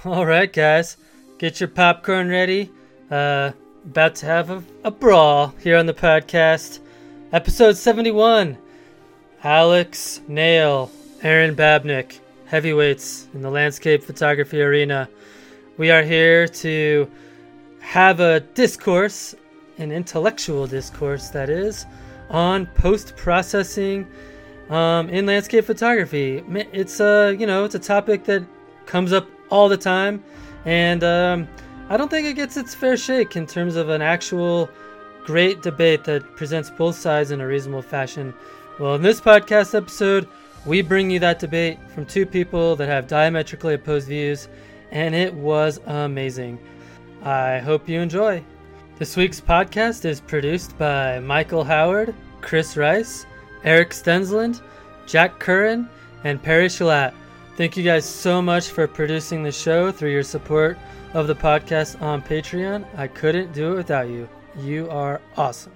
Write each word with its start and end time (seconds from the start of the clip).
All 0.06 0.24
right, 0.24 0.50
guys, 0.50 0.96
get 1.36 1.60
your 1.60 1.68
popcorn 1.68 2.30
ready. 2.30 2.70
Uh, 3.10 3.52
about 3.84 4.14
to 4.16 4.26
have 4.26 4.48
a, 4.48 4.64
a 4.82 4.90
brawl 4.90 5.48
here 5.62 5.76
on 5.76 5.84
the 5.84 5.92
podcast. 5.92 6.78
Episode 7.34 7.76
71. 7.76 8.56
Alex 9.44 10.22
Nail, 10.26 10.90
Erin 11.20 11.54
Babnik, 11.54 12.20
heavyweights 12.46 13.28
in 13.34 13.42
the 13.42 13.50
landscape 13.50 14.02
photography 14.02 14.62
arena. 14.62 15.06
We 15.76 15.90
are 15.90 16.02
here 16.02 16.48
to 16.48 17.10
have 17.80 18.20
a 18.20 18.40
discourse, 18.40 19.34
an 19.76 19.92
intellectual 19.92 20.66
discourse, 20.66 21.28
that 21.28 21.50
is, 21.50 21.84
on 22.30 22.64
post 22.68 23.16
processing 23.16 24.06
um, 24.70 25.10
in 25.10 25.26
landscape 25.26 25.66
photography. 25.66 26.42
It's 26.72 27.00
a 27.00 27.36
you 27.38 27.46
know 27.46 27.66
it's 27.66 27.74
a 27.74 27.78
topic 27.78 28.24
that 28.24 28.46
comes 28.86 29.12
up 29.12 29.28
all 29.50 29.68
the 29.68 29.76
time, 29.76 30.22
and 30.64 31.04
um, 31.04 31.48
I 31.88 31.96
don't 31.96 32.08
think 32.08 32.26
it 32.26 32.34
gets 32.34 32.56
its 32.56 32.74
fair 32.74 32.96
shake 32.96 33.36
in 33.36 33.46
terms 33.46 33.76
of 33.76 33.88
an 33.88 34.02
actual 34.02 34.70
great 35.24 35.62
debate 35.62 36.04
that 36.04 36.36
presents 36.36 36.70
both 36.70 36.96
sides 36.96 37.30
in 37.30 37.40
a 37.40 37.46
reasonable 37.46 37.82
fashion. 37.82 38.32
Well, 38.78 38.94
in 38.94 39.02
this 39.02 39.20
podcast 39.20 39.74
episode, 39.74 40.26
we 40.66 40.82
bring 40.82 41.10
you 41.10 41.18
that 41.20 41.38
debate 41.38 41.78
from 41.94 42.06
two 42.06 42.26
people 42.26 42.76
that 42.76 42.88
have 42.88 43.06
diametrically 43.06 43.74
opposed 43.74 44.08
views, 44.08 44.48
and 44.90 45.14
it 45.14 45.32
was 45.34 45.80
amazing. 45.86 46.58
I 47.22 47.58
hope 47.58 47.88
you 47.88 48.00
enjoy. 48.00 48.42
This 48.98 49.16
week's 49.16 49.40
podcast 49.40 50.04
is 50.04 50.20
produced 50.20 50.76
by 50.78 51.20
Michael 51.20 51.64
Howard, 51.64 52.14
Chris 52.40 52.76
Rice, 52.76 53.26
Eric 53.64 53.90
Stensland, 53.90 54.60
Jack 55.06 55.38
Curran, 55.38 55.88
and 56.24 56.42
Perry 56.42 56.68
Shalat. 56.68 57.14
Thank 57.60 57.76
you 57.76 57.82
guys 57.82 58.06
so 58.06 58.40
much 58.40 58.70
for 58.70 58.86
producing 58.86 59.42
the 59.42 59.52
show 59.52 59.92
through 59.92 60.12
your 60.12 60.22
support 60.22 60.78
of 61.12 61.26
the 61.26 61.34
podcast 61.34 62.00
on 62.00 62.22
Patreon. 62.22 62.86
I 62.96 63.06
couldn't 63.06 63.52
do 63.52 63.72
it 63.72 63.76
without 63.76 64.08
you. 64.08 64.26
You 64.56 64.88
are 64.88 65.20
awesome. 65.36 65.74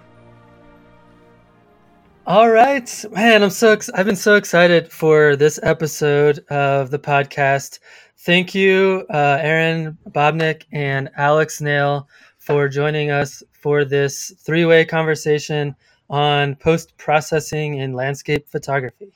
All 2.26 2.48
right, 2.48 3.04
man, 3.10 3.42
I'm 3.42 3.50
so 3.50 3.72
ex- 3.72 3.90
I've 3.90 4.06
been 4.06 4.16
so 4.16 4.36
excited 4.36 4.90
for 4.90 5.36
this 5.36 5.60
episode 5.62 6.38
of 6.48 6.90
the 6.90 6.98
podcast. 6.98 7.80
Thank 8.16 8.54
you, 8.54 9.04
uh, 9.10 9.36
Erin 9.42 9.98
Babnik 10.08 10.62
and 10.72 11.10
Alex 11.18 11.60
Nail, 11.60 12.08
for 12.38 12.66
joining 12.66 13.10
us 13.10 13.42
for 13.52 13.84
this 13.84 14.32
three-way 14.38 14.86
conversation 14.86 15.76
on 16.08 16.56
post-processing 16.56 17.74
in 17.74 17.92
landscape 17.92 18.48
photography. 18.48 19.12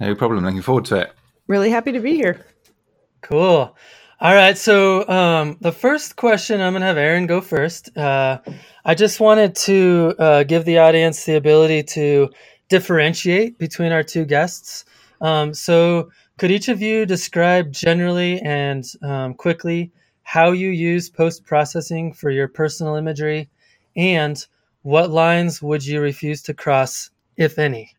No 0.00 0.16
problem. 0.16 0.44
Looking 0.44 0.60
forward 0.60 0.86
to 0.86 0.96
it. 0.96 1.12
Really 1.46 1.70
happy 1.70 1.92
to 1.92 2.00
be 2.00 2.14
here. 2.14 2.44
Cool. 3.20 3.76
All 4.20 4.34
right. 4.34 4.56
So 4.56 5.06
um, 5.08 5.56
the 5.60 5.72
first 5.72 6.16
question, 6.16 6.60
I'm 6.60 6.72
going 6.72 6.80
to 6.80 6.86
have 6.86 6.96
Erin 6.96 7.26
go 7.26 7.40
first. 7.40 7.96
Uh, 7.96 8.38
I 8.84 8.94
just 8.94 9.20
wanted 9.20 9.54
to 9.56 10.14
uh, 10.18 10.44
give 10.44 10.64
the 10.64 10.78
audience 10.78 11.24
the 11.24 11.36
ability 11.36 11.82
to 11.82 12.30
differentiate 12.68 13.58
between 13.58 13.92
our 13.92 14.02
two 14.02 14.24
guests. 14.24 14.84
Um, 15.20 15.52
so 15.52 16.10
could 16.38 16.50
each 16.50 16.68
of 16.68 16.80
you 16.80 17.06
describe 17.06 17.72
generally 17.72 18.40
and 18.40 18.84
um, 19.02 19.34
quickly 19.34 19.92
how 20.22 20.52
you 20.52 20.70
use 20.70 21.10
post 21.10 21.44
processing 21.44 22.12
for 22.12 22.30
your 22.30 22.48
personal 22.48 22.96
imagery, 22.96 23.48
and 23.96 24.46
what 24.82 25.10
lines 25.10 25.62
would 25.62 25.84
you 25.84 26.00
refuse 26.00 26.42
to 26.42 26.54
cross, 26.54 27.10
if 27.36 27.58
any? 27.58 27.93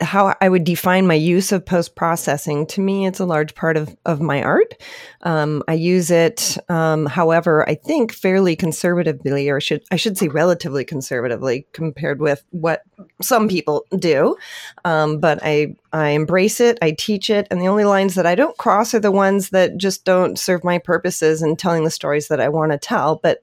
How 0.00 0.34
I 0.40 0.48
would 0.48 0.64
define 0.64 1.06
my 1.06 1.14
use 1.14 1.52
of 1.52 1.64
post 1.64 1.94
processing. 1.94 2.66
To 2.68 2.80
me, 2.80 3.06
it's 3.06 3.20
a 3.20 3.24
large 3.24 3.54
part 3.54 3.76
of, 3.76 3.96
of 4.04 4.20
my 4.20 4.42
art. 4.42 4.74
Um, 5.22 5.62
I 5.68 5.74
use 5.74 6.10
it, 6.10 6.56
um, 6.68 7.06
however, 7.06 7.68
I 7.68 7.74
think 7.74 8.12
fairly 8.12 8.56
conservatively, 8.56 9.48
or 9.48 9.60
should 9.60 9.82
I 9.90 9.96
should 9.96 10.16
say 10.16 10.28
relatively 10.28 10.84
conservatively 10.84 11.66
compared 11.72 12.20
with 12.20 12.44
what 12.50 12.82
some 13.20 13.48
people 13.48 13.84
do. 13.98 14.36
Um, 14.84 15.18
but 15.18 15.40
I 15.42 15.74
I 15.92 16.10
embrace 16.10 16.60
it, 16.60 16.78
I 16.82 16.92
teach 16.92 17.30
it, 17.30 17.46
and 17.50 17.60
the 17.60 17.68
only 17.68 17.84
lines 17.84 18.14
that 18.14 18.26
I 18.26 18.34
don't 18.34 18.56
cross 18.58 18.94
are 18.94 19.00
the 19.00 19.10
ones 19.10 19.50
that 19.50 19.76
just 19.76 20.04
don't 20.04 20.38
serve 20.38 20.62
my 20.62 20.78
purposes 20.78 21.42
in 21.42 21.56
telling 21.56 21.84
the 21.84 21.90
stories 21.90 22.28
that 22.28 22.40
I 22.40 22.48
want 22.48 22.72
to 22.72 22.78
tell. 22.78 23.20
But 23.22 23.42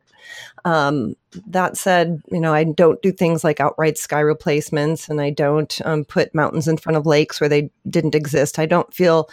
um, 0.66 1.16
that 1.48 1.78
said, 1.78 2.22
you 2.32 2.40
know, 2.40 2.54
I 2.54 2.64
don't 2.64 3.02
do 3.02 3.12
things 3.12 3.44
like 3.44 3.60
outright 3.60 3.98
sky 3.98 4.20
replacements 4.20 5.10
and 5.10 5.20
I 5.20 5.30
don't 5.30 5.80
um, 5.86 6.06
put 6.06 6.34
mountains 6.34 6.68
in 6.68 6.78
front 6.78 6.98
of 6.98 7.06
lakes 7.06 7.42
where 7.42 7.50
they 7.50 7.70
didn't 7.90 8.16
exist. 8.16 8.60
I 8.60 8.66
don't 8.66 8.94
feel 8.94 9.30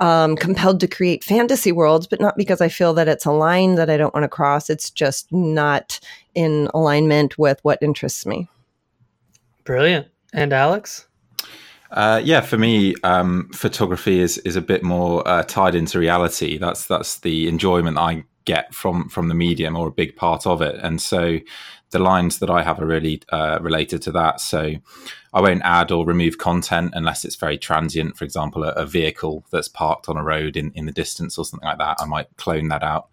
um, 0.00 0.36
compelled 0.36 0.80
to 0.80 0.88
create 0.88 1.24
fantasy 1.24 1.72
worlds, 1.72 2.06
but 2.06 2.20
not 2.20 2.36
because 2.36 2.60
I 2.60 2.68
feel 2.68 2.92
that 2.94 3.08
it's 3.08 3.24
a 3.24 3.32
line 3.32 3.76
that 3.76 3.88
I 3.88 3.96
don't 3.96 4.14
want 4.14 4.24
to 4.24 4.28
cross. 4.28 4.68
It's 4.68 4.90
just 4.90 5.32
not 5.32 6.00
in 6.34 6.68
alignment 6.74 7.38
with 7.38 7.60
what 7.62 7.82
interests 7.82 8.26
me. 8.26 8.48
Brilliant. 9.64 10.08
And 10.32 10.52
Alex? 10.52 11.06
Uh, 11.92 12.20
yeah, 12.24 12.40
for 12.40 12.56
me, 12.56 12.94
um, 13.04 13.50
photography 13.54 14.18
is 14.18 14.38
is 14.38 14.56
a 14.56 14.62
bit 14.62 14.82
more 14.82 15.26
uh, 15.28 15.42
tied 15.42 15.74
into 15.74 15.98
reality. 15.98 16.56
That's 16.56 16.86
that's 16.86 17.18
the 17.18 17.46
enjoyment 17.48 17.98
I 17.98 18.24
get 18.44 18.74
from 18.74 19.08
from 19.08 19.28
the 19.28 19.34
medium 19.34 19.76
or 19.76 19.88
a 19.88 19.92
big 19.92 20.16
part 20.16 20.46
of 20.46 20.62
it. 20.62 20.76
And 20.82 21.00
so 21.00 21.38
the 21.90 21.98
lines 21.98 22.38
that 22.38 22.48
i 22.48 22.62
have 22.62 22.80
are 22.80 22.86
really 22.86 23.22
uh, 23.30 23.58
related 23.60 24.02
to 24.02 24.12
that. 24.12 24.40
So 24.40 24.74
i 25.34 25.40
won't 25.40 25.62
add 25.62 25.90
or 25.90 26.04
remove 26.04 26.38
content 26.38 26.92
unless 26.94 27.24
it's 27.24 27.36
very 27.36 27.58
transient. 27.58 28.16
For 28.16 28.24
example 28.24 28.64
a, 28.64 28.70
a, 28.72 28.86
vehicle 28.86 29.44
that's 29.50 29.68
parked 29.68 30.08
on 30.08 30.16
a 30.16 30.24
road 30.24 30.56
in, 30.56 30.72
in 30.72 30.86
the 30.86 30.92
distance 30.92 31.38
or 31.38 31.44
something 31.44 31.68
like 31.68 31.78
that 31.78 31.98
i 32.00 32.04
might 32.04 32.36
clone 32.36 32.68
that 32.68 32.82
out. 32.82 33.08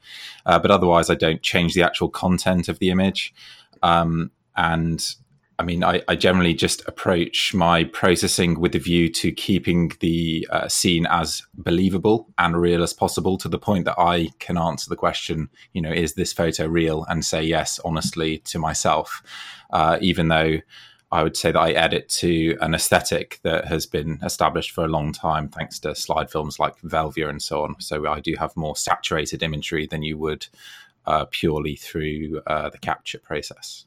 Uh, 0.45 0.59
but 0.59 0.71
otherwise 0.71 1.09
i 1.09 1.15
don't 1.15 1.41
change 1.41 1.73
the 1.73 1.83
actual 1.83 2.09
content 2.09 2.67
of 2.67 2.79
the 2.79 2.89
image. 2.89 3.33
Um, 3.81 4.31
and 4.55 5.15
I 5.59 5.63
mean, 5.63 5.83
I, 5.83 6.01
I, 6.07 6.15
generally 6.15 6.53
just 6.53 6.87
approach 6.87 7.53
my 7.53 7.83
processing 7.83 8.61
with 8.61 8.73
a 8.75 8.79
view 8.79 9.09
to 9.09 9.33
keeping 9.33 9.91
the 9.99 10.47
uh, 10.49 10.69
scene 10.69 11.05
as 11.09 11.43
believable 11.53 12.29
and 12.37 12.55
real 12.55 12.81
as 12.81 12.93
possible 12.93 13.37
to 13.39 13.49
the 13.49 13.59
point 13.59 13.83
that 13.83 13.99
I 13.99 14.29
can 14.39 14.57
answer 14.57 14.89
the 14.89 14.95
question, 14.95 15.49
you 15.73 15.81
know, 15.81 15.91
is 15.91 16.13
this 16.13 16.31
photo 16.31 16.65
real? 16.65 17.05
And 17.09 17.25
say 17.25 17.43
yes, 17.43 17.77
honestly, 17.83 18.37
to 18.45 18.57
myself, 18.57 19.21
uh, 19.71 19.97
even 19.99 20.29
though 20.29 20.59
I 21.11 21.23
would 21.23 21.35
say 21.35 21.51
that 21.51 21.59
I 21.59 21.71
edit 21.71 22.07
to 22.19 22.57
an 22.61 22.73
aesthetic 22.73 23.41
that 23.43 23.65
has 23.65 23.85
been 23.85 24.19
established 24.23 24.71
for 24.71 24.85
a 24.85 24.89
long 24.89 25.11
time, 25.11 25.49
thanks 25.49 25.77
to 25.79 25.93
slide 25.93 26.31
films 26.31 26.57
like 26.57 26.79
Velvia 26.83 27.29
and 27.29 27.41
so 27.41 27.63
on. 27.63 27.75
So 27.79 28.07
I 28.07 28.21
do 28.21 28.33
have 28.39 28.55
more 28.55 28.77
saturated 28.77 29.43
imagery 29.43 29.87
than 29.87 30.03
you 30.03 30.17
would 30.19 30.47
uh, 31.05 31.25
purely 31.31 31.75
through 31.75 32.41
uh, 32.47 32.69
the 32.69 32.77
capture 32.77 33.19
process. 33.19 33.85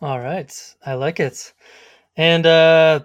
All 0.00 0.20
right. 0.20 0.52
I 0.86 0.94
like 0.94 1.18
it. 1.18 1.52
And, 2.16 2.46
uh, 2.46 3.00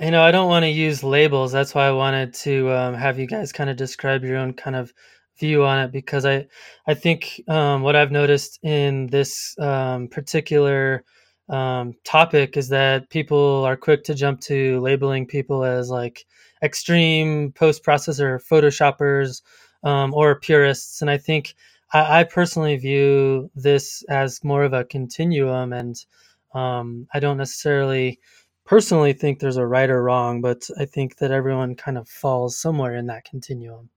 you 0.00 0.10
know, 0.10 0.22
I 0.22 0.30
don't 0.30 0.48
want 0.48 0.64
to 0.64 0.70
use 0.70 1.04
labels. 1.04 1.52
That's 1.52 1.74
why 1.74 1.86
I 1.86 1.92
wanted 1.92 2.34
to 2.34 2.70
um, 2.72 2.94
have 2.94 3.18
you 3.18 3.26
guys 3.26 3.52
kind 3.52 3.70
of 3.70 3.76
describe 3.76 4.24
your 4.24 4.38
own 4.38 4.54
kind 4.54 4.76
of 4.76 4.92
view 5.38 5.64
on 5.64 5.78
it 5.80 5.92
because 5.92 6.26
I, 6.26 6.46
I 6.86 6.94
think 6.94 7.42
um, 7.48 7.82
what 7.82 7.96
I've 7.96 8.12
noticed 8.12 8.58
in 8.62 9.08
this 9.08 9.54
um, 9.58 10.08
particular 10.08 11.04
um, 11.50 11.94
topic 12.04 12.56
is 12.56 12.68
that 12.70 13.10
people 13.10 13.64
are 13.64 13.76
quick 13.76 14.04
to 14.04 14.14
jump 14.14 14.40
to 14.42 14.80
labeling 14.80 15.26
people 15.26 15.64
as 15.64 15.90
like 15.90 16.24
extreme 16.62 17.52
post 17.52 17.84
processor 17.84 18.40
photoshoppers 18.50 19.42
um, 19.84 20.14
or 20.14 20.40
purists. 20.40 21.02
And 21.02 21.10
I 21.10 21.18
think 21.18 21.54
I, 21.92 22.20
I 22.20 22.24
personally 22.24 22.76
view 22.76 23.50
this 23.54 24.02
as 24.08 24.42
more 24.44 24.64
of 24.64 24.72
a 24.72 24.84
continuum 24.84 25.72
and 25.74 25.96
um, 26.54 27.06
I 27.12 27.20
don't 27.20 27.36
necessarily 27.38 28.18
personally 28.64 29.12
think 29.12 29.40
there's 29.40 29.56
a 29.56 29.66
right 29.66 29.90
or 29.90 30.02
wrong, 30.02 30.40
but 30.40 30.68
I 30.78 30.84
think 30.84 31.16
that 31.18 31.30
everyone 31.30 31.74
kind 31.74 31.98
of 31.98 32.08
falls 32.08 32.58
somewhere 32.58 32.96
in 32.96 33.06
that 33.06 33.24
continuum. 33.24 33.90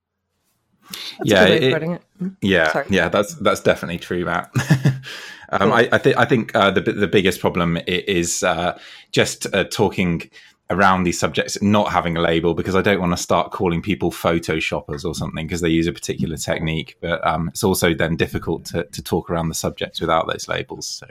That's 0.90 1.30
yeah, 1.30 1.46
it, 1.46 1.64
it. 1.64 2.02
Hmm? 2.20 2.28
yeah, 2.42 2.72
Sorry. 2.72 2.86
yeah. 2.90 3.10
That's 3.10 3.36
that's 3.36 3.62
definitely 3.62 4.00
true, 4.00 4.26
Matt. 4.26 4.52
um, 5.50 5.62
cool. 5.62 5.74
I, 5.74 5.90
I, 5.92 5.98
th- 5.98 6.16
I 6.18 6.26
think 6.26 6.56
uh, 6.56 6.72
the 6.72 6.82
the 6.82 7.08
biggest 7.08 7.40
problem 7.40 7.78
is 7.88 8.44
uh, 8.44 8.78
just 9.12 9.48
uh, 9.54 9.64
talking 9.66 10.30
around 10.70 11.04
these 11.04 11.20
subjects 11.20 11.62
not 11.62 11.92
having 11.92 12.18
a 12.18 12.22
label 12.22 12.54
because 12.54 12.76
I 12.76 12.82
don't 12.82 13.00
want 13.00 13.12
to 13.12 13.22
start 13.22 13.52
calling 13.52 13.82
people 13.82 14.12
photoshoppers 14.12 15.06
or 15.06 15.14
something 15.14 15.46
because 15.46 15.62
they 15.62 15.70
use 15.70 15.88
a 15.88 15.94
particular 15.94 16.38
technique. 16.38 16.98
But 17.02 17.26
um, 17.26 17.50
it's 17.50 17.64
also 17.64 17.94
then 17.94 18.16
difficult 18.16 18.66
to, 18.66 18.86
to 18.86 19.04
talk 19.04 19.30
around 19.30 19.50
the 19.50 19.56
subjects 19.56 20.02
without 20.02 20.28
those 20.28 20.48
labels. 20.48 20.88
So 20.88 21.08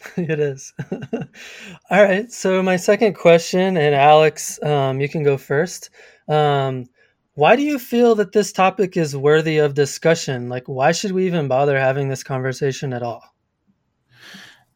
it 0.16 0.40
is. 0.40 0.72
All 1.90 2.02
right. 2.02 2.30
So 2.30 2.62
my 2.62 2.76
second 2.76 3.14
question, 3.14 3.76
and 3.76 3.94
Alex, 3.94 4.62
um, 4.62 5.00
you 5.00 5.08
can 5.08 5.22
go 5.22 5.36
first. 5.36 5.90
Um, 6.28 6.86
why 7.34 7.56
do 7.56 7.62
you 7.62 7.78
feel 7.78 8.16
that 8.16 8.32
this 8.32 8.52
topic 8.52 8.96
is 8.96 9.16
worthy 9.16 9.58
of 9.58 9.74
discussion? 9.74 10.48
Like, 10.48 10.66
why 10.66 10.92
should 10.92 11.12
we 11.12 11.26
even 11.26 11.46
bother 11.48 11.78
having 11.78 12.08
this 12.08 12.24
conversation 12.24 12.92
at 12.92 13.02
all? 13.02 13.22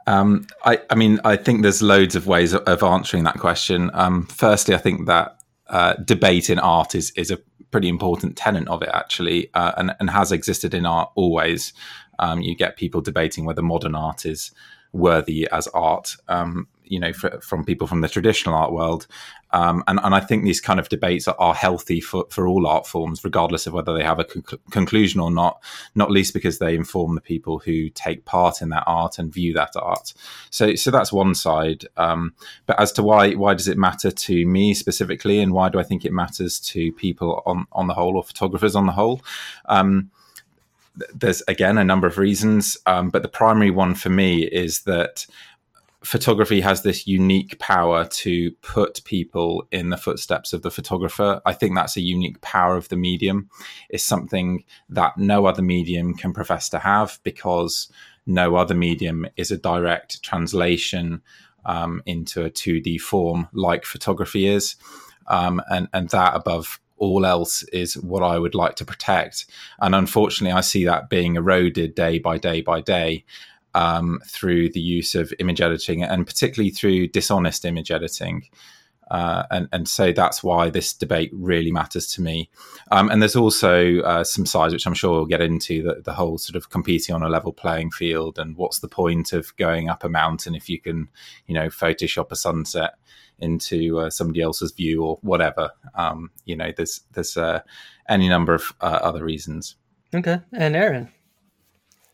Um, 0.06 0.46
I, 0.64 0.80
I, 0.90 0.94
mean, 0.94 1.20
I 1.24 1.36
think 1.36 1.62
there's 1.62 1.82
loads 1.82 2.16
of 2.16 2.26
ways 2.26 2.52
of, 2.52 2.62
of 2.62 2.82
answering 2.82 3.24
that 3.24 3.38
question. 3.38 3.90
Um, 3.94 4.26
firstly, 4.26 4.74
I 4.74 4.78
think 4.78 5.06
that 5.06 5.38
uh, 5.68 5.94
debate 6.04 6.50
in 6.50 6.58
art 6.58 6.94
is 6.94 7.12
is 7.12 7.30
a 7.30 7.38
pretty 7.70 7.88
important 7.88 8.36
tenet 8.36 8.68
of 8.68 8.82
it 8.82 8.90
actually, 8.92 9.48
uh, 9.54 9.72
and 9.76 9.94
and 9.98 10.10
has 10.10 10.30
existed 10.30 10.74
in 10.74 10.86
art 10.86 11.10
always. 11.14 11.72
Um, 12.18 12.40
you 12.40 12.54
get 12.54 12.76
people 12.76 13.00
debating 13.00 13.44
whether 13.44 13.62
modern 13.62 13.94
art 13.94 14.26
is 14.26 14.52
worthy 14.92 15.48
as 15.50 15.66
art. 15.68 16.16
Um, 16.28 16.68
you 16.84 17.00
know, 17.00 17.12
for, 17.12 17.40
from 17.40 17.64
people 17.64 17.86
from 17.86 18.02
the 18.02 18.08
traditional 18.08 18.54
art 18.54 18.70
world, 18.70 19.06
um, 19.52 19.82
and, 19.86 19.98
and 20.02 20.14
I 20.14 20.20
think 20.20 20.44
these 20.44 20.60
kind 20.60 20.80
of 20.80 20.88
debates 20.88 21.26
are, 21.26 21.36
are, 21.38 21.54
healthy 21.54 22.00
for, 22.00 22.26
for 22.30 22.46
all 22.46 22.66
art 22.66 22.86
forms, 22.86 23.24
regardless 23.24 23.66
of 23.66 23.72
whether 23.72 23.94
they 23.94 24.04
have 24.04 24.18
a 24.18 24.24
conc- 24.24 24.58
conclusion 24.70 25.20
or 25.20 25.30
not, 25.30 25.62
not 25.94 26.10
least 26.10 26.34
because 26.34 26.58
they 26.58 26.74
inform 26.74 27.14
the 27.14 27.20
people 27.20 27.60
who 27.60 27.88
take 27.90 28.24
part 28.24 28.60
in 28.60 28.70
that 28.70 28.84
art 28.86 29.18
and 29.18 29.32
view 29.32 29.52
that 29.54 29.72
art. 29.76 30.14
So, 30.50 30.74
so 30.74 30.90
that's 30.90 31.12
one 31.12 31.34
side. 31.34 31.86
Um, 31.96 32.34
but 32.66 32.80
as 32.80 32.92
to 32.92 33.02
why, 33.02 33.32
why 33.32 33.54
does 33.54 33.68
it 33.68 33.78
matter 33.78 34.10
to 34.10 34.46
me 34.46 34.74
specifically, 34.74 35.38
and 35.38 35.52
why 35.52 35.68
do 35.68 35.78
I 35.78 35.82
think 35.82 36.04
it 36.04 36.12
matters 36.12 36.58
to 36.60 36.92
people 36.92 37.42
on, 37.46 37.66
on 37.72 37.86
the 37.86 37.94
whole 37.94 38.16
or 38.16 38.24
photographers 38.24 38.74
on 38.74 38.86
the 38.86 38.92
whole? 38.92 39.22
Um, 39.66 40.10
there's 41.14 41.42
again 41.48 41.78
a 41.78 41.84
number 41.84 42.06
of 42.06 42.18
reasons, 42.18 42.76
um, 42.86 43.10
but 43.10 43.22
the 43.22 43.28
primary 43.28 43.70
one 43.70 43.94
for 43.94 44.10
me 44.10 44.42
is 44.42 44.82
that 44.82 45.26
photography 46.04 46.60
has 46.60 46.82
this 46.82 47.06
unique 47.06 47.58
power 47.58 48.04
to 48.06 48.50
put 48.62 49.04
people 49.04 49.66
in 49.70 49.90
the 49.90 49.96
footsteps 49.96 50.52
of 50.52 50.62
the 50.62 50.70
photographer. 50.70 51.40
I 51.46 51.52
think 51.52 51.74
that's 51.74 51.96
a 51.96 52.00
unique 52.00 52.40
power 52.40 52.76
of 52.76 52.88
the 52.88 52.96
medium. 52.96 53.48
It's 53.88 54.04
something 54.04 54.64
that 54.88 55.16
no 55.16 55.46
other 55.46 55.62
medium 55.62 56.14
can 56.14 56.32
profess 56.32 56.68
to 56.70 56.80
have 56.80 57.20
because 57.22 57.90
no 58.26 58.56
other 58.56 58.74
medium 58.74 59.26
is 59.36 59.50
a 59.50 59.56
direct 59.56 60.22
translation 60.22 61.22
um, 61.64 62.02
into 62.04 62.44
a 62.44 62.50
2D 62.50 63.00
form 63.00 63.48
like 63.52 63.84
photography 63.84 64.46
is. 64.46 64.76
Um, 65.28 65.62
and, 65.70 65.88
and 65.92 66.08
that 66.10 66.34
above 66.34 66.80
all 67.02 67.26
else 67.26 67.64
is 67.64 67.96
what 67.96 68.22
I 68.22 68.38
would 68.38 68.54
like 68.54 68.76
to 68.76 68.84
protect. 68.84 69.46
And 69.80 69.92
unfortunately, 69.92 70.56
I 70.56 70.60
see 70.60 70.84
that 70.84 71.10
being 71.10 71.34
eroded 71.34 71.96
day 71.96 72.20
by 72.20 72.38
day 72.38 72.60
by 72.60 72.80
day 72.80 73.24
um, 73.74 74.20
through 74.24 74.68
the 74.68 74.80
use 74.80 75.16
of 75.16 75.34
image 75.40 75.60
editing 75.60 76.04
and 76.04 76.24
particularly 76.24 76.70
through 76.70 77.08
dishonest 77.08 77.64
image 77.64 77.90
editing. 77.90 78.44
Uh, 79.10 79.42
and, 79.50 79.68
and 79.72 79.88
so 79.88 80.12
that's 80.12 80.44
why 80.44 80.70
this 80.70 80.94
debate 80.94 81.30
really 81.34 81.72
matters 81.72 82.06
to 82.12 82.22
me. 82.22 82.48
Um, 82.92 83.10
and 83.10 83.20
there's 83.20 83.36
also 83.36 84.00
uh, 84.02 84.22
some 84.22 84.46
sides, 84.46 84.72
which 84.72 84.86
I'm 84.86 84.94
sure 84.94 85.10
we'll 85.10 85.26
get 85.26 85.40
into, 85.40 85.82
the, 85.82 86.02
the 86.02 86.14
whole 86.14 86.38
sort 86.38 86.54
of 86.54 86.70
competing 86.70 87.16
on 87.16 87.22
a 87.24 87.28
level 87.28 87.52
playing 87.52 87.90
field 87.90 88.38
and 88.38 88.56
what's 88.56 88.78
the 88.78 88.88
point 88.88 89.32
of 89.32 89.54
going 89.56 89.88
up 89.88 90.04
a 90.04 90.08
mountain 90.08 90.54
if 90.54 90.68
you 90.68 90.80
can, 90.80 91.08
you 91.48 91.54
know, 91.54 91.66
Photoshop 91.66 92.30
a 92.30 92.36
sunset 92.36 92.94
into 93.42 93.98
uh, 93.98 94.10
somebody 94.10 94.40
else's 94.40 94.72
view 94.72 95.04
or 95.04 95.18
whatever. 95.22 95.70
Um, 95.94 96.30
you 96.46 96.56
know, 96.56 96.72
there's 96.76 97.02
there's 97.12 97.36
uh, 97.36 97.60
any 98.08 98.28
number 98.28 98.54
of 98.54 98.72
uh, 98.80 99.00
other 99.02 99.24
reasons. 99.24 99.76
Okay, 100.14 100.40
and 100.52 100.76
Aaron. 100.76 101.08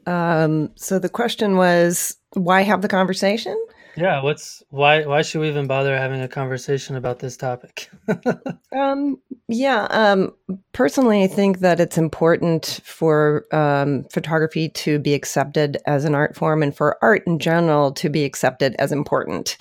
Um, 0.06 0.70
so 0.74 0.98
the 0.98 1.08
question 1.08 1.56
was, 1.56 2.16
why 2.34 2.62
have 2.62 2.82
the 2.82 2.88
conversation? 2.88 3.58
Yeah, 3.96 4.22
what's 4.22 4.62
why 4.70 5.04
why 5.06 5.22
should 5.22 5.40
we 5.40 5.48
even 5.48 5.66
bother 5.66 5.96
having 5.96 6.20
a 6.20 6.28
conversation 6.28 6.94
about 6.94 7.18
this 7.18 7.36
topic? 7.36 7.90
um, 8.72 9.18
yeah, 9.48 9.88
um, 9.90 10.34
personally, 10.72 11.24
I 11.24 11.26
think 11.26 11.58
that 11.60 11.80
it's 11.80 11.98
important 11.98 12.80
for 12.84 13.44
um, 13.50 14.04
photography 14.12 14.68
to 14.68 15.00
be 15.00 15.14
accepted 15.14 15.78
as 15.84 16.04
an 16.04 16.14
art 16.14 16.36
form, 16.36 16.62
and 16.62 16.76
for 16.76 16.96
art 17.02 17.24
in 17.26 17.40
general 17.40 17.90
to 17.94 18.08
be 18.08 18.24
accepted 18.24 18.76
as 18.78 18.92
important. 18.92 19.56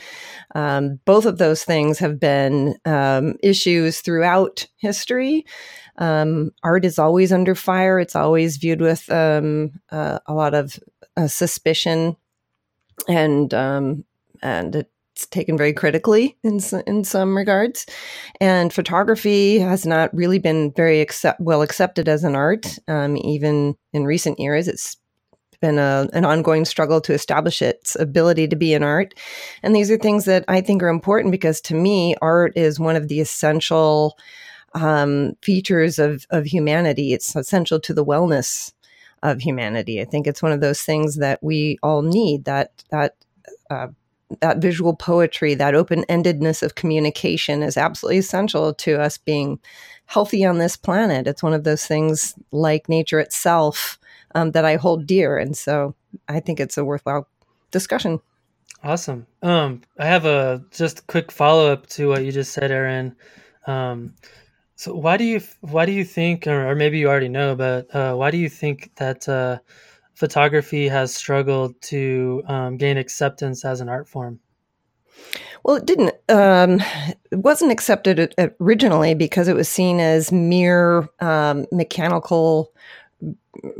Um, 0.53 0.99
both 1.05 1.25
of 1.25 1.39
those 1.39 1.63
things 1.63 1.97
have 1.97 2.19
been 2.19 2.75
um, 2.85 3.37
issues 3.41 4.01
throughout 4.01 4.67
history. 4.77 5.45
Um, 5.97 6.51
art 6.63 6.85
is 6.85 6.99
always 6.99 7.33
under 7.33 7.55
fire. 7.55 7.99
It's 7.99 8.15
always 8.15 8.57
viewed 8.57 8.81
with 8.81 9.09
um, 9.11 9.71
uh, 9.91 10.19
a 10.27 10.33
lot 10.33 10.53
of 10.53 10.79
uh, 11.15 11.27
suspicion, 11.27 12.15
and 13.07 13.53
um, 13.53 14.03
and 14.41 14.75
it's 14.75 15.25
taken 15.27 15.57
very 15.57 15.73
critically 15.73 16.37
in 16.43 16.59
in 16.85 17.03
some 17.03 17.35
regards. 17.35 17.85
And 18.39 18.71
photography 18.71 19.59
has 19.59 19.85
not 19.85 20.13
really 20.13 20.39
been 20.39 20.71
very 20.75 21.01
accept- 21.01 21.39
well 21.39 21.61
accepted 21.61 22.07
as 22.07 22.23
an 22.23 22.35
art, 22.35 22.77
um, 22.87 23.17
even 23.17 23.75
in 23.93 24.05
recent 24.05 24.39
years. 24.39 24.67
It's 24.67 24.97
been 25.59 25.79
a, 25.79 26.07
an 26.13 26.23
ongoing 26.23 26.65
struggle 26.65 27.01
to 27.01 27.13
establish 27.13 27.61
its 27.61 27.95
ability 27.95 28.47
to 28.47 28.55
be 28.55 28.73
an 28.73 28.83
art. 28.83 29.13
And 29.63 29.75
these 29.75 29.89
are 29.89 29.97
things 29.97 30.25
that 30.25 30.45
I 30.47 30.61
think 30.61 30.83
are 30.83 30.87
important 30.87 31.31
because 31.31 31.61
to 31.61 31.73
me, 31.73 32.15
art 32.21 32.53
is 32.55 32.79
one 32.79 32.95
of 32.95 33.07
the 33.07 33.19
essential 33.19 34.17
um, 34.73 35.33
features 35.41 35.97
of, 35.97 36.25
of 36.29 36.45
humanity. 36.45 37.13
It's 37.13 37.35
essential 37.35 37.79
to 37.79 37.93
the 37.93 38.05
wellness 38.05 38.71
of 39.31 39.41
humanity. 39.41 40.01
I 40.01 40.05
think 40.05 40.27
it's 40.27 40.41
one 40.41 40.51
of 40.51 40.61
those 40.61 40.81
things 40.81 41.17
that 41.17 41.41
we 41.41 41.77
all 41.83 42.01
need 42.01 42.45
that, 42.45 42.71
that, 42.89 43.15
uh, 43.69 43.87
that 44.41 44.57
visual 44.57 44.95
poetry, 44.95 45.53
that 45.55 45.75
open 45.75 46.03
endedness 46.09 46.61
of 46.61 46.75
communication 46.75 47.63
is 47.63 47.77
absolutely 47.77 48.17
essential 48.17 48.73
to 48.73 49.01
us 49.01 49.17
being 49.17 49.59
healthy 50.05 50.45
on 50.45 50.57
this 50.57 50.75
planet. 50.75 51.27
It's 51.27 51.43
one 51.43 51.53
of 51.53 51.63
those 51.63 51.85
things 51.85 52.35
like 52.51 52.89
nature 52.89 53.19
itself 53.19 53.99
um, 54.35 54.51
that 54.51 54.65
I 54.65 54.75
hold 54.75 55.05
dear. 55.05 55.37
And 55.37 55.55
so 55.55 55.95
I 56.27 56.39
think 56.39 56.59
it's 56.59 56.77
a 56.77 56.85
worthwhile 56.85 57.27
discussion. 57.71 58.19
Awesome. 58.83 59.27
Um, 59.41 59.81
I 59.97 60.05
have 60.05 60.25
a 60.25 60.63
just 60.71 61.07
quick 61.07 61.31
follow 61.31 61.71
up 61.71 61.87
to 61.87 62.09
what 62.09 62.23
you 62.23 62.31
just 62.31 62.53
said, 62.53 62.71
Erin. 62.71 63.15
Um, 63.65 64.13
so 64.77 64.93
why 64.93 65.17
do 65.17 65.23
you 65.23 65.41
why 65.61 65.87
do 65.87 65.91
you 65.91 66.05
think, 66.05 66.45
or, 66.45 66.75
maybe 66.75 66.99
you 66.99 67.09
already 67.09 67.29
know, 67.29 67.55
but 67.55 67.93
uh, 67.95 68.13
why 68.13 68.29
do 68.29 68.37
you 68.37 68.47
think 68.47 68.91
that 68.97 69.27
uh, 69.27 69.57
photography 70.13 70.87
has 70.87 71.15
struggled 71.15 71.81
to 71.81 72.43
um, 72.47 72.77
gain 72.77 72.95
acceptance 72.95 73.65
as 73.65 73.81
an 73.81 73.89
art 73.89 74.07
form? 74.07 74.39
Well, 75.63 75.77
it 75.77 75.87
didn't. 75.87 76.13
Um, 76.29 76.79
it 77.31 77.39
wasn't 77.39 77.71
accepted 77.71 78.35
originally 78.61 79.15
because 79.15 79.47
it 79.47 79.55
was 79.55 79.67
seen 79.67 79.99
as 79.99 80.31
mere 80.31 81.09
um, 81.21 81.65
mechanical 81.71 82.71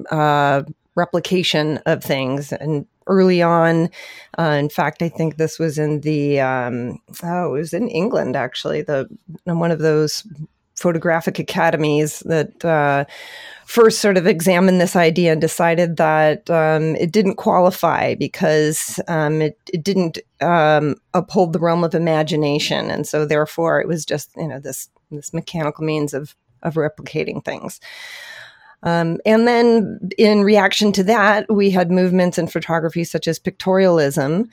uh, 0.10 0.64
replication 0.96 1.78
of 1.86 2.04
things. 2.04 2.52
And 2.52 2.88
early 3.06 3.44
on, 3.44 3.92
uh, 4.40 4.58
in 4.60 4.70
fact, 4.70 5.04
I 5.04 5.10
think 5.10 5.38
this 5.38 5.60
was 5.60 5.78
in 5.78 6.02
the 6.02 6.40
um, 6.42 7.00
oh, 7.22 7.54
it 7.54 7.60
was 7.60 7.74
in 7.74 7.88
England 7.88 8.36
actually. 8.36 8.82
The 8.82 9.08
one 9.44 9.70
of 9.70 9.78
those 9.78 10.26
photographic 10.78 11.40
academies 11.40 12.20
that 12.22 12.64
uh, 12.64 13.04
first 13.66 14.00
sort 14.00 14.16
of 14.16 14.28
examined 14.28 14.80
this 14.80 14.96
idea 14.96 15.32
and 15.32 15.42
decided 15.42 15.98
that 15.98 16.50
um, 16.50 16.96
it 16.96 17.12
didn't 17.12 17.36
qualify 17.36 18.16
because 18.16 19.00
um, 19.08 19.42
it, 19.42 19.60
it, 19.74 19.84
didn't 19.84 20.20
um, 20.40 20.96
uphold 21.14 21.52
the 21.52 21.60
realm 21.60 21.84
of 21.84 21.96
imagination, 21.96 22.90
and 22.90 23.08
so 23.08 23.26
therefore 23.26 23.82
it 23.82 23.88
was 23.88 24.06
just 24.06 24.30
you 24.38 24.48
know 24.48 24.60
this 24.60 24.90
this 25.12 25.34
mechanical 25.34 25.84
means 25.84 26.14
of 26.14 26.36
of 26.64 26.76
replicating 26.76 27.44
things. 27.44 27.80
Um, 28.84 29.20
and 29.26 29.48
then, 29.48 30.10
in 30.18 30.44
reaction 30.44 30.92
to 30.94 31.04
that, 31.06 31.52
we 31.52 31.72
had 31.72 31.92
movements 31.92 32.38
in 32.38 32.48
photography 32.48 33.04
such 33.04 33.28
as 33.28 33.40
pictorialism 33.40 34.50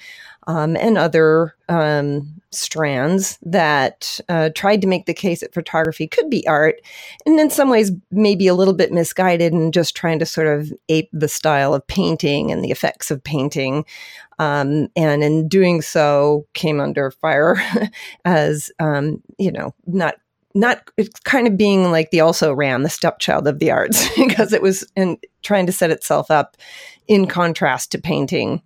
um, 0.46 0.76
and 0.76 0.98
other 0.98 1.54
um, 1.68 2.40
strands 2.50 3.38
that 3.42 4.20
uh, 4.28 4.50
tried 4.54 4.80
to 4.82 4.86
make 4.86 5.06
the 5.06 5.14
case 5.14 5.40
that 5.40 5.54
photography 5.54 6.06
could 6.06 6.30
be 6.30 6.46
art, 6.46 6.80
and 7.26 7.38
in 7.38 7.50
some 7.50 7.68
ways, 7.68 7.92
maybe 8.10 8.46
a 8.46 8.54
little 8.54 8.74
bit 8.74 8.92
misguided 8.92 9.52
and 9.52 9.74
just 9.74 9.94
trying 9.94 10.18
to 10.18 10.26
sort 10.26 10.46
of 10.46 10.72
ape 10.88 11.10
the 11.12 11.28
style 11.28 11.74
of 11.74 11.86
painting 11.86 12.50
and 12.50 12.64
the 12.64 12.70
effects 12.70 13.10
of 13.10 13.22
painting. 13.22 13.84
Um, 14.38 14.88
and 14.96 15.22
in 15.22 15.48
doing 15.48 15.80
so, 15.80 16.46
came 16.54 16.80
under 16.80 17.10
fire 17.10 17.56
as 18.24 18.70
um, 18.80 19.22
you 19.38 19.52
know, 19.52 19.74
not 19.86 20.16
not 20.54 20.88
it's 20.96 21.18
kind 21.20 21.46
of 21.46 21.56
being 21.56 21.90
like 21.90 22.10
the 22.10 22.20
also 22.20 22.52
ran 22.52 22.82
the 22.82 22.88
stepchild 22.88 23.46
of 23.46 23.58
the 23.58 23.70
arts 23.70 24.08
because 24.16 24.52
it 24.52 24.62
was 24.62 24.86
in 24.96 25.18
trying 25.42 25.66
to 25.66 25.72
set 25.72 25.90
itself 25.90 26.30
up 26.30 26.56
in 27.08 27.26
contrast 27.26 27.92
to 27.92 27.98
painting 27.98 28.62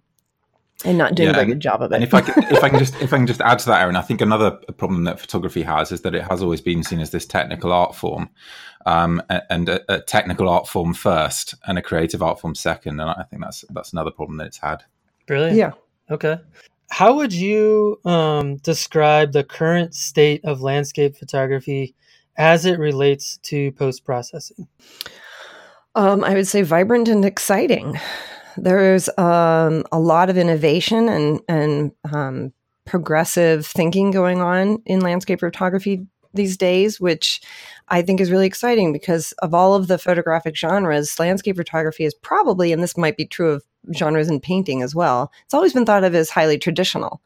and 0.85 0.97
not 0.97 1.15
doing 1.15 1.27
yeah, 1.27 1.33
a 1.33 1.35
very 1.35 1.47
good 1.47 1.61
job 1.61 1.83
of 1.83 1.91
it. 1.91 1.97
And 1.97 2.05
if 2.05 2.15
I 2.15 2.21
can, 2.21 2.41
if 2.45 2.63
I 2.63 2.69
can 2.69 2.79
just 2.79 2.95
if 3.03 3.13
I 3.13 3.17
can 3.17 3.27
just 3.27 3.41
add 3.41 3.59
to 3.61 3.67
that, 3.67 3.83
Erin, 3.83 3.97
I 3.97 4.03
think 4.03 4.21
another 4.21 4.53
problem 4.77 5.05
that 5.05 5.19
photography 5.19 5.63
has 5.63 5.91
is 5.91 6.03
that 6.03 6.15
it 6.15 6.23
has 6.23 6.43
always 6.43 6.61
been 6.61 6.85
seen 6.85 7.01
as 7.01 7.11
this 7.11 7.27
technical 7.27 7.73
art 7.73 7.97
form, 7.97 8.31
um, 8.87 9.21
and 9.51 9.69
a, 9.69 9.93
a, 9.93 10.01
technical 10.01 10.49
art 10.49 10.69
form 10.69 10.95
first, 10.95 11.55
and 11.67 11.79
a 11.79 11.83
creative 11.83 12.23
art 12.23 12.41
form 12.41 12.55
second. 12.55 13.01
And 13.01 13.11
I 13.11 13.25
think 13.25 13.43
that's 13.43 13.65
that's 13.71 13.93
another 13.93 14.13
problem 14.13 14.39
that 14.39 14.47
it's 14.47 14.59
had. 14.59 14.85
Really? 15.29 15.59
Yeah. 15.59 15.73
Okay. 16.11 16.39
How 16.91 17.15
would 17.17 17.33
you 17.33 18.01
um, 18.05 18.57
describe 18.57 19.33
the 19.33 19.45
current 19.45 19.95
state 19.95 20.45
of 20.45 20.63
landscape 20.63 21.17
photography 21.17 21.95
as 22.37 22.65
it 22.65 22.79
relates 22.79 23.39
to 23.39 23.73
post 23.73 24.05
processing? 24.05 24.69
Um, 25.95 26.25
I 26.25 26.35
would 26.35 26.47
say 26.47 26.63
vibrant 26.63 27.09
and 27.09 27.25
exciting. 27.25 27.99
There's 28.57 29.09
um, 29.19 29.85
a 29.93 29.99
lot 29.99 30.31
of 30.31 30.37
innovation 30.37 31.09
and 31.09 31.41
and 31.49 31.93
um, 32.13 32.53
progressive 32.87 33.67
thinking 33.67 34.11
going 34.11 34.41
on 34.41 34.83
in 34.87 35.01
landscape 35.01 35.41
photography 35.41 36.07
these 36.35 36.57
days, 36.57 37.01
which 37.01 37.41
I 37.89 38.03
think 38.03 38.21
is 38.21 38.31
really 38.31 38.47
exciting 38.47 38.93
because 38.93 39.33
of 39.43 39.55
all 39.55 39.75
of 39.75 39.89
the 39.89 39.99
photographic 39.99 40.57
genres, 40.57 41.19
landscape 41.19 41.57
photography 41.57 42.05
is 42.05 42.15
probably, 42.15 42.73
and 42.73 42.83
this 42.83 42.97
might 42.97 43.17
be 43.17 43.27
true 43.27 43.51
of 43.51 43.65
genres 43.95 44.29
in 44.29 44.41
painting 44.41 44.83
as 44.83 44.95
well, 44.95 45.33
it's 45.45 45.55
always 45.55 45.73
been 45.73 45.87
thought 45.87 46.05
of 46.05 46.15
as 46.15 46.31
highly 46.31 46.59
traditional. 46.59 47.21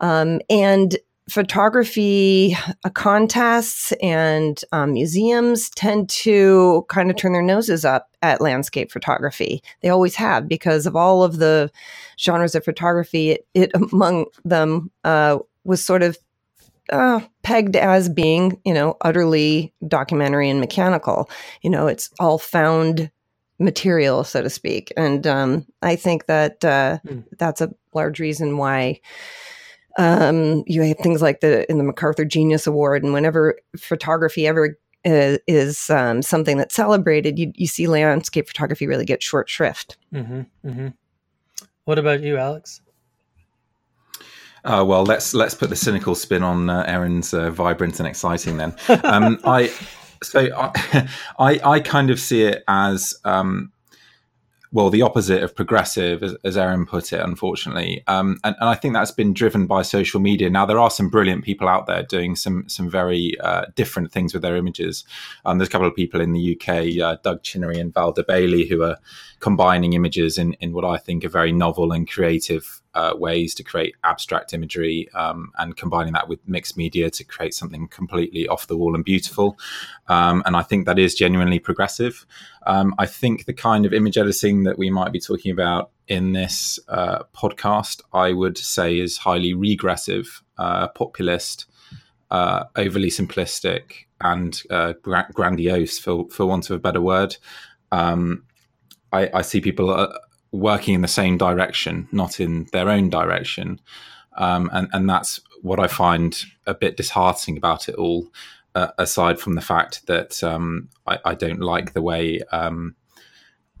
Um, 0.00 0.40
and 0.48 0.96
photography 1.28 2.56
uh, 2.84 2.90
contests 2.90 3.92
and 4.02 4.62
um, 4.72 4.92
museums 4.92 5.70
tend 5.70 6.08
to 6.10 6.84
kind 6.88 7.10
of 7.10 7.16
turn 7.16 7.32
their 7.32 7.42
noses 7.42 7.84
up 7.84 8.10
at 8.22 8.40
landscape 8.40 8.92
photography. 8.92 9.62
They 9.80 9.88
always 9.88 10.14
have 10.16 10.48
because 10.48 10.86
of 10.86 10.96
all 10.96 11.22
of 11.22 11.38
the 11.38 11.70
genres 12.18 12.54
of 12.54 12.64
photography. 12.64 13.32
It, 13.32 13.46
it 13.54 13.70
among 13.74 14.26
them 14.44 14.90
uh, 15.02 15.38
was 15.64 15.82
sort 15.82 16.02
of 16.02 16.18
uh, 16.90 17.20
pegged 17.42 17.76
as 17.76 18.08
being, 18.08 18.60
you 18.64 18.74
know, 18.74 18.96
utterly 19.00 19.72
documentary 19.88 20.50
and 20.50 20.60
mechanical. 20.60 21.30
You 21.62 21.70
know, 21.70 21.86
it's 21.86 22.10
all 22.18 22.38
found 22.38 23.10
material, 23.58 24.24
so 24.24 24.42
to 24.42 24.50
speak. 24.50 24.92
And 24.96 25.26
um, 25.26 25.66
I 25.82 25.96
think 25.96 26.26
that 26.26 26.64
uh, 26.64 26.98
mm. 27.06 27.24
that's 27.38 27.60
a 27.60 27.72
large 27.92 28.20
reason 28.20 28.58
why 28.58 29.00
um, 29.98 30.64
you 30.66 30.82
have 30.82 30.98
things 30.98 31.22
like 31.22 31.40
the 31.40 31.70
in 31.70 31.78
the 31.78 31.84
MacArthur 31.84 32.24
Genius 32.24 32.66
Award, 32.66 33.04
and 33.04 33.12
whenever 33.12 33.58
photography 33.76 34.46
ever 34.46 34.76
is, 35.04 35.38
is 35.46 35.90
um, 35.90 36.20
something 36.22 36.56
that's 36.56 36.74
celebrated, 36.74 37.38
you, 37.38 37.52
you 37.54 37.66
see 37.66 37.86
landscape 37.86 38.48
photography 38.48 38.86
really 38.86 39.04
get 39.04 39.22
short 39.22 39.48
shrift. 39.48 39.96
Mm-hmm, 40.12 40.68
mm-hmm. 40.68 40.88
What 41.84 41.98
about 41.98 42.22
you, 42.22 42.36
Alex? 42.38 42.80
Uh, 44.64 44.84
well, 44.86 45.04
let's 45.04 45.34
let's 45.34 45.54
put 45.54 45.68
the 45.68 45.76
cynical 45.76 46.14
spin 46.14 46.42
on 46.42 46.70
uh, 46.70 46.84
Erin's 46.86 47.34
uh, 47.34 47.50
vibrant 47.50 47.98
and 47.98 48.08
exciting. 48.08 48.56
Then, 48.56 48.74
um, 49.04 49.38
I 49.44 49.70
so 50.22 50.48
I, 50.56 51.08
I, 51.38 51.60
I 51.64 51.80
kind 51.80 52.10
of 52.10 52.18
see 52.18 52.42
it 52.42 52.64
as 52.66 53.14
um, 53.24 53.72
well, 54.74 54.90
the 54.90 55.02
opposite 55.02 55.44
of 55.44 55.54
progressive, 55.54 56.24
as, 56.24 56.34
as 56.42 56.56
Erin 56.56 56.84
put 56.84 57.12
it, 57.12 57.20
unfortunately. 57.20 58.02
Um, 58.08 58.40
and, 58.42 58.56
and, 58.58 58.68
I 58.68 58.74
think 58.74 58.92
that's 58.92 59.12
been 59.12 59.32
driven 59.32 59.68
by 59.68 59.82
social 59.82 60.18
media. 60.18 60.50
Now, 60.50 60.66
there 60.66 60.80
are 60.80 60.90
some 60.90 61.08
brilliant 61.08 61.44
people 61.44 61.68
out 61.68 61.86
there 61.86 62.02
doing 62.02 62.34
some 62.34 62.68
some 62.68 62.90
very 62.90 63.38
uh, 63.38 63.66
different 63.76 64.10
things 64.10 64.34
with 64.34 64.42
their 64.42 64.56
images. 64.56 65.04
Um, 65.44 65.58
there's 65.58 65.68
a 65.68 65.70
couple 65.70 65.86
of 65.86 65.94
people 65.94 66.20
in 66.20 66.32
the 66.32 66.58
UK, 66.58 67.00
uh, 67.00 67.18
Doug 67.22 67.44
Chinnery 67.44 67.78
and 67.78 67.94
Valda 67.94 68.26
Bailey, 68.26 68.66
who 68.66 68.82
are 68.82 68.98
combining 69.38 69.92
images 69.92 70.38
in, 70.38 70.54
in 70.54 70.72
what 70.72 70.84
I 70.84 70.96
think 70.96 71.24
are 71.24 71.28
very 71.28 71.52
novel 71.52 71.92
and 71.92 72.10
creative 72.10 72.82
uh, 72.94 73.14
ways 73.16 73.54
to 73.54 73.62
create 73.62 73.94
abstract 74.04 74.52
imagery 74.52 75.08
um, 75.14 75.50
and 75.58 75.76
combining 75.76 76.12
that 76.12 76.28
with 76.28 76.38
mixed 76.48 76.76
media 76.76 77.10
to 77.10 77.24
create 77.24 77.54
something 77.54 77.88
completely 77.88 78.46
off 78.48 78.66
the 78.66 78.76
wall 78.76 78.94
and 78.94 79.04
beautiful. 79.04 79.58
Um, 80.08 80.42
and 80.46 80.56
I 80.56 80.62
think 80.62 80.86
that 80.86 80.98
is 80.98 81.14
genuinely 81.14 81.58
progressive. 81.58 82.26
Um, 82.66 82.94
I 82.98 83.06
think 83.06 83.46
the 83.46 83.52
kind 83.52 83.84
of 83.84 83.92
image 83.92 84.16
editing 84.18 84.64
that 84.64 84.78
we 84.78 84.90
might 84.90 85.12
be 85.12 85.20
talking 85.20 85.52
about 85.52 85.90
in 86.08 86.32
this 86.32 86.78
uh, 86.88 87.24
podcast, 87.34 88.02
I 88.12 88.32
would 88.32 88.58
say, 88.58 88.98
is 88.98 89.18
highly 89.18 89.54
regressive, 89.54 90.42
uh, 90.58 90.88
populist, 90.88 91.66
uh, 92.30 92.64
overly 92.76 93.08
simplistic, 93.08 94.06
and 94.20 94.62
uh, 94.70 94.94
gra- 95.02 95.28
grandiose, 95.32 95.98
for 95.98 96.28
for 96.30 96.46
want 96.46 96.70
of 96.70 96.76
a 96.76 96.80
better 96.80 97.00
word. 97.00 97.36
Um, 97.92 98.44
I, 99.12 99.30
I, 99.32 99.42
see 99.42 99.60
people 99.60 99.90
uh, 99.90 100.12
working 100.54 100.94
in 100.94 101.02
the 101.02 101.08
same 101.08 101.36
direction, 101.36 102.08
not 102.12 102.40
in 102.40 102.66
their 102.72 102.88
own 102.88 103.10
direction, 103.10 103.80
um, 104.36 104.70
and 104.72 104.88
and 104.92 105.08
that's 105.08 105.40
what 105.62 105.80
I 105.80 105.86
find 105.86 106.44
a 106.66 106.74
bit 106.74 106.96
disheartening 106.96 107.56
about 107.56 107.88
it 107.88 107.94
all 107.94 108.28
uh, 108.74 108.88
aside 108.98 109.38
from 109.38 109.54
the 109.54 109.60
fact 109.60 110.06
that 110.06 110.42
um, 110.42 110.88
I, 111.06 111.18
I, 111.24 111.34
don't 111.34 111.60
like 111.60 111.92
the 111.92 112.02
way 112.02 112.40
um, 112.52 112.96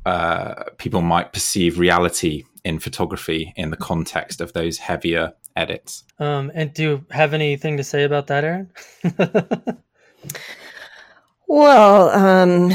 uh, 0.06 0.64
people 0.78 1.02
might 1.02 1.32
perceive 1.32 1.78
reality 1.78 2.44
in 2.64 2.78
photography 2.78 3.52
in 3.56 3.70
the 3.70 3.76
context 3.76 4.40
of 4.40 4.52
those 4.52 4.78
heavier 4.78 5.34
edits. 5.56 6.04
Um, 6.18 6.50
and 6.54 6.72
do 6.72 6.82
you 6.82 7.06
have 7.10 7.34
anything 7.34 7.76
to 7.76 7.84
say 7.84 8.04
about 8.04 8.28
that, 8.28 8.44
Erin? 8.44 8.70
well, 11.46 12.08
um, 12.10 12.72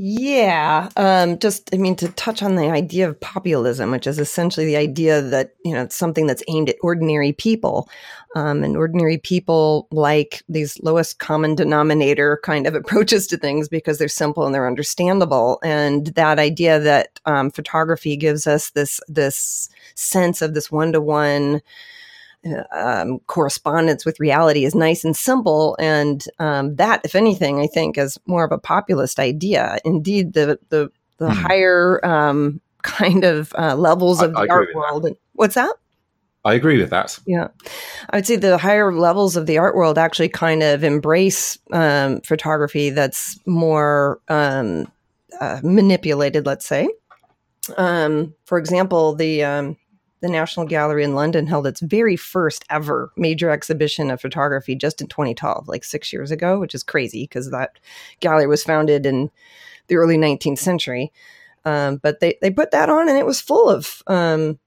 yeah, 0.00 0.90
um, 0.96 1.40
just 1.40 1.74
I 1.74 1.76
mean 1.76 1.96
to 1.96 2.08
touch 2.10 2.40
on 2.40 2.54
the 2.54 2.70
idea 2.70 3.08
of 3.08 3.18
populism, 3.18 3.90
which 3.90 4.06
is 4.06 4.20
essentially 4.20 4.64
the 4.64 4.76
idea 4.76 5.20
that 5.20 5.54
you 5.64 5.72
know 5.74 5.82
it's 5.82 5.96
something 5.96 6.28
that's 6.28 6.44
aimed 6.46 6.68
at 6.68 6.76
ordinary 6.82 7.32
people, 7.32 7.88
um, 8.36 8.62
and 8.62 8.76
ordinary 8.76 9.18
people 9.18 9.88
like 9.90 10.44
these 10.48 10.80
lowest 10.84 11.18
common 11.18 11.56
denominator 11.56 12.38
kind 12.44 12.68
of 12.68 12.74
approaches 12.76 13.26
to 13.26 13.36
things 13.36 13.68
because 13.68 13.98
they're 13.98 14.06
simple 14.06 14.46
and 14.46 14.54
they're 14.54 14.68
understandable. 14.68 15.58
And 15.64 16.06
that 16.14 16.38
idea 16.38 16.78
that 16.78 17.18
um, 17.26 17.50
photography 17.50 18.16
gives 18.16 18.46
us 18.46 18.70
this 18.70 19.00
this 19.08 19.68
sense 19.96 20.42
of 20.42 20.54
this 20.54 20.70
one 20.70 20.92
to 20.92 21.00
one 21.00 21.60
um, 22.72 23.18
correspondence 23.26 24.04
with 24.04 24.20
reality 24.20 24.64
is 24.64 24.74
nice 24.74 25.04
and 25.04 25.16
simple. 25.16 25.76
And 25.78 26.24
um, 26.38 26.76
that, 26.76 27.00
if 27.04 27.14
anything, 27.14 27.60
I 27.60 27.66
think 27.66 27.98
is 27.98 28.18
more 28.26 28.44
of 28.44 28.52
a 28.52 28.58
populist 28.58 29.18
idea. 29.18 29.78
Indeed, 29.84 30.32
the 30.34 30.58
the, 30.68 30.90
the 31.18 31.32
hmm. 31.32 31.40
higher 31.40 32.04
um, 32.04 32.60
kind 32.82 33.24
of 33.24 33.52
uh, 33.58 33.74
levels 33.74 34.22
of 34.22 34.34
I, 34.36 34.46
the 34.46 34.52
I 34.52 34.54
art 34.54 34.68
world. 34.74 35.02
That. 35.04 35.16
What's 35.32 35.54
that? 35.54 35.74
I 36.44 36.54
agree 36.54 36.78
with 36.78 36.90
that. 36.90 37.18
Yeah. 37.26 37.48
I 38.10 38.16
would 38.16 38.26
say 38.26 38.36
the 38.36 38.58
higher 38.58 38.92
levels 38.92 39.36
of 39.36 39.46
the 39.46 39.58
art 39.58 39.74
world 39.74 39.98
actually 39.98 40.28
kind 40.28 40.62
of 40.62 40.84
embrace 40.84 41.58
um, 41.72 42.20
photography 42.20 42.90
that's 42.90 43.38
more 43.44 44.20
um, 44.28 44.90
uh, 45.40 45.60
manipulated, 45.62 46.46
let's 46.46 46.64
say. 46.64 46.88
Um, 47.76 48.34
for 48.46 48.56
example, 48.56 49.14
the 49.14 49.44
um, 49.44 49.76
the 50.20 50.28
National 50.28 50.66
Gallery 50.66 51.04
in 51.04 51.14
London 51.14 51.46
held 51.46 51.66
its 51.66 51.80
very 51.80 52.16
first 52.16 52.64
ever 52.70 53.12
major 53.16 53.50
exhibition 53.50 54.10
of 54.10 54.20
photography 54.20 54.74
just 54.74 55.00
in 55.00 55.06
2012, 55.06 55.68
like 55.68 55.84
six 55.84 56.12
years 56.12 56.30
ago, 56.30 56.58
which 56.58 56.74
is 56.74 56.82
crazy 56.82 57.24
because 57.24 57.50
that 57.50 57.78
gallery 58.20 58.46
was 58.46 58.64
founded 58.64 59.06
in 59.06 59.30
the 59.86 59.96
early 59.96 60.16
19th 60.16 60.58
century. 60.58 61.12
Um, 61.64 61.96
but 61.96 62.20
they, 62.20 62.38
they 62.40 62.50
put 62.50 62.70
that 62.70 62.88
on 62.88 63.08
and 63.08 63.18
it 63.18 63.26
was 63.26 63.40
full 63.40 63.68
of 63.68 64.02
um, 64.06 64.58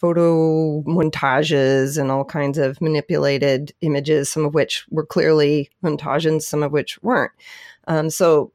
photo 0.00 0.82
montages 0.82 1.98
and 1.98 2.10
all 2.10 2.24
kinds 2.24 2.58
of 2.58 2.80
manipulated 2.80 3.72
images, 3.80 4.28
some 4.30 4.44
of 4.44 4.54
which 4.54 4.84
were 4.90 5.06
clearly 5.06 5.70
montages, 5.82 6.42
some 6.42 6.62
of 6.62 6.72
which 6.72 7.00
weren't. 7.02 7.32
Um, 7.86 8.10
so 8.10 8.52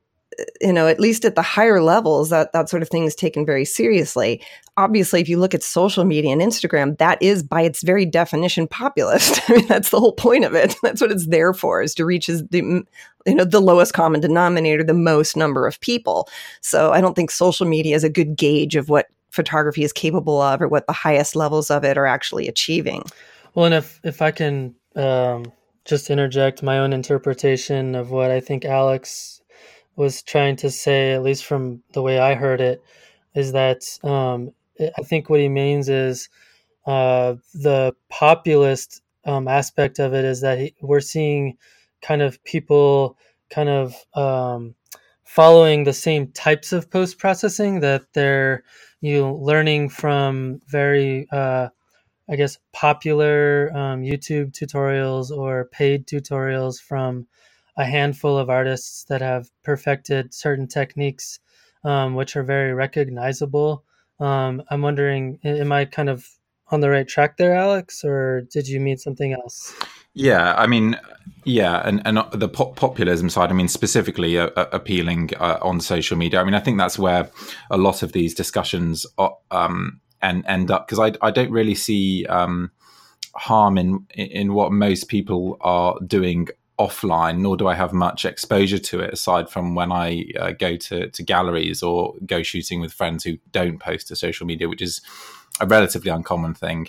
you 0.62 0.74
know, 0.74 0.88
at 0.88 1.00
least 1.00 1.26
at 1.26 1.36
the 1.36 1.42
higher 1.42 1.82
levels, 1.82 2.30
that 2.30 2.52
that 2.54 2.70
sort 2.70 2.84
of 2.84 2.90
thing 2.90 3.06
is 3.06 3.16
taken 3.16 3.46
very 3.46 3.66
seriously. 3.66 4.42
Obviously, 4.78 5.20
if 5.20 5.28
you 5.28 5.38
look 5.38 5.54
at 5.54 5.64
social 5.64 6.06
media 6.06 6.32
and 6.32 6.42
Instagram, 6.42 6.98
that 7.00 7.22
is 7.22 7.44
by 7.44 7.64
its 7.64 7.82
very 7.84 8.06
definition 8.06 8.68
populist. 8.68 9.42
I 9.50 9.54
mean, 9.56 9.68
that's 9.68 9.90
the 9.90 10.00
whole 10.00 10.14
point 10.14 10.46
of 10.46 10.54
it. 10.54 10.76
That's 10.84 11.02
what 11.02 11.12
it's 11.12 11.28
there 11.28 11.54
for, 11.54 11.82
is 11.82 11.96
to 11.96 12.06
reach 12.06 12.28
the 12.28 12.86
you 13.26 13.36
know 13.36 13.44
the 13.44 13.60
lowest 13.60 13.94
common 13.94 14.22
denominator, 14.22 14.84
the 14.84 14.94
most 14.94 15.36
number 15.36 15.68
of 15.68 15.80
people. 15.82 16.30
So 16.62 16.92
I 16.92 17.02
don't 17.02 17.16
think 17.16 17.32
social 17.32 17.68
media 17.68 17.96
is 17.96 18.04
a 18.04 18.10
good 18.10 18.36
gauge 18.38 18.76
of 18.76 18.88
what 18.88 19.08
photography 19.32 19.84
is 19.84 19.92
capable 19.92 20.42
of 20.42 20.62
or 20.62 20.68
what 20.68 20.88
the 20.88 20.94
highest 20.94 21.36
levels 21.36 21.70
of 21.70 21.84
it 21.84 21.98
are 21.98 22.06
actually 22.06 22.48
achieving. 22.48 23.04
Well, 23.56 23.66
and 23.66 23.76
if 23.76 24.00
if 24.04 24.22
I 24.22 24.32
can 24.32 24.76
um, 24.96 25.52
just 25.86 26.10
interject 26.10 26.62
my 26.62 26.80
own 26.80 26.94
interpretation 26.94 27.96
of 27.96 28.12
what 28.12 28.30
I 28.30 28.40
think 28.40 28.66
Alex 28.66 29.42
was 29.96 30.22
trying 30.22 30.56
to 30.58 30.70
say, 30.70 31.14
at 31.14 31.24
least 31.24 31.46
from 31.46 31.82
the 31.94 32.02
way 32.02 32.20
I 32.20 32.36
heard 32.36 32.62
it, 32.62 32.84
is 33.34 33.54
that 33.54 33.82
um, 34.04 34.52
I 34.80 35.02
think 35.04 35.30
what 35.30 35.40
he 35.40 35.50
means 35.50 35.90
is 35.90 36.30
uh, 36.86 37.36
the 37.54 37.94
populist 38.10 39.02
um, 39.26 39.48
aspect 39.48 40.00
of 40.00 40.14
it 40.14 40.26
is 40.26 40.42
that 40.42 40.60
he, 40.60 40.76
we're 40.82 41.00
seeing 41.02 41.58
kind 42.02 42.22
of 42.22 42.44
people 42.44 43.18
kind 43.50 43.70
of 43.70 43.96
um, 44.14 44.76
following 45.24 45.84
the 45.84 45.94
same 45.94 46.32
types 46.32 46.72
of 46.72 46.90
post 46.90 47.18
processing 47.18 47.82
that 47.82 48.04
they're 48.14 48.64
you 49.02 49.22
know, 49.22 49.36
learning 49.36 49.90
from 49.90 50.62
very 50.68 51.28
uh, 51.32 51.70
I 52.30 52.36
guess 52.36 52.58
popular 52.74 53.72
um, 53.74 54.02
YouTube 54.02 54.52
tutorials 54.52 55.32
or 55.32 55.66
paid 55.66 56.08
tutorials 56.08 56.82
from 56.82 57.28
a 57.78 57.86
handful 57.86 58.38
of 58.38 58.50
artists 58.50 59.06
that 59.06 59.22
have 59.22 59.50
perfected 59.64 60.34
certain 60.34 60.68
techniques, 60.68 61.40
um, 61.84 62.16
which 62.16 62.36
are 62.36 62.44
very 62.44 62.74
recognizable. 62.74 63.86
Um, 64.20 64.64
I'm 64.70 64.82
wondering, 64.82 65.40
am 65.44 65.72
I 65.72 65.86
kind 65.86 66.10
of 66.10 66.28
on 66.70 66.82
the 66.82 66.90
right 66.90 67.08
track 67.08 67.38
there, 67.38 67.54
Alex, 67.54 68.04
or 68.04 68.42
did 68.52 68.68
you 68.68 68.80
mean 68.80 68.98
something 68.98 69.34
else? 69.34 69.74
Yeah, 70.14 70.56
I 70.56 70.66
mean, 70.68 71.00
yeah, 71.44 71.82
and 71.86 72.02
and 72.06 72.24
the 72.34 72.50
pop- 72.50 72.76
populism 72.76 73.30
side. 73.30 73.52
I 73.52 73.54
mean, 73.54 73.68
specifically 73.68 74.38
uh, 74.38 74.50
uh, 74.56 74.68
appealing 74.72 75.30
uh, 75.40 75.60
on 75.62 75.80
social 75.80 76.18
media. 76.18 76.42
I 76.42 76.44
mean, 76.44 76.56
I 76.56 76.60
think 76.60 76.78
that's 76.78 76.98
where 76.98 77.30
a 77.70 77.78
lot 77.78 78.02
of 78.02 78.14
these 78.14 78.34
discussions 78.34 79.06
are, 79.18 79.38
um, 79.52 80.02
and 80.22 80.44
end 80.48 80.72
up 80.72 80.88
because 80.88 81.00
I 81.00 81.16
I 81.26 81.32
don't 81.32 81.52
really 81.52 81.76
see 81.76 82.26
um, 82.26 82.72
harm 83.36 83.78
in 83.78 84.08
in 84.16 84.54
what 84.54 84.72
most 84.72 85.08
people 85.08 85.58
are 85.62 85.96
doing 86.06 86.48
offline, 86.80 87.40
nor 87.40 87.58
do 87.58 87.68
I 87.68 87.74
have 87.74 87.92
much 87.92 88.26
exposure 88.26 88.78
to 88.78 89.00
it 89.00 89.14
aside 89.14 89.50
from 89.50 89.74
when 89.74 89.92
I 89.92 90.26
uh, 90.40 90.52
go 90.52 90.76
to, 90.76 91.10
to 91.10 91.24
galleries 91.24 91.82
or 91.82 92.14
go 92.26 92.44
shooting 92.44 92.82
with 92.82 92.94
friends 92.94 93.24
who 93.24 93.38
don't 93.52 93.80
post 93.80 94.08
to 94.10 94.16
social 94.16 94.46
media, 94.46 94.70
which 94.70 94.82
is 94.82 95.02
a 95.60 95.66
relatively 95.66 96.12
uncommon 96.12 96.54
thing 96.54 96.88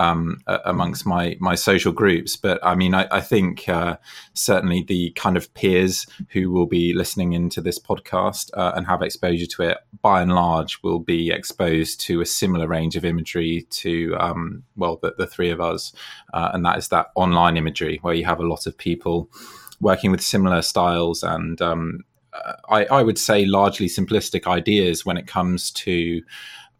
um, 0.00 0.40
amongst 0.64 1.04
my 1.04 1.36
my 1.40 1.54
social 1.54 1.92
groups. 1.92 2.34
But 2.34 2.58
I 2.64 2.74
mean, 2.74 2.94
I, 2.94 3.06
I 3.10 3.20
think 3.20 3.68
uh, 3.68 3.98
certainly 4.32 4.82
the 4.82 5.10
kind 5.10 5.36
of 5.36 5.52
peers 5.54 6.06
who 6.30 6.50
will 6.50 6.66
be 6.66 6.94
listening 6.94 7.34
into 7.34 7.60
this 7.60 7.78
podcast 7.78 8.50
uh, 8.54 8.72
and 8.74 8.86
have 8.86 9.02
exposure 9.02 9.46
to 9.46 9.62
it, 9.62 9.78
by 10.00 10.22
and 10.22 10.32
large, 10.32 10.82
will 10.82 10.98
be 10.98 11.30
exposed 11.30 12.00
to 12.02 12.22
a 12.22 12.26
similar 12.26 12.66
range 12.66 12.96
of 12.96 13.04
imagery 13.04 13.66
to 13.70 14.16
um, 14.18 14.64
well, 14.76 14.98
the, 15.02 15.14
the, 15.18 15.26
three 15.26 15.50
of 15.50 15.60
us, 15.60 15.92
uh, 16.32 16.50
and 16.54 16.64
that 16.64 16.78
is 16.78 16.88
that 16.88 17.08
online 17.14 17.58
imagery 17.58 17.98
where 18.00 18.14
you 18.14 18.24
have 18.24 18.40
a 18.40 18.46
lot 18.46 18.66
of 18.66 18.76
people 18.78 19.28
working 19.80 20.10
with 20.10 20.22
similar 20.22 20.62
styles 20.62 21.22
and 21.22 21.60
um, 21.62 22.04
I, 22.68 22.84
I, 22.84 23.02
would 23.02 23.18
say 23.18 23.44
largely 23.44 23.86
simplistic 23.86 24.46
ideas 24.46 25.04
when 25.04 25.16
it 25.16 25.26
comes 25.26 25.70
to 25.72 26.22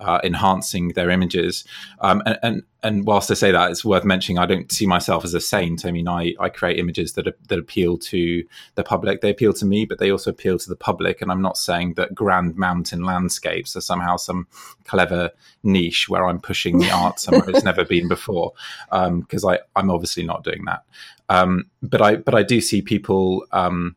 uh, 0.01 0.21
enhancing 0.25 0.89
their 0.89 1.11
images. 1.11 1.65
Um, 2.01 2.23
and, 2.27 2.39
and, 2.43 2.63
and 2.83 3.07
whilst 3.07 3.31
I 3.31 3.35
say 3.35 3.53
that, 3.53 3.71
it's 3.71 3.85
worth 3.85 4.05
mentioning 4.05 4.39
I 4.39 4.47
don't 4.47 4.73
see 4.73 4.87
myself 4.87 5.25
as 5.25 5.35
a 5.35 5.41
saint. 5.41 5.85
I 5.85 5.91
mean, 5.91 6.09
I, 6.09 6.35
I 6.41 6.49
create 6.49 6.79
images 6.79 7.13
that 7.13 7.27
that 7.49 7.59
appeal 7.59 7.99
to 7.99 8.45
the 8.75 8.83
public. 8.83 9.21
They 9.21 9.31
appeal 9.31 9.53
to 9.55 9.67
me, 9.67 9.85
but 9.85 9.99
they 9.99 10.11
also 10.11 10.31
appeal 10.31 10.59
to 10.59 10.69
the 10.69 10.77
public. 10.77 11.21
And 11.21 11.31
I'm 11.31 11.43
not 11.43 11.59
saying 11.59 11.95
that 11.95 12.15
grand 12.15 12.57
mountain 12.57 13.05
landscapes 13.05 13.77
are 13.77 13.83
somehow 13.83 14.17
some 14.17 14.47
clever 14.85 15.31
niche 15.63 16.09
where 16.09 16.27
I'm 16.27 16.41
pushing 16.41 16.79
the 16.79 16.91
art 16.91 17.21
somewhere 17.21 17.51
it's 17.51 17.65
never 17.65 17.85
been 17.85 18.09
before, 18.09 18.53
because 18.91 19.45
um, 19.45 19.51
I 19.51 19.59
I'm 19.77 19.91
obviously 19.91 20.25
not 20.25 20.43
doing 20.43 20.65
that. 20.65 20.85
Um, 21.29 21.71
but 21.83 22.01
I 22.01 22.17
but 22.17 22.35
I 22.35 22.43
do 22.43 22.61
see 22.61 22.83
people. 22.83 23.45
Um, 23.53 23.97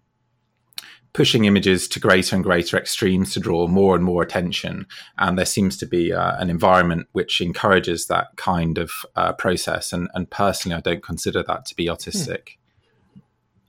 pushing 1.13 1.45
images 1.45 1.87
to 1.87 1.99
greater 1.99 2.35
and 2.35 2.43
greater 2.43 2.77
extremes 2.77 3.33
to 3.33 3.39
draw 3.39 3.67
more 3.67 3.95
and 3.95 4.03
more 4.03 4.23
attention. 4.23 4.87
And 5.17 5.37
there 5.37 5.45
seems 5.45 5.77
to 5.77 5.85
be 5.85 6.11
uh, 6.11 6.35
an 6.37 6.49
environment 6.49 7.07
which 7.11 7.39
encourages 7.39 8.07
that 8.07 8.35
kind 8.35 8.77
of 8.77 8.91
uh, 9.15 9.33
process. 9.33 9.93
And, 9.93 10.09
and, 10.13 10.29
personally, 10.29 10.75
I 10.75 10.81
don't 10.81 11.03
consider 11.03 11.43
that 11.43 11.65
to 11.67 11.75
be 11.75 11.85
autistic. 11.85 12.57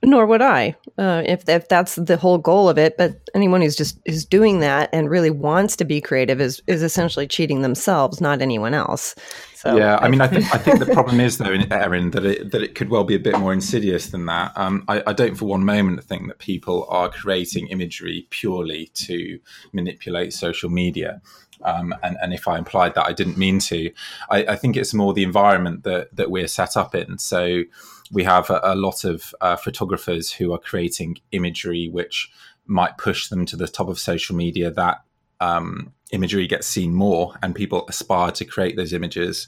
Nor 0.03 0.25
would 0.27 0.41
I, 0.41 0.75
uh, 0.97 1.23
if 1.25 1.47
if 1.49 1.67
that's 1.67 1.95
the 1.95 2.17
whole 2.17 2.37
goal 2.37 2.69
of 2.69 2.77
it. 2.77 2.95
But 2.97 3.29
anyone 3.33 3.61
who's 3.61 3.75
just 3.75 3.99
is 4.05 4.25
doing 4.25 4.59
that 4.59 4.89
and 4.93 5.09
really 5.09 5.31
wants 5.31 5.75
to 5.77 5.85
be 5.85 5.99
creative 6.01 6.39
is 6.39 6.61
is 6.67 6.83
essentially 6.83 7.27
cheating 7.27 7.61
themselves, 7.61 8.21
not 8.21 8.41
anyone 8.41 8.73
else. 8.73 9.15
So 9.55 9.75
yeah, 9.77 9.97
I 9.99 10.09
mean, 10.09 10.21
I 10.21 10.27
think 10.27 10.53
I 10.53 10.59
think 10.59 10.77
the 10.79 10.85
problem 10.93 11.19
is 11.19 11.39
though, 11.39 11.57
Erin, 11.71 12.11
that 12.11 12.23
it 12.23 12.51
that 12.51 12.61
it 12.61 12.75
could 12.75 12.89
well 12.89 13.03
be 13.03 13.15
a 13.15 13.19
bit 13.19 13.39
more 13.39 13.51
insidious 13.51 14.07
than 14.07 14.27
that. 14.27 14.51
Um, 14.55 14.83
I, 14.87 15.01
I, 15.07 15.13
don't 15.13 15.35
for 15.35 15.45
one 15.45 15.65
moment 15.65 16.03
think 16.03 16.27
that 16.27 16.37
people 16.37 16.85
are 16.89 17.09
creating 17.09 17.67
imagery 17.69 18.27
purely 18.29 18.91
to 18.93 19.39
manipulate 19.73 20.33
social 20.33 20.69
media. 20.69 21.19
Um, 21.63 21.95
and, 22.03 22.17
and, 22.21 22.33
if 22.33 22.47
I 22.47 22.57
implied 22.57 22.93
that, 22.95 23.05
I 23.05 23.13
didn't 23.13 23.37
mean 23.37 23.59
to. 23.59 23.89
I, 24.29 24.45
I, 24.49 24.55
think 24.55 24.75
it's 24.75 24.93
more 24.93 25.13
the 25.13 25.23
environment 25.23 25.83
that 25.83 26.15
that 26.15 26.29
we're 26.29 26.47
set 26.47 26.77
up 26.77 26.93
in. 26.93 27.17
So 27.17 27.63
we 28.11 28.23
have 28.23 28.49
a, 28.49 28.59
a 28.63 28.75
lot 28.75 29.03
of 29.03 29.33
uh, 29.41 29.55
photographers 29.55 30.31
who 30.31 30.53
are 30.53 30.59
creating 30.59 31.17
imagery 31.31 31.89
which 31.89 32.29
might 32.67 32.97
push 32.97 33.29
them 33.29 33.45
to 33.45 33.55
the 33.55 33.67
top 33.67 33.87
of 33.87 33.99
social 33.99 34.35
media. 34.35 34.71
That 34.71 35.03
um, 35.39 35.93
imagery 36.11 36.47
gets 36.47 36.67
seen 36.67 36.93
more 36.93 37.35
and 37.41 37.55
people 37.55 37.85
aspire 37.87 38.31
to 38.31 38.45
create 38.45 38.75
those 38.75 38.93
images. 38.93 39.47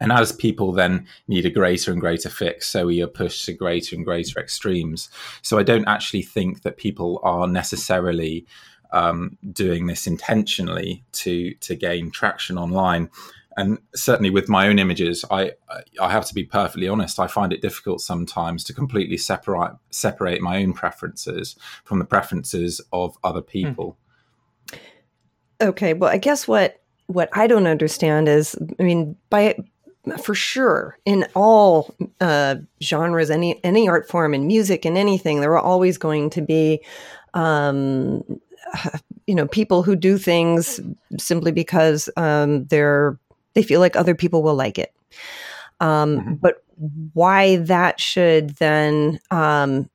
And 0.00 0.10
as 0.10 0.32
people 0.32 0.72
then 0.72 1.06
need 1.28 1.46
a 1.46 1.50
greater 1.50 1.92
and 1.92 2.00
greater 2.00 2.28
fix, 2.28 2.66
so 2.66 2.86
we 2.86 3.00
are 3.02 3.06
pushed 3.06 3.44
to 3.46 3.52
greater 3.52 3.94
and 3.94 4.04
greater 4.04 4.40
extremes. 4.40 5.08
So 5.42 5.58
I 5.58 5.62
don't 5.62 5.86
actually 5.86 6.22
think 6.22 6.62
that 6.62 6.76
people 6.76 7.20
are 7.22 7.46
necessarily 7.46 8.44
um, 8.92 9.38
doing 9.52 9.86
this 9.86 10.06
intentionally 10.06 11.04
to 11.12 11.54
to 11.54 11.76
gain 11.76 12.10
traction 12.10 12.58
online. 12.58 13.10
And 13.56 13.78
certainly 13.94 14.30
with 14.30 14.48
my 14.48 14.68
own 14.68 14.78
images, 14.78 15.24
I 15.30 15.52
I 16.00 16.10
have 16.10 16.26
to 16.26 16.34
be 16.34 16.44
perfectly 16.44 16.88
honest. 16.88 17.18
I 17.18 17.26
find 17.26 17.52
it 17.52 17.62
difficult 17.62 18.00
sometimes 18.00 18.64
to 18.64 18.72
completely 18.72 19.16
separate 19.16 19.76
separate 19.90 20.40
my 20.40 20.62
own 20.62 20.72
preferences 20.72 21.56
from 21.84 21.98
the 21.98 22.04
preferences 22.04 22.80
of 22.92 23.16
other 23.22 23.40
hmm. 23.40 23.46
people. 23.46 23.98
Okay, 25.60 25.94
well, 25.94 26.10
I 26.10 26.18
guess 26.18 26.48
what 26.48 26.80
what 27.06 27.28
I 27.32 27.46
don't 27.46 27.66
understand 27.66 28.28
is, 28.28 28.56
I 28.78 28.82
mean, 28.82 29.16
by 29.30 29.56
for 30.20 30.34
sure 30.34 30.98
in 31.04 31.26
all 31.34 31.94
uh, 32.20 32.56
genres, 32.82 33.30
any 33.30 33.62
any 33.64 33.88
art 33.88 34.08
form, 34.08 34.34
in 34.34 34.46
music 34.46 34.84
and 34.84 34.96
anything, 34.96 35.40
there 35.40 35.52
are 35.52 35.60
always 35.60 35.98
going 35.98 36.30
to 36.30 36.42
be, 36.42 36.80
um, 37.34 38.24
you 39.26 39.34
know, 39.34 39.46
people 39.46 39.82
who 39.82 39.94
do 39.94 40.18
things 40.18 40.80
simply 41.18 41.52
because 41.52 42.08
um, 42.16 42.64
they're 42.64 43.18
they 43.54 43.62
feel 43.62 43.80
like 43.80 43.96
other 43.96 44.14
people 44.14 44.42
will 44.42 44.54
like 44.54 44.78
it. 44.78 44.92
Um, 45.80 46.18
mm-hmm. 46.18 46.34
But 46.34 46.62
why 47.12 47.56
that 47.56 48.00
should 48.00 48.50
then 48.56 49.20
um, 49.30 49.88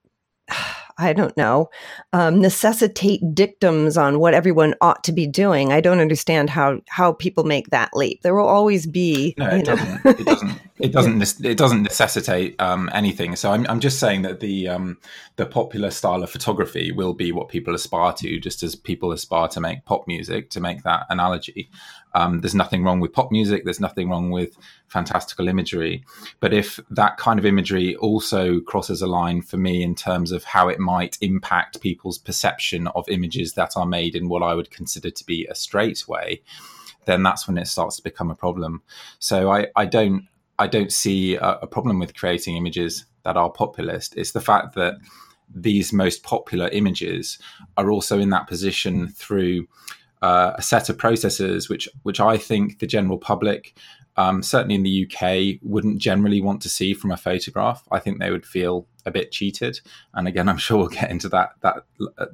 I 0.99 1.13
don't 1.13 1.37
know, 1.37 1.69
um, 2.11 2.41
necessitate 2.41 3.21
dictums 3.35 3.97
on 3.97 4.19
what 4.19 4.33
everyone 4.33 4.73
ought 4.81 5.03
to 5.03 5.11
be 5.11 5.27
doing. 5.27 5.71
I 5.71 5.79
don't 5.79 5.99
understand 5.99 6.49
how 6.49 6.81
how 6.89 7.13
people 7.13 7.43
make 7.43 7.69
that 7.69 7.91
leap. 7.93 8.23
There 8.23 8.33
will 8.33 8.47
always 8.47 8.87
be. 8.87 9.35
No, 9.37 9.47
it 9.47 9.65
doesn't, 9.65 10.05
it 10.05 10.25
doesn't. 10.25 10.61
It 10.79 10.91
doesn't. 10.91 11.45
It 11.45 11.57
doesn't 11.57 11.83
necessitate 11.83 12.59
um, 12.59 12.89
anything. 12.93 13.35
So 13.35 13.51
I'm, 13.51 13.67
I'm 13.69 13.79
just 13.79 13.99
saying 13.99 14.23
that 14.23 14.39
the 14.39 14.69
um, 14.69 14.97
the 15.35 15.45
popular 15.45 15.91
style 15.91 16.23
of 16.23 16.31
photography 16.31 16.91
will 16.91 17.13
be 17.13 17.31
what 17.31 17.49
people 17.49 17.75
aspire 17.75 18.13
to, 18.13 18.39
just 18.39 18.63
as 18.63 18.75
people 18.75 19.11
aspire 19.11 19.49
to 19.49 19.61
make 19.61 19.85
pop 19.85 20.07
music. 20.07 20.49
To 20.51 20.59
make 20.59 20.81
that 20.81 21.05
analogy, 21.11 21.69
um, 22.17 22.41
there's 22.41 22.55
nothing 22.55 22.83
wrong 22.83 22.99
with 22.99 23.13
pop 23.13 23.31
music. 23.31 23.63
There's 23.63 23.79
nothing 23.79 24.09
wrong 24.09 24.31
with 24.31 24.57
fantastical 24.87 25.47
imagery. 25.47 26.03
But 26.39 26.51
if 26.51 26.79
that 26.89 27.17
kind 27.17 27.37
of 27.37 27.45
imagery 27.45 27.95
also 27.97 28.59
crosses 28.61 29.03
a 29.03 29.07
line 29.07 29.43
for 29.43 29.57
me 29.57 29.83
in 29.83 29.93
terms 29.93 30.31
of 30.31 30.43
how 30.43 30.67
it 30.67 30.79
might 30.79 31.19
impact 31.21 31.79
people's 31.79 32.17
perception 32.17 32.87
of 32.87 33.07
images 33.07 33.53
that 33.53 33.77
are 33.77 33.85
made 33.85 34.15
in 34.15 34.29
what 34.29 34.41
I 34.41 34.55
would 34.55 34.71
consider 34.71 35.11
to 35.11 35.23
be 35.25 35.45
a 35.45 35.53
straight 35.53 36.07
way, 36.07 36.41
then 37.05 37.21
that's 37.21 37.47
when 37.47 37.59
it 37.59 37.67
starts 37.67 37.97
to 37.97 38.03
become 38.03 38.31
a 38.31 38.35
problem. 38.35 38.81
So 39.19 39.51
I, 39.51 39.67
I 39.75 39.85
don't 39.85 40.27
I 40.57 40.65
don't 40.65 40.91
see 40.91 41.35
a, 41.35 41.59
a 41.61 41.67
problem 41.67 41.99
with 41.99 42.15
creating 42.15 42.57
images 42.57 43.05
that 43.25 43.37
are 43.37 43.51
populist. 43.51 44.17
It's 44.17 44.31
the 44.31 44.41
fact 44.41 44.73
that 44.73 44.95
these 45.53 45.93
most 45.93 46.23
popular 46.23 46.67
images 46.69 47.37
are 47.77 47.91
also 47.91 48.17
in 48.17 48.31
that 48.31 48.47
position 48.47 49.07
through 49.09 49.67
uh, 50.21 50.53
a 50.55 50.61
set 50.61 50.89
of 50.89 50.97
processes 50.97 51.69
which 51.69 51.87
which 52.03 52.19
I 52.19 52.37
think 52.37 52.79
the 52.79 52.87
general 52.87 53.17
public, 53.17 53.77
um, 54.15 54.41
certainly 54.41 54.75
in 54.75 54.83
the 54.83 55.05
UK, 55.05 55.59
wouldn't 55.61 55.99
generally 55.99 56.41
want 56.41 56.61
to 56.63 56.69
see 56.69 56.93
from 56.93 57.11
a 57.11 57.17
photograph. 57.17 57.87
I 57.91 57.99
think 57.99 58.19
they 58.19 58.31
would 58.31 58.45
feel 58.45 58.87
a 59.05 59.11
bit 59.11 59.31
cheated. 59.31 59.79
And 60.13 60.27
again, 60.27 60.49
I'm 60.49 60.57
sure 60.57 60.77
we'll 60.77 60.87
get 60.87 61.11
into 61.11 61.29
that 61.29 61.51
that 61.61 61.83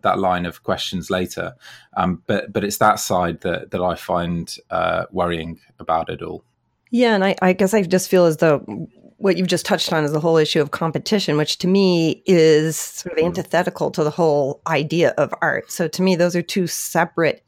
that 0.02 0.19
line 0.19 0.46
of 0.46 0.63
questions 0.63 1.10
later. 1.10 1.56
Um, 1.98 2.24
but 2.28 2.54
but 2.54 2.63
it's 2.63 2.78
that 2.78 3.00
side 3.00 3.41
that 3.41 3.72
that 3.72 3.82
I 3.82 3.96
find 3.96 4.56
uh, 4.69 5.06
worrying 5.12 5.60
about 5.80 6.10
it 6.10 6.22
all. 6.22 6.43
Yeah, 6.91 7.15
and 7.15 7.26
I, 7.26 7.36
I 7.41 7.54
guess 7.54 7.74
I 7.74 7.82
just 7.82 8.08
feel 8.08 8.26
as 8.26 8.38
though 8.38 8.88
what 9.17 9.38
you've 9.38 9.48
just 9.48 9.65
touched 9.65 9.91
on 9.93 10.04
is 10.04 10.12
the 10.12 10.19
whole 10.19 10.38
issue 10.38 10.62
of 10.62 10.72
competition, 10.72 11.38
which 11.38 11.58
to 11.60 11.67
me 11.67 12.22
is 12.26 12.78
sort 12.78 13.13
of 13.13 13.17
mm-hmm. 13.17 13.28
antithetical 13.28 13.89
to 13.89 14.04
the 14.04 14.12
whole 14.12 14.62
idea 14.67 15.12
of 15.17 15.34
art. 15.41 15.72
So 15.72 15.88
to 15.88 16.02
me, 16.02 16.15
those 16.15 16.36
are 16.36 16.41
two 16.41 16.67
separate 16.67 17.43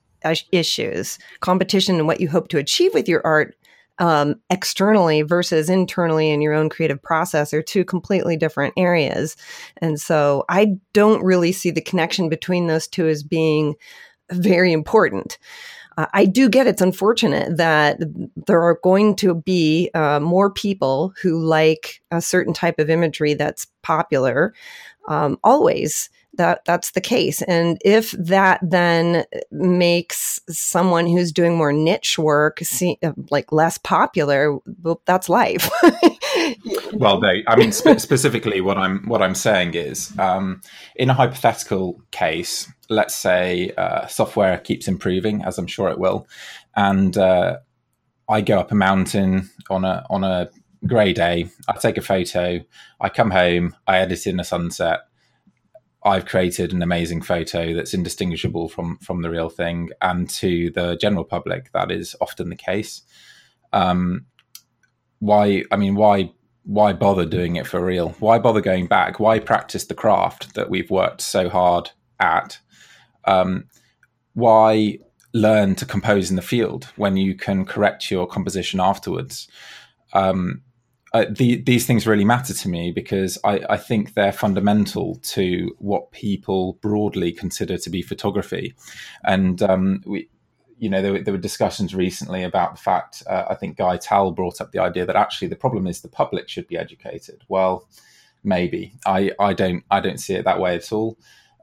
issues 0.51 1.17
competition 1.39 1.95
and 1.95 2.07
what 2.07 2.21
you 2.21 2.29
hope 2.29 2.47
to 2.49 2.57
achieve 2.57 2.93
with 2.93 3.07
your 3.07 3.21
art 3.25 3.55
um, 3.99 4.35
externally 4.49 5.21
versus 5.21 5.69
internally 5.69 6.29
in 6.29 6.41
your 6.41 6.53
own 6.53 6.69
creative 6.69 7.01
process 7.01 7.53
are 7.53 7.61
two 7.61 7.85
completely 7.85 8.35
different 8.35 8.73
areas. 8.77 9.37
And 9.77 9.99
so 9.99 10.43
I 10.49 10.75
don't 10.93 11.23
really 11.23 11.51
see 11.51 11.71
the 11.71 11.81
connection 11.81 12.27
between 12.29 12.67
those 12.67 12.87
two 12.87 13.07
as 13.07 13.23
being 13.23 13.75
very 14.31 14.73
important. 14.73 15.37
Uh, 15.97 16.07
I 16.13 16.25
do 16.25 16.49
get 16.49 16.67
it's 16.67 16.81
unfortunate 16.81 17.55
that 17.57 17.99
there 18.47 18.61
are 18.61 18.79
going 18.83 19.15
to 19.17 19.35
be 19.35 19.89
uh, 19.93 20.19
more 20.19 20.51
people 20.51 21.13
who 21.21 21.39
like 21.39 22.01
a 22.11 22.21
certain 22.21 22.53
type 22.53 22.79
of 22.79 22.89
imagery 22.89 23.33
that's 23.33 23.67
popular 23.81 24.53
um, 25.07 25.37
always 25.43 26.09
that 26.37 26.65
that's 26.65 26.91
the 26.91 27.01
case. 27.01 27.41
And 27.43 27.77
if 27.83 28.11
that 28.11 28.59
then 28.61 29.25
makes 29.51 30.39
someone 30.49 31.07
who's 31.07 31.31
doing 31.31 31.55
more 31.55 31.73
niche 31.73 32.17
work 32.17 32.59
see, 32.59 32.97
uh, 33.03 33.13
like 33.29 33.51
less 33.51 33.77
popular, 33.77 34.57
well, 34.81 35.01
that's 35.05 35.29
life. 35.29 35.69
well, 36.93 37.19
they, 37.19 37.43
I 37.47 37.55
mean, 37.55 37.71
spe- 37.71 37.99
specifically, 37.99 38.61
what 38.61 38.77
I'm 38.77 39.07
what 39.07 39.21
I'm 39.21 39.35
saying 39.35 39.75
is, 39.75 40.17
um, 40.19 40.61
in 40.95 41.09
a 41.09 41.13
hypothetical 41.13 42.01
case, 42.11 42.71
let's 42.89 43.15
say 43.15 43.71
uh, 43.77 44.07
software 44.07 44.57
keeps 44.57 44.87
improving, 44.87 45.43
as 45.43 45.57
I'm 45.57 45.67
sure 45.67 45.89
it 45.89 45.99
will, 45.99 46.27
and 46.75 47.17
uh, 47.17 47.57
I 48.29 48.41
go 48.41 48.59
up 48.59 48.71
a 48.71 48.75
mountain 48.75 49.49
on 49.69 49.85
a 49.85 50.05
on 50.09 50.23
a 50.23 50.49
grey 50.85 51.13
day. 51.13 51.49
I 51.67 51.73
take 51.77 51.97
a 51.97 52.01
photo. 52.01 52.59
I 52.99 53.09
come 53.09 53.31
home. 53.31 53.75
I 53.87 53.99
edit 53.99 54.27
in 54.27 54.39
a 54.39 54.43
sunset. 54.43 55.01
I've 56.05 56.27
created 56.27 56.71
an 56.71 56.83
amazing 56.83 57.23
photo 57.23 57.73
that's 57.73 57.95
indistinguishable 57.95 58.69
from 58.69 58.99
from 58.99 59.23
the 59.23 59.29
real 59.31 59.49
thing, 59.49 59.89
and 60.01 60.29
to 60.31 60.69
the 60.69 60.95
general 60.97 61.25
public, 61.25 61.71
that 61.73 61.91
is 61.91 62.15
often 62.21 62.49
the 62.49 62.55
case. 62.55 63.01
Um, 63.73 64.27
why? 65.19 65.63
I 65.71 65.77
mean, 65.77 65.95
why? 65.95 66.31
Why 66.63 66.93
bother 66.93 67.25
doing 67.25 67.57
it 67.57 67.67
for 67.67 67.83
real? 67.83 68.09
Why 68.19 68.39
bother 68.39 68.61
going 68.61 68.87
back? 68.87 69.19
Why 69.19 69.39
practice 69.39 69.85
the 69.85 69.93
craft 69.93 70.55
that 70.55 70.69
we've 70.69 70.89
worked 70.89 71.21
so 71.21 71.49
hard 71.49 71.91
at? 72.19 72.59
Um, 73.25 73.65
why 74.33 74.99
learn 75.33 75.75
to 75.75 75.85
compose 75.85 76.29
in 76.29 76.35
the 76.35 76.41
field 76.41 76.85
when 76.95 77.17
you 77.17 77.35
can 77.35 77.65
correct 77.65 78.11
your 78.11 78.27
composition 78.27 78.79
afterwards? 78.79 79.47
Um, 80.13 80.61
uh, 81.15 81.25
the, 81.29 81.55
these 81.61 81.85
things 81.85 82.05
really 82.05 82.25
matter 82.25 82.53
to 82.53 82.67
me 82.67 82.91
because 82.91 83.37
I, 83.45 83.61
I, 83.69 83.77
think 83.77 84.15
they're 84.15 84.33
fundamental 84.33 85.15
to 85.15 85.73
what 85.79 86.11
people 86.11 86.73
broadly 86.81 87.31
consider 87.31 87.77
to 87.77 87.89
be 87.89 88.01
photography. 88.01 88.75
And 89.23 89.61
um, 89.61 90.01
we, 90.05 90.27
you 90.77 90.89
know, 90.89 91.01
there 91.01 91.13
were, 91.13 91.21
there 91.21 91.33
were, 91.33 91.39
discussions 91.39 91.95
recently 91.95 92.43
about 92.43 92.75
the 92.75 92.81
fact. 92.81 93.23
Uh, 93.29 93.45
I 93.47 93.55
think 93.55 93.77
Guy 93.77 93.95
Tal 93.95 94.31
brought 94.31 94.59
up 94.59 94.73
the 94.73 94.79
idea 94.79 95.05
that 95.05 95.15
actually 95.15 95.47
the 95.47 95.55
problem 95.55 95.87
is 95.87 96.01
the 96.01 96.09
public 96.09 96.49
should 96.49 96.67
be 96.67 96.77
educated. 96.77 97.45
Well, 97.47 97.87
maybe 98.43 98.95
I, 99.05 99.31
I 99.39 99.53
don't 99.53 99.85
I 99.89 100.01
don't 100.01 100.19
see 100.19 100.33
it 100.33 100.43
that 100.43 100.59
way 100.59 100.75
at 100.75 100.91
all. 100.91 101.17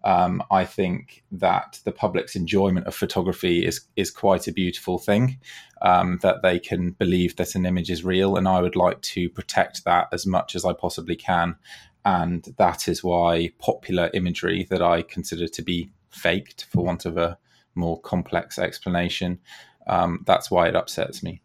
Um, 0.04 0.42
I 0.50 0.64
think 0.64 1.22
that 1.30 1.80
the 1.84 1.92
public's 1.92 2.34
enjoyment 2.34 2.86
of 2.86 2.94
photography 2.94 3.64
is 3.64 3.82
is 3.96 4.10
quite 4.10 4.48
a 4.48 4.52
beautiful 4.52 4.98
thing. 4.98 5.38
Um, 5.80 6.18
that 6.22 6.42
they 6.42 6.60
can 6.60 6.90
believe 6.92 7.36
that 7.36 7.56
an 7.56 7.66
image 7.66 7.90
is 7.90 8.04
real, 8.04 8.36
and 8.36 8.46
I 8.46 8.60
would 8.60 8.76
like 8.76 9.00
to 9.02 9.28
protect 9.28 9.84
that 9.84 10.08
as 10.12 10.26
much 10.26 10.54
as 10.54 10.64
I 10.64 10.72
possibly 10.72 11.16
can. 11.16 11.56
And 12.04 12.44
that 12.58 12.88
is 12.88 13.02
why 13.02 13.50
popular 13.58 14.10
imagery 14.14 14.66
that 14.70 14.82
I 14.82 15.02
consider 15.02 15.46
to 15.48 15.62
be 15.62 15.90
faked, 16.10 16.66
for 16.70 16.84
want 16.84 17.04
of 17.04 17.16
a 17.16 17.38
more 17.74 18.00
complex 18.00 18.58
explanation, 18.58 19.38
um, 19.86 20.22
that's 20.26 20.50
why 20.50 20.68
it 20.68 20.76
upsets 20.76 21.22
me. 21.22 21.40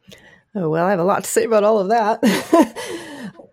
Oh 0.55 0.69
well, 0.69 0.85
I 0.85 0.91
have 0.91 0.99
a 0.99 1.03
lot 1.03 1.23
to 1.23 1.29
say 1.29 1.45
about 1.45 1.63
all 1.63 1.79
of 1.79 1.89
that. 1.89 2.21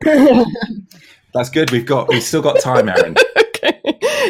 that's 1.35 1.51
good. 1.51 1.71
We've 1.71 1.87
got 1.87 2.09
we've 2.09 2.23
still 2.23 2.43
got 2.43 2.61
time, 2.61 2.89
Erin. 2.89 3.17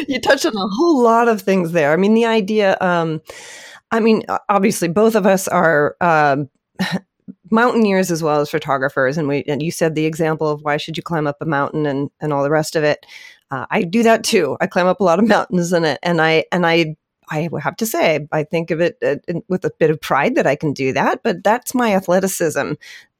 you 0.09 0.19
touched 0.19 0.45
on 0.45 0.55
a 0.55 0.67
whole 0.67 1.01
lot 1.01 1.27
of 1.27 1.41
things 1.41 1.71
there. 1.71 1.91
I 1.91 1.95
mean, 1.95 2.13
the 2.13 2.25
idea, 2.25 2.77
um, 2.81 3.21
I 3.91 3.99
mean, 3.99 4.23
obviously, 4.49 4.87
both 4.87 5.15
of 5.15 5.25
us 5.25 5.47
are. 5.47 5.95
Um, 6.01 6.49
mountaineers 7.49 8.11
as 8.11 8.21
well 8.21 8.41
as 8.41 8.49
photographers 8.49 9.17
and 9.17 9.27
we 9.27 9.43
and 9.47 9.61
you 9.63 9.71
said 9.71 9.95
the 9.95 10.05
example 10.05 10.47
of 10.47 10.61
why 10.61 10.77
should 10.77 10.97
you 10.97 11.01
climb 11.01 11.25
up 11.25 11.37
a 11.41 11.45
mountain 11.45 11.85
and 11.85 12.09
and 12.19 12.33
all 12.33 12.43
the 12.43 12.51
rest 12.51 12.75
of 12.75 12.83
it 12.83 13.03
uh, 13.49 13.65
i 13.71 13.81
do 13.81 14.03
that 14.03 14.23
too 14.23 14.57
i 14.61 14.67
climb 14.67 14.85
up 14.87 14.99
a 14.99 15.03
lot 15.03 15.17
of 15.17 15.27
mountains 15.27 15.71
and 15.71 15.85
it 15.85 15.99
and 16.03 16.21
i 16.21 16.43
and 16.51 16.65
i 16.65 16.95
I 17.29 17.49
have 17.61 17.75
to 17.77 17.85
say, 17.85 18.27
I 18.31 18.43
think 18.43 18.71
of 18.71 18.81
it 18.81 18.97
uh, 19.03 19.15
with 19.47 19.65
a 19.65 19.71
bit 19.79 19.89
of 19.89 20.01
pride 20.01 20.35
that 20.35 20.47
I 20.47 20.55
can 20.55 20.73
do 20.73 20.93
that, 20.93 21.21
but 21.23 21.43
that's 21.43 21.73
my 21.73 21.95
athleticism. 21.95 22.73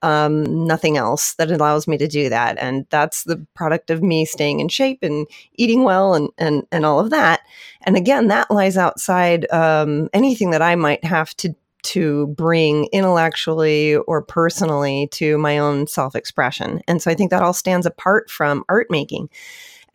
Um, 0.05 0.67
nothing 0.67 0.97
else 0.97 1.33
that 1.33 1.49
allows 1.49 1.87
me 1.87 1.97
to 1.97 2.07
do 2.07 2.29
that. 2.29 2.59
And 2.59 2.85
that's 2.91 3.23
the 3.23 3.43
product 3.55 3.89
of 3.89 4.03
me 4.03 4.23
staying 4.23 4.59
in 4.59 4.67
shape 4.67 4.99
and 5.01 5.25
eating 5.55 5.83
well 5.83 6.13
and, 6.13 6.29
and, 6.37 6.61
and 6.71 6.85
all 6.85 6.99
of 6.99 7.09
that. 7.09 7.41
And 7.87 7.97
again, 7.97 8.27
that 8.27 8.51
lies 8.51 8.77
outside 8.77 9.49
um, 9.51 10.09
anything 10.13 10.51
that 10.51 10.61
I 10.61 10.75
might 10.75 11.03
have 11.03 11.35
to 11.37 11.55
to 11.85 12.27
bring 12.27 12.87
intellectually 12.91 13.95
or 13.95 14.21
personally 14.21 15.07
to 15.11 15.39
my 15.39 15.57
own 15.57 15.87
self 15.87 16.15
expression. 16.15 16.81
And 16.87 17.01
so 17.01 17.09
I 17.09 17.15
think 17.15 17.31
that 17.31 17.41
all 17.41 17.53
stands 17.53 17.87
apart 17.87 18.29
from 18.29 18.63
art 18.69 18.87
making. 18.91 19.29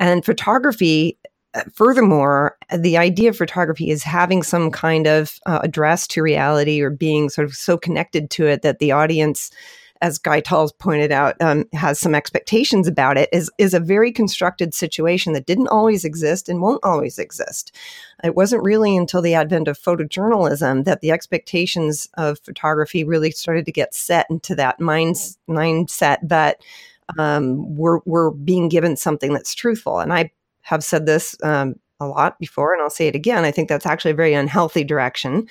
And 0.00 0.24
photography 0.24 1.18
uh, 1.54 1.62
furthermore, 1.72 2.56
the 2.76 2.96
idea 2.96 3.30
of 3.30 3.36
photography 3.36 3.90
is 3.90 4.04
having 4.04 4.42
some 4.42 4.70
kind 4.70 5.06
of 5.06 5.38
uh, 5.46 5.60
address 5.62 6.06
to 6.08 6.22
reality 6.22 6.80
or 6.80 6.90
being 6.90 7.28
sort 7.28 7.44
of 7.44 7.54
so 7.54 7.76
connected 7.76 8.30
to 8.30 8.46
it 8.46 8.62
that 8.62 8.78
the 8.78 8.92
audience, 8.92 9.50
as 10.02 10.18
Guy 10.18 10.40
Tal's 10.40 10.72
pointed 10.72 11.12
out, 11.12 11.36
um, 11.40 11.66
has 11.72 11.98
some 11.98 12.14
expectations 12.14 12.88
about 12.88 13.18
it. 13.18 13.28
is 13.32 13.50
is 13.58 13.74
a 13.74 13.80
very 13.80 14.12
constructed 14.12 14.74
situation 14.74 15.32
that 15.34 15.46
didn't 15.46 15.68
always 15.68 16.04
exist 16.04 16.48
and 16.48 16.60
won't 16.60 16.84
always 16.84 17.18
exist. 17.18 17.76
It 18.24 18.34
wasn't 18.34 18.64
really 18.64 18.96
until 18.96 19.22
the 19.22 19.34
advent 19.34 19.68
of 19.68 19.78
photojournalism 19.78 20.84
that 20.84 21.00
the 21.00 21.10
expectations 21.10 22.08
of 22.14 22.38
photography 22.40 23.04
really 23.04 23.30
started 23.30 23.66
to 23.66 23.72
get 23.72 23.94
set 23.94 24.26
into 24.30 24.54
that 24.56 24.80
mind, 24.80 25.16
mindset 25.48 26.18
that 26.22 26.62
um, 27.18 27.76
we're 27.76 28.00
we're 28.06 28.30
being 28.30 28.68
given 28.68 28.96
something 28.96 29.32
that's 29.32 29.54
truthful. 29.54 29.98
And 29.98 30.12
I 30.12 30.30
have 30.62 30.84
said 30.84 31.06
this 31.06 31.36
um, 31.42 31.76
a 32.00 32.06
lot 32.06 32.38
before, 32.38 32.72
and 32.72 32.82
I'll 32.82 32.90
say 32.90 33.08
it 33.08 33.14
again. 33.14 33.44
I 33.44 33.50
think 33.50 33.68
that's 33.68 33.86
actually 33.86 34.12
a 34.12 34.14
very 34.14 34.34
unhealthy 34.34 34.84
direction 34.84 35.46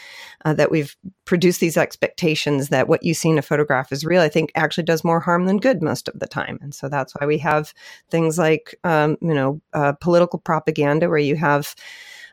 uh, 0.45 0.53
that 0.53 0.71
we've 0.71 0.95
produced 1.25 1.59
these 1.59 1.77
expectations 1.77 2.69
that 2.69 2.87
what 2.87 3.03
you 3.03 3.13
see 3.13 3.29
in 3.29 3.37
a 3.37 3.43
photograph 3.43 3.91
is 3.91 4.05
real. 4.05 4.21
I 4.21 4.29
think 4.29 4.51
actually 4.55 4.83
does 4.85 5.03
more 5.03 5.19
harm 5.19 5.45
than 5.45 5.57
good 5.57 5.81
most 5.81 6.07
of 6.07 6.19
the 6.19 6.27
time, 6.27 6.59
and 6.61 6.73
so 6.73 6.89
that's 6.89 7.13
why 7.13 7.25
we 7.25 7.37
have 7.37 7.73
things 8.09 8.37
like 8.37 8.75
um, 8.83 9.17
you 9.21 9.33
know 9.33 9.61
uh, 9.73 9.93
political 9.93 10.39
propaganda, 10.39 11.07
where 11.07 11.17
you 11.17 11.35
have 11.35 11.75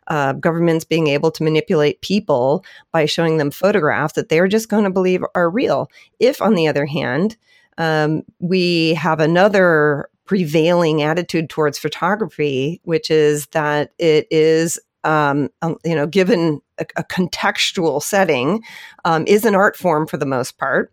uh, 0.08 0.32
governments 0.34 0.84
being 0.84 1.08
able 1.08 1.30
to 1.32 1.42
manipulate 1.42 2.00
people 2.00 2.64
by 2.92 3.06
showing 3.06 3.38
them 3.38 3.50
photographs 3.50 4.14
that 4.14 4.28
they're 4.28 4.48
just 4.48 4.68
going 4.68 4.84
to 4.84 4.90
believe 4.90 5.24
are 5.34 5.50
real. 5.50 5.90
If, 6.20 6.40
on 6.40 6.54
the 6.54 6.68
other 6.68 6.86
hand, 6.86 7.36
um, 7.78 8.22
we 8.38 8.94
have 8.94 9.20
another 9.20 10.08
prevailing 10.26 11.02
attitude 11.02 11.48
towards 11.48 11.78
photography, 11.78 12.80
which 12.84 13.10
is 13.10 13.46
that 13.48 13.92
it 13.98 14.26
is, 14.30 14.78
um, 15.04 15.48
you 15.84 15.94
know, 15.94 16.06
given 16.06 16.60
a, 16.78 16.86
a 16.96 17.04
contextual 17.04 18.02
setting, 18.02 18.62
um, 19.04 19.24
is 19.26 19.44
an 19.44 19.54
art 19.54 19.76
form 19.76 20.06
for 20.06 20.16
the 20.16 20.26
most 20.26 20.58
part. 20.58 20.92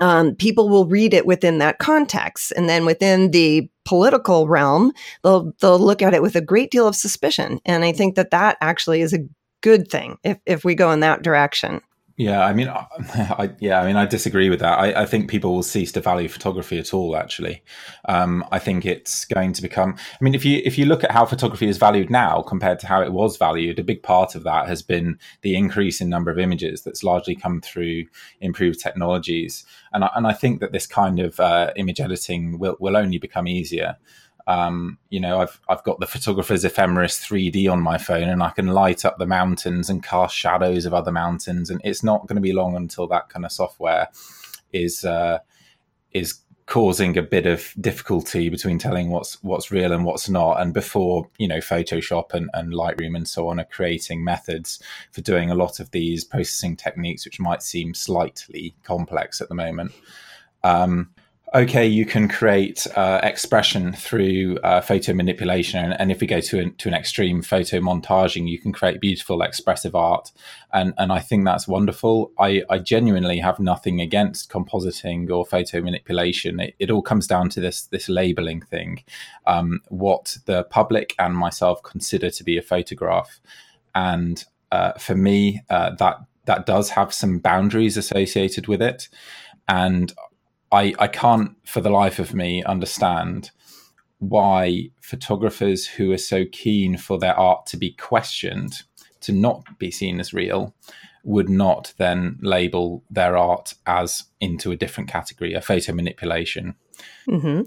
Um, 0.00 0.34
people 0.36 0.68
will 0.68 0.86
read 0.86 1.12
it 1.12 1.26
within 1.26 1.58
that 1.58 1.78
context, 1.78 2.52
and 2.56 2.68
then 2.68 2.86
within 2.86 3.30
the 3.30 3.68
political 3.84 4.48
realm, 4.48 4.92
they'll 5.22 5.52
they'll 5.60 5.78
look 5.78 6.00
at 6.00 6.14
it 6.14 6.22
with 6.22 6.34
a 6.34 6.40
great 6.40 6.70
deal 6.70 6.88
of 6.88 6.96
suspicion. 6.96 7.60
And 7.66 7.84
I 7.84 7.92
think 7.92 8.14
that 8.14 8.30
that 8.30 8.56
actually 8.60 9.02
is 9.02 9.12
a 9.12 9.26
good 9.60 9.88
thing 9.88 10.16
if 10.24 10.38
if 10.46 10.64
we 10.64 10.74
go 10.74 10.90
in 10.92 11.00
that 11.00 11.22
direction. 11.22 11.80
Yeah, 12.22 12.44
I 12.44 12.52
mean, 12.52 12.68
I, 12.68 13.50
yeah, 13.58 13.80
I 13.80 13.86
mean, 13.86 13.96
I 13.96 14.06
disagree 14.06 14.48
with 14.48 14.60
that. 14.60 14.78
I, 14.78 15.02
I, 15.02 15.06
think 15.06 15.28
people 15.28 15.52
will 15.52 15.64
cease 15.64 15.90
to 15.92 16.00
value 16.00 16.28
photography 16.28 16.78
at 16.78 16.94
all. 16.94 17.16
Actually, 17.16 17.64
um, 18.04 18.44
I 18.52 18.60
think 18.60 18.86
it's 18.86 19.24
going 19.24 19.52
to 19.54 19.62
become. 19.62 19.96
I 19.98 20.22
mean, 20.22 20.32
if 20.32 20.44
you 20.44 20.62
if 20.64 20.78
you 20.78 20.84
look 20.84 21.02
at 21.02 21.10
how 21.10 21.26
photography 21.26 21.66
is 21.66 21.78
valued 21.78 22.10
now 22.10 22.40
compared 22.42 22.78
to 22.78 22.86
how 22.86 23.02
it 23.02 23.12
was 23.12 23.38
valued, 23.38 23.80
a 23.80 23.84
big 23.84 24.04
part 24.04 24.36
of 24.36 24.44
that 24.44 24.68
has 24.68 24.82
been 24.82 25.18
the 25.40 25.56
increase 25.56 26.00
in 26.00 26.08
number 26.08 26.30
of 26.30 26.38
images 26.38 26.82
that's 26.82 27.02
largely 27.02 27.34
come 27.34 27.60
through 27.60 28.04
improved 28.40 28.78
technologies. 28.78 29.64
And 29.92 30.04
I, 30.04 30.10
and 30.14 30.24
I 30.24 30.32
think 30.32 30.60
that 30.60 30.70
this 30.70 30.86
kind 30.86 31.18
of 31.18 31.40
uh, 31.40 31.72
image 31.74 32.00
editing 32.00 32.56
will 32.60 32.76
will 32.78 32.96
only 32.96 33.18
become 33.18 33.48
easier. 33.48 33.96
Um, 34.46 34.98
you 35.10 35.20
know, 35.20 35.40
I've 35.40 35.60
I've 35.68 35.84
got 35.84 36.00
the 36.00 36.06
photographer's 36.06 36.64
ephemeris 36.64 37.18
3D 37.18 37.70
on 37.70 37.80
my 37.80 37.98
phone, 37.98 38.28
and 38.28 38.42
I 38.42 38.50
can 38.50 38.68
light 38.68 39.04
up 39.04 39.18
the 39.18 39.26
mountains 39.26 39.88
and 39.88 40.02
cast 40.02 40.36
shadows 40.36 40.86
of 40.86 40.94
other 40.94 41.12
mountains. 41.12 41.70
And 41.70 41.80
it's 41.84 42.02
not 42.02 42.26
going 42.26 42.36
to 42.36 42.42
be 42.42 42.52
long 42.52 42.76
until 42.76 43.06
that 43.08 43.28
kind 43.28 43.44
of 43.44 43.52
software 43.52 44.08
is 44.72 45.04
uh, 45.04 45.38
is 46.12 46.40
causing 46.66 47.18
a 47.18 47.22
bit 47.22 47.44
of 47.44 47.74
difficulty 47.80 48.48
between 48.48 48.78
telling 48.78 49.10
what's 49.10 49.42
what's 49.42 49.70
real 49.70 49.92
and 49.92 50.04
what's 50.04 50.28
not. 50.28 50.60
And 50.60 50.72
before 50.72 51.28
you 51.38 51.48
know, 51.48 51.58
Photoshop 51.58 52.32
and, 52.32 52.48
and 52.54 52.72
Lightroom 52.72 53.16
and 53.16 53.28
so 53.28 53.48
on 53.48 53.60
are 53.60 53.64
creating 53.64 54.24
methods 54.24 54.82
for 55.10 55.20
doing 55.20 55.50
a 55.50 55.54
lot 55.54 55.80
of 55.80 55.90
these 55.90 56.24
processing 56.24 56.76
techniques, 56.76 57.24
which 57.24 57.40
might 57.40 57.62
seem 57.62 57.94
slightly 57.94 58.74
complex 58.84 59.40
at 59.40 59.48
the 59.48 59.54
moment. 59.54 59.92
Um, 60.64 61.10
okay, 61.54 61.86
you 61.86 62.06
can 62.06 62.28
create 62.28 62.86
uh, 62.96 63.20
expression 63.22 63.92
through 63.92 64.58
uh, 64.64 64.80
photo 64.80 65.12
manipulation, 65.12 65.84
and, 65.84 66.00
and, 66.00 66.10
if 66.10 66.20
we 66.20 66.26
go 66.26 66.40
to 66.40 66.60
an, 66.60 66.74
to 66.76 66.88
an 66.88 66.94
extreme, 66.94 67.42
photo 67.42 67.78
montaging, 67.78 68.48
you 68.48 68.58
can 68.58 68.72
create 68.72 69.00
beautiful 69.00 69.42
expressive 69.42 69.94
art, 69.94 70.32
and 70.72 70.94
and 70.98 71.12
I 71.12 71.20
think 71.20 71.44
that's 71.44 71.68
wonderful. 71.68 72.32
I, 72.38 72.62
I 72.70 72.78
genuinely 72.78 73.38
have 73.38 73.58
nothing 73.58 74.00
against 74.00 74.50
compositing 74.50 75.30
or 75.30 75.44
photo 75.44 75.80
manipulation. 75.80 76.60
It, 76.60 76.74
it 76.78 76.90
all 76.90 77.02
comes 77.02 77.26
down 77.26 77.50
to 77.50 77.60
this 77.60 77.82
this 77.82 78.08
labeling 78.08 78.62
thing, 78.62 79.04
um, 79.46 79.80
what 79.88 80.38
the 80.46 80.64
public 80.64 81.14
and 81.18 81.36
myself 81.36 81.82
consider 81.82 82.30
to 82.30 82.44
be 82.44 82.56
a 82.56 82.62
photograph, 82.62 83.40
and 83.94 84.44
uh, 84.70 84.92
for 84.92 85.14
me, 85.14 85.62
uh, 85.68 85.94
that 85.96 86.16
that 86.46 86.66
does 86.66 86.90
have 86.90 87.12
some 87.12 87.38
boundaries 87.38 87.96
associated 87.96 88.66
with 88.66 88.82
it, 88.82 89.08
and 89.68 90.12
I, 90.72 90.94
I 90.98 91.06
can't 91.06 91.54
for 91.66 91.80
the 91.80 91.90
life 91.90 92.18
of 92.18 92.34
me 92.34 92.64
understand 92.64 93.50
why 94.18 94.90
photographers 95.00 95.86
who 95.86 96.12
are 96.12 96.18
so 96.18 96.44
keen 96.50 96.96
for 96.96 97.18
their 97.18 97.38
art 97.38 97.66
to 97.66 97.76
be 97.76 97.92
questioned, 97.92 98.82
to 99.20 99.32
not 99.32 99.78
be 99.78 99.90
seen 99.90 100.18
as 100.18 100.32
real, 100.32 100.74
would 101.24 101.48
not 101.48 101.92
then 101.98 102.38
label 102.40 103.04
their 103.10 103.36
art 103.36 103.74
as 103.86 104.24
into 104.40 104.72
a 104.72 104.76
different 104.76 105.10
category, 105.10 105.54
a 105.54 105.60
photo 105.60 105.92
manipulation. 105.92 106.74
Mm-hmm. 107.28 107.62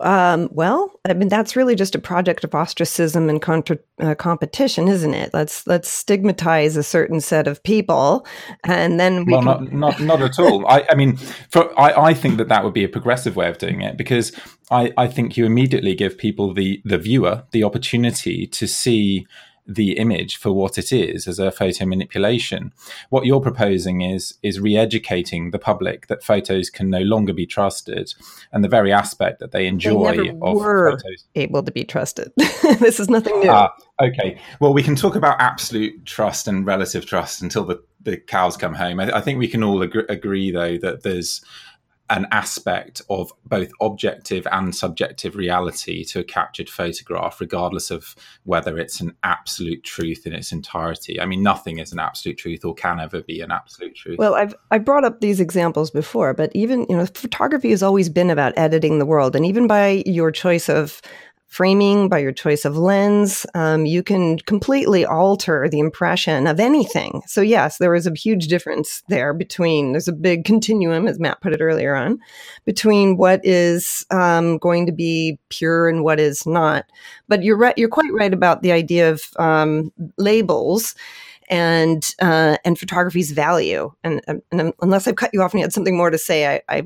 Um, 0.00 0.48
well, 0.52 0.92
I 1.08 1.14
mean 1.14 1.28
that's 1.28 1.56
really 1.56 1.74
just 1.74 1.94
a 1.94 1.98
project 1.98 2.44
of 2.44 2.54
ostracism 2.54 3.30
and 3.30 3.40
contra- 3.40 3.78
uh, 3.98 4.14
competition, 4.14 4.88
isn't 4.88 5.14
it? 5.14 5.30
Let's 5.32 5.66
let's 5.66 5.88
stigmatize 5.88 6.76
a 6.76 6.82
certain 6.82 7.20
set 7.20 7.48
of 7.48 7.62
people, 7.62 8.26
and 8.64 9.00
then 9.00 9.24
we 9.24 9.32
well, 9.32 9.42
can... 9.42 9.78
not, 9.78 9.98
not 9.98 10.00
not 10.00 10.22
at 10.22 10.38
all. 10.38 10.66
I, 10.66 10.84
I 10.90 10.94
mean, 10.94 11.16
for, 11.50 11.78
I 11.80 12.08
I 12.08 12.14
think 12.14 12.36
that 12.36 12.48
that 12.48 12.62
would 12.62 12.74
be 12.74 12.84
a 12.84 12.88
progressive 12.88 13.36
way 13.36 13.48
of 13.48 13.56
doing 13.56 13.80
it 13.80 13.96
because 13.96 14.32
I 14.70 14.92
I 14.98 15.06
think 15.06 15.36
you 15.36 15.46
immediately 15.46 15.94
give 15.94 16.18
people 16.18 16.52
the 16.52 16.82
the 16.84 16.98
viewer 16.98 17.44
the 17.52 17.64
opportunity 17.64 18.46
to 18.48 18.66
see 18.66 19.26
the 19.66 19.98
image 19.98 20.36
for 20.36 20.52
what 20.52 20.78
it 20.78 20.92
is 20.92 21.26
as 21.26 21.38
a 21.38 21.50
photo 21.50 21.84
manipulation. 21.84 22.72
What 23.10 23.26
you're 23.26 23.40
proposing 23.40 24.02
is 24.02 24.34
is 24.42 24.60
re-educating 24.60 25.50
the 25.50 25.58
public 25.58 26.06
that 26.06 26.22
photos 26.22 26.70
can 26.70 26.90
no 26.90 27.00
longer 27.00 27.32
be 27.32 27.46
trusted, 27.46 28.14
and 28.52 28.62
the 28.62 28.68
very 28.68 28.92
aspect 28.92 29.40
that 29.40 29.52
they 29.52 29.66
enjoy 29.66 30.16
they 30.16 30.28
of 30.28 30.56
were 30.56 30.92
photos 30.92 31.24
able 31.34 31.62
to 31.62 31.72
be 31.72 31.84
trusted. 31.84 32.32
this 32.36 33.00
is 33.00 33.10
nothing 33.10 33.38
new. 33.40 33.50
Uh, 33.50 33.68
okay, 34.00 34.38
well, 34.60 34.72
we 34.72 34.82
can 34.82 34.94
talk 34.94 35.16
about 35.16 35.40
absolute 35.40 36.04
trust 36.06 36.46
and 36.46 36.66
relative 36.66 37.06
trust 37.06 37.42
until 37.42 37.64
the 37.64 37.82
the 38.06 38.16
cows 38.16 38.56
come 38.56 38.74
home. 38.74 39.00
I, 39.00 39.16
I 39.16 39.20
think 39.20 39.38
we 39.38 39.48
can 39.48 39.62
all 39.64 39.82
agree, 39.82 40.04
agree 40.08 40.50
though 40.50 40.78
that 40.78 41.02
there's 41.02 41.44
an 42.08 42.26
aspect 42.30 43.02
of 43.10 43.32
both 43.44 43.70
objective 43.80 44.46
and 44.52 44.74
subjective 44.74 45.34
reality 45.34 46.04
to 46.04 46.20
a 46.20 46.24
captured 46.24 46.70
photograph, 46.70 47.40
regardless 47.40 47.90
of 47.90 48.14
whether 48.44 48.78
it's 48.78 49.00
an 49.00 49.16
absolute 49.24 49.82
truth 49.82 50.26
in 50.26 50.32
its 50.32 50.52
entirety. 50.52 51.20
I 51.20 51.26
mean, 51.26 51.42
nothing 51.42 51.78
is 51.78 51.92
an 51.92 51.98
absolute 51.98 52.38
truth 52.38 52.64
or 52.64 52.74
can 52.74 53.00
ever 53.00 53.22
be 53.22 53.40
an 53.40 53.50
absolute 53.50 53.96
truth. 53.96 54.18
Well, 54.18 54.34
I've 54.34 54.54
I 54.70 54.78
brought 54.78 55.04
up 55.04 55.20
these 55.20 55.40
examples 55.40 55.90
before, 55.90 56.32
but 56.32 56.52
even 56.54 56.86
you 56.88 56.96
know, 56.96 57.06
photography 57.06 57.70
has 57.70 57.82
always 57.82 58.08
been 58.08 58.30
about 58.30 58.56
editing 58.56 58.98
the 58.98 59.06
world, 59.06 59.34
and 59.34 59.44
even 59.44 59.66
by 59.66 60.04
your 60.06 60.30
choice 60.30 60.68
of 60.68 61.02
framing, 61.56 62.06
by 62.10 62.18
your 62.18 62.32
choice 62.32 62.66
of 62.66 62.76
lens, 62.76 63.46
um, 63.54 63.86
you 63.86 64.02
can 64.02 64.38
completely 64.40 65.06
alter 65.06 65.70
the 65.70 65.78
impression 65.78 66.46
of 66.46 66.60
anything. 66.60 67.22
So, 67.26 67.40
yes, 67.40 67.78
there 67.78 67.94
is 67.94 68.06
a 68.06 68.14
huge 68.14 68.48
difference 68.48 69.02
there 69.08 69.32
between, 69.32 69.92
there's 69.92 70.06
a 70.06 70.12
big 70.12 70.44
continuum, 70.44 71.08
as 71.08 71.18
Matt 71.18 71.40
put 71.40 71.54
it 71.54 71.62
earlier 71.62 71.94
on, 71.94 72.18
between 72.66 73.16
what 73.16 73.40
is 73.42 74.04
um, 74.10 74.58
going 74.58 74.84
to 74.84 74.92
be 74.92 75.38
pure 75.48 75.88
and 75.88 76.04
what 76.04 76.20
is 76.20 76.46
not. 76.46 76.84
But 77.26 77.42
you're 77.42 77.72
you're 77.78 77.88
quite 77.88 78.12
right 78.12 78.34
about 78.34 78.60
the 78.60 78.72
idea 78.72 79.10
of 79.10 79.22
um, 79.38 79.90
labels 80.18 80.94
and 81.48 82.06
uh, 82.20 82.58
and 82.66 82.78
photography's 82.78 83.30
value. 83.30 83.90
And, 84.04 84.20
and, 84.52 84.74
unless 84.82 85.08
I've 85.08 85.16
cut 85.16 85.30
you 85.32 85.40
off 85.40 85.54
and 85.54 85.60
you 85.60 85.64
had 85.64 85.72
something 85.72 85.96
more 85.96 86.10
to 86.10 86.18
say, 86.18 86.46
I, 86.46 86.60
I 86.68 86.82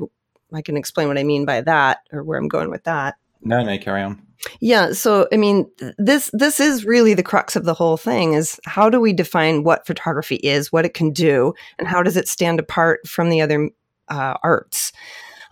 I 0.53 0.63
can 0.63 0.77
explain 0.77 1.09
what 1.09 1.19
I 1.19 1.25
mean 1.25 1.45
by 1.45 1.61
that 1.63 2.03
or 2.13 2.23
where 2.23 2.39
I'm 2.39 2.49
going 2.49 2.71
with 2.71 2.85
that. 2.85 3.17
No, 3.43 3.65
no, 3.65 3.77
carry 3.77 4.03
on. 4.03 4.30
Yeah, 4.61 4.93
so 4.93 5.29
I 5.33 5.37
mean 5.37 5.71
this 5.99 6.31
this 6.33 6.61
is 6.61 6.85
really 6.85 7.15
the 7.15 7.23
crux 7.23 7.57
of 7.57 7.65
the 7.65 7.75
whole 7.75 7.97
thing 7.97 8.33
is 8.33 8.59
how 8.65 8.89
do 8.89 9.01
we 9.01 9.13
define 9.13 9.65
what 9.65 9.87
photography 9.87 10.37
is, 10.37 10.73
what 10.73 10.85
it 10.85 10.95
can 10.95 11.13
do, 11.13 11.55
and 11.79 11.87
how 11.87 12.03
does 12.03 12.17
it 12.17 12.29
stand 12.29 12.59
apart 12.59 13.07
from 13.07 13.29
the 13.29 13.41
other 13.41 13.71
uh, 14.09 14.35
arts? 14.43 14.93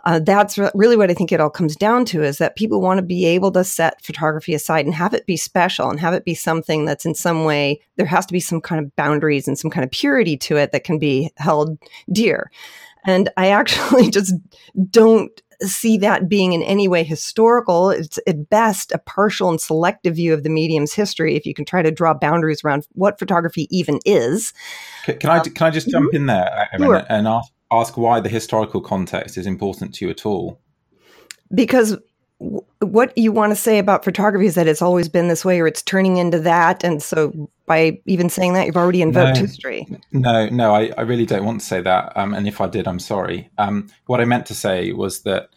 Uh, 0.04 0.20
that's 0.20 0.56
re- 0.56 0.70
really 0.74 0.96
what 0.96 1.10
I 1.10 1.14
think 1.14 1.32
it 1.32 1.40
all 1.40 1.50
comes 1.50 1.76
down 1.76 2.04
to 2.06 2.22
is 2.22 2.38
that 2.38 2.56
people 2.56 2.80
want 2.80 2.98
to 2.98 3.02
be 3.02 3.26
able 3.26 3.50
to 3.52 3.64
set 3.64 4.02
photography 4.02 4.54
aside 4.54 4.86
and 4.86 4.94
have 4.94 5.12
it 5.12 5.26
be 5.26 5.36
special 5.36 5.90
and 5.90 6.00
have 6.00 6.14
it 6.14 6.24
be 6.24 6.34
something 6.34 6.84
that's 6.84 7.04
in 7.04 7.14
some 7.14 7.44
way, 7.44 7.80
there 7.96 8.06
has 8.06 8.24
to 8.26 8.32
be 8.32 8.40
some 8.40 8.60
kind 8.60 8.82
of 8.82 8.94
boundaries 8.96 9.46
and 9.46 9.58
some 9.58 9.70
kind 9.70 9.84
of 9.84 9.90
purity 9.90 10.36
to 10.36 10.56
it 10.56 10.72
that 10.72 10.84
can 10.84 10.98
be 10.98 11.30
held 11.36 11.78
dear. 12.10 12.50
And 13.04 13.28
I 13.36 13.48
actually 13.50 14.10
just 14.10 14.34
don't 14.90 15.42
see 15.62 15.98
that 15.98 16.28
being 16.28 16.52
in 16.52 16.62
any 16.62 16.88
way 16.88 17.02
historical. 17.02 17.90
It's 17.90 18.18
at 18.26 18.48
best 18.48 18.92
a 18.92 18.98
partial 18.98 19.50
and 19.50 19.60
selective 19.60 20.16
view 20.16 20.32
of 20.32 20.42
the 20.42 20.50
medium's 20.50 20.92
history. 20.92 21.36
If 21.36 21.46
you 21.46 21.54
can 21.54 21.64
try 21.64 21.82
to 21.82 21.90
draw 21.90 22.14
boundaries 22.14 22.62
around 22.64 22.86
what 22.92 23.18
photography 23.18 23.66
even 23.70 23.98
is. 24.04 24.52
Can, 25.04 25.18
can 25.18 25.30
I 25.30 25.38
um, 25.38 25.44
can 25.44 25.66
I 25.66 25.70
just 25.70 25.88
jump 25.88 26.08
mm-hmm. 26.08 26.16
in 26.16 26.26
there 26.26 26.68
sure. 26.78 27.04
and 27.08 27.26
ask, 27.26 27.52
ask 27.72 27.96
why 27.96 28.20
the 28.20 28.28
historical 28.28 28.80
context 28.80 29.36
is 29.36 29.46
important 29.46 29.94
to 29.96 30.04
you 30.04 30.10
at 30.10 30.24
all? 30.24 30.60
Because 31.54 31.96
what 32.38 33.16
you 33.18 33.32
want 33.32 33.50
to 33.50 33.56
say 33.56 33.78
about 33.78 34.04
photography 34.04 34.46
is 34.46 34.54
that 34.54 34.68
it's 34.68 34.82
always 34.82 35.08
been 35.08 35.28
this 35.28 35.44
way 35.44 35.60
or 35.60 35.66
it's 35.66 35.82
turning 35.82 36.18
into 36.18 36.38
that 36.38 36.84
and 36.84 37.02
so 37.02 37.50
by 37.66 38.00
even 38.06 38.30
saying 38.30 38.52
that 38.54 38.66
you've 38.66 38.76
already 38.76 39.02
invoked 39.02 39.36
no, 39.36 39.40
history. 39.42 39.86
No 40.12 40.48
no 40.48 40.74
I, 40.74 40.92
I, 40.96 41.02
really 41.02 41.26
don't 41.26 41.44
want 41.44 41.60
to 41.60 41.66
say 41.66 41.80
that 41.80 42.16
um, 42.16 42.34
and 42.34 42.46
if 42.46 42.60
i 42.60 42.68
did 42.68 42.86
i'm 42.86 43.00
sorry. 43.00 43.50
Um, 43.58 43.88
what 44.06 44.20
i 44.20 44.24
meant 44.24 44.46
to 44.46 44.54
say 44.54 44.92
was 44.92 45.22
that 45.22 45.50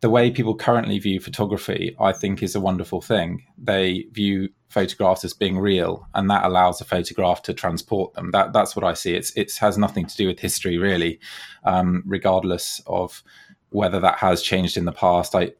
the 0.00 0.10
way 0.10 0.30
people 0.30 0.56
currently 0.56 0.98
view 0.98 1.20
photography 1.20 1.94
i 2.00 2.12
think 2.12 2.42
is 2.42 2.56
a 2.56 2.60
wonderful 2.60 3.00
thing. 3.00 3.44
They 3.56 4.06
view 4.10 4.48
photographs 4.68 5.24
as 5.24 5.34
being 5.34 5.56
real 5.56 6.08
and 6.14 6.28
that 6.30 6.44
allows 6.44 6.80
a 6.80 6.84
photograph 6.84 7.42
to 7.42 7.54
transport 7.54 8.12
them. 8.14 8.32
That 8.32 8.52
that's 8.52 8.74
what 8.74 8.84
i 8.84 8.94
see. 8.94 9.14
It's 9.14 9.30
it 9.36 9.54
has 9.58 9.78
nothing 9.78 10.06
to 10.06 10.16
do 10.16 10.26
with 10.26 10.40
history 10.40 10.78
really 10.78 11.20
um, 11.62 12.02
regardless 12.04 12.82
of 12.88 13.22
whether 13.70 14.00
that 14.00 14.18
has 14.18 14.42
changed 14.42 14.76
in 14.76 14.84
the 14.84 14.92
past. 14.92 15.34
I 15.36 15.52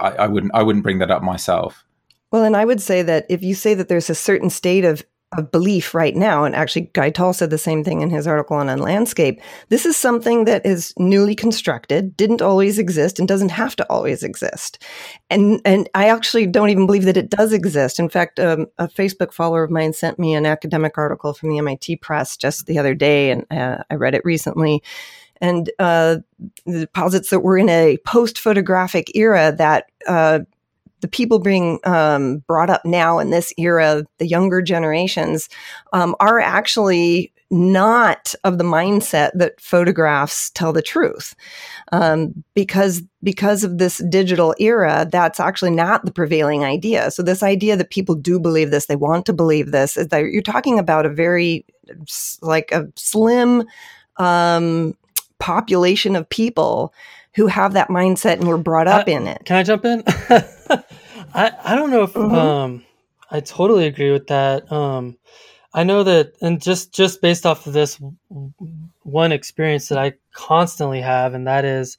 I, 0.00 0.10
I 0.10 0.26
wouldn't 0.26 0.54
I 0.54 0.62
wouldn't 0.62 0.82
bring 0.82 0.98
that 0.98 1.10
up 1.10 1.22
myself. 1.22 1.84
Well, 2.32 2.44
and 2.44 2.56
I 2.56 2.64
would 2.64 2.80
say 2.80 3.02
that 3.02 3.26
if 3.28 3.42
you 3.42 3.54
say 3.54 3.74
that 3.74 3.88
there's 3.88 4.10
a 4.10 4.14
certain 4.14 4.50
state 4.50 4.84
of 4.84 5.04
of 5.36 5.50
belief 5.50 5.92
right 5.92 6.14
now, 6.14 6.44
and 6.44 6.54
actually 6.54 6.88
Guy 6.92 7.10
Tal 7.10 7.32
said 7.32 7.50
the 7.50 7.58
same 7.58 7.82
thing 7.82 8.00
in 8.00 8.10
his 8.10 8.28
article 8.28 8.56
on, 8.56 8.68
on 8.68 8.78
landscape. 8.78 9.40
This 9.70 9.84
is 9.84 9.96
something 9.96 10.44
that 10.44 10.64
is 10.64 10.94
newly 10.98 11.34
constructed, 11.34 12.16
didn't 12.16 12.42
always 12.42 12.78
exist, 12.78 13.18
and 13.18 13.26
doesn't 13.26 13.50
have 13.50 13.74
to 13.76 13.90
always 13.90 14.22
exist. 14.22 14.82
And 15.28 15.60
and 15.64 15.88
I 15.94 16.08
actually 16.08 16.46
don't 16.46 16.70
even 16.70 16.86
believe 16.86 17.04
that 17.04 17.16
it 17.16 17.30
does 17.30 17.52
exist. 17.52 17.98
In 17.98 18.08
fact, 18.08 18.38
um, 18.38 18.66
a 18.78 18.86
Facebook 18.86 19.32
follower 19.32 19.64
of 19.64 19.70
mine 19.70 19.92
sent 19.92 20.18
me 20.18 20.34
an 20.34 20.46
academic 20.46 20.96
article 20.96 21.34
from 21.34 21.50
the 21.50 21.58
MIT 21.58 21.96
press 21.96 22.36
just 22.36 22.66
the 22.66 22.78
other 22.78 22.94
day, 22.94 23.30
and 23.30 23.44
uh, 23.50 23.82
I 23.90 23.94
read 23.94 24.14
it 24.14 24.24
recently 24.24 24.82
and 25.40 25.70
uh, 25.78 26.16
posits 26.92 27.30
that 27.30 27.40
we're 27.40 27.58
in 27.58 27.68
a 27.68 27.98
post 28.04 28.38
photographic 28.38 29.14
era 29.14 29.54
that 29.56 29.90
uh, 30.06 30.40
the 31.00 31.08
people 31.08 31.38
being 31.38 31.78
um, 31.84 32.38
brought 32.46 32.70
up 32.70 32.84
now 32.84 33.18
in 33.18 33.30
this 33.30 33.52
era, 33.58 34.04
the 34.18 34.26
younger 34.26 34.62
generations, 34.62 35.48
um, 35.92 36.16
are 36.20 36.40
actually 36.40 37.32
not 37.50 38.34
of 38.42 38.58
the 38.58 38.64
mindset 38.64 39.30
that 39.34 39.60
photographs 39.60 40.50
tell 40.50 40.72
the 40.72 40.82
truth. 40.82 41.36
Um, 41.92 42.42
because 42.54 43.02
because 43.22 43.62
of 43.62 43.78
this 43.78 44.02
digital 44.08 44.54
era 44.58 45.06
that's 45.10 45.38
actually 45.38 45.70
not 45.70 46.04
the 46.04 46.12
prevailing 46.12 46.64
idea. 46.64 47.10
So 47.12 47.22
this 47.22 47.44
idea 47.44 47.76
that 47.76 47.90
people 47.90 48.16
do 48.16 48.40
believe 48.40 48.70
this 48.70 48.86
they 48.86 48.96
want 48.96 49.26
to 49.26 49.32
believe 49.32 49.70
this 49.70 49.96
is 49.96 50.08
that 50.08 50.24
you're 50.24 50.42
talking 50.42 50.78
about 50.78 51.06
a 51.06 51.10
very 51.10 51.64
like 52.42 52.72
a 52.72 52.88
slim 52.96 53.64
um, 54.16 54.96
population 55.46 56.16
of 56.16 56.28
people 56.28 56.92
who 57.36 57.46
have 57.46 57.74
that 57.74 57.88
mindset 57.88 58.40
and 58.40 58.48
were 58.48 58.58
brought 58.58 58.88
up 58.88 59.06
I, 59.06 59.12
in 59.12 59.28
it. 59.28 59.44
Can 59.44 59.56
I 59.56 59.62
jump 59.62 59.84
in? 59.84 60.02
I 60.08 61.52
I 61.64 61.76
don't 61.76 61.90
know 61.90 62.02
if 62.02 62.14
mm-hmm. 62.14 62.34
um 62.34 62.84
I 63.30 63.38
totally 63.38 63.86
agree 63.86 64.10
with 64.10 64.26
that. 64.26 64.70
Um 64.72 65.16
I 65.72 65.84
know 65.84 66.02
that 66.02 66.32
and 66.42 66.60
just 66.60 66.92
just 66.92 67.22
based 67.22 67.46
off 67.46 67.64
of 67.68 67.74
this 67.74 68.00
one 69.04 69.30
experience 69.30 69.88
that 69.88 69.98
I 69.98 70.14
constantly 70.32 71.00
have 71.00 71.32
and 71.32 71.46
that 71.46 71.64
is 71.64 71.96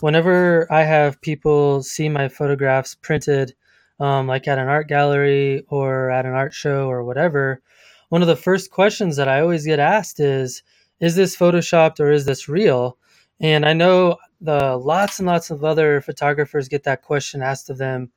whenever 0.00 0.66
I 0.68 0.82
have 0.82 1.20
people 1.20 1.84
see 1.84 2.08
my 2.08 2.26
photographs 2.26 2.96
printed 2.96 3.54
um, 4.00 4.26
like 4.26 4.48
at 4.48 4.58
an 4.58 4.66
art 4.66 4.88
gallery 4.88 5.64
or 5.68 6.10
at 6.10 6.26
an 6.26 6.32
art 6.32 6.52
show 6.52 6.88
or 6.88 7.04
whatever, 7.04 7.62
one 8.08 8.22
of 8.22 8.28
the 8.28 8.36
first 8.36 8.72
questions 8.72 9.16
that 9.16 9.28
I 9.28 9.40
always 9.40 9.66
get 9.66 9.78
asked 9.78 10.20
is, 10.20 10.62
is 11.00 11.14
this 11.16 11.36
photoshopped 11.36 12.00
or 12.00 12.10
is 12.10 12.24
this 12.24 12.48
real? 12.48 12.98
And 13.40 13.64
I 13.64 13.72
know 13.72 14.16
the 14.40 14.76
lots 14.76 15.18
and 15.18 15.26
lots 15.26 15.50
of 15.50 15.64
other 15.64 16.00
photographers 16.00 16.68
get 16.68 16.84
that 16.84 17.02
question 17.02 17.42
asked 17.42 17.70
of 17.70 17.78
them 17.78 18.10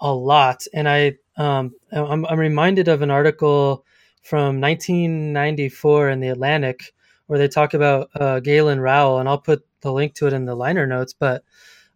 a 0.00 0.12
lot. 0.12 0.64
And 0.74 0.88
I, 0.88 1.16
um, 1.36 1.74
I'm, 1.92 2.26
I'm 2.26 2.38
reminded 2.38 2.88
of 2.88 3.02
an 3.02 3.10
article 3.10 3.84
from 4.22 4.60
1994 4.60 6.10
in 6.10 6.20
the 6.20 6.28
Atlantic 6.28 6.92
where 7.26 7.38
they 7.38 7.48
talk 7.48 7.74
about 7.74 8.10
uh, 8.14 8.40
Galen 8.40 8.80
Rowell, 8.80 9.18
and 9.18 9.28
I'll 9.28 9.38
put 9.38 9.66
the 9.80 9.92
link 9.92 10.14
to 10.14 10.26
it 10.26 10.32
in 10.32 10.44
the 10.44 10.54
liner 10.54 10.86
notes. 10.86 11.12
But 11.12 11.44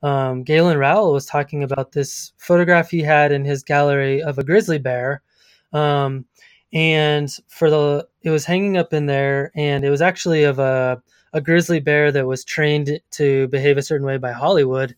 um, 0.02 0.42
Galen 0.42 0.78
Rowell 0.78 1.12
was 1.12 1.26
talking 1.26 1.62
about 1.62 1.92
this 1.92 2.32
photograph 2.38 2.90
he 2.90 3.00
had 3.00 3.32
in 3.32 3.44
his 3.44 3.62
gallery 3.62 4.22
of 4.22 4.38
a 4.38 4.44
grizzly 4.44 4.78
bear. 4.78 5.22
Um, 5.72 6.24
and 6.72 7.30
for 7.48 7.70
the 7.70 8.06
it 8.22 8.30
was 8.30 8.44
hanging 8.44 8.76
up 8.76 8.92
in 8.92 9.06
there 9.06 9.50
and 9.54 9.84
it 9.84 9.90
was 9.90 10.02
actually 10.02 10.44
of 10.44 10.58
a 10.58 11.02
a 11.32 11.40
grizzly 11.40 11.80
bear 11.80 12.10
that 12.10 12.26
was 12.26 12.44
trained 12.44 13.00
to 13.10 13.46
behave 13.48 13.78
a 13.78 13.82
certain 13.82 14.06
way 14.06 14.18
by 14.18 14.32
Hollywood 14.32 14.94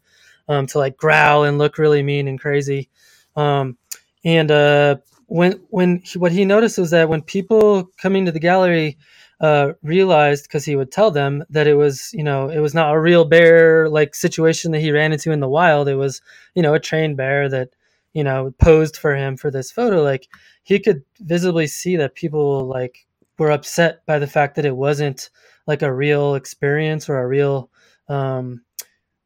um, 0.48 0.66
to 0.66 0.78
like 0.78 0.96
growl 0.96 1.44
and 1.44 1.58
look 1.58 1.78
really 1.78 2.02
mean 2.02 2.28
and 2.28 2.40
crazy 2.40 2.88
um, 3.36 3.76
and 4.24 4.50
uh, 4.50 4.96
when 5.26 5.60
when 5.70 6.00
he, 6.04 6.18
what 6.18 6.32
he 6.32 6.44
noticed 6.44 6.78
was 6.78 6.90
that 6.90 7.08
when 7.08 7.22
people 7.22 7.84
coming 7.98 8.26
to 8.26 8.32
the 8.32 8.40
gallery 8.40 8.98
uh, 9.42 9.72
realized 9.82 10.44
because 10.44 10.64
he 10.64 10.76
would 10.76 10.92
tell 10.92 11.10
them 11.10 11.44
that 11.50 11.66
it 11.66 11.74
was, 11.74 12.12
you 12.12 12.22
know, 12.22 12.48
it 12.48 12.60
was 12.60 12.74
not 12.74 12.94
a 12.94 13.00
real 13.00 13.24
bear 13.24 13.88
like 13.88 14.14
situation 14.14 14.70
that 14.70 14.80
he 14.80 14.92
ran 14.92 15.12
into 15.12 15.32
in 15.32 15.40
the 15.40 15.48
wild. 15.48 15.88
It 15.88 15.96
was, 15.96 16.22
you 16.54 16.62
know, 16.62 16.74
a 16.74 16.78
trained 16.78 17.16
bear 17.16 17.48
that, 17.48 17.70
you 18.14 18.24
know, 18.24 18.54
posed 18.58 18.96
for 18.96 19.16
him 19.16 19.36
for 19.36 19.50
this 19.50 19.70
photo. 19.70 20.02
Like 20.02 20.28
he 20.64 20.78
could 20.78 21.04
visibly 21.20 21.66
see 21.66 21.96
that 21.96 22.14
people 22.14 22.66
like 22.66 23.06
were 23.38 23.50
upset 23.50 24.04
by 24.06 24.18
the 24.18 24.26
fact 24.26 24.56
that 24.56 24.66
it 24.66 24.76
wasn't 24.76 25.30
like 25.66 25.82
a 25.82 25.92
real 25.92 26.34
experience 26.34 27.08
or 27.08 27.18
a 27.18 27.26
real 27.28 27.70
um, 28.08 28.62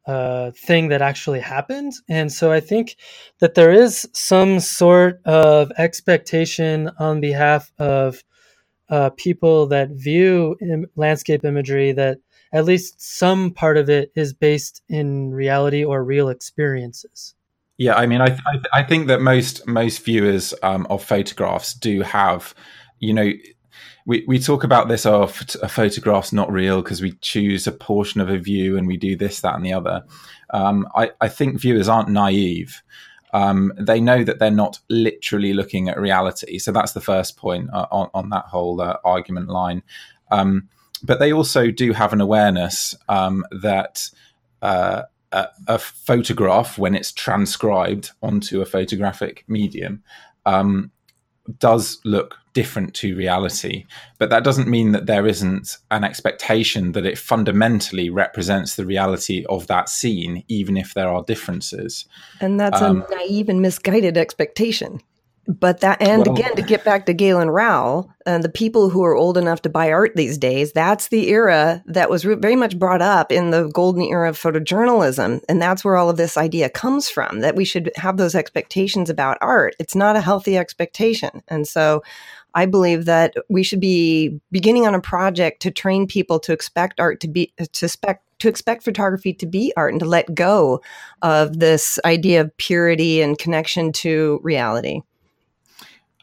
uh, 0.07 0.51
thing 0.51 0.89
that 0.89 1.01
actually 1.01 1.39
happened. 1.41 1.93
And 2.09 2.31
so 2.31 2.51
I 2.51 2.59
think 2.61 2.97
that 3.39 3.55
there 3.55 3.71
is 3.71 4.07
some 4.13 4.59
sort 4.59 5.21
of 5.25 5.71
expectation 5.77 6.91
on 6.99 7.21
behalf 7.21 7.71
of 7.79 8.23
uh, 8.89 9.11
people 9.11 9.67
that 9.67 9.91
view 9.91 10.57
Im- 10.61 10.87
landscape 10.95 11.45
imagery 11.45 11.91
that 11.93 12.19
at 12.53 12.65
least 12.65 13.01
some 13.01 13.51
part 13.51 13.77
of 13.77 13.89
it 13.89 14.11
is 14.15 14.33
based 14.33 14.83
in 14.89 15.31
reality 15.31 15.85
or 15.85 16.03
real 16.03 16.29
experiences. 16.29 17.35
Yeah, 17.77 17.95
I 17.95 18.07
mean, 18.07 18.21
I 18.21 18.37
I, 18.45 18.61
I 18.73 18.83
think 18.83 19.07
that 19.07 19.21
most 19.21 19.67
most 19.67 20.03
viewers 20.03 20.53
um, 20.63 20.87
of 20.89 21.03
photographs 21.03 21.73
do 21.73 22.01
have, 22.01 22.55
you 22.99 23.13
know, 23.13 23.31
we, 24.07 24.23
we 24.25 24.39
talk 24.39 24.63
about 24.63 24.87
this 24.87 25.05
of 25.05 25.39
oh, 25.55 25.59
a 25.61 25.69
photograph's 25.69 26.31
not 26.31 26.51
real 26.51 26.81
because 26.81 27.01
we 27.01 27.11
choose 27.21 27.67
a 27.67 27.71
portion 27.73 28.21
of 28.21 28.29
a 28.29 28.37
view 28.37 28.77
and 28.77 28.87
we 28.87 28.95
do 28.97 29.15
this, 29.17 29.41
that, 29.41 29.55
and 29.55 29.65
the 29.65 29.73
other. 29.73 30.03
Um, 30.51 30.87
I, 30.95 31.11
I 31.19 31.27
think 31.27 31.59
viewers 31.59 31.89
aren't 31.89 32.09
naive. 32.09 32.81
Um, 33.33 33.73
they 33.77 33.99
know 33.99 34.23
that 34.23 34.39
they're 34.39 34.49
not 34.49 34.79
literally 34.89 35.53
looking 35.53 35.89
at 35.89 35.99
reality. 35.99 36.57
So 36.57 36.71
that's 36.71 36.93
the 36.93 37.01
first 37.01 37.35
point 37.35 37.69
uh, 37.73 37.87
on, 37.91 38.09
on 38.13 38.29
that 38.29 38.45
whole 38.45 38.79
uh, 38.79 38.95
argument 39.03 39.49
line. 39.49 39.83
Um, 40.31 40.69
but 41.03 41.19
they 41.19 41.33
also 41.33 41.69
do 41.69 41.91
have 41.91 42.13
an 42.13 42.21
awareness 42.21 42.95
um, 43.09 43.43
that 43.61 44.09
uh, 44.61 45.03
a, 45.31 45.47
a, 45.67 45.77
photograph, 45.77 46.77
when 46.77 46.95
it's 46.95 47.11
transcribed 47.11 48.11
onto 48.21 48.61
a 48.61 48.65
photographic 48.65 49.43
medium, 49.47 50.03
um, 50.45 50.91
does 51.59 51.99
look 52.03 52.37
different 52.53 52.93
to 52.95 53.15
reality. 53.15 53.85
But 54.17 54.29
that 54.31 54.43
doesn't 54.43 54.67
mean 54.67 54.91
that 54.93 55.05
there 55.05 55.27
isn't 55.27 55.77
an 55.91 56.03
expectation 56.03 56.93
that 56.93 57.05
it 57.05 57.17
fundamentally 57.17 58.09
represents 58.09 58.75
the 58.75 58.85
reality 58.85 59.45
of 59.47 59.67
that 59.67 59.89
scene, 59.89 60.43
even 60.47 60.75
if 60.75 60.93
there 60.93 61.09
are 61.09 61.23
differences. 61.23 62.05
And 62.41 62.59
that's 62.59 62.81
um, 62.81 63.05
a 63.09 63.15
naive 63.15 63.49
and 63.49 63.61
misguided 63.61 64.17
expectation. 64.17 65.01
But 65.47 65.79
that, 65.79 66.01
and 66.01 66.25
well, 66.25 66.35
again, 66.35 66.55
to 66.57 66.61
get 66.61 66.83
back 66.83 67.05
to 67.05 67.13
Galen 67.13 67.49
Rowell, 67.49 68.11
and 68.25 68.43
the 68.43 68.49
people 68.49 68.89
who 68.89 69.05
are 69.05 69.15
old 69.15 69.37
enough 69.37 69.61
to 69.61 69.69
buy 69.69 69.91
art 69.91 70.11
these 70.13 70.37
days, 70.37 70.73
that's 70.73 71.07
the 71.07 71.29
era 71.29 71.81
that 71.85 72.09
was 72.09 72.25
re- 72.25 72.35
very 72.35 72.57
much 72.57 72.77
brought 72.77 73.01
up 73.01 73.31
in 73.31 73.51
the 73.51 73.69
golden 73.69 74.03
era 74.03 74.29
of 74.29 74.37
photojournalism. 74.37 75.41
And 75.47 75.61
that's 75.61 75.85
where 75.85 75.95
all 75.95 76.09
of 76.09 76.17
this 76.17 76.35
idea 76.35 76.69
comes 76.69 77.09
from 77.09 77.39
that 77.39 77.55
we 77.55 77.63
should 77.63 77.91
have 77.95 78.17
those 78.17 78.35
expectations 78.35 79.09
about 79.09 79.37
art. 79.39 79.73
It's 79.79 79.95
not 79.95 80.17
a 80.17 80.21
healthy 80.21 80.57
expectation. 80.57 81.41
And 81.47 81.65
so 81.65 82.03
I 82.53 82.65
believe 82.65 83.05
that 83.05 83.33
we 83.49 83.63
should 83.63 83.79
be 83.79 84.41
beginning 84.51 84.85
on 84.85 84.95
a 84.95 85.01
project 85.01 85.61
to 85.61 85.71
train 85.71 86.07
people 86.07 86.39
to 86.41 86.51
expect 86.51 86.99
art 86.99 87.21
to 87.21 87.27
be, 87.29 87.53
to 87.57 87.85
expect 87.85 88.25
to 88.39 88.49
expect 88.49 88.83
photography 88.83 89.33
to 89.33 89.45
be 89.45 89.73
art 89.77 89.93
and 89.93 89.99
to 89.99 90.05
let 90.05 90.35
go 90.35 90.81
of 91.21 91.59
this 91.59 91.97
idea 92.05 92.41
of 92.41 92.55
purity 92.57 93.21
and 93.21 93.39
connection 93.39 93.91
to 93.91 94.39
reality. 94.43 95.01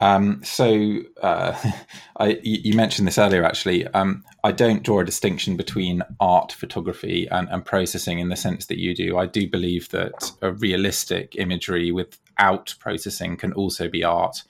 Um, 0.00 0.42
so 0.42 0.98
uh, 1.22 1.56
I, 2.18 2.40
you 2.42 2.74
mentioned 2.74 3.06
this 3.06 3.18
earlier. 3.18 3.44
Actually, 3.44 3.86
um, 3.88 4.24
I 4.42 4.52
don't 4.52 4.82
draw 4.82 5.00
a 5.00 5.04
distinction 5.04 5.56
between 5.56 6.02
art 6.20 6.52
photography 6.52 7.28
and, 7.30 7.48
and, 7.48 7.64
processing 7.64 8.18
in 8.18 8.28
the 8.28 8.36
sense 8.36 8.66
that 8.66 8.78
you 8.78 8.94
do. 8.94 9.16
I 9.16 9.26
do 9.26 9.48
believe 9.48 9.88
that 9.90 10.32
a 10.42 10.52
realistic 10.52 11.36
imagery 11.36 11.92
without 11.92 12.74
processing 12.80 13.36
can 13.36 13.52
also 13.52 13.88
be 13.88 14.04
art, 14.04 14.42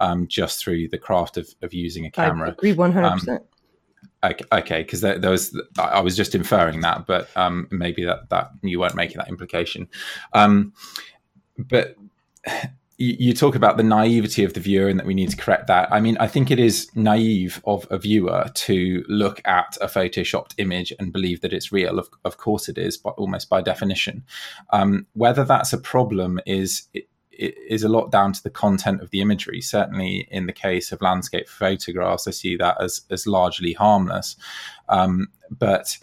um, 0.00 0.28
just 0.28 0.62
through 0.62 0.88
the 0.88 0.98
craft 0.98 1.36
of, 1.36 1.54
of 1.62 1.74
using 1.74 2.06
a 2.06 2.10
camera. 2.10 2.48
I 2.48 2.52
agree 2.52 2.72
one 2.72 2.92
hundred 2.92 3.10
percent. 3.12 3.42
Um, 4.22 4.32
okay, 4.52 4.82
because 4.82 5.00
there, 5.00 5.18
there, 5.18 5.32
was 5.32 5.60
I 5.78 6.00
was 6.00 6.16
just 6.16 6.34
inferring 6.34 6.80
that, 6.82 7.06
but 7.06 7.28
um, 7.36 7.66
maybe 7.70 8.04
that 8.04 8.28
that 8.30 8.52
you 8.62 8.78
weren't 8.78 8.94
making 8.94 9.18
that 9.18 9.28
implication. 9.28 9.88
Um, 10.32 10.72
but 11.58 11.96
you 12.98 13.32
talk 13.32 13.54
about 13.54 13.76
the 13.76 13.82
naivety 13.82 14.44
of 14.44 14.54
the 14.54 14.60
viewer 14.60 14.88
and 14.88 14.98
that 14.98 15.06
we 15.06 15.14
need 15.14 15.30
to 15.30 15.36
correct 15.36 15.66
that. 15.66 15.92
I 15.92 16.00
mean, 16.00 16.16
I 16.18 16.26
think 16.28 16.50
it 16.50 16.58
is 16.58 16.90
naive 16.94 17.60
of 17.64 17.86
a 17.90 17.98
viewer 17.98 18.46
to 18.54 19.04
look 19.08 19.40
at 19.44 19.76
a 19.80 19.86
photoshopped 19.86 20.54
image 20.58 20.92
and 20.98 21.12
believe 21.12 21.40
that 21.40 21.52
it's 21.52 21.72
real. 21.72 21.98
Of, 21.98 22.08
of 22.24 22.36
course, 22.36 22.68
it 22.68 22.78
is, 22.78 22.96
but 22.96 23.14
almost 23.16 23.48
by 23.48 23.62
definition. 23.62 24.24
Um, 24.70 25.06
whether 25.14 25.44
that's 25.44 25.72
a 25.72 25.78
problem 25.78 26.40
is 26.46 26.88
is 27.32 27.82
a 27.82 27.88
lot 27.88 28.12
down 28.12 28.32
to 28.34 28.42
the 28.42 28.50
content 28.50 29.00
of 29.00 29.10
the 29.10 29.20
imagery. 29.20 29.60
Certainly, 29.60 30.28
in 30.30 30.46
the 30.46 30.52
case 30.52 30.92
of 30.92 31.00
landscape 31.00 31.48
photographs, 31.48 32.28
I 32.28 32.30
see 32.30 32.56
that 32.56 32.80
as 32.80 33.02
as 33.10 33.26
largely 33.26 33.72
harmless. 33.72 34.36
Um, 34.88 35.28
but 35.50 35.98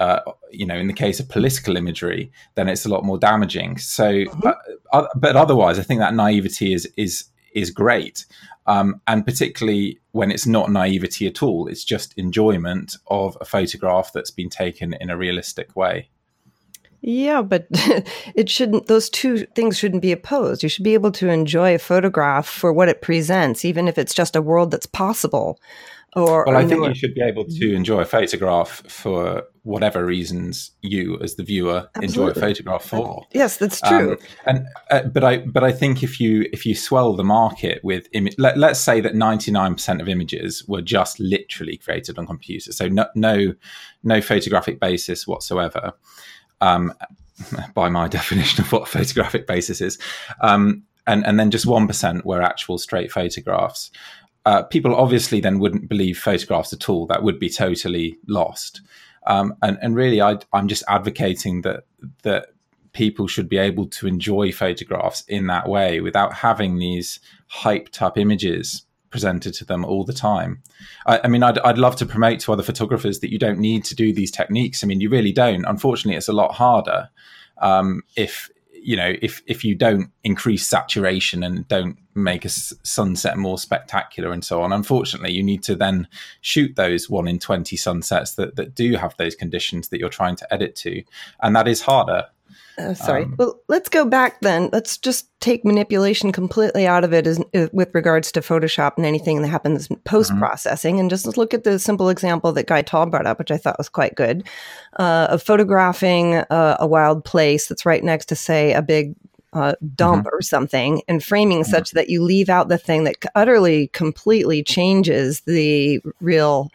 uh, 0.00 0.20
you 0.50 0.66
know, 0.66 0.76
in 0.76 0.86
the 0.86 0.92
case 0.92 1.20
of 1.20 1.28
political 1.28 1.76
imagery, 1.76 2.30
then 2.54 2.68
it's 2.68 2.84
a 2.84 2.88
lot 2.88 3.04
more 3.04 3.18
damaging. 3.18 3.78
So, 3.78 4.12
mm-hmm. 4.12 4.46
uh, 4.46 4.52
uh, 4.92 5.06
but 5.16 5.36
otherwise, 5.36 5.78
I 5.78 5.82
think 5.82 6.00
that 6.00 6.14
naivety 6.14 6.72
is 6.72 6.88
is 6.96 7.24
is 7.54 7.70
great, 7.70 8.26
um, 8.66 9.00
and 9.06 9.24
particularly 9.24 9.98
when 10.12 10.30
it's 10.30 10.46
not 10.46 10.70
naivety 10.70 11.26
at 11.26 11.42
all, 11.42 11.66
it's 11.66 11.84
just 11.84 12.14
enjoyment 12.16 12.96
of 13.08 13.36
a 13.40 13.44
photograph 13.44 14.12
that's 14.12 14.30
been 14.30 14.50
taken 14.50 14.94
in 14.94 15.10
a 15.10 15.16
realistic 15.16 15.74
way. 15.74 16.08
Yeah, 17.00 17.42
but 17.42 17.66
it 18.34 18.50
shouldn't, 18.50 18.86
those 18.86 19.08
two 19.08 19.46
things 19.54 19.78
shouldn't 19.78 20.02
be 20.02 20.12
opposed. 20.12 20.62
You 20.62 20.68
should 20.68 20.84
be 20.84 20.94
able 20.94 21.12
to 21.12 21.28
enjoy 21.28 21.74
a 21.74 21.78
photograph 21.78 22.48
for 22.48 22.72
what 22.72 22.88
it 22.88 23.02
presents, 23.02 23.64
even 23.64 23.86
if 23.86 23.98
it's 23.98 24.14
just 24.14 24.34
a 24.34 24.42
world 24.42 24.72
that's 24.72 24.86
possible. 24.86 25.60
Or, 26.16 26.44
well, 26.46 26.56
I 26.56 26.66
think 26.66 26.84
you 26.84 26.94
should 26.94 27.14
be 27.14 27.22
able 27.22 27.44
to 27.44 27.50
mm-hmm. 27.50 27.76
enjoy 27.76 28.00
a 28.00 28.04
photograph 28.04 28.82
for 28.88 29.44
whatever 29.68 30.04
reasons 30.04 30.70
you, 30.80 31.18
as 31.20 31.34
the 31.34 31.42
viewer, 31.42 31.90
Absolutely. 31.94 32.06
enjoy 32.06 32.28
a 32.28 32.34
photograph 32.34 32.84
for. 32.84 33.26
Yes, 33.32 33.58
that's 33.58 33.80
true. 33.82 34.12
Um, 34.12 34.18
and 34.46 34.66
uh, 34.90 35.02
but 35.02 35.22
I 35.22 35.38
but 35.38 35.62
I 35.62 35.72
think 35.72 36.02
if 36.02 36.18
you 36.18 36.48
if 36.52 36.64
you 36.64 36.74
swell 36.74 37.14
the 37.14 37.24
market 37.24 37.84
with 37.84 38.08
image, 38.12 38.34
let, 38.38 38.56
let's 38.56 38.80
say 38.80 39.00
that 39.02 39.14
ninety 39.14 39.50
nine 39.50 39.74
percent 39.74 40.00
of 40.00 40.08
images 40.08 40.66
were 40.66 40.80
just 40.80 41.20
literally 41.20 41.76
created 41.76 42.18
on 42.18 42.26
computers, 42.26 42.76
so 42.78 42.88
no 42.88 43.06
no, 43.14 43.54
no 44.02 44.20
photographic 44.22 44.80
basis 44.80 45.26
whatsoever. 45.26 45.92
Um, 46.60 46.94
by 47.74 47.88
my 47.88 48.08
definition 48.18 48.64
of 48.64 48.72
what 48.72 48.82
a 48.82 48.86
photographic 48.86 49.46
basis 49.46 49.82
is, 49.82 49.98
um, 50.40 50.82
and 51.06 51.26
and 51.26 51.38
then 51.38 51.50
just 51.50 51.66
one 51.66 51.86
percent 51.86 52.24
were 52.24 52.40
actual 52.40 52.78
straight 52.78 53.12
photographs 53.12 53.90
uh, 54.46 54.62
people 54.62 54.94
obviously 54.94 55.40
then 55.40 55.58
wouldn't 55.58 55.90
believe 55.90 56.18
photographs 56.18 56.72
at 56.72 56.88
all. 56.88 57.06
That 57.06 57.22
would 57.22 57.38
be 57.38 57.50
totally 57.50 58.16
lost. 58.26 58.80
Um, 59.28 59.54
and, 59.62 59.78
and 59.80 59.94
really, 59.94 60.20
I, 60.20 60.38
I'm 60.52 60.66
just 60.66 60.82
advocating 60.88 61.62
that 61.62 61.84
that 62.22 62.48
people 62.92 63.28
should 63.28 63.48
be 63.48 63.58
able 63.58 63.86
to 63.86 64.06
enjoy 64.06 64.50
photographs 64.50 65.22
in 65.28 65.46
that 65.46 65.68
way 65.68 66.00
without 66.00 66.32
having 66.32 66.78
these 66.78 67.20
hyped 67.52 68.02
up 68.02 68.18
images 68.18 68.84
presented 69.10 69.54
to 69.54 69.64
them 69.64 69.84
all 69.84 70.04
the 70.04 70.12
time. 70.12 70.62
I, 71.06 71.20
I, 71.24 71.28
mean, 71.28 71.42
I'd, 71.42 71.58
I'd 71.60 71.78
love 71.78 71.96
to 71.96 72.06
promote 72.06 72.40
to 72.40 72.52
other 72.52 72.62
photographers 72.62 73.20
that 73.20 73.30
you 73.30 73.38
don't 73.38 73.58
need 73.58 73.84
to 73.84 73.94
do 73.94 74.12
these 74.12 74.30
techniques. 74.30 74.82
I 74.82 74.86
mean, 74.86 75.00
you 75.00 75.10
really 75.10 75.32
don't. 75.32 75.64
Unfortunately, 75.64 76.16
it's 76.16 76.28
a 76.28 76.32
lot 76.32 76.54
harder 76.54 77.10
um, 77.60 78.02
if 78.16 78.50
you 78.72 78.96
know 78.96 79.12
if 79.20 79.42
if 79.46 79.64
you 79.64 79.74
don't 79.74 80.10
increase 80.24 80.66
saturation 80.66 81.42
and 81.42 81.66
don't 81.68 81.98
make 82.22 82.44
a 82.44 82.48
sunset 82.48 83.36
more 83.38 83.58
spectacular 83.58 84.32
and 84.32 84.44
so 84.44 84.62
on 84.62 84.72
unfortunately 84.72 85.32
you 85.32 85.42
need 85.42 85.62
to 85.62 85.74
then 85.74 86.06
shoot 86.40 86.74
those 86.76 87.08
1 87.08 87.28
in 87.28 87.38
20 87.38 87.76
sunsets 87.76 88.34
that, 88.34 88.56
that 88.56 88.74
do 88.74 88.96
have 88.96 89.16
those 89.16 89.34
conditions 89.34 89.88
that 89.88 89.98
you're 89.98 90.08
trying 90.08 90.36
to 90.36 90.52
edit 90.52 90.74
to 90.76 91.02
and 91.40 91.54
that 91.54 91.68
is 91.68 91.82
harder 91.82 92.26
uh, 92.78 92.94
sorry. 92.94 93.24
Um, 93.24 93.34
well, 93.38 93.60
let's 93.68 93.88
go 93.88 94.04
back 94.04 94.40
then. 94.40 94.70
Let's 94.72 94.96
just 94.96 95.28
take 95.40 95.64
manipulation 95.64 96.30
completely 96.30 96.86
out 96.86 97.02
of 97.02 97.12
it 97.12 97.26
as, 97.26 97.40
uh, 97.54 97.66
with 97.72 97.92
regards 97.92 98.30
to 98.32 98.40
Photoshop 98.40 98.92
and 98.96 99.04
anything 99.04 99.42
that 99.42 99.48
happens 99.48 99.88
post 100.04 100.36
processing, 100.38 100.94
mm-hmm. 100.94 101.00
and 101.00 101.10
just 101.10 101.36
look 101.36 101.52
at 101.52 101.64
the 101.64 101.78
simple 101.78 102.08
example 102.08 102.52
that 102.52 102.68
Guy 102.68 102.82
Tal 102.82 103.06
brought 103.06 103.26
up, 103.26 103.38
which 103.38 103.50
I 103.50 103.56
thought 103.56 103.78
was 103.78 103.88
quite 103.88 104.14
good, 104.14 104.46
uh, 104.98 105.26
of 105.30 105.42
photographing 105.42 106.36
uh, 106.36 106.76
a 106.78 106.86
wild 106.86 107.24
place 107.24 107.66
that's 107.66 107.84
right 107.84 108.02
next 108.02 108.26
to, 108.26 108.36
say, 108.36 108.72
a 108.72 108.82
big 108.82 109.14
uh, 109.52 109.74
dump 109.94 110.26
mm-hmm. 110.26 110.36
or 110.36 110.42
something 110.42 111.02
and 111.08 111.24
framing 111.24 111.62
mm-hmm. 111.62 111.70
such 111.70 111.92
that 111.92 112.10
you 112.10 112.22
leave 112.22 112.48
out 112.48 112.68
the 112.68 112.78
thing 112.78 113.04
that 113.04 113.16
utterly 113.34 113.88
completely 113.88 114.62
changes 114.62 115.40
the 115.42 116.00
real 116.20 116.70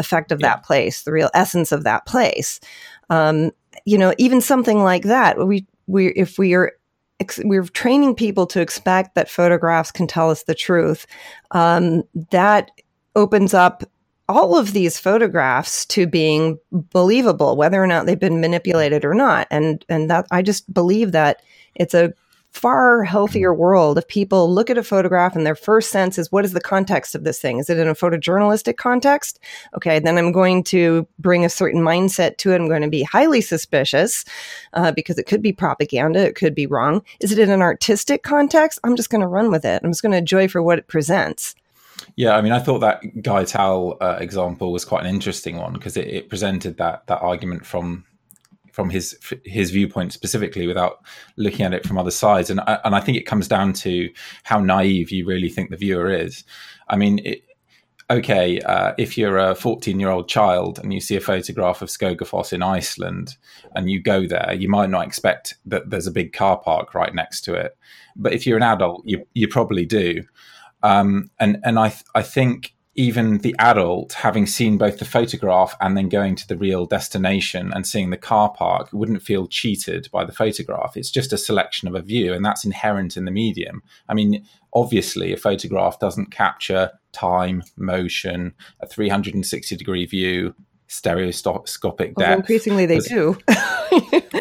effect 0.00 0.32
of 0.32 0.40
yeah. 0.40 0.48
that 0.48 0.64
place 0.64 1.02
the 1.02 1.12
real 1.12 1.30
essence 1.34 1.72
of 1.72 1.84
that 1.84 2.06
place 2.06 2.60
um, 3.10 3.52
you 3.84 3.98
know, 3.98 4.14
even 4.18 4.40
something 4.40 4.82
like 4.82 5.04
that, 5.04 5.46
we 5.46 5.66
we 5.86 6.08
if 6.08 6.38
we 6.38 6.54
are 6.54 6.72
we're 7.44 7.64
training 7.64 8.14
people 8.14 8.46
to 8.46 8.60
expect 8.60 9.14
that 9.14 9.30
photographs 9.30 9.90
can 9.90 10.06
tell 10.06 10.30
us 10.30 10.44
the 10.44 10.54
truth. 10.54 11.06
Um, 11.50 12.04
that 12.30 12.70
opens 13.16 13.54
up 13.54 13.82
all 14.28 14.56
of 14.56 14.72
these 14.72 14.98
photographs 14.98 15.86
to 15.86 16.06
being 16.06 16.58
believable, 16.70 17.56
whether 17.56 17.82
or 17.82 17.86
not 17.86 18.06
they've 18.06 18.18
been 18.18 18.40
manipulated 18.40 19.04
or 19.04 19.14
not. 19.14 19.46
And 19.50 19.84
and 19.88 20.10
that 20.10 20.26
I 20.30 20.42
just 20.42 20.72
believe 20.72 21.12
that 21.12 21.42
it's 21.74 21.94
a 21.94 22.12
far 22.50 23.04
healthier 23.04 23.52
world 23.52 23.98
if 23.98 24.08
people 24.08 24.52
look 24.52 24.70
at 24.70 24.78
a 24.78 24.82
photograph 24.82 25.36
and 25.36 25.46
their 25.46 25.54
first 25.54 25.90
sense 25.90 26.18
is 26.18 26.32
what 26.32 26.44
is 26.44 26.54
the 26.54 26.60
context 26.60 27.14
of 27.14 27.22
this 27.22 27.38
thing? 27.38 27.58
Is 27.58 27.70
it 27.70 27.78
in 27.78 27.88
a 27.88 27.94
photojournalistic 27.94 28.76
context? 28.76 29.38
Okay, 29.74 29.98
then 29.98 30.16
I'm 30.16 30.32
going 30.32 30.64
to 30.64 31.06
bring 31.18 31.44
a 31.44 31.50
certain 31.50 31.82
mindset 31.82 32.38
to 32.38 32.52
it. 32.52 32.56
I'm 32.56 32.68
going 32.68 32.82
to 32.82 32.88
be 32.88 33.02
highly 33.02 33.40
suspicious 33.40 34.24
uh, 34.72 34.92
because 34.92 35.18
it 35.18 35.26
could 35.26 35.42
be 35.42 35.52
propaganda, 35.52 36.26
it 36.26 36.34
could 36.34 36.54
be 36.54 36.66
wrong. 36.66 37.02
Is 37.20 37.32
it 37.32 37.38
in 37.38 37.50
an 37.50 37.62
artistic 37.62 38.22
context? 38.22 38.78
I'm 38.82 38.96
just 38.96 39.10
going 39.10 39.20
to 39.20 39.26
run 39.26 39.50
with 39.50 39.64
it. 39.64 39.82
I'm 39.84 39.90
just 39.90 40.02
going 40.02 40.12
to 40.12 40.18
enjoy 40.18 40.48
for 40.48 40.62
what 40.62 40.78
it 40.78 40.88
presents. 40.88 41.54
Yeah, 42.16 42.36
I 42.36 42.42
mean, 42.42 42.52
I 42.52 42.58
thought 42.58 42.80
that 42.80 43.22
Guy 43.22 43.44
Tal 43.44 43.96
uh, 44.00 44.18
example 44.20 44.72
was 44.72 44.84
quite 44.84 45.04
an 45.04 45.14
interesting 45.14 45.56
one 45.56 45.72
because 45.72 45.96
it, 45.96 46.06
it, 46.08 46.28
presented 46.28 46.76
that 46.78 47.06
that 47.06 47.20
argument 47.20 47.66
from 47.66 48.04
from 48.78 48.90
his 48.90 49.18
his 49.44 49.72
viewpoint 49.72 50.12
specifically 50.12 50.68
without 50.68 51.04
looking 51.36 51.66
at 51.66 51.74
it 51.74 51.84
from 51.84 51.98
other 51.98 52.12
sides. 52.12 52.48
And 52.48 52.60
I, 52.60 52.78
and 52.84 52.94
I 52.94 53.00
think 53.00 53.18
it 53.18 53.26
comes 53.26 53.48
down 53.48 53.72
to 53.72 54.08
how 54.44 54.60
naive 54.60 55.10
you 55.10 55.26
really 55.26 55.48
think 55.48 55.70
the 55.70 55.76
viewer 55.76 56.10
is. 56.12 56.44
I 56.88 56.94
mean 56.96 57.18
it, 57.24 57.42
okay 58.08 58.60
uh, 58.60 58.94
if 58.96 59.18
you're 59.18 59.36
a 59.36 59.56
14 59.56 59.98
year 59.98 60.10
old 60.10 60.28
child 60.28 60.78
and 60.78 60.94
you 60.94 61.00
see 61.00 61.16
a 61.16 61.20
photograph 61.20 61.82
of 61.82 61.88
Skogafoss 61.88 62.52
in 62.52 62.62
Iceland 62.62 63.36
and 63.74 63.90
you 63.90 64.00
go 64.00 64.28
there 64.28 64.54
you 64.54 64.68
might 64.68 64.90
not 64.90 65.04
expect 65.04 65.56
that 65.66 65.90
there's 65.90 66.06
a 66.06 66.12
big 66.12 66.32
car 66.32 66.56
park 66.58 66.94
right 66.94 67.12
next 67.12 67.40
to 67.42 67.54
it. 67.54 67.76
But 68.14 68.32
if 68.32 68.46
you're 68.46 68.56
an 68.56 68.62
adult 68.62 69.02
you 69.04 69.26
you 69.34 69.48
probably 69.48 69.86
do 69.86 70.22
um, 70.82 71.30
and 71.38 71.58
and 71.64 71.78
I 71.78 71.88
th- 71.88 72.04
I 72.14 72.22
think 72.22 72.74
even 72.98 73.38
the 73.38 73.54
adult 73.60 74.12
having 74.14 74.44
seen 74.44 74.76
both 74.76 74.98
the 74.98 75.04
photograph 75.04 75.76
and 75.80 75.96
then 75.96 76.08
going 76.08 76.34
to 76.34 76.48
the 76.48 76.56
real 76.56 76.84
destination 76.84 77.72
and 77.72 77.86
seeing 77.86 78.10
the 78.10 78.16
car 78.16 78.50
park 78.50 78.88
wouldn't 78.92 79.22
feel 79.22 79.46
cheated 79.46 80.08
by 80.10 80.24
the 80.24 80.32
photograph 80.32 80.96
it's 80.96 81.10
just 81.10 81.32
a 81.32 81.38
selection 81.38 81.86
of 81.86 81.94
a 81.94 82.02
view 82.02 82.34
and 82.34 82.44
that's 82.44 82.64
inherent 82.64 83.16
in 83.16 83.24
the 83.24 83.30
medium 83.30 83.84
i 84.08 84.14
mean 84.14 84.44
obviously 84.72 85.32
a 85.32 85.36
photograph 85.36 86.00
doesn't 86.00 86.32
capture 86.32 86.90
time 87.12 87.62
motion 87.76 88.52
a 88.80 88.86
360 88.86 89.76
degree 89.76 90.04
view 90.04 90.52
stereoscopic 90.88 92.16
well, 92.16 92.26
depth. 92.26 92.40
increasingly, 92.40 92.86
they 92.86 92.98
do. 92.98 93.38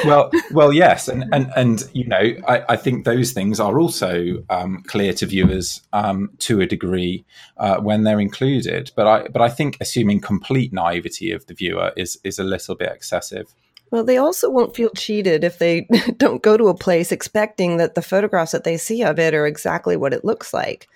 well, 0.07 0.31
well, 0.51 0.73
yes, 0.73 1.07
and 1.07 1.25
and 1.33 1.51
and 1.55 1.83
you 1.93 2.07
know, 2.07 2.33
I, 2.47 2.63
I 2.69 2.75
think 2.75 3.05
those 3.05 3.31
things 3.31 3.59
are 3.59 3.79
also 3.79 4.43
um, 4.49 4.83
clear 4.87 5.13
to 5.13 5.25
viewers 5.25 5.81
um, 5.93 6.31
to 6.39 6.61
a 6.61 6.65
degree 6.65 7.25
uh, 7.57 7.77
when 7.79 8.03
they're 8.03 8.19
included. 8.19 8.91
But 8.95 9.07
I 9.07 9.27
but 9.27 9.41
I 9.41 9.49
think 9.49 9.77
assuming 9.81 10.21
complete 10.21 10.73
naivety 10.73 11.31
of 11.31 11.45
the 11.47 11.53
viewer 11.53 11.91
is 11.95 12.17
is 12.23 12.39
a 12.39 12.43
little 12.43 12.75
bit 12.75 12.91
excessive. 12.91 13.53
Well, 13.89 14.03
they 14.03 14.17
also 14.17 14.49
won't 14.49 14.75
feel 14.75 14.89
cheated 14.89 15.43
if 15.43 15.59
they 15.59 15.87
don't 16.17 16.43
go 16.43 16.57
to 16.57 16.67
a 16.67 16.77
place 16.77 17.11
expecting 17.11 17.77
that 17.77 17.95
the 17.95 18.01
photographs 18.01 18.51
that 18.51 18.63
they 18.63 18.77
see 18.77 19.03
of 19.03 19.17
it 19.19 19.33
are 19.33 19.47
exactly 19.47 19.95
what 19.95 20.13
it 20.13 20.25
looks 20.25 20.53
like. 20.53 20.89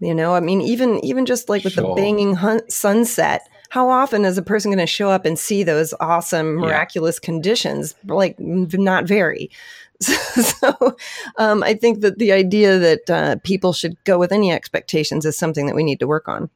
You 0.00 0.14
know, 0.14 0.34
I 0.34 0.40
mean, 0.40 0.62
even 0.62 1.04
even 1.04 1.26
just 1.26 1.48
like 1.48 1.64
with 1.64 1.74
sure. 1.74 1.94
the 1.94 2.00
banging 2.00 2.34
hun- 2.34 2.68
sunset 2.70 3.46
how 3.70 3.88
often 3.88 4.24
is 4.24 4.36
a 4.36 4.42
person 4.42 4.70
going 4.70 4.78
to 4.78 4.86
show 4.86 5.10
up 5.10 5.24
and 5.24 5.38
see 5.38 5.62
those 5.62 5.94
awesome, 6.00 6.56
miraculous 6.56 7.18
yeah. 7.22 7.26
conditions? 7.26 7.94
Like, 8.04 8.38
not 8.38 9.06
very. 9.06 9.50
so 10.00 10.96
um, 11.36 11.62
I 11.62 11.74
think 11.74 12.00
that 12.00 12.18
the 12.18 12.32
idea 12.32 12.78
that 12.78 13.10
uh, 13.10 13.36
people 13.44 13.72
should 13.72 14.02
go 14.04 14.18
with 14.18 14.32
any 14.32 14.50
expectations 14.50 15.24
is 15.24 15.36
something 15.38 15.66
that 15.66 15.76
we 15.76 15.84
need 15.84 16.00
to 16.00 16.06
work 16.06 16.28
on. 16.28 16.50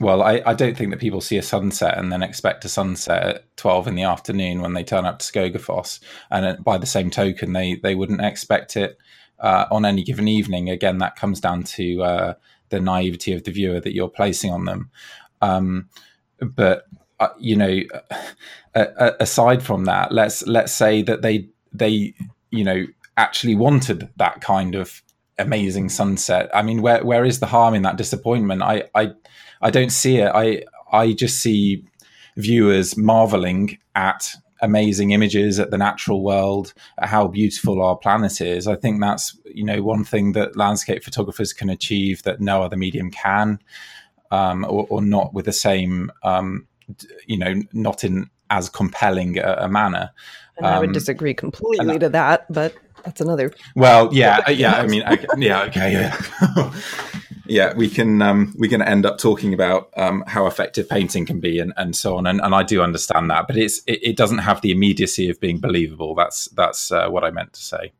Well, 0.00 0.22
I, 0.22 0.42
I, 0.44 0.54
don't 0.54 0.76
think 0.76 0.90
that 0.90 1.00
people 1.00 1.20
see 1.20 1.36
a 1.36 1.42
sunset 1.42 1.96
and 1.96 2.12
then 2.12 2.22
expect 2.22 2.64
a 2.64 2.68
sunset 2.68 3.22
at 3.22 3.56
12 3.56 3.88
in 3.88 3.94
the 3.94 4.02
afternoon 4.02 4.60
when 4.60 4.74
they 4.74 4.82
turn 4.82 5.04
up 5.04 5.20
to 5.20 5.24
Skogafoss. 5.24 6.00
And 6.30 6.62
by 6.64 6.78
the 6.78 6.86
same 6.86 7.10
token, 7.10 7.52
they, 7.52 7.76
they 7.76 7.94
wouldn't 7.94 8.20
expect 8.20 8.76
it 8.76 8.98
uh, 9.38 9.66
on 9.70 9.84
any 9.84 10.02
given 10.02 10.26
evening. 10.26 10.68
Again, 10.68 10.98
that 10.98 11.16
comes 11.16 11.40
down 11.40 11.62
to 11.62 12.02
uh, 12.02 12.34
the 12.70 12.80
naivety 12.80 13.32
of 13.32 13.44
the 13.44 13.52
viewer 13.52 13.80
that 13.80 13.94
you're 13.94 14.08
placing 14.08 14.50
on 14.50 14.64
them. 14.64 14.90
Um, 15.44 15.88
but 16.40 16.84
uh, 17.20 17.28
you 17.38 17.56
know, 17.56 17.80
uh, 18.74 19.12
aside 19.20 19.62
from 19.62 19.84
that, 19.84 20.12
let's 20.12 20.46
let's 20.46 20.72
say 20.72 21.02
that 21.02 21.22
they 21.22 21.48
they 21.72 22.14
you 22.50 22.64
know 22.64 22.86
actually 23.16 23.54
wanted 23.54 24.08
that 24.16 24.40
kind 24.40 24.74
of 24.74 25.02
amazing 25.38 25.88
sunset. 25.88 26.50
I 26.54 26.62
mean, 26.62 26.82
where 26.82 27.04
where 27.04 27.24
is 27.24 27.40
the 27.40 27.46
harm 27.46 27.74
in 27.74 27.82
that 27.82 27.96
disappointment? 27.96 28.62
I 28.62 28.84
I 28.94 29.12
I 29.60 29.70
don't 29.70 29.90
see 29.90 30.18
it. 30.18 30.30
I 30.34 30.64
I 30.92 31.12
just 31.12 31.40
see 31.40 31.84
viewers 32.36 32.96
marveling 32.96 33.78
at 33.94 34.34
amazing 34.60 35.10
images 35.10 35.60
at 35.60 35.70
the 35.70 35.78
natural 35.78 36.22
world 36.24 36.72
at 36.98 37.08
how 37.08 37.28
beautiful 37.28 37.82
our 37.82 37.96
planet 37.96 38.40
is 38.40 38.66
i 38.66 38.74
think 38.74 39.00
that's 39.00 39.36
you 39.44 39.64
know 39.64 39.82
one 39.82 40.04
thing 40.04 40.32
that 40.32 40.56
landscape 40.56 41.02
photographers 41.04 41.52
can 41.52 41.68
achieve 41.68 42.22
that 42.22 42.40
no 42.40 42.62
other 42.62 42.76
medium 42.76 43.10
can 43.10 43.58
um, 44.34 44.64
or, 44.64 44.86
or, 44.90 45.02
not 45.02 45.32
with 45.32 45.44
the 45.44 45.52
same, 45.52 46.10
um, 46.22 46.66
you 47.26 47.38
know, 47.38 47.62
not 47.72 48.04
in 48.04 48.28
as 48.50 48.68
compelling 48.68 49.38
a, 49.38 49.56
a 49.60 49.68
manner. 49.68 50.10
And 50.56 50.66
I 50.66 50.78
would 50.78 50.90
um, 50.90 50.92
disagree 50.92 51.34
completely 51.34 51.98
to 51.98 52.08
that, 52.10 52.52
but 52.52 52.74
that's 53.04 53.20
another. 53.20 53.52
Well, 53.74 54.12
yeah, 54.12 54.48
yeah. 54.50 54.74
I 54.74 54.86
mean, 54.86 55.02
I, 55.04 55.18
yeah, 55.36 55.62
okay, 55.64 55.92
yeah. 55.92 56.72
yeah, 57.46 57.74
we 57.74 57.88
can 57.88 58.22
um, 58.22 58.54
we 58.58 58.68
can 58.68 58.82
end 58.82 59.06
up 59.06 59.18
talking 59.18 59.52
about 59.54 59.90
um, 59.96 60.24
how 60.26 60.46
effective 60.46 60.88
painting 60.88 61.26
can 61.26 61.40
be 61.40 61.58
and, 61.58 61.72
and 61.76 61.94
so 61.96 62.16
on, 62.16 62.26
and, 62.26 62.40
and 62.40 62.54
I 62.54 62.62
do 62.62 62.82
understand 62.82 63.30
that, 63.30 63.46
but 63.46 63.56
it's 63.56 63.82
it, 63.86 64.00
it 64.02 64.16
doesn't 64.16 64.38
have 64.38 64.60
the 64.60 64.70
immediacy 64.70 65.28
of 65.28 65.40
being 65.40 65.58
believable. 65.58 66.14
That's 66.14 66.46
that's 66.48 66.90
uh, 66.92 67.08
what 67.08 67.24
I 67.24 67.30
meant 67.30 67.52
to 67.54 67.62
say. 67.62 67.92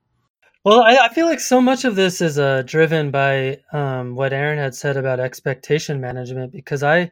Well, 0.65 0.81
I, 0.81 0.97
I, 0.97 1.09
feel 1.11 1.27
like 1.27 1.41
so 1.41 1.61
much 1.61 1.85
of 1.85 1.95
this 1.95 2.23
is 2.23 2.39
uh, 2.39 2.63
driven 2.65 3.11
by 3.11 3.61
um, 3.75 4.15
what 4.15 4.33
Erin 4.33 4.59
had 4.59 4.75
said 4.75 4.97
about 4.97 5.21
expectation 5.21 6.01
management, 6.01 6.53
because 6.53 6.83
I, 6.83 7.11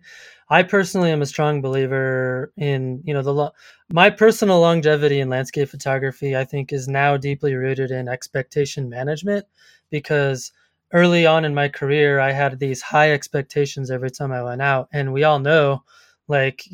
I 0.49 0.63
personally 0.63 1.11
am 1.11 1.21
a 1.21 1.27
strong 1.27 1.61
believer 1.61 2.51
in 2.57 3.03
you 3.05 3.13
know 3.13 3.21
the 3.21 3.35
lo- 3.35 3.53
my 3.91 4.09
personal 4.09 4.61
longevity 4.61 5.21
in 5.21 5.29
landscape 5.29 5.69
photography. 5.69 6.35
I 6.35 6.45
think 6.45 6.73
is 6.73 6.89
now 6.89 7.19
deeply 7.19 7.55
rooted 7.55 7.91
in 7.91 8.09
expectation 8.09 8.89
management, 8.89 9.45
because 9.91 10.51
early 10.95 11.27
on 11.27 11.45
in 11.45 11.55
my 11.55 11.69
career, 11.69 12.21
I 12.21 12.33
had 12.33 12.59
these 12.59 12.81
high 12.81 13.13
expectations 13.13 13.91
every 13.91 14.11
time 14.11 14.33
I 14.33 14.43
went 14.43 14.63
out, 14.63 14.89
and 14.95 15.13
we 15.13 15.25
all 15.25 15.41
know 15.41 15.83
like 16.33 16.65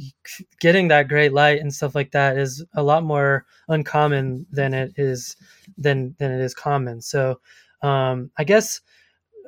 getting 0.61 0.89
that 0.89 1.09
great 1.09 1.35
light 1.35 1.61
and 1.61 1.75
stuff 1.75 1.95
like 1.95 2.13
that 2.13 2.39
is 2.39 2.65
a 2.75 2.83
lot 2.83 3.05
more 3.05 3.45
uncommon 3.69 4.47
than 4.51 4.73
it 4.73 4.93
is 4.97 5.37
than 5.77 6.15
than 6.19 6.33
it 6.33 6.41
is 6.41 6.55
common. 6.55 7.03
So 7.03 7.41
um 7.83 8.31
i 8.37 8.45
guess 8.45 8.81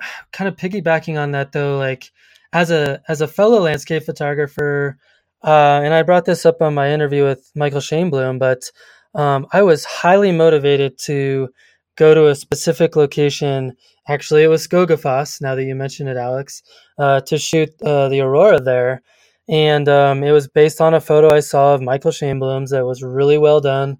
kind 0.32 0.48
of 0.48 0.56
piggybacking 0.56 1.18
on 1.18 1.32
that 1.32 1.52
though 1.52 1.78
like 1.78 2.10
as 2.52 2.70
a 2.70 3.00
as 3.08 3.20
a 3.20 3.28
fellow 3.28 3.60
landscape 3.60 4.02
photographer 4.02 4.98
uh 5.44 5.80
and 5.82 5.94
i 5.94 6.02
brought 6.02 6.24
this 6.24 6.46
up 6.46 6.60
on 6.62 6.74
my 6.74 6.90
interview 6.90 7.24
with 7.24 7.50
michael 7.54 7.80
Shainblum 7.80 8.38
but 8.38 8.70
um 9.14 9.46
i 9.52 9.62
was 9.62 9.84
highly 9.84 10.32
motivated 10.32 10.98
to 10.98 11.48
go 11.96 12.14
to 12.14 12.28
a 12.28 12.34
specific 12.34 12.96
location. 12.96 13.76
Actually 14.08 14.42
it 14.42 14.48
was 14.48 14.66
skogafoss 14.66 15.40
now 15.40 15.54
that 15.54 15.64
you 15.64 15.74
mentioned 15.74 16.08
it 16.08 16.16
alex 16.16 16.62
uh 16.98 17.20
to 17.20 17.38
shoot 17.38 17.70
uh, 17.82 18.08
the 18.08 18.20
aurora 18.20 18.60
there 18.60 19.02
and 19.50 19.88
um, 19.88 20.22
it 20.22 20.30
was 20.30 20.48
based 20.48 20.80
on 20.80 20.94
a 20.94 21.00
photo 21.00 21.34
I 21.34 21.40
saw 21.40 21.74
of 21.74 21.82
Michael 21.82 22.12
Shainblum's 22.12 22.70
that 22.70 22.86
was 22.86 23.02
really 23.02 23.36
well 23.36 23.60
done. 23.60 23.98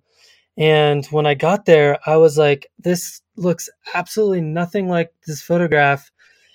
And 0.56 1.04
when 1.06 1.26
I 1.26 1.34
got 1.34 1.66
there, 1.66 1.98
I 2.06 2.16
was 2.16 2.38
like, 2.38 2.68
"This 2.78 3.20
looks 3.36 3.68
absolutely 3.94 4.42
nothing 4.42 4.88
like 4.88 5.10
this 5.26 5.42
photograph." 5.42 6.10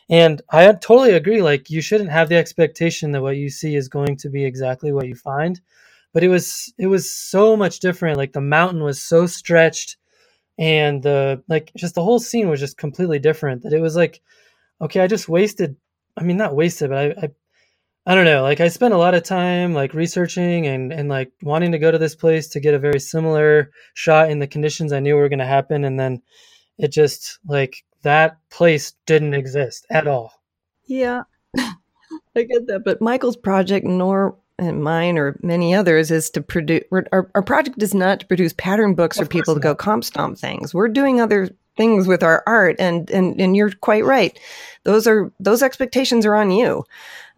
And 0.10 0.42
I 0.52 0.72
totally 0.74 1.14
agree. 1.14 1.42
Like, 1.42 1.70
you 1.70 1.82
shouldn't 1.82 2.12
have 2.12 2.30
the 2.30 2.38
expectation 2.38 3.12
that 3.14 3.22
what 3.22 3.38
you 3.38 3.50
see 3.50 3.76
is 3.76 3.90
going 3.90 4.18
to 4.18 4.30
be 4.30 4.46
exactly 4.46 4.94
what 4.94 5.08
you 5.08 5.16
find. 5.16 5.60
But 6.14 6.24
it 6.24 6.30
was 6.30 6.74
it 6.78 6.88
was 6.88 7.12
so 7.12 7.58
much 7.58 7.80
different. 7.82 8.18
Like 8.18 8.34
the 8.34 8.42
mountain 8.42 8.84
was 8.84 9.02
so 9.04 9.28
stretched, 9.28 9.98
and 10.60 11.04
the 11.04 11.44
like 11.50 11.72
just 11.78 11.96
the 11.96 12.04
whole 12.04 12.20
scene 12.20 12.50
was 12.50 12.62
just 12.62 12.78
completely 12.78 13.20
different. 13.20 13.64
That 13.64 13.74
it 13.74 13.82
was 13.82 13.96
like, 13.98 14.22
okay, 14.82 15.02
I 15.02 15.08
just 15.08 15.30
wasted. 15.30 15.76
I 16.18 16.24
mean, 16.24 16.38
not 16.38 16.56
wasted, 16.56 16.92
but 16.92 17.00
I, 17.00 17.26
I 17.26 17.30
I 18.08 18.14
don't 18.14 18.26
know. 18.26 18.44
Like 18.44 18.60
I 18.60 18.68
spent 18.68 18.94
a 18.94 18.98
lot 18.98 19.16
of 19.16 19.24
time 19.24 19.74
like 19.74 19.94
researching 19.94 20.68
and 20.68 20.94
and 20.94 21.10
like 21.10 21.32
wanting 21.42 21.72
to 21.72 21.80
go 21.80 21.90
to 21.90 21.98
this 21.98 22.16
place 22.16 22.48
to 22.50 22.60
get 22.60 22.76
a 22.76 22.80
very 22.80 23.00
similar 23.00 23.72
shot 23.96 24.30
in 24.30 24.40
the 24.40 24.48
conditions 24.48 24.94
I 24.94 25.00
knew 25.00 25.16
were 25.16 25.30
going 25.30 25.40
to 25.40 25.46
happen, 25.46 25.84
and 25.84 26.00
then 26.00 26.22
it 26.78 26.90
just 26.90 27.40
like 27.48 27.84
that 28.04 28.38
place 28.52 28.94
didn't 29.08 29.34
exist 29.34 29.88
at 29.90 30.08
all. 30.08 30.32
Yeah, 30.86 31.24
I 31.58 31.74
get 32.36 32.68
that. 32.68 32.84
But 32.86 33.02
Michael's 33.02 33.38
project, 33.38 33.88
nor 33.88 34.38
and 34.60 34.84
mine 34.84 35.18
or 35.18 35.40
many 35.42 35.74
others, 35.74 36.12
is 36.12 36.30
to 36.32 36.42
produce. 36.42 36.84
Our, 37.12 37.32
our 37.34 37.42
project 37.42 37.82
is 37.82 37.96
not 37.96 38.20
to 38.20 38.28
produce 38.28 38.54
pattern 38.54 38.94
books 38.94 39.18
for 39.18 39.26
people 39.26 39.56
to 39.56 39.60
go 39.60 39.74
comp 39.74 40.04
stomp 40.04 40.38
things. 40.38 40.76
We're 40.76 40.90
doing 40.90 41.22
other 41.22 41.50
things 41.76 42.08
with 42.08 42.22
our 42.22 42.44
art, 42.46 42.76
and 42.78 43.10
and 43.10 43.42
and 43.42 43.56
you're 43.56 43.72
quite 43.72 44.06
right. 44.06 44.40
Those 44.84 45.08
are 45.08 45.32
those 45.40 45.64
expectations 45.64 46.24
are 46.28 46.36
on 46.36 46.52
you 46.52 46.86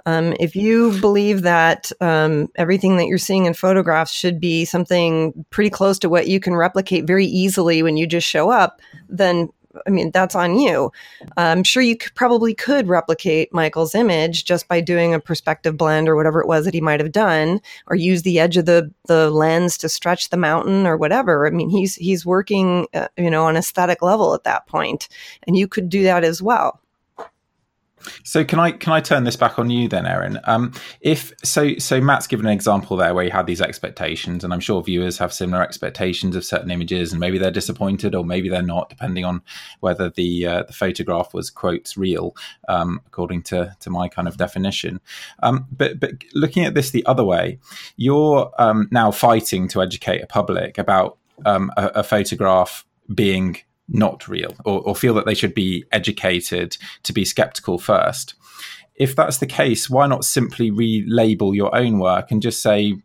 Um, 0.07 0.33
if 0.39 0.55
you 0.55 0.97
believe 1.01 1.41
that 1.41 1.91
um, 1.99 2.47
everything 2.55 2.95
that 2.95 3.07
you're 3.07 3.17
seeing 3.17 3.45
in 3.45 3.53
photographs 3.53 4.13
should 4.13 4.39
be 4.39 4.63
something 4.63 5.45
pretty 5.49 5.69
close 5.69 5.99
to 5.99 6.07
what 6.07 6.27
you 6.27 6.39
can 6.39 6.55
replicate 6.55 7.05
very 7.05 7.25
easily 7.25 7.83
when 7.83 7.97
you 7.97 8.07
just 8.07 8.25
show 8.25 8.49
up, 8.49 8.79
then 9.09 9.49
I 9.85 9.89
mean, 9.89 10.11
that's 10.11 10.33
on 10.33 10.57
you. 10.57 10.91
I'm 11.35 11.63
sure 11.63 11.83
you 11.83 11.97
could, 11.97 12.15
probably 12.15 12.53
could 12.53 12.87
replicate 12.87 13.53
Michael's 13.53 13.93
image 13.93 14.45
just 14.45 14.69
by 14.69 14.79
doing 14.79 15.13
a 15.13 15.19
perspective 15.19 15.75
blend 15.75 16.07
or 16.07 16.15
whatever 16.15 16.41
it 16.41 16.47
was 16.47 16.63
that 16.65 16.73
he 16.73 16.81
might 16.81 17.01
have 17.01 17.11
done, 17.11 17.59
or 17.87 17.95
use 17.95 18.21
the 18.23 18.39
edge 18.39 18.55
of 18.57 18.65
the 18.65 18.89
the 19.07 19.29
lens 19.29 19.77
to 19.79 19.89
stretch 19.89 20.29
the 20.29 20.37
mountain 20.37 20.87
or 20.87 20.95
whatever. 20.95 21.45
I 21.45 21.49
mean, 21.49 21.69
he's 21.69 21.95
he's 21.95 22.25
working, 22.25 22.87
uh, 22.93 23.09
you 23.17 23.29
know, 23.29 23.43
on 23.43 23.57
aesthetic 23.57 24.01
level 24.01 24.33
at 24.33 24.45
that 24.45 24.67
point, 24.67 25.09
and 25.45 25.57
you 25.57 25.67
could 25.67 25.89
do 25.89 26.03
that 26.03 26.23
as 26.23 26.41
well. 26.41 26.79
So 28.23 28.43
can 28.43 28.59
I 28.59 28.71
can 28.71 28.93
I 28.93 29.01
turn 29.01 29.23
this 29.23 29.35
back 29.35 29.59
on 29.59 29.69
you 29.69 29.87
then, 29.87 30.05
Erin? 30.05 30.39
Um, 30.45 30.73
if 31.01 31.33
so, 31.43 31.75
so 31.77 31.99
Matt's 31.99 32.27
given 32.27 32.45
an 32.45 32.51
example 32.51 32.97
there 32.97 33.13
where 33.13 33.23
he 33.23 33.29
had 33.29 33.47
these 33.47 33.61
expectations, 33.61 34.43
and 34.43 34.53
I'm 34.53 34.59
sure 34.59 34.81
viewers 34.83 35.17
have 35.17 35.33
similar 35.33 35.63
expectations 35.63 36.35
of 36.35 36.45
certain 36.45 36.71
images, 36.71 37.11
and 37.11 37.19
maybe 37.19 37.37
they're 37.37 37.51
disappointed 37.51 38.15
or 38.15 38.23
maybe 38.23 38.49
they're 38.49 38.61
not, 38.61 38.89
depending 38.89 39.25
on 39.25 39.41
whether 39.79 40.09
the 40.09 40.45
uh, 40.45 40.63
the 40.63 40.73
photograph 40.73 41.33
was 41.33 41.49
quotes 41.49 41.97
real, 41.97 42.35
um, 42.67 43.01
according 43.07 43.43
to 43.43 43.75
to 43.79 43.89
my 43.89 44.07
kind 44.07 44.27
of 44.27 44.37
definition. 44.37 44.99
Um, 45.43 45.67
but 45.71 45.99
but 45.99 46.11
looking 46.33 46.65
at 46.65 46.73
this 46.73 46.91
the 46.91 47.05
other 47.05 47.23
way, 47.23 47.59
you're 47.95 48.51
um, 48.59 48.87
now 48.91 49.11
fighting 49.11 49.67
to 49.69 49.81
educate 49.81 50.21
a 50.21 50.27
public 50.27 50.77
about 50.77 51.17
um, 51.45 51.71
a, 51.77 51.87
a 51.95 52.03
photograph 52.03 52.85
being 53.13 53.57
not 53.87 54.27
real 54.27 54.53
or, 54.65 54.81
or 54.81 54.95
feel 54.95 55.13
that 55.13 55.25
they 55.25 55.33
should 55.33 55.53
be 55.53 55.85
educated 55.91 56.77
to 57.03 57.13
be 57.13 57.25
skeptical 57.25 57.77
first. 57.77 58.33
If 58.95 59.15
that's 59.15 59.37
the 59.37 59.45
case, 59.45 59.89
why 59.89 60.07
not 60.07 60.25
simply 60.25 60.71
relabel 60.71 61.55
your 61.55 61.75
own 61.75 61.99
work 61.99 62.31
and 62.31 62.41
just 62.41 62.61
say 62.61 62.97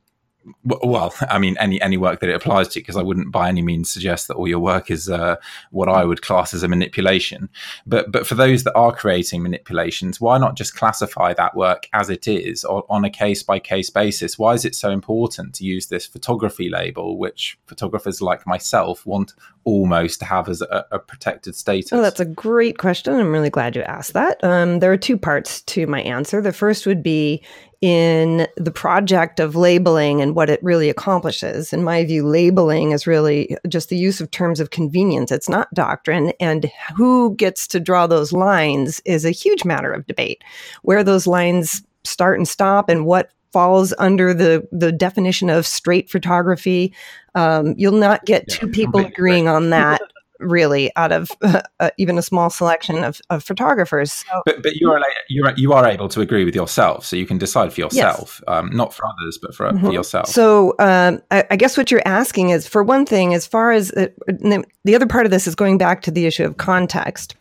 well, 0.65 1.15
I 1.31 1.39
mean, 1.39 1.57
any 1.59 1.81
any 1.81 1.97
work 1.97 2.21
that 2.21 2.31
it 2.31 2.35
applies 2.35 2.69
to, 2.69 2.81
because 2.81 2.97
I 2.97 3.03
wouldn't 3.03 3.33
by 3.33 3.49
any 3.49 3.63
means 3.63 3.93
suggest 3.93 4.29
that 4.29 4.35
all 4.35 4.49
your 4.49 4.59
work 4.59 4.91
is 4.91 5.09
uh, 5.09 5.37
what 5.71 5.89
I 5.89 6.05
would 6.05 6.23
class 6.23 6.55
as 6.55 6.63
a 6.63 6.69
manipulation. 6.69 7.49
But 7.87 8.13
but 8.13 8.27
for 8.27 8.35
those 8.35 8.65
that 8.65 8.75
are 8.75 8.95
creating 8.95 9.43
manipulations, 9.43 10.21
why 10.21 10.39
not 10.39 10.57
just 10.57 10.77
classify 10.77 11.35
that 11.35 11.57
work 11.57 11.89
as 11.93 12.11
it 12.11 12.27
is, 12.29 12.65
or 12.65 12.85
on 12.89 13.05
a 13.05 13.11
case 13.11 13.43
by 13.43 13.59
case 13.59 13.91
basis? 13.91 14.39
Why 14.39 14.55
is 14.55 14.65
it 14.65 14.75
so 14.75 14.91
important 14.91 15.55
to 15.57 15.65
use 15.65 15.87
this 15.87 16.07
photography 16.07 16.69
label, 16.69 17.19
which 17.19 17.59
photographers 17.67 18.21
like 18.21 18.47
myself 18.47 19.07
want 19.07 19.35
almost 19.65 20.23
have 20.23 20.49
as 20.49 20.63
a, 20.63 20.87
a 20.91 20.99
protected 20.99 21.55
status? 21.57 21.93
Oh, 21.93 22.03
that's 22.03 22.21
a 22.21 22.25
great 22.25 22.79
question. 22.79 23.15
I'm 23.15 23.33
really 23.33 23.51
glad 23.51 23.77
you 23.77 23.83
asked 23.83 24.13
that. 24.15 24.43
Um, 24.43 24.81
there 24.81 24.93
are 24.93 24.97
two 24.97 25.17
parts 25.17 25.63
to 25.63 25.87
my 25.87 26.01
answer. 26.03 26.41
The 26.41 26.53
first 26.53 26.87
would 26.87 27.03
be 27.03 27.43
in 27.81 28.47
the 28.57 28.71
project 28.71 29.41
of 29.41 29.57
labeling 29.57 30.23
and 30.23 30.37
what 30.37 30.49
it 30.49 30.63
really 30.63 30.89
accomplishes. 30.89 31.73
In 31.73 31.83
my 31.83 32.05
view, 32.05 32.25
labeling 32.25 32.93
is 32.93 33.09
really 33.09 33.57
just 33.69 33.89
the 33.89 33.97
use 33.97 34.21
of 34.21 34.31
terms 34.31 34.61
of 34.61 34.71
convenience. 34.71 35.33
It's 35.33 35.49
not 35.49 35.73
doctrine. 35.75 36.33
And 36.39 36.71
who 36.97 37.35
gets 37.35 37.67
to 37.69 37.81
draw 37.81 38.07
those 38.07 38.33
lines 38.33 39.01
is 39.05 39.25
a 39.25 39.33
huge 39.33 39.65
matter 39.65 39.93
of 39.93 40.07
debate. 40.07 40.45
Where 40.83 41.03
those 41.03 41.27
lines 41.27 41.83
start 42.05 42.39
and 42.39 42.47
stop 42.47 42.89
and 42.89 43.05
what 43.05 43.33
falls 43.53 43.93
under 43.99 44.35
the, 44.35 44.67
the 44.73 44.93
definition 44.93 45.51
of 45.51 45.67
straight 45.67 46.11
photography. 46.11 46.95
Um, 47.35 47.75
you'll 47.77 47.93
not 47.93 48.25
get 48.25 48.49
two 48.49 48.69
people 48.69 49.01
agreeing 49.01 49.49
on 49.49 49.71
that 49.71 50.01
really 50.43 50.95
out 50.97 51.13
of 51.13 51.31
uh, 51.43 51.63
uh, 51.81 51.91
even 51.99 52.19
a 52.19 52.23
small 52.23 52.51
selection 52.51 53.05
of, 53.05 53.21
of 53.31 53.43
photographers. 53.43 54.13
So, 54.13 54.43
but 54.45 54.63
but 54.63 54.77
you 54.77 54.91
are 54.91 55.01
you 55.29 55.45
are 55.45 55.55
you 55.57 55.73
are 55.73 55.87
able 55.87 56.09
to 56.11 56.21
agree 56.21 56.45
with 56.45 56.55
yourself, 56.55 57.07
so 57.07 57.17
you 57.17 57.27
can 57.27 57.39
decide 57.39 57.73
for 57.73 57.81
yourself, 57.81 58.41
yes. 58.41 58.49
um, 58.49 58.71
not 58.71 58.93
for 58.93 59.07
others, 59.07 59.39
but 59.41 59.55
for, 59.55 59.67
mm-hmm. 59.67 59.87
for 59.87 59.93
yourself. 59.93 60.27
So 60.29 60.75
um, 60.79 61.23
I, 61.31 61.45
I, 61.51 61.57
guess 61.57 61.77
what 61.77 61.91
you're 61.91 62.07
asking 62.07 62.51
is, 62.51 62.67
for 62.67 62.83
one 62.83 63.07
thing, 63.07 63.35
as 63.35 63.47
far 63.47 63.73
as 63.73 63.91
uh, 63.93 64.09
the 64.27 64.95
other 64.95 65.07
part 65.07 65.25
of 65.25 65.31
this 65.31 65.47
is 65.47 65.55
going 65.55 65.79
back 65.79 66.03
to 66.03 66.11
the 66.11 66.27
issue 66.27 66.45
of 66.45 66.57
context. 66.57 67.37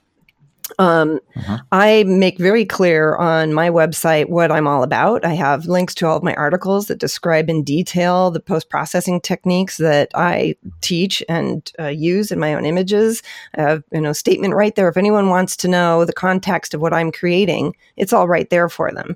Um, 0.79 1.19
uh-huh. 1.35 1.59
I 1.71 2.03
make 2.03 2.37
very 2.37 2.65
clear 2.65 3.15
on 3.15 3.53
my 3.53 3.69
website 3.69 4.29
what 4.29 4.51
I'm 4.51 4.67
all 4.67 4.83
about. 4.83 5.25
I 5.25 5.33
have 5.33 5.65
links 5.65 5.93
to 5.95 6.07
all 6.07 6.17
of 6.17 6.23
my 6.23 6.33
articles 6.35 6.87
that 6.87 6.99
describe 6.99 7.49
in 7.49 7.63
detail 7.63 8.31
the 8.31 8.39
post 8.39 8.69
processing 8.69 9.21
techniques 9.21 9.77
that 9.77 10.09
I 10.15 10.55
teach 10.81 11.23
and 11.29 11.71
uh, 11.79 11.87
use 11.87 12.31
in 12.31 12.39
my 12.39 12.53
own 12.53 12.65
images. 12.65 13.21
I 13.55 13.61
have 13.61 13.83
you 13.91 14.01
know 14.01 14.13
statement 14.13 14.53
right 14.53 14.75
there. 14.75 14.89
If 14.89 14.97
anyone 14.97 15.29
wants 15.29 15.55
to 15.57 15.67
know 15.67 16.05
the 16.05 16.13
context 16.13 16.73
of 16.73 16.81
what 16.81 16.93
I'm 16.93 17.11
creating, 17.11 17.75
it's 17.97 18.13
all 18.13 18.27
right 18.27 18.49
there 18.49 18.69
for 18.69 18.91
them. 18.91 19.15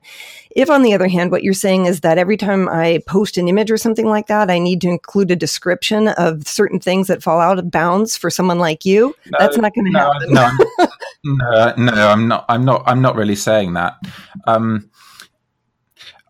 If, 0.56 0.70
on 0.70 0.84
the 0.84 0.94
other 0.94 1.08
hand, 1.08 1.32
what 1.32 1.44
you're 1.44 1.54
saying 1.54 1.86
is 1.86 2.00
that 2.02 2.18
every 2.18 2.38
time 2.38 2.70
I 2.70 3.02
post 3.08 3.38
an 3.38 3.48
image 3.48 3.70
or 3.70 3.78
something 3.78 4.06
like 4.06 4.28
that, 4.28 4.50
I 4.50 4.58
need 4.58 4.80
to 4.82 4.90
include 4.90 5.32
a 5.32 5.36
description 5.36 6.08
of 6.10 6.48
certain 6.48 6.80
things 6.80 7.08
that 7.08 7.22
fall 7.22 7.42
out 7.42 7.60
of 7.60 7.70
bounds 7.70 8.16
for 8.16 8.30
someone 8.30 8.60
like 8.60 8.86
you, 8.86 9.14
no, 9.32 9.38
that's 9.40 9.58
not 9.58 9.74
going 9.74 9.86
to 9.86 9.92
no, 9.92 10.12
happen. 10.12 10.34
No, 10.34 10.52
no, 11.26 11.74
no, 11.78 12.08
I'm 12.08 12.28
not. 12.28 12.46
I'm 12.48 12.64
not. 12.64 12.84
I'm 12.86 13.02
not 13.02 13.16
really 13.16 13.36
saying 13.36 13.74
that. 13.74 13.98
Um, 14.46 14.90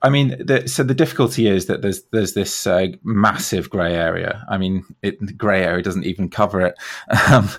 I 0.02 0.10
mean, 0.10 0.36
the, 0.40 0.68
so 0.68 0.84
the 0.84 0.94
difficulty 0.94 1.48
is 1.48 1.66
that 1.66 1.82
there's 1.82 2.04
there's 2.12 2.34
this 2.34 2.68
uh, 2.68 2.88
massive 3.04 3.70
grey 3.70 3.96
area. 3.96 4.46
I 4.48 4.58
mean, 4.58 4.86
it, 5.02 5.20
the 5.20 5.34
grey 5.34 5.64
area 5.64 5.84
doesn't 5.84 6.06
even 6.06 6.30
cover 6.30 6.62
it. 6.62 6.76
Um, 7.32 7.50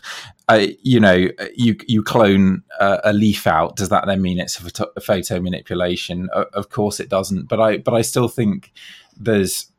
I, 0.48 0.76
you 0.80 1.00
know, 1.00 1.26
you 1.56 1.76
you 1.88 2.04
clone 2.04 2.62
uh, 2.78 2.98
a 3.02 3.12
leaf 3.12 3.48
out. 3.48 3.74
Does 3.74 3.88
that 3.88 4.06
then 4.06 4.22
mean 4.22 4.38
it's 4.38 4.56
a 4.56 4.62
photo, 4.62 4.86
a 4.94 5.00
photo 5.00 5.40
manipulation? 5.40 6.28
Uh, 6.32 6.44
of 6.52 6.68
course, 6.68 7.00
it 7.00 7.08
doesn't. 7.08 7.48
But 7.48 7.60
I 7.60 7.78
but 7.78 7.94
I 7.94 8.02
still 8.02 8.28
think 8.28 8.72
there's 9.16 9.72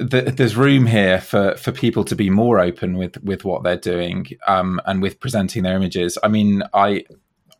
there's 0.00 0.56
room 0.56 0.86
here 0.86 1.20
for 1.20 1.56
for 1.56 1.72
people 1.72 2.04
to 2.04 2.16
be 2.16 2.30
more 2.30 2.58
open 2.58 2.96
with 2.96 3.22
with 3.22 3.44
what 3.44 3.62
they're 3.62 3.76
doing 3.76 4.26
um, 4.46 4.80
and 4.86 5.02
with 5.02 5.20
presenting 5.20 5.62
their 5.62 5.76
images. 5.76 6.16
I 6.22 6.28
mean, 6.28 6.62
I 6.72 7.04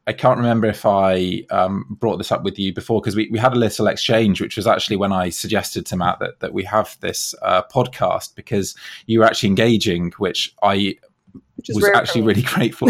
I 0.07 0.12
can't 0.12 0.38
remember 0.38 0.66
if 0.66 0.86
I 0.86 1.45
um, 1.51 1.84
brought 2.01 2.16
this 2.16 2.32
up 2.32 2.43
with 2.43 2.59
you 2.59 2.72
before 2.72 3.01
because 3.01 3.14
we, 3.14 3.28
we 3.30 3.38
had 3.38 3.53
a 3.53 3.59
little 3.59 3.86
exchange, 3.86 4.41
which 4.41 4.57
was 4.57 4.66
actually 4.66 4.97
when 4.97 5.12
I 5.12 5.28
suggested 5.28 5.86
to 5.86 5.97
Matt 5.97 6.18
that, 6.20 6.41
that 6.41 6.53
we 6.55 6.64
have 6.64 6.97
this 7.01 7.34
uh, 7.43 7.62
podcast 7.72 8.34
because 8.34 8.74
you 9.07 9.18
were 9.18 9.24
actually 9.24 9.51
engaging, 9.51 10.12
which 10.18 10.55
I 10.62 10.97
which 11.57 11.68
was 11.74 11.88
actually 11.95 12.22
really 12.22 12.43
grateful, 12.43 12.88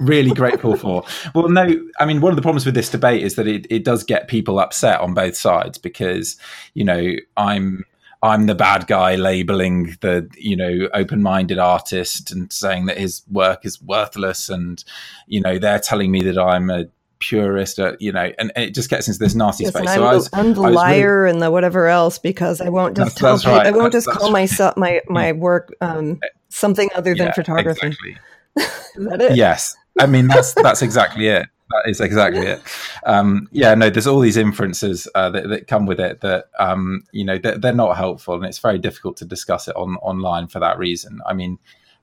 really 0.00 0.30
grateful 0.30 0.76
for. 0.76 1.04
Well, 1.34 1.48
no, 1.48 1.68
I 1.98 2.06
mean, 2.06 2.20
one 2.20 2.30
of 2.30 2.36
the 2.36 2.42
problems 2.42 2.64
with 2.64 2.74
this 2.74 2.88
debate 2.88 3.22
is 3.22 3.34
that 3.34 3.48
it, 3.48 3.66
it 3.68 3.84
does 3.84 4.04
get 4.04 4.28
people 4.28 4.58
upset 4.58 5.00
on 5.00 5.12
both 5.12 5.36
sides 5.36 5.76
because, 5.78 6.36
you 6.74 6.84
know, 6.84 7.14
I'm 7.36 7.84
I'm 8.22 8.46
the 8.46 8.54
bad 8.54 8.86
guy 8.86 9.16
labeling 9.16 9.96
the 10.00 10.28
you 10.36 10.56
know 10.56 10.88
open-minded 10.94 11.58
artist 11.58 12.30
and 12.30 12.52
saying 12.52 12.86
that 12.86 12.96
his 12.96 13.22
work 13.30 13.64
is 13.64 13.82
worthless 13.82 14.48
and 14.48 14.82
you 15.26 15.40
know 15.40 15.58
they're 15.58 15.80
telling 15.80 16.10
me 16.10 16.22
that 16.22 16.38
I'm 16.38 16.70
a 16.70 16.86
purist 17.18 17.78
uh, 17.78 17.92
you 17.98 18.12
know 18.12 18.32
and, 18.38 18.52
it 18.56 18.74
just 18.74 18.90
gets 18.90 19.06
into 19.06 19.18
this 19.18 19.34
nasty 19.34 19.64
yes, 19.64 19.72
space 19.72 19.88
so 19.88 20.02
I'm, 20.02 20.08
I 20.08 20.14
was, 20.14 20.30
I'm 20.32 20.54
the 20.54 20.60
liar 20.60 21.22
really, 21.22 21.32
and 21.32 21.42
the 21.42 21.50
whatever 21.50 21.86
else 21.86 22.18
because 22.18 22.60
I 22.60 22.68
won't 22.68 22.96
just 22.96 23.16
tell 23.16 23.38
people, 23.38 23.52
right. 23.52 23.66
I 23.66 23.70
won't 23.70 23.92
that's, 23.92 24.06
just 24.06 24.18
call 24.18 24.30
myself 24.30 24.76
my 24.76 25.00
my 25.08 25.32
work 25.32 25.74
um, 25.80 26.20
something 26.48 26.90
other 26.94 27.14
than 27.14 27.28
yeah, 27.28 27.32
photography 27.32 27.88
exactly. 27.88 28.18
is 28.56 29.08
that 29.08 29.20
it? 29.20 29.36
yes 29.36 29.76
I 29.98 30.06
mean 30.06 30.28
that's 30.28 30.54
that's 30.54 30.82
exactly 30.82 31.26
it 31.26 31.46
that 31.72 31.90
is 31.90 32.00
exactly 32.00 32.46
it. 32.46 32.62
Um, 33.04 33.48
yeah, 33.50 33.74
no, 33.74 33.90
there's 33.90 34.06
all 34.06 34.20
these 34.20 34.36
inferences 34.36 35.08
uh, 35.16 35.28
that, 35.30 35.48
that, 35.48 35.66
come 35.66 35.86
with 35.86 35.98
it 35.98 36.20
that 36.20 36.44
um, 36.60 37.02
you 37.10 37.24
know 37.24 37.36
they're, 37.36 37.58
they're, 37.58 37.74
not 37.74 37.96
helpful, 37.96 38.34
and 38.34 38.44
it's 38.44 38.60
very 38.60 38.78
difficult 38.78 39.16
to 39.16 39.24
discuss 39.24 39.66
it 39.66 39.74
on 39.74 39.96
online 39.96 40.46
for 40.46 40.60
that 40.60 40.78
reason. 40.78 41.20
I 41.26 41.32
mean, 41.32 41.58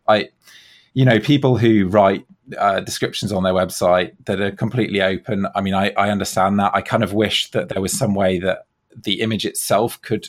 I, 0.09 0.27
you 0.93 1.05
know, 1.05 1.17
people 1.17 1.57
who 1.57 1.87
write 1.87 2.25
uh, 2.57 2.81
descriptions 2.81 3.31
on 3.31 3.43
their 3.43 3.53
website 3.53 4.11
that 4.25 4.41
are 4.41 4.51
completely 4.51 5.01
open. 5.01 5.47
I 5.55 5.61
mean, 5.61 5.73
I, 5.73 5.91
I 5.91 6.09
understand 6.09 6.59
that. 6.59 6.75
I 6.75 6.81
kind 6.81 7.03
of 7.03 7.13
wish 7.13 7.49
that 7.51 7.69
there 7.69 7.81
was 7.81 7.97
some 7.97 8.13
way 8.13 8.39
that 8.39 8.65
the 8.93 9.21
image 9.21 9.45
itself 9.45 10.01
could 10.01 10.27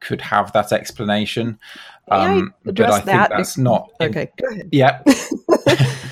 could 0.00 0.20
have 0.20 0.52
that 0.52 0.72
explanation. 0.72 1.58
Um, 2.08 2.54
I 2.66 2.70
but 2.70 2.80
I 2.80 2.90
think 3.00 3.04
that 3.06 3.30
that's 3.30 3.58
not. 3.58 3.90
Okay, 4.00 4.30
go 4.40 4.48
ahead. 4.48 4.68
Yeah. 4.72 5.02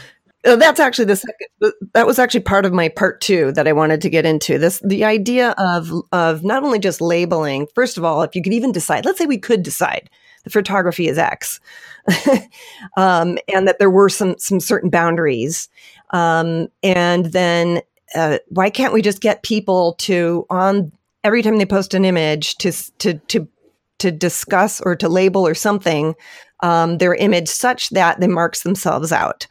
Uh, 0.45 0.57
that's 0.57 0.81
actually 0.81 1.07
the 1.07 1.17
second 1.17 1.73
that 1.95 2.07
was 2.07 2.19
actually 2.19 2.41
part 2.41 2.67
of 2.67 2.73
my 2.73 2.89
part 2.89 3.21
two 3.21 3.51
that 3.53 3.67
i 3.67 3.73
wanted 3.73 4.01
to 4.01 4.11
get 4.11 4.27
into. 4.27 4.59
This 4.59 4.81
the 4.85 5.05
idea 5.05 5.51
of 5.59 5.91
of 6.13 6.45
not 6.45 6.63
only 6.63 6.79
just 6.79 7.01
labeling 7.01 7.67
first 7.75 7.97
of 7.97 8.05
all 8.05 8.23
if 8.23 8.35
you 8.35 8.43
could 8.43 8.53
even 8.53 8.73
decide 8.73 9.05
let's 9.05 9.19
say 9.19 9.27
we 9.27 9.39
could 9.39 9.63
decide 9.63 10.11
the 10.45 10.51
photography 10.51 11.09
is 11.09 11.19
x 11.19 11.61
um, 12.97 13.39
and 13.53 13.67
that 13.67 13.79
there 13.79 13.91
were 13.91 14.09
some 14.09 14.37
some 14.39 14.61
certain 14.61 14.91
boundaries 14.91 15.69
um, 16.11 16.69
and 16.83 17.27
then 17.27 17.81
uh, 18.15 18.39
why 18.49 18.71
can't 18.71 18.93
we 18.93 19.03
just 19.03 19.21
get 19.21 19.43
people 19.43 19.95
to 19.95 20.47
on 20.51 20.93
every 21.25 21.43
time 21.43 21.57
they 21.57 21.67
post 21.67 21.95
an 21.95 22.05
image 22.05 22.57
to 22.57 22.71
to 22.99 23.15
to 23.29 23.49
to 23.99 24.11
discuss 24.11 24.81
or 24.83 24.95
to 24.95 25.09
label 25.09 25.47
or 25.47 25.55
something 25.55 26.15
um, 26.65 26.99
their 26.99 27.15
image 27.15 27.49
such 27.49 27.91
that 27.91 28.21
they 28.21 28.27
marks 28.27 28.63
themselves 28.63 29.13
out. 29.13 29.47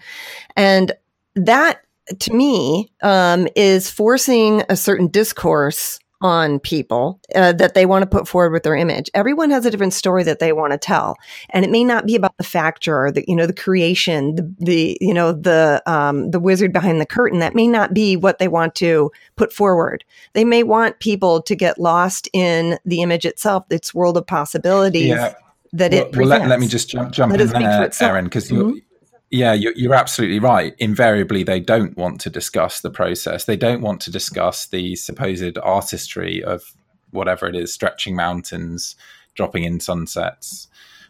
And 0.58 0.92
that 1.36 1.82
to 2.20 2.34
me, 2.34 2.92
um, 3.02 3.48
is 3.56 3.90
forcing 3.90 4.64
a 4.68 4.76
certain 4.76 5.08
discourse 5.08 6.00
on 6.22 6.58
people 6.60 7.20
uh, 7.36 7.52
that 7.52 7.74
they 7.74 7.86
want 7.86 8.02
to 8.02 8.10
put 8.10 8.28
forward 8.28 8.54
with 8.54 8.64
their 8.64 8.76
image. 8.76 9.10
Everyone 9.14 9.50
has 9.50 9.66
a 9.66 9.72
different 9.72 9.94
story 9.94 10.24
that 10.24 10.40
they 10.40 10.54
want 10.54 10.72
to 10.72 10.78
tell, 10.78 11.16
and 11.50 11.66
it 11.66 11.72
may 11.72 11.84
not 11.84 12.06
be 12.06 12.16
about 12.16 12.36
the 12.38 12.44
factor 12.44 13.06
or 13.06 13.12
the 13.12 13.24
you 13.28 13.36
know 13.36 13.46
the 13.46 13.54
creation, 13.54 14.36
the, 14.36 14.56
the 14.60 14.98
you 15.02 15.14
know 15.14 15.34
the 15.34 15.84
um, 15.86 16.32
the 16.32 16.40
wizard 16.40 16.74
behind 16.74 17.00
the 17.00 17.06
curtain. 17.06 17.40
That 17.40 17.56
may 17.56 17.68
not 17.68 17.94
be 17.94 18.16
what 18.16 18.40
they 18.40 18.48
want 18.48 18.74
to 18.76 19.12
put 19.36 19.54
forward. 19.54 20.04
They 20.32 20.46
may 20.46 20.64
want 20.64 21.00
people 21.00 21.42
to 21.42 21.56
get 21.56 21.80
lost 21.80 22.30
in 22.34 22.80
the 22.86 23.02
image 23.02 23.26
itself, 23.26 23.66
its 23.70 23.94
world 23.94 24.18
of 24.18 24.26
possibilities. 24.26 25.08
Yeah. 25.08 25.36
That 25.74 25.92
well, 25.92 26.02
it 26.06 26.16
well 26.16 26.28
let, 26.28 26.48
let 26.48 26.60
me 26.60 26.68
just 26.68 26.90
jump 26.90 27.12
jump 27.12 27.34
in 27.34 27.48
there. 27.48 27.90
Erin, 28.02 28.26
because 28.26 28.50
Mhm. 28.52 28.82
yeah, 29.32 29.54
you're, 29.54 29.74
you're 29.76 29.96
absolutely 29.96 30.40
right. 30.40 30.76
Invariably, 30.78 31.44
they 31.44 31.60
don't 31.60 31.98
want 31.98 32.22
to 32.22 32.30
discuss 32.30 32.82
the 32.82 32.92
process. 32.92 33.46
They 33.46 33.58
don't 33.58 33.82
want 33.82 34.00
to 34.02 34.12
discuss 34.12 34.68
the 34.68 34.96
supposed 34.96 35.58
artistry 35.58 36.44
of 36.44 36.74
whatever 37.12 37.48
it 37.48 37.56
is, 37.56 37.74
stretching 37.74 38.16
mountains, 38.16 38.96
dropping 39.34 39.64
in 39.64 39.80
sunsets. 39.80 40.68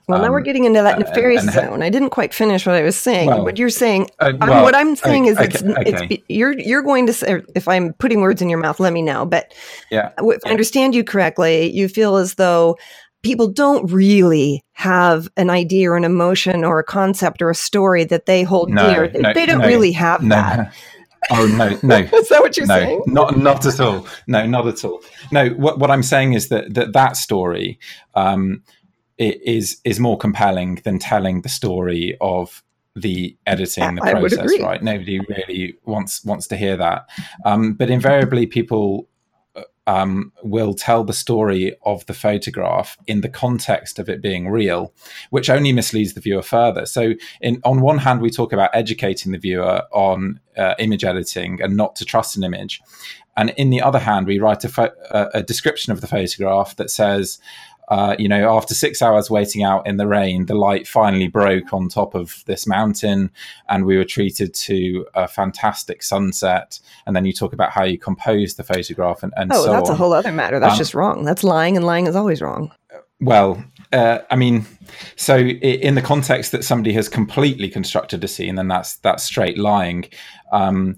Well, 0.07 0.20
now 0.20 0.26
Um, 0.26 0.32
we're 0.34 0.41
getting 0.41 0.66
into 0.66 0.82
that 0.82 0.95
uh, 0.95 0.99
nefarious 0.99 1.43
and- 1.43 1.53
zone. 1.53 1.82
I 1.82 1.89
didn't 1.89 2.09
quite 2.09 2.34
finish 2.34 2.66
what 2.66 2.76
I 2.76 2.84
was 2.84 2.97
saying. 2.97 3.28
Well, 3.28 3.43
what 3.45 3.57
you're 3.57 3.70
saying, 3.70 4.09
Uh, 4.20 4.34
I'm- 4.41 4.61
what 4.64 4.76
I'm 4.76 4.97
saying 4.97 5.26
is, 5.28 5.39
it's, 5.39 5.64
okay, 5.64 5.84
it's 5.86 6.24
you're 6.28 6.57
you're 6.59 6.82
going 6.82 7.05
to 7.07 7.14
say 7.14 7.41
if 7.55 7.70
I'm 7.70 7.93
putting 7.93 8.20
words 8.20 8.41
in 8.41 8.49
your 8.49 8.59
mouth, 8.59 8.82
let 8.82 8.91
me 8.91 9.01
know. 9.01 9.26
But 9.26 9.53
yeah, 9.91 10.09
if 10.20 10.41
I 10.45 10.49
understand 10.49 10.93
you 10.93 11.05
correctly, 11.05 11.72
you 11.72 11.88
feel 11.88 12.18
as 12.18 12.34
though 12.36 12.78
people 13.24 13.47
don't 13.47 13.91
really 13.91 14.61
have 14.74 15.28
an 15.38 15.49
idea 15.49 15.89
or 15.89 15.97
an 15.97 16.03
emotion 16.03 16.63
or 16.63 16.80
a 16.80 16.84
concept 16.84 17.41
or 17.41 17.49
a 17.49 17.55
story 17.55 18.03
that 18.03 18.26
they 18.26 18.43
hold 18.43 18.69
No, 18.69 18.93
dear. 18.93 19.07
They, 19.07 19.19
no, 19.19 19.34
they 19.34 19.45
don't 19.45 19.61
no, 19.61 19.67
really 19.67 19.93
have 19.93 20.21
no, 20.21 20.36
that. 20.36 20.74
oh 21.32 21.47
no, 21.47 21.80
no, 21.82 21.97
Is 22.13 22.30
that 22.30 22.41
what 22.41 22.57
you're 22.57 22.67
no, 22.67 22.76
saying? 22.80 23.03
not 23.07 23.38
not 23.38 23.65
at 23.65 23.80
all. 23.80 24.05
No, 24.28 24.45
not 24.45 24.67
at 24.67 24.84
all. 24.84 25.01
No, 25.32 25.49
what 25.49 25.80
what 25.80 25.89
I'm 25.89 26.03
saying 26.03 26.34
is 26.34 26.49
that 26.49 26.74
that 26.74 26.93
that 26.93 27.17
story 27.17 27.80
um, 28.13 28.61
is 29.17 29.80
is 29.86 29.99
more 29.99 30.17
compelling 30.17 30.76
than 30.84 30.99
telling 30.99 31.41
the 31.41 31.49
story 31.49 32.17
of 32.19 32.61
the 32.95 33.36
editing, 33.47 33.95
the 33.95 34.03
I 34.03 34.11
process. 34.11 34.59
Right? 34.59 34.84
Nobody 34.84 35.19
really 35.19 35.78
wants 35.86 36.24
wants 36.26 36.47
to 36.47 36.57
hear 36.57 36.78
that. 36.78 37.09
Um, 37.45 37.74
but 37.74 37.89
invariably, 37.89 38.45
people. 38.45 39.07
Uh, 39.88 40.02
Um, 40.04 40.32
will 40.44 40.74
tell 40.74 41.06
the 41.06 41.14
story 41.14 41.76
of 41.82 42.06
the 42.06 42.14
photograph 42.14 42.98
in 43.06 43.22
the 43.22 43.30
context 43.30 44.00
of 44.00 44.10
it 44.10 44.22
being 44.22 44.52
real, 44.52 44.92
which 45.30 45.50
only 45.50 45.74
misleads 45.74 46.14
the 46.14 46.22
viewer 46.22 46.44
further. 46.44 46.86
So, 46.86 47.14
in 47.42 47.62
on 47.64 47.82
one 47.82 48.00
hand, 48.00 48.22
we 48.22 48.30
talk 48.30 48.54
about 48.54 48.70
educating 48.74 49.34
the 49.34 49.40
viewer 49.40 49.82
on 49.92 50.40
uh, 50.58 50.74
image 50.80 51.06
editing 51.06 51.62
and 51.64 51.76
not 51.76 51.96
to 51.96 52.06
trust 52.06 52.38
an 52.38 52.44
image, 52.44 52.82
and 53.36 53.50
in 53.58 53.70
the 53.70 53.82
other 53.82 54.00
hand, 54.00 54.28
we 54.28 54.40
write 54.40 54.64
a, 54.64 54.70
pho- 54.70 54.96
a, 55.12 55.28
a 55.34 55.44
description 55.44 55.94
of 55.94 56.02
the 56.02 56.08
photograph 56.08 56.76
that 56.76 56.90
says, 56.90 57.40
uh, 57.90 58.16
you 58.18 58.28
know, 58.30 58.56
after 58.56 58.74
six 58.74 59.02
hours 59.02 59.30
waiting 59.30 59.64
out 59.64 59.86
in 59.86 59.98
the 59.98 60.08
rain, 60.08 60.46
the 60.46 60.56
light 60.56 60.88
finally 60.88 61.28
broke 61.28 61.74
on 61.74 61.90
top 61.90 62.16
of 62.16 62.44
this 62.46 62.66
mountain, 62.66 63.30
and 63.70 63.86
we 63.86 63.98
were 63.98 64.06
treated 64.06 64.54
to 64.54 65.06
a 65.14 65.28
fantastic 65.28 66.02
sunset. 66.04 66.80
And 67.06 67.16
then 67.16 67.26
you 67.26 67.34
talk 67.34 67.54
about 67.54 67.72
how 67.72 67.84
you 67.84 67.98
compose 67.98 68.56
the 68.56 68.64
photograph 68.64 69.24
and, 69.24 69.34
and 69.36 69.52
Oh, 69.54 69.66
so 69.66 69.72
that's 69.72 69.90
on. 69.90 69.96
a 69.96 69.98
whole 69.98 70.14
other 70.14 70.32
matter. 70.32 70.60
That's 70.60 70.74
Um, 70.74 70.78
just 70.78 70.94
wrong. 70.94 71.24
That's 71.26 71.44
lying, 71.44 71.76
and 71.78 71.86
lying 71.86 72.08
is 72.08 72.16
always 72.16 72.42
wrong. 72.42 72.72
Well, 73.20 73.64
uh, 73.94 74.20
I 74.32 74.36
mean, 74.36 74.66
so 75.16 75.38
in 75.38 75.96
the 75.96 76.02
context 76.02 76.52
that 76.52 76.64
somebody 76.64 76.94
has 76.94 77.08
completely 77.08 77.70
constructed 77.70 78.24
a 78.24 78.28
scene, 78.28 78.56
then 78.56 78.68
that's 78.68 78.98
that's 78.98 79.24
straight 79.24 79.58
lying. 79.58 80.06
Um, 80.52 80.98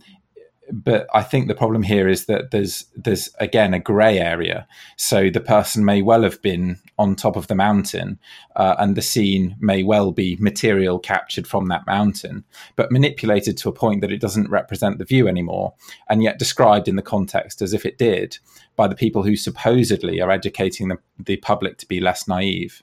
but 0.71 1.07
I 1.13 1.21
think 1.21 1.47
the 1.47 1.55
problem 1.55 1.83
here 1.83 2.07
is 2.07 2.25
that 2.25 2.51
there's 2.51 2.85
there's 2.95 3.29
again 3.39 3.73
a 3.73 3.79
grey 3.79 4.19
area. 4.19 4.67
So 4.97 5.29
the 5.29 5.39
person 5.39 5.85
may 5.85 6.01
well 6.01 6.23
have 6.23 6.41
been 6.41 6.79
on 6.97 7.15
top 7.15 7.35
of 7.35 7.47
the 7.47 7.55
mountain, 7.55 8.19
uh, 8.55 8.75
and 8.79 8.95
the 8.95 9.01
scene 9.01 9.55
may 9.59 9.83
well 9.83 10.11
be 10.11 10.37
material 10.39 10.99
captured 10.99 11.47
from 11.47 11.67
that 11.67 11.85
mountain, 11.85 12.43
but 12.75 12.91
manipulated 12.91 13.57
to 13.57 13.69
a 13.69 13.73
point 13.73 14.01
that 14.01 14.11
it 14.11 14.21
doesn't 14.21 14.49
represent 14.49 14.97
the 14.97 15.05
view 15.05 15.27
anymore, 15.27 15.73
and 16.09 16.23
yet 16.23 16.39
described 16.39 16.87
in 16.87 16.95
the 16.95 17.01
context 17.01 17.61
as 17.61 17.73
if 17.73 17.85
it 17.85 17.97
did 17.97 18.37
by 18.75 18.87
the 18.87 18.95
people 18.95 19.23
who 19.23 19.35
supposedly 19.35 20.19
are 20.19 20.31
educating 20.31 20.87
the, 20.87 20.97
the 21.19 21.37
public 21.37 21.77
to 21.77 21.87
be 21.87 21.99
less 21.99 22.27
naive. 22.27 22.81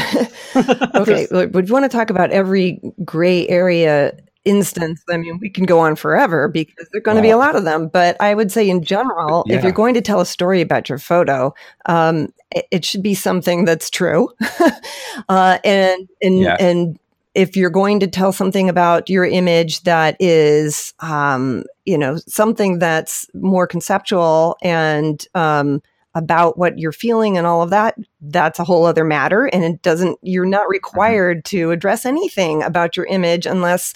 okay, 0.94 1.28
look, 1.30 1.54
would 1.54 1.68
you 1.68 1.72
want 1.72 1.84
to 1.84 1.96
talk 1.96 2.10
about 2.10 2.32
every 2.32 2.80
gray 3.04 3.46
area 3.48 4.12
instance? 4.46 5.02
I 5.10 5.18
mean, 5.18 5.38
we 5.40 5.50
can 5.50 5.64
go 5.66 5.78
on 5.80 5.96
forever 5.96 6.48
because 6.48 6.88
there 6.92 7.00
are 7.00 7.02
going 7.02 7.16
to 7.16 7.22
be 7.22 7.30
a 7.30 7.36
lot 7.36 7.56
of 7.56 7.64
them. 7.64 7.88
But 7.88 8.16
I 8.20 8.34
would 8.34 8.50
say, 8.50 8.68
in 8.70 8.82
general, 8.82 9.44
if 9.48 9.62
you're 9.62 9.72
going 9.72 9.94
to 9.94 10.00
tell 10.00 10.20
a 10.20 10.26
story 10.26 10.62
about 10.62 10.88
your 10.88 10.98
photo, 10.98 11.52
um, 11.86 12.32
it, 12.52 12.66
it 12.70 12.84
should 12.84 13.02
be 13.02 13.14
something 13.14 13.66
that's 13.66 13.90
true, 13.90 14.30
uh, 15.28 15.58
and 15.64 16.08
and 16.22 16.38
Yeah. 16.40 16.56
and 16.58 16.98
if 17.34 17.54
you're 17.54 17.68
going 17.68 18.00
to 18.00 18.06
tell 18.06 18.32
something 18.32 18.70
about 18.70 19.10
your 19.10 19.26
image 19.26 19.82
that 19.82 20.16
is, 20.18 20.94
um, 21.00 21.64
you 21.84 21.98
know, 21.98 22.16
something 22.26 22.78
that's 22.78 23.28
more 23.34 23.66
conceptual 23.66 24.56
and 24.62 25.26
um, 25.34 25.82
about 26.14 26.56
what 26.56 26.78
you're 26.78 26.92
feeling 26.92 27.36
and 27.36 27.46
all 27.46 27.60
of 27.60 27.68
that, 27.68 27.94
that's 28.22 28.58
a 28.58 28.64
whole 28.64 28.86
other 28.86 29.04
matter. 29.04 29.44
And 29.52 29.62
it 29.64 29.82
doesn't, 29.82 30.18
you're 30.22 30.46
not 30.46 30.66
required 30.66 31.44
to 31.46 31.72
address 31.72 32.06
anything 32.06 32.62
about 32.62 32.96
your 32.96 33.04
image 33.04 33.44
unless 33.44 33.92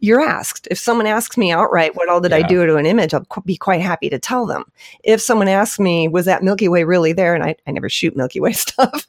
you're 0.00 0.20
asked. 0.20 0.68
If 0.70 0.78
someone 0.78 1.06
asks 1.06 1.36
me 1.36 1.50
outright, 1.50 1.96
what 1.96 2.08
all 2.08 2.20
did 2.20 2.32
I 2.32 2.42
do 2.42 2.64
to 2.66 2.76
an 2.76 2.86
image? 2.86 3.12
I'll 3.14 3.24
qu- 3.24 3.42
be 3.42 3.56
quite 3.56 3.80
happy 3.80 4.08
to 4.10 4.18
tell 4.18 4.46
them. 4.46 4.64
If 5.02 5.20
someone 5.20 5.48
asks 5.48 5.80
me, 5.80 6.06
was 6.06 6.24
that 6.26 6.42
Milky 6.42 6.68
Way 6.68 6.84
really 6.84 7.12
there? 7.12 7.34
And 7.34 7.42
I, 7.42 7.56
I 7.66 7.72
never 7.72 7.88
shoot 7.88 8.16
Milky 8.16 8.38
Way 8.38 8.52
stuff. 8.52 9.06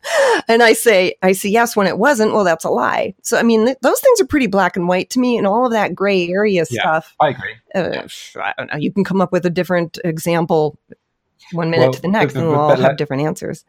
and 0.47 0.63
I 0.63 0.73
say, 0.73 1.15
I 1.21 1.33
say 1.33 1.49
yes 1.49 1.75
when 1.75 1.85
it 1.87 1.97
wasn't. 1.99 2.33
Well, 2.33 2.43
that's 2.43 2.65
a 2.65 2.69
lie. 2.69 3.13
So, 3.21 3.37
I 3.37 3.43
mean, 3.43 3.65
th- 3.65 3.77
those 3.81 3.99
things 3.99 4.19
are 4.21 4.25
pretty 4.25 4.47
black 4.47 4.75
and 4.75 4.87
white 4.87 5.09
to 5.11 5.19
me 5.19 5.37
and 5.37 5.45
all 5.45 5.65
of 5.65 5.71
that 5.73 5.93
gray 5.93 6.27
area 6.29 6.65
Yeah. 6.69 6.81
stuff. 6.81 7.15
I 7.19 7.29
agree. 7.29 7.53
Uh, 7.75 8.07
I 8.41 8.53
don't 8.57 8.71
know. 8.71 8.77
You 8.79 8.91
can 8.91 9.03
come 9.03 9.21
up 9.21 9.31
with 9.31 9.45
a 9.45 9.49
different 9.51 9.99
example 10.03 10.77
one 11.51 11.69
minute 11.69 11.85
Well, 11.85 11.93
to 11.93 12.01
the 12.01 12.07
next 12.07 12.33
but- 12.33 12.39
and 12.41 12.49
we'll 12.49 12.59
all 12.59 12.75
have 12.75 12.97
different 12.97 13.23
answers. 13.23 13.63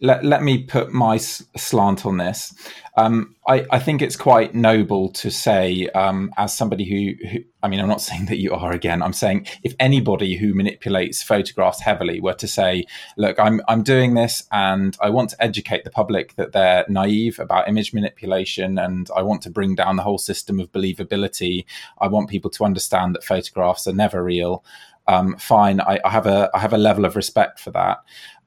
Let, 0.00 0.24
let 0.24 0.42
me 0.42 0.62
put 0.62 0.92
my 0.92 1.16
slant 1.16 2.04
on 2.04 2.18
this. 2.18 2.54
Um, 2.98 3.34
I, 3.48 3.64
I 3.70 3.78
think 3.78 4.02
it's 4.02 4.16
quite 4.16 4.54
noble 4.54 5.10
to 5.12 5.30
say, 5.30 5.88
um, 5.88 6.30
as 6.36 6.56
somebody 6.56 6.84
who, 6.84 7.28
who, 7.28 7.38
I 7.62 7.68
mean, 7.68 7.80
I'm 7.80 7.88
not 7.88 8.00
saying 8.02 8.26
that 8.26 8.38
you 8.38 8.52
are 8.52 8.72
again. 8.72 9.02
I'm 9.02 9.12
saying 9.12 9.46
if 9.62 9.74
anybody 9.80 10.36
who 10.36 10.54
manipulates 10.54 11.22
photographs 11.22 11.80
heavily 11.80 12.20
were 12.20 12.34
to 12.34 12.46
say, 12.46 12.84
look, 13.16 13.38
I'm, 13.38 13.62
I'm 13.68 13.82
doing 13.82 14.14
this 14.14 14.44
and 14.52 14.96
I 15.00 15.10
want 15.10 15.30
to 15.30 15.42
educate 15.42 15.84
the 15.84 15.90
public 15.90 16.34
that 16.36 16.52
they're 16.52 16.84
naive 16.88 17.38
about 17.38 17.68
image 17.68 17.94
manipulation 17.94 18.78
and 18.78 19.08
I 19.16 19.22
want 19.22 19.42
to 19.42 19.50
bring 19.50 19.74
down 19.74 19.96
the 19.96 20.02
whole 20.02 20.18
system 20.18 20.60
of 20.60 20.72
believability. 20.72 21.64
I 21.98 22.08
want 22.08 22.28
people 22.28 22.50
to 22.50 22.64
understand 22.64 23.14
that 23.14 23.24
photographs 23.24 23.86
are 23.86 23.94
never 23.94 24.22
real. 24.22 24.64
Um, 25.08 25.36
fine, 25.36 25.80
I, 25.80 26.00
I 26.04 26.10
have 26.10 26.26
a 26.26 26.50
I 26.52 26.58
have 26.58 26.72
a 26.72 26.78
level 26.78 27.04
of 27.04 27.14
respect 27.14 27.60
for 27.60 27.70
that. 27.70 27.98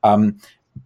Um, 0.04 0.40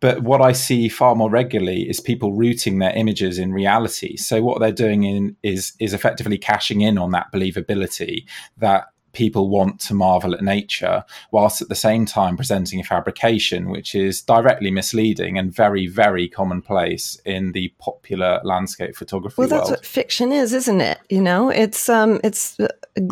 but 0.03 0.21
what 0.21 0.41
I 0.41 0.51
see 0.51 0.89
far 0.89 1.15
more 1.15 1.29
regularly 1.29 1.89
is 1.89 2.01
people 2.01 2.33
rooting 2.33 2.79
their 2.79 2.91
images 2.93 3.39
in 3.39 3.53
reality. 3.53 4.17
So 4.17 4.43
what 4.43 4.59
they're 4.59 4.73
doing 4.73 5.03
in 5.03 5.37
is 5.43 5.71
is 5.79 5.93
effectively 5.93 6.37
cashing 6.37 6.81
in 6.81 6.97
on 6.97 7.11
that 7.11 7.27
believability 7.33 8.25
that 8.57 8.87
people 9.13 9.47
want 9.47 9.79
to 9.79 9.93
marvel 9.93 10.33
at 10.33 10.41
nature, 10.41 11.05
whilst 11.31 11.61
at 11.61 11.69
the 11.69 11.75
same 11.75 12.05
time 12.05 12.35
presenting 12.35 12.81
a 12.81 12.83
fabrication 12.83 13.69
which 13.69 13.95
is 13.95 14.21
directly 14.21 14.71
misleading 14.71 15.37
and 15.37 15.55
very 15.55 15.87
very 15.87 16.27
commonplace 16.27 17.17
in 17.25 17.53
the 17.53 17.73
popular 17.79 18.41
landscape 18.43 18.97
photography 18.97 19.35
Well, 19.37 19.47
that's 19.47 19.69
world. 19.69 19.79
what 19.79 19.85
fiction 19.85 20.33
is, 20.33 20.51
isn't 20.51 20.81
it? 20.81 20.99
You 21.09 21.21
know, 21.21 21.47
it's 21.47 21.87
um, 21.87 22.19
it's 22.25 22.59
uh, 22.59 22.67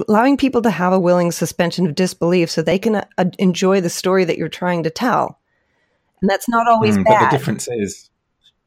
allowing 0.10 0.36
people 0.36 0.62
to 0.64 0.72
have 0.72 0.92
a 0.92 1.00
willing 1.00 1.32
suspension 1.32 1.88
of 1.88 1.96
disbelief 1.96 2.52
so 2.52 2.62
they 2.62 2.80
can 2.80 2.96
uh, 2.98 3.26
enjoy 3.40 3.80
the 3.80 3.90
story 3.90 4.26
that 4.26 4.38
you're 4.38 4.50
trying 4.50 4.84
to 4.84 4.90
tell, 4.90 5.40
and 6.22 6.30
that's 6.30 6.48
not 6.50 6.68
always 6.68 6.98
Mm, 6.98 7.06
but 7.06 7.20
the 7.20 7.38
difference 7.38 7.68
is 7.68 8.10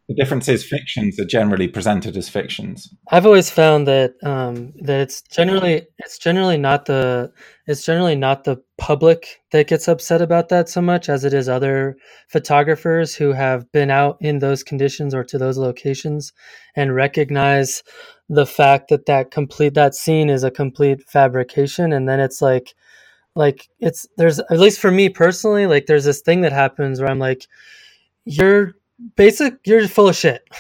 the 0.09 0.15
difference 0.15 0.49
is 0.49 0.63
fictions 0.63 1.19
are 1.19 1.25
generally 1.25 1.67
presented 1.67 2.15
as 2.15 2.29
fictions. 2.29 2.95
I've 3.11 3.25
always 3.25 3.49
found 3.49 3.89
that 3.89 4.15
um, 4.23 4.73
that 4.83 5.01
it's 5.01 5.23
generally 5.23 5.87
it's 5.99 6.19
generally 6.19 6.59
not 6.59 6.85
the 6.85 7.33
it's 7.67 7.87
generally 7.87 8.15
not 8.15 8.45
the 8.45 8.63
public 8.77 9.41
that 9.53 9.67
gets 9.67 9.89
upset 9.89 10.21
about 10.21 10.51
that 10.51 10.69
so 10.69 10.83
much 10.83 11.09
as 11.09 11.25
it 11.25 11.33
is 11.33 11.49
other 11.49 11.97
photographers 12.29 13.15
who 13.15 13.33
have 13.33 13.71
been 13.73 13.91
out 13.91 14.19
in 14.21 14.41
those 14.41 14.63
conditions 14.63 15.15
or 15.15 15.25
to 15.25 15.39
those 15.39 15.57
locations 15.57 16.35
and 16.77 16.95
recognize 16.95 17.83
the 18.29 18.47
fact 18.47 18.91
that 18.91 19.07
that 19.07 19.31
complete 19.31 19.73
that 19.73 19.95
scene 19.95 20.29
is 20.29 20.45
a 20.45 20.51
complete 20.51 21.03
fabrication 21.09 21.95
and 21.95 22.07
then 22.07 22.21
it's 22.21 22.43
like 22.43 22.75
like 23.35 23.69
it's 23.81 24.07
there's 24.17 24.39
at 24.39 24.59
least 24.61 24.81
for 24.81 24.91
me 24.91 25.09
personally 25.09 25.67
like 25.67 25.87
there's 25.87 26.05
this 26.05 26.21
thing 26.21 26.43
that 26.43 26.53
happens 26.53 27.01
where 27.01 27.11
I'm 27.11 27.19
like 27.19 27.47
you're 28.25 28.75
basic 29.17 29.59
you're 29.67 29.89
full 29.89 30.09
of 30.09 30.17
shit. 30.17 30.43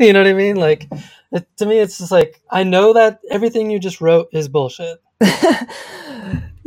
You 0.00 0.12
know 0.12 0.20
what 0.20 0.28
i 0.28 0.32
mean? 0.34 0.56
Like 0.56 0.88
it, 1.32 1.46
to 1.58 1.66
me 1.66 1.78
it's 1.78 1.98
just 1.98 2.10
like 2.10 2.42
i 2.50 2.64
know 2.64 2.92
that 2.94 3.20
everything 3.30 3.70
you 3.70 3.78
just 3.78 4.00
wrote 4.00 4.28
is 4.32 4.48
bullshit 4.48 4.98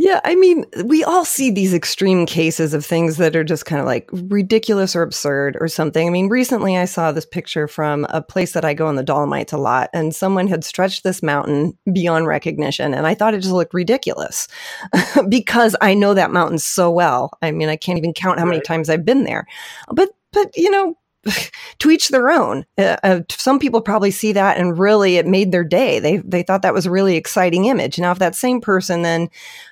yeah, 0.04 0.20
I 0.24 0.34
mean, 0.34 0.66
we 0.86 1.04
all 1.04 1.24
see 1.24 1.52
these 1.52 1.76
extreme 1.76 2.26
cases 2.26 2.74
of 2.74 2.84
things 2.84 3.18
that 3.18 3.36
are 3.36 3.44
just 3.44 3.68
kind 3.68 3.80
of 3.80 3.86
like 3.86 4.10
ridiculous 4.12 4.96
or 4.96 5.04
absurd 5.04 5.56
or 5.62 5.68
something. 5.68 6.08
I 6.08 6.10
mean, 6.10 6.28
recently 6.28 6.76
I 6.76 6.86
saw 6.86 7.12
this 7.12 7.28
picture 7.28 7.68
from 7.68 8.08
a 8.10 8.20
place 8.20 8.54
that 8.54 8.66
I 8.66 8.74
go 8.74 8.90
in 8.90 8.96
the 8.96 9.04
Dolomites 9.04 9.54
a 9.54 9.60
lot, 9.60 9.92
and 9.94 10.16
someone 10.16 10.48
had 10.48 10.64
stretched 10.64 11.04
this 11.04 11.22
mountain 11.22 11.78
beyond 11.94 12.26
recognition, 12.26 12.96
and 12.96 13.06
I 13.06 13.14
thought 13.14 13.36
it 13.36 13.42
just 13.42 13.54
looked 13.54 13.76
ridiculous 13.76 14.48
because 15.30 15.76
I 15.82 15.94
know 15.94 16.16
that 16.16 16.32
mountain 16.32 16.58
so 16.58 16.90
well. 16.90 17.30
I 17.44 17.52
mean, 17.52 17.70
I 17.70 17.76
can't 17.76 18.00
even 18.00 18.14
count 18.14 18.40
how 18.40 18.46
many 18.46 18.58
right. 18.58 18.66
times 18.66 18.90
I've 18.90 19.06
been 19.06 19.24
there. 19.24 19.46
But 19.94 20.10
but 20.34 20.50
you 20.58 20.72
know, 20.72 20.98
to 21.80 21.92
each 21.92 22.10
their 22.10 22.32
own. 22.32 22.66
Uh, 22.78 22.98
uh, 23.04 23.20
some 23.30 23.60
people 23.60 23.82
probably 23.82 24.12
see 24.12 24.32
that 24.32 24.58
and 24.58 24.78
really 24.78 25.18
it 25.18 25.28
made 25.28 25.52
their 25.52 25.64
day. 25.64 26.00
They 26.00 26.18
they 26.18 26.42
thought 26.42 26.64
that 26.64 26.74
was 26.74 26.88
a 26.88 26.92
really 26.92 27.16
exciting 27.16 27.66
image. 27.66 28.00
Now, 28.00 28.12
if 28.12 28.20
that 28.20 28.36
same 28.36 28.60
person 28.60 29.04
then, 29.04 29.30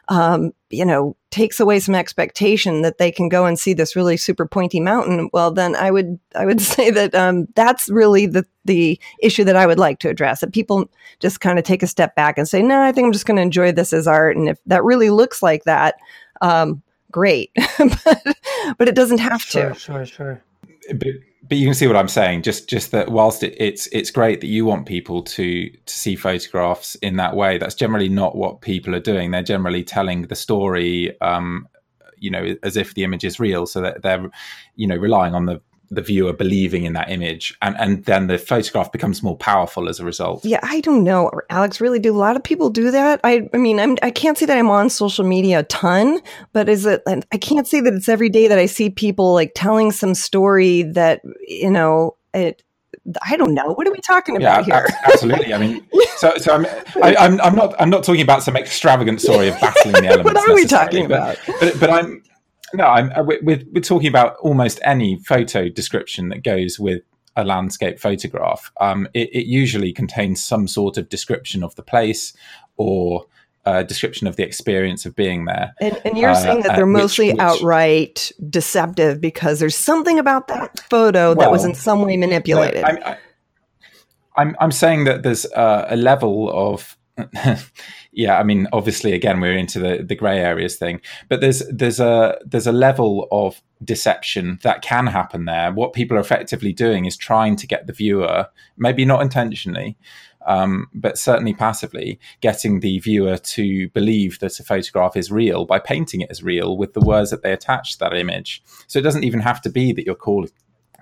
um, 0.09 0.51
you 0.69 0.85
know, 0.85 1.15
takes 1.31 1.59
away 1.59 1.79
some 1.79 1.95
expectation 1.95 2.83
that 2.83 2.99
they 2.99 3.11
can 3.11 3.29
go 3.29 3.45
and 3.45 3.57
see 3.57 3.73
this 3.73 3.95
really 3.95 4.15
super 4.15 4.45
pointy 4.45 4.79
mountain, 4.79 5.29
well, 5.33 5.51
then 5.51 5.75
I 5.75 5.89
would 5.89 6.19
I 6.35 6.45
would 6.45 6.61
say 6.75 6.91
that 6.91 7.15
um, 7.15 7.47
that's 7.55 7.89
really 7.89 8.27
the 8.27 8.45
the 8.65 8.99
issue 9.19 9.43
that 9.45 9.55
I 9.55 9.65
would 9.65 9.79
like 9.79 9.99
to 9.99 10.09
address. 10.09 10.41
That 10.41 10.53
people 10.53 10.89
just 11.19 11.41
kind 11.41 11.57
of 11.57 11.65
take 11.65 11.81
a 11.81 11.87
step 11.87 12.15
back 12.15 12.37
and 12.37 12.47
say, 12.47 12.61
no, 12.61 12.81
I 12.81 12.91
think 12.91 13.05
I'm 13.05 13.13
just 13.13 13.25
going 13.25 13.37
to 13.37 13.43
enjoy 13.43 13.71
this 13.71 13.91
as 13.91 14.07
art, 14.07 14.37
and 14.37 14.49
if 14.49 14.59
that 14.67 14.83
really 14.83 15.09
looks 15.09 15.41
like 15.41 15.63
that. 15.63 15.95
Um, 16.41 16.83
great, 17.11 17.51
but, 17.77 18.37
but 18.77 18.87
it 18.87 18.95
doesn't 18.95 19.17
have 19.17 19.41
sure, 19.41 19.69
to. 19.69 19.75
Sure, 19.75 20.05
sure. 20.05 20.43
But 20.93 21.07
but 21.49 21.57
you 21.57 21.65
can 21.65 21.73
see 21.73 21.87
what 21.87 21.95
I'm 21.95 22.07
saying. 22.07 22.43
Just 22.43 22.69
just 22.69 22.91
that 22.91 23.09
whilst 23.09 23.43
it, 23.43 23.55
it's 23.57 23.87
it's 23.87 24.11
great 24.11 24.39
that 24.41 24.47
you 24.47 24.65
want 24.65 24.85
people 24.85 25.23
to 25.23 25.69
to 25.69 25.93
see 25.93 26.15
photographs 26.15 26.95
in 26.95 27.15
that 27.17 27.35
way, 27.35 27.57
that's 27.57 27.75
generally 27.75 28.07
not 28.07 28.35
what 28.35 28.61
people 28.61 28.95
are 28.95 28.99
doing. 28.99 29.31
They're 29.31 29.41
generally 29.41 29.83
telling 29.83 30.21
the 30.23 30.35
story, 30.35 31.19
um, 31.21 31.67
you 32.17 32.29
know, 32.29 32.55
as 32.61 32.77
if 32.77 32.93
the 32.93 33.03
image 33.03 33.23
is 33.23 33.39
real. 33.39 33.65
So 33.65 33.81
that 33.81 34.03
they're, 34.03 34.29
you 34.75 34.87
know, 34.87 34.95
relying 34.95 35.33
on 35.33 35.47
the 35.47 35.59
the 35.91 36.01
viewer 36.01 36.33
believing 36.33 36.83
in 36.83 36.93
that 36.93 37.09
image 37.09 37.57
and 37.61 37.75
and 37.77 38.05
then 38.05 38.27
the 38.27 38.37
photograph 38.37 38.91
becomes 38.91 39.23
more 39.23 39.35
powerful 39.37 39.89
as 39.89 39.99
a 39.99 40.05
result 40.05 40.43
yeah 40.45 40.59
i 40.63 40.79
don't 40.81 41.03
know 41.03 41.31
alex 41.49 41.81
really 41.81 41.99
do 41.99 42.15
a 42.15 42.17
lot 42.17 42.35
of 42.35 42.43
people 42.43 42.69
do 42.69 42.91
that 42.91 43.19
i 43.23 43.47
i 43.53 43.57
mean 43.57 43.79
i'm 43.79 43.97
i 44.03 44.11
can't 44.11 44.37
say 44.37 44.45
that 44.45 44.57
i'm 44.57 44.69
on 44.69 44.89
social 44.89 45.25
media 45.25 45.59
a 45.59 45.63
ton 45.63 46.19
but 46.53 46.69
is 46.69 46.85
it 46.85 47.01
i 47.07 47.37
can't 47.37 47.67
say 47.67 47.81
that 47.81 47.93
it's 47.93 48.09
every 48.09 48.29
day 48.29 48.47
that 48.47 48.59
i 48.59 48.65
see 48.65 48.89
people 48.89 49.33
like 49.33 49.51
telling 49.55 49.91
some 49.91 50.13
story 50.13 50.83
that 50.83 51.21
you 51.47 51.69
know 51.69 52.15
it 52.33 52.63
I 53.23 53.37
don't 53.37 53.53
know. 53.53 53.73
What 53.73 53.87
are 53.87 53.91
we 53.91 53.99
talking 53.99 54.35
about 54.35 54.67
yeah, 54.67 54.81
here? 54.81 54.87
absolutely. 55.05 55.53
I 55.53 55.57
mean, 55.57 55.85
so 56.17 56.35
so 56.37 56.53
I'm 56.53 56.65
I, 57.01 57.15
am 57.15 57.39
i 57.39 57.45
I'm 57.45 57.55
not 57.55 57.75
I'm 57.79 57.89
not 57.89 58.03
talking 58.03 58.21
about 58.21 58.43
some 58.43 58.55
extravagant 58.55 59.21
story 59.21 59.47
of 59.47 59.59
battling 59.59 59.93
the 59.93 60.07
elements. 60.07 60.33
what 60.33 60.49
are 60.49 60.53
we 60.53 60.65
talking 60.65 61.05
about? 61.05 61.37
But, 61.47 61.59
but, 61.59 61.79
but 61.79 61.89
I'm 61.89 62.21
no, 62.74 62.86
I'm, 62.86 63.11
uh, 63.11 63.24
we're, 63.24 63.63
we're 63.72 63.82
talking 63.82 64.07
about 64.07 64.36
almost 64.38 64.80
any 64.84 65.17
photo 65.17 65.70
description 65.70 66.30
that 66.30 66.43
goes 66.43 66.80
with 66.80 67.01
a 67.36 67.43
landscape 67.43 67.99
photograph. 67.99 68.72
Um, 68.82 69.07
it, 69.13 69.30
it, 69.34 69.45
usually 69.45 69.93
contains 69.93 70.43
some 70.43 70.67
sort 70.67 70.97
of 70.97 71.09
description 71.09 71.63
of 71.63 71.76
the 71.76 71.84
place 71.84 72.34
or 72.78 73.26
a 73.65 73.84
description 73.84 74.28
of 74.28 74.36
the 74.36 74.43
experience 74.43 75.05
of 75.05 75.15
being 75.15 75.45
there. 75.45 75.74
And, 75.80 76.01
and 76.05 76.17
you're 76.17 76.32
uh, 76.32 76.36
saying 76.36 76.61
that 76.61 76.76
they're 76.76 76.86
uh, 76.86 76.88
mostly 76.88 77.28
which, 77.28 77.36
which, 77.36 77.41
outright 77.41 78.32
deceptive 78.49 79.22
because 79.22 79.59
there's 79.59 79.76
something 79.76 80.20
about 80.20 80.47
that 80.47 80.80
photo 80.89 81.34
well, 81.34 81.36
that 81.36 81.51
was 81.51 81.65
in 81.65 81.76
some 81.76 82.01
way 82.01 82.17
manipulated. 82.17 82.84
I'm, 82.84 82.97
I, 83.03 83.17
I'm, 84.38 84.55
I'm 84.59 84.72
saying 84.72 85.03
that 85.05 85.24
there's 85.24 85.45
uh, 85.45 85.88
a 85.89 85.95
level 85.95 86.49
of 86.51 86.97
yeah, 88.20 88.38
I 88.38 88.43
mean, 88.43 88.67
obviously, 88.74 89.13
again, 89.13 89.39
we're 89.39 89.57
into 89.57 89.80
the 89.80 90.03
the 90.03 90.13
grey 90.13 90.39
areas 90.39 90.76
thing, 90.76 90.99
but 91.30 91.39
there's 91.39 91.65
there's 91.70 92.01
a 92.01 92.38
there's 92.45 92.67
a 92.67 92.74
level 92.74 93.30
of 93.32 93.61
deception 93.82 94.59
that 94.61 94.82
can 94.82 95.07
happen 95.07 95.45
there. 95.45 95.72
What 95.72 95.93
people 95.93 96.17
are 96.17 96.20
effectively 96.20 96.74
doing 96.74 97.05
is 97.05 97.15
trying 97.15 97.55
to 97.55 97.65
get 97.65 97.88
the 97.88 97.93
viewer, 97.93 98.47
maybe 98.76 99.05
not 99.05 99.22
intentionally, 99.22 99.97
um, 100.45 100.88
but 100.93 101.17
certainly 101.17 101.53
passively, 101.53 102.20
getting 102.41 102.82
the 102.82 102.99
viewer 102.99 103.38
to 103.38 103.88
believe 103.91 104.39
that 104.39 104.59
a 104.59 104.63
photograph 104.63 105.15
is 105.15 105.32
real 105.32 105.63
by 105.63 105.80
painting 105.80 106.20
it 106.20 106.30
as 106.30 106.43
real 106.43 106.76
with 106.76 106.95
the 106.95 106.99
words 106.99 107.30
that 107.32 107.41
they 107.41 107.53
attach 107.53 107.93
to 107.93 107.99
that 107.99 108.13
image. 108.13 108.61
So 108.88 108.99
it 108.99 109.03
doesn't 109.03 109.24
even 109.24 109.39
have 109.39 109.61
to 109.61 109.70
be 109.70 109.93
that 109.93 110.05
you're 110.05 110.13
calling 110.15 110.51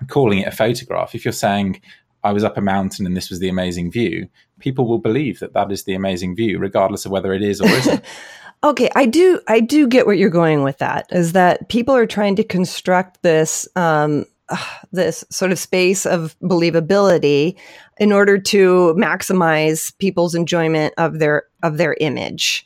calling 0.06 0.38
it 0.38 0.46
a 0.46 0.52
photograph. 0.52 1.16
If 1.16 1.24
you're 1.24 1.32
saying, 1.32 1.80
I 2.24 2.32
was 2.32 2.44
up 2.44 2.56
a 2.56 2.60
mountain 2.60 3.06
and 3.06 3.16
this 3.16 3.30
was 3.30 3.38
the 3.38 3.48
amazing 3.48 3.90
view, 3.90 4.28
people 4.58 4.86
will 4.86 4.98
believe 4.98 5.40
that 5.40 5.52
that 5.52 5.70
is 5.70 5.84
the 5.84 5.94
amazing 5.94 6.34
view, 6.36 6.58
regardless 6.58 7.06
of 7.06 7.12
whether 7.12 7.32
it 7.32 7.42
is 7.42 7.60
or 7.60 7.68
isn't. 7.68 8.04
okay, 8.64 8.90
I 8.96 9.06
do, 9.06 9.40
I 9.48 9.60
do 9.60 9.86
get 9.86 10.06
what 10.06 10.18
you're 10.18 10.30
going 10.30 10.62
with. 10.62 10.78
That 10.78 11.06
is 11.10 11.32
that 11.32 11.68
people 11.68 11.94
are 11.94 12.06
trying 12.06 12.36
to 12.36 12.44
construct 12.44 13.22
this, 13.22 13.68
um, 13.76 14.24
this 14.92 15.24
sort 15.30 15.52
of 15.52 15.58
space 15.58 16.06
of 16.06 16.36
believability 16.42 17.56
in 17.98 18.12
order 18.12 18.38
to 18.38 18.94
maximize 18.96 19.96
people's 19.98 20.34
enjoyment 20.34 20.94
of 20.98 21.18
their 21.18 21.44
of 21.62 21.76
their 21.76 21.96
image. 22.00 22.64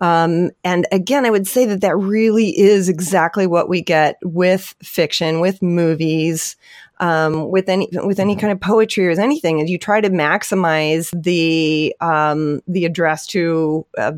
Um, 0.00 0.50
and 0.62 0.86
again, 0.92 1.26
I 1.26 1.30
would 1.30 1.48
say 1.48 1.64
that 1.66 1.80
that 1.80 1.96
really 1.96 2.56
is 2.56 2.88
exactly 2.88 3.46
what 3.46 3.68
we 3.68 3.82
get 3.82 4.16
with 4.22 4.74
fiction, 4.82 5.40
with 5.40 5.60
movies, 5.60 6.56
um, 7.00 7.50
with 7.50 7.68
any 7.68 7.88
with 7.92 8.18
any 8.18 8.32
mm-hmm. 8.32 8.40
kind 8.40 8.52
of 8.52 8.60
poetry 8.60 9.06
or 9.06 9.10
anything, 9.20 9.60
is 9.60 9.70
you 9.70 9.78
try 9.78 10.00
to 10.00 10.10
maximize 10.10 11.10
the 11.22 11.94
um, 12.00 12.60
the 12.66 12.84
address 12.84 13.26
to 13.28 13.86
uh, 13.96 14.12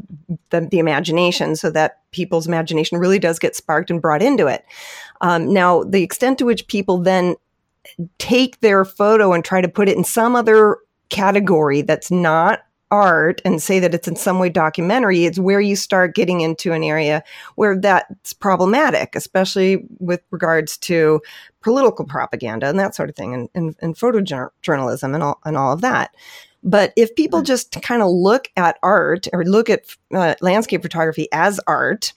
the, 0.51 0.61
the, 0.63 0.79
imagination, 0.79 1.57
so 1.57 1.71
that 1.71 1.99
people's 2.11 2.47
imagination 2.47 2.99
really 2.99 3.19
does 3.19 3.39
get 3.39 3.55
sparked 3.55 3.91
and 3.91 4.01
brought 4.01 4.23
into 4.23 4.47
it. 4.47 4.65
Um, 5.21 5.53
now, 5.53 5.85
the 5.85 6.03
extent 6.03 6.39
to 6.39 6.45
which 6.45 6.67
people 6.67 6.99
then 6.99 7.37
take 8.19 8.61
their 8.61 8.85
photo 8.85 9.33
and 9.33 9.45
try 9.45 9.61
to 9.61 9.69
put 9.69 9.89
it 9.89 9.97
in 9.97 10.05
some 10.05 10.35
other 10.35 10.79
category 11.09 11.83
that's 11.83 12.11
not 12.11 12.61
art 12.91 13.41
and 13.45 13.63
say 13.63 13.79
that 13.79 13.95
it's 13.95 14.09
in 14.09 14.17
some 14.17 14.39
way 14.39 14.49
documentary, 14.49 15.25
it's 15.25 15.39
where 15.39 15.61
you 15.61 15.77
start 15.77 16.15
getting 16.15 16.41
into 16.41 16.73
an 16.73 16.83
area 16.83 17.23
where 17.55 17.79
that's 17.79 18.33
problematic, 18.33 19.15
especially 19.15 19.85
with 19.99 20.21
regards 20.31 20.77
to 20.79 21.21
political 21.61 22.05
propaganda 22.05 22.69
and 22.69 22.79
that 22.79 22.95
sort 22.95 23.09
of 23.09 23.17
thing, 23.17 23.35
and, 23.35 23.49
and, 23.55 23.77
and 23.81 23.97
photojournalism 23.97 25.15
and 25.15 25.23
all, 25.23 25.41
and 25.45 25.57
all 25.57 25.73
of 25.73 25.81
that. 25.81 26.15
But 26.63 26.93
if 26.97 27.15
people 27.15 27.41
mm. 27.41 27.47
just 27.47 27.81
kind 27.83 28.03
of 28.03 28.11
look 28.11 28.49
at 28.57 28.79
art 28.83 29.29
or 29.33 29.45
look 29.45 29.71
at 29.71 29.85
uh, 30.13 30.35
landscape 30.41 30.83
photography 30.83 31.29
as 31.33 31.61
art, 31.67 32.13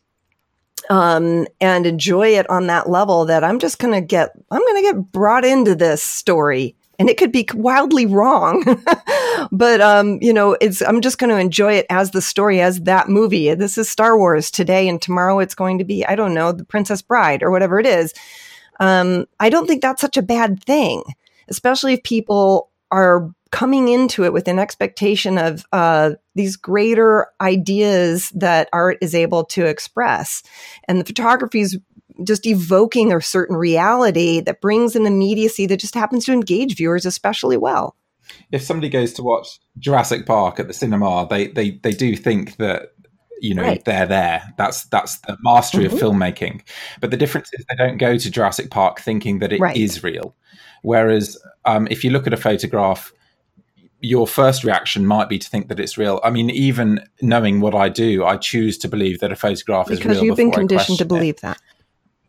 um, 0.89 1.47
and 1.61 1.85
enjoy 1.85 2.37
it 2.37 2.49
on 2.49 2.67
that 2.67 2.89
level 2.89 3.25
that 3.25 3.43
I'm 3.43 3.59
just 3.59 3.79
going 3.79 3.93
to 3.93 4.01
get, 4.01 4.31
I'm 4.51 4.59
going 4.59 4.83
to 4.83 4.91
get 4.91 5.11
brought 5.13 5.45
into 5.45 5.75
this 5.75 6.03
story 6.03 6.75
and 6.99 7.09
it 7.09 7.17
could 7.17 7.31
be 7.31 7.47
wildly 7.53 8.05
wrong. 8.05 8.63
but 9.51 9.81
um, 9.81 10.19
you 10.21 10.33
know, 10.33 10.57
it's 10.61 10.81
I'm 10.81 11.01
just 11.01 11.17
going 11.17 11.29
to 11.29 11.39
enjoy 11.39 11.73
it 11.73 11.85
as 11.89 12.11
the 12.11 12.21
story, 12.21 12.61
as 12.61 12.81
that 12.81 13.09
movie. 13.09 13.53
This 13.53 13.77
is 13.77 13.89
Star 13.89 14.17
Wars 14.17 14.51
today, 14.51 14.87
and 14.87 15.01
tomorrow 15.01 15.39
it's 15.39 15.55
going 15.55 15.77
to 15.79 15.85
be 15.85 16.05
I 16.05 16.15
don't 16.15 16.33
know, 16.33 16.51
The 16.51 16.65
Princess 16.65 17.01
Bride 17.01 17.43
or 17.43 17.51
whatever 17.51 17.79
it 17.79 17.85
is. 17.85 18.13
Um, 18.79 19.25
I 19.39 19.49
don't 19.49 19.67
think 19.67 19.81
that's 19.81 20.01
such 20.01 20.17
a 20.17 20.21
bad 20.23 20.63
thing, 20.63 21.03
especially 21.47 21.93
if 21.93 22.03
people 22.03 22.69
are 22.91 23.29
coming 23.51 23.87
into 23.87 24.23
it 24.23 24.33
with 24.33 24.47
an 24.47 24.57
expectation 24.57 25.37
of 25.37 25.63
uh, 25.71 26.11
these 26.33 26.55
greater 26.55 27.27
ideas 27.39 28.31
that 28.31 28.67
art 28.73 28.97
is 28.99 29.13
able 29.13 29.45
to 29.45 29.63
express. 29.63 30.41
And 30.87 30.99
the 30.99 31.05
photography 31.05 31.59
is 31.59 31.77
just 32.23 32.45
evoking 32.45 33.11
a 33.11 33.21
certain 33.21 33.55
reality 33.55 34.39
that 34.41 34.61
brings 34.61 34.95
an 34.95 35.05
immediacy 35.05 35.65
that 35.67 35.79
just 35.79 35.95
happens 35.95 36.25
to 36.25 36.33
engage 36.33 36.75
viewers 36.75 37.05
especially 37.05 37.57
well. 37.57 37.95
If 38.51 38.61
somebody 38.61 38.89
goes 38.89 39.13
to 39.13 39.23
watch 39.23 39.59
Jurassic 39.79 40.25
Park 40.25 40.59
at 40.59 40.67
the 40.67 40.73
cinema, 40.73 41.27
they 41.29 41.47
they 41.47 41.71
they 41.71 41.91
do 41.91 42.15
think 42.15 42.57
that 42.57 42.93
you 43.41 43.53
know 43.53 43.63
right. 43.63 43.83
they're 43.85 44.05
there. 44.05 44.43
That's 44.57 44.85
that's 44.85 45.19
the 45.19 45.37
mastery 45.41 45.85
mm-hmm. 45.85 45.95
of 45.95 46.01
filmmaking. 46.01 46.61
But 47.01 47.11
the 47.11 47.17
difference 47.17 47.49
is 47.53 47.65
they 47.69 47.75
don't 47.75 47.97
go 47.97 48.17
to 48.17 48.31
Jurassic 48.31 48.71
Park 48.71 49.01
thinking 49.01 49.39
that 49.39 49.51
it 49.51 49.59
right. 49.59 49.75
is 49.75 50.03
real. 50.03 50.35
Whereas 50.83 51.37
um, 51.65 51.87
if 51.91 52.03
you 52.03 52.11
look 52.11 52.27
at 52.27 52.33
a 52.33 52.37
photograph, 52.37 53.11
your 53.99 54.27
first 54.27 54.63
reaction 54.65 55.05
might 55.05 55.29
be 55.29 55.39
to 55.39 55.49
think 55.49 55.69
that 55.69 55.79
it's 55.79 55.97
real. 55.97 56.19
I 56.23 56.29
mean, 56.29 56.49
even 56.49 56.99
knowing 57.21 57.61
what 57.61 57.73
I 57.73 57.87
do, 57.87 58.25
I 58.25 58.35
choose 58.35 58.77
to 58.79 58.89
believe 58.89 59.19
that 59.21 59.31
a 59.31 59.35
photograph 59.35 59.87
because 59.87 59.99
is 59.99 60.05
real. 60.05 60.13
Because 60.13 60.23
you've 60.23 60.37
been 60.37 60.51
conditioned 60.51 60.97
to 60.97 61.05
believe 61.05 61.35
it. 61.35 61.41
that. 61.41 61.61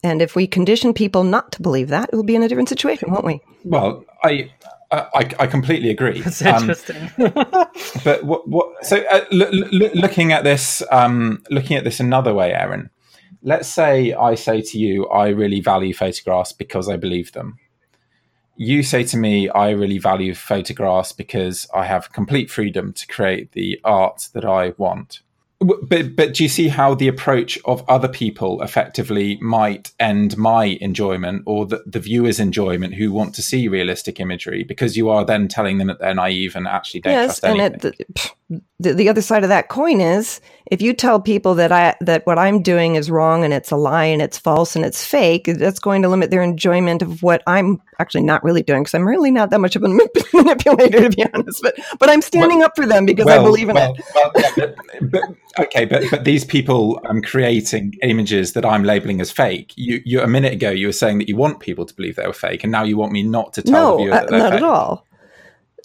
And 0.04 0.20
if 0.20 0.36
we 0.36 0.46
condition 0.46 0.92
people 0.92 1.24
not 1.24 1.50
to 1.52 1.62
believe 1.62 1.88
that, 1.88 2.10
we'll 2.12 2.22
be 2.22 2.36
in 2.36 2.42
a 2.42 2.48
different 2.48 2.68
situation, 2.68 3.10
won't 3.10 3.24
we? 3.24 3.40
Well, 3.64 4.04
I 4.22 4.50
I, 4.92 5.30
I 5.40 5.46
completely 5.46 5.90
agree. 5.90 6.20
That's 6.20 6.42
interesting. 6.42 7.10
Um, 7.18 7.32
but 8.04 8.22
what, 8.22 8.46
what 8.46 8.84
so 8.84 8.98
uh, 9.10 9.24
l- 9.32 9.42
l- 9.42 9.90
looking 9.94 10.30
at 10.32 10.44
this, 10.44 10.82
um, 10.92 11.42
looking 11.50 11.76
at 11.76 11.84
this 11.84 12.00
another 12.00 12.34
way, 12.34 12.52
Erin. 12.52 12.90
Let's 13.42 13.66
say 13.66 14.12
I 14.12 14.34
say 14.36 14.60
to 14.60 14.78
you, 14.78 15.06
I 15.06 15.28
really 15.28 15.60
value 15.60 15.92
photographs 15.94 16.52
because 16.52 16.88
I 16.88 16.96
believe 16.96 17.32
them. 17.32 17.58
You 18.56 18.82
say 18.82 19.04
to 19.04 19.16
me, 19.16 19.48
I 19.48 19.70
really 19.70 19.98
value 19.98 20.34
photographs 20.34 21.12
because 21.12 21.66
I 21.74 21.86
have 21.86 22.12
complete 22.12 22.50
freedom 22.50 22.92
to 22.92 23.06
create 23.06 23.52
the 23.52 23.80
art 23.84 24.28
that 24.34 24.44
I 24.44 24.74
want. 24.76 25.22
But 25.60 26.16
but 26.16 26.34
do 26.34 26.42
you 26.42 26.48
see 26.48 26.68
how 26.68 26.94
the 26.94 27.08
approach 27.08 27.58
of 27.64 27.88
other 27.88 28.08
people 28.08 28.62
effectively 28.62 29.38
might 29.40 29.92
end 29.98 30.36
my 30.36 30.78
enjoyment 30.80 31.42
or 31.46 31.66
the, 31.66 31.82
the 31.86 32.00
viewer's 32.00 32.40
enjoyment 32.40 32.94
who 32.94 33.12
want 33.12 33.34
to 33.34 33.42
see 33.42 33.68
realistic 33.68 34.20
imagery 34.20 34.64
because 34.64 34.96
you 34.96 35.08
are 35.08 35.24
then 35.24 35.48
telling 35.48 35.78
them 35.78 35.86
that 35.86 36.00
they're 36.00 36.14
naive 36.14 36.56
and 36.56 36.66
actually 36.66 37.00
don't 37.00 37.12
yes, 37.12 37.40
trust 37.40 37.44
anything. 37.44 37.72
and 37.74 37.84
it, 38.00 38.32
the, 38.78 38.92
the 38.92 39.08
other 39.08 39.22
side 39.22 39.42
of 39.42 39.48
that 39.48 39.68
coin 39.68 40.00
is 40.00 40.40
if 40.70 40.82
you 40.82 40.92
tell 40.92 41.18
people 41.18 41.54
that 41.54 41.72
I 41.72 41.94
that 42.02 42.26
what 42.26 42.38
I'm 42.38 42.60
doing 42.60 42.94
is 42.94 43.10
wrong 43.10 43.42
and 43.42 43.54
it's 43.54 43.70
a 43.70 43.76
lie 43.76 44.04
and 44.04 44.20
it's 44.20 44.36
false 44.36 44.76
and 44.76 44.84
it's 44.84 45.04
fake, 45.04 45.46
that's 45.46 45.78
going 45.78 46.02
to 46.02 46.08
limit 46.10 46.30
their 46.30 46.42
enjoyment 46.42 47.00
of 47.00 47.22
what 47.22 47.42
I'm 47.46 47.80
actually 47.98 48.24
not 48.24 48.44
really 48.44 48.62
doing 48.62 48.82
because 48.82 48.94
I'm 48.94 49.08
really 49.08 49.30
not 49.30 49.48
that 49.50 49.60
much 49.60 49.76
of 49.76 49.82
a 49.82 49.88
manipulator 50.34 51.08
to 51.08 51.10
be 51.10 51.24
honest. 51.32 51.62
But 51.62 51.76
but 51.98 52.10
I'm 52.10 52.20
standing 52.20 52.58
well, 52.58 52.66
up 52.66 52.76
for 52.76 52.86
them 52.86 53.06
because 53.06 53.24
well, 53.24 53.40
I 53.40 53.44
believe 53.44 53.70
in 53.70 53.76
well, 53.76 53.94
it. 53.96 54.04
Yeah, 54.16 54.66
but, 55.00 55.10
but, 55.10 55.22
okay, 55.64 55.86
but 55.86 56.04
but 56.10 56.24
these 56.24 56.44
people 56.44 57.00
I'm 57.08 57.22
creating 57.22 57.94
images 58.02 58.52
that 58.52 58.66
I'm 58.66 58.84
labeling 58.84 59.22
as 59.22 59.30
fake. 59.30 59.72
You 59.76 60.02
you 60.04 60.20
a 60.20 60.28
minute 60.28 60.52
ago 60.52 60.70
you 60.70 60.88
were 60.88 60.92
saying 60.92 61.18
that 61.18 61.28
you 61.28 61.36
want 61.36 61.60
people 61.60 61.86
to 61.86 61.94
believe 61.94 62.16
they 62.16 62.26
were 62.26 62.34
fake, 62.34 62.62
and 62.62 62.70
now 62.70 62.82
you 62.82 62.98
want 62.98 63.12
me 63.12 63.22
not 63.22 63.54
to 63.54 63.62
tell 63.62 63.72
no, 63.72 63.96
the 63.96 64.02
viewer 64.04 64.14
uh, 64.14 64.20
that 64.20 64.30
not 64.32 64.52
fake. 64.52 64.56
at 64.58 64.62
all. 64.62 65.06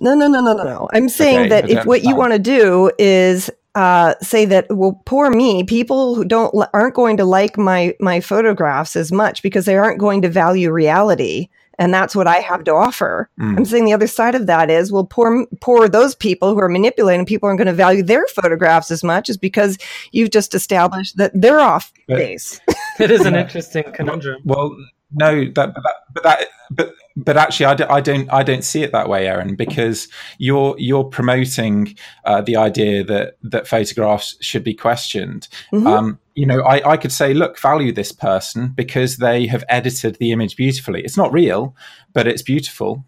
No, 0.02 0.16
no, 0.16 0.28
no, 0.28 0.41
no, 0.41 0.54
no, 0.54 0.64
no. 0.64 0.89
I'm 0.93 1.10
saying 1.10 1.39
okay, 1.39 1.50
that 1.50 1.70
if 1.70 1.86
what 1.86 2.04
you 2.04 2.16
want 2.16 2.34
to 2.34 2.39
do 2.39 2.91
is 2.97 3.50
uh, 3.76 4.16
say 4.22 4.45
that 4.45 4.68
well, 4.70 5.02
poor 5.06 5.30
me, 5.30 5.64
people 5.64 6.16
who 6.16 6.26
don't 6.26 6.54
aren't 6.74 6.95
going 6.95 7.18
to 7.18 7.26
like 7.26 7.58
my 7.58 7.95
my 8.00 8.20
photographs 8.20 8.95
as 8.95 9.12
much 9.12 9.43
because 9.43 9.66
they 9.66 9.78
aren't 9.78 10.00
going 10.00 10.22
to 10.22 10.30
value 10.30 10.72
reality, 10.72 11.50
and 11.78 11.93
that's 11.93 12.16
what 12.16 12.28
I 12.28 12.38
have 12.38 12.64
to 12.66 12.74
offer. 12.74 13.30
Mm. 13.39 13.58
I'm 13.58 13.66
saying 13.66 13.86
the 13.86 13.93
other 13.93 14.08
side 14.08 14.36
of 14.36 14.47
that 14.47 14.70
is 14.70 14.91
well, 14.91 15.06
poor 15.06 15.45
poor 15.62 15.88
those 15.88 16.16
people 16.16 16.54
who 16.54 16.60
are 16.60 16.70
manipulating 16.70 17.26
people 17.26 17.47
aren't 17.47 17.60
going 17.60 17.68
to 17.68 17.74
value 17.74 18.04
their 18.04 18.26
photographs 18.28 18.91
as 18.91 19.04
much, 19.04 19.30
is 19.30 19.38
because 19.38 19.78
you've 20.12 20.32
just 20.32 20.56
established 20.56 21.18
that 21.18 21.32
they're 21.34 21.60
off 21.60 21.93
base. 22.08 22.60
it 23.00 23.12
is 23.12 23.26
an 23.26 23.36
interesting 23.36 23.84
conundrum. 23.93 24.41
Well, 24.45 24.76
no, 25.12 25.45
that, 25.45 25.74
but 25.74 25.84
that, 25.84 25.95
but 26.14 26.24
that, 26.24 26.47
but 26.72 26.93
but 27.24 27.38
actually, 27.38 27.65
I, 27.65 27.76
do, 27.76 27.86
I 27.89 28.01
don't 28.01 28.32
I 28.32 28.43
don't 28.43 28.63
see 28.63 28.84
it 28.84 28.91
that 28.91 29.09
way, 29.09 29.28
Erin, 29.28 29.55
because 29.55 30.07
you're 30.38 30.76
you're 30.78 31.03
promoting 31.03 31.95
uh, 32.24 32.41
the 32.41 32.55
idea 32.55 33.03
that 33.03 33.38
that 33.43 33.67
photographs 33.67 34.38
should 34.41 34.63
be 34.63 34.74
questioned. 34.74 35.47
Mm-hmm. 35.74 35.88
Um, 35.88 36.20
you 36.36 36.45
know, 36.45 36.61
I, 36.61 36.91
I 36.91 36.97
could 36.97 37.11
say, 37.11 37.34
look, 37.34 37.59
value 37.59 37.91
this 37.91 38.11
person 38.11 38.70
because 38.70 39.17
they 39.17 39.47
have 39.47 39.63
edited 39.67 40.15
the 40.15 40.32
image 40.32 40.55
beautifully. 40.55 41.01
It's 41.03 41.17
not 41.17 41.34
real, 41.34 41.76
but 42.13 42.28
it's 42.28 42.41
beautiful. 42.41 43.05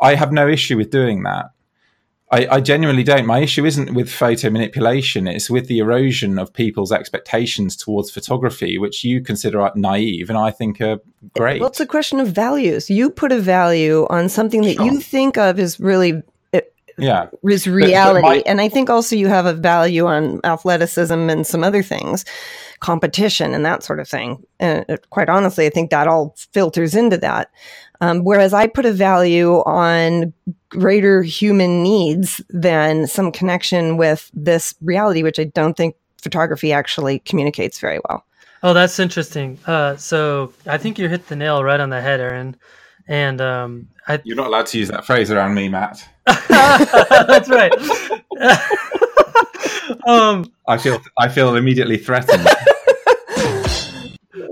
I 0.00 0.14
have 0.14 0.32
no 0.32 0.48
issue 0.48 0.76
with 0.78 0.90
doing 0.90 1.22
that. 1.24 1.50
I, 2.32 2.46
I, 2.46 2.60
genuinely 2.60 3.02
don't. 3.02 3.26
My 3.26 3.40
issue 3.40 3.64
isn't 3.64 3.92
with 3.92 4.10
photo 4.10 4.50
manipulation; 4.50 5.26
it's 5.26 5.50
with 5.50 5.66
the 5.66 5.80
erosion 5.80 6.38
of 6.38 6.52
people's 6.52 6.92
expectations 6.92 7.76
towards 7.76 8.10
photography, 8.10 8.78
which 8.78 9.02
you 9.02 9.20
consider 9.20 9.68
naive 9.74 10.30
and 10.30 10.38
I 10.38 10.52
think 10.52 10.80
are 10.80 11.00
great. 11.36 11.60
Well, 11.60 11.70
it's 11.70 11.80
a 11.80 11.86
question 11.86 12.20
of 12.20 12.28
values. 12.28 12.88
You 12.88 13.10
put 13.10 13.32
a 13.32 13.40
value 13.40 14.06
on 14.10 14.28
something 14.28 14.62
that 14.62 14.76
sure. 14.76 14.86
you 14.86 15.00
think 15.00 15.38
of 15.38 15.58
as 15.58 15.80
really 15.80 16.22
uh, 16.54 16.60
yeah 16.96 17.26
is 17.48 17.66
reality, 17.66 18.22
but, 18.22 18.28
but 18.28 18.36
my- 18.36 18.42
and 18.46 18.60
I 18.60 18.68
think 18.68 18.90
also 18.90 19.16
you 19.16 19.26
have 19.26 19.46
a 19.46 19.52
value 19.54 20.06
on 20.06 20.40
athleticism 20.44 21.30
and 21.30 21.44
some 21.44 21.64
other 21.64 21.82
things, 21.82 22.24
competition 22.78 23.54
and 23.54 23.64
that 23.64 23.82
sort 23.82 23.98
of 23.98 24.08
thing. 24.08 24.40
And 24.60 24.84
uh, 24.88 24.98
quite 25.10 25.28
honestly, 25.28 25.66
I 25.66 25.70
think 25.70 25.90
that 25.90 26.06
all 26.06 26.36
filters 26.52 26.94
into 26.94 27.18
that. 27.18 27.50
Um, 28.00 28.24
whereas 28.24 28.54
I 28.54 28.66
put 28.66 28.86
a 28.86 28.92
value 28.92 29.56
on 29.66 30.32
greater 30.70 31.22
human 31.22 31.82
needs 31.82 32.40
than 32.48 33.06
some 33.06 33.30
connection 33.30 33.96
with 33.96 34.30
this 34.32 34.74
reality, 34.80 35.22
which 35.22 35.38
I 35.38 35.44
don't 35.44 35.76
think 35.76 35.96
photography 36.22 36.72
actually 36.72 37.18
communicates 37.20 37.78
very 37.78 38.00
well. 38.08 38.24
Oh, 38.62 38.74
that's 38.74 38.98
interesting. 38.98 39.58
Uh, 39.66 39.96
so 39.96 40.52
I 40.66 40.78
think 40.78 40.98
you 40.98 41.08
hit 41.08 41.28
the 41.28 41.36
nail 41.36 41.64
right 41.64 41.80
on 41.80 41.90
the 41.90 42.00
head, 42.00 42.20
Erin. 42.20 42.56
And 43.08 43.40
um, 43.40 43.88
I... 44.06 44.20
you're 44.24 44.36
not 44.36 44.48
allowed 44.48 44.66
to 44.66 44.78
use 44.78 44.88
that 44.88 45.04
phrase 45.04 45.30
around 45.30 45.54
me, 45.54 45.68
Matt. 45.68 46.06
that's 46.26 47.48
right. 47.48 47.72
um, 50.06 50.52
I 50.68 50.76
feel 50.76 51.00
I 51.18 51.28
feel 51.28 51.56
immediately 51.56 51.96
threatened. 51.96 52.46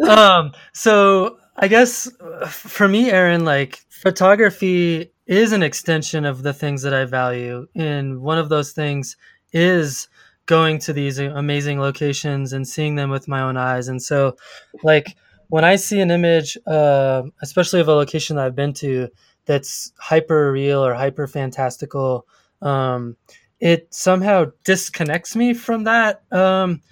um, 0.08 0.52
so 0.72 1.37
I 1.60 1.68
guess 1.68 2.08
uh, 2.20 2.46
for 2.46 2.86
me, 2.86 3.10
Erin, 3.10 3.44
like 3.44 3.80
photography 3.90 5.10
is 5.26 5.52
an 5.52 5.62
extension 5.62 6.24
of 6.24 6.42
the 6.42 6.52
things 6.52 6.82
that 6.82 6.94
I 6.94 7.04
value. 7.04 7.66
And 7.74 8.20
one 8.20 8.38
of 8.38 8.48
those 8.48 8.72
things 8.72 9.16
is 9.52 10.08
going 10.46 10.78
to 10.78 10.92
these 10.92 11.18
amazing 11.18 11.80
locations 11.80 12.52
and 12.52 12.66
seeing 12.66 12.94
them 12.94 13.10
with 13.10 13.28
my 13.28 13.42
own 13.42 13.56
eyes. 13.56 13.88
And 13.88 14.00
so, 14.00 14.36
like, 14.82 15.16
when 15.48 15.64
I 15.64 15.76
see 15.76 16.00
an 16.00 16.10
image, 16.10 16.56
uh, 16.66 17.22
especially 17.42 17.80
of 17.80 17.88
a 17.88 17.94
location 17.94 18.36
that 18.36 18.46
I've 18.46 18.56
been 18.56 18.72
to 18.74 19.08
that's 19.44 19.92
hyper 19.98 20.52
real 20.52 20.84
or 20.84 20.94
hyper 20.94 21.26
fantastical, 21.26 22.26
um, 22.62 23.16
it 23.60 23.92
somehow 23.92 24.46
disconnects 24.64 25.34
me 25.34 25.54
from 25.54 25.84
that. 25.84 26.22
Um, 26.30 26.82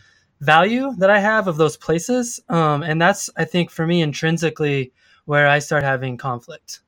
value 0.41 0.93
that 0.99 1.11
I 1.11 1.19
have 1.19 1.49
of 1.49 1.57
those 1.57 1.77
places. 1.77 2.41
Um, 2.49 2.83
and 2.83 3.01
that's, 3.01 3.31
I 3.37 3.45
think, 3.45 3.71
for 3.71 3.87
me, 3.87 4.03
intrinsically 4.03 4.93
where 5.25 5.49
I 5.49 5.59
start 5.59 5.83
having 5.83 6.17
conflict. 6.17 6.81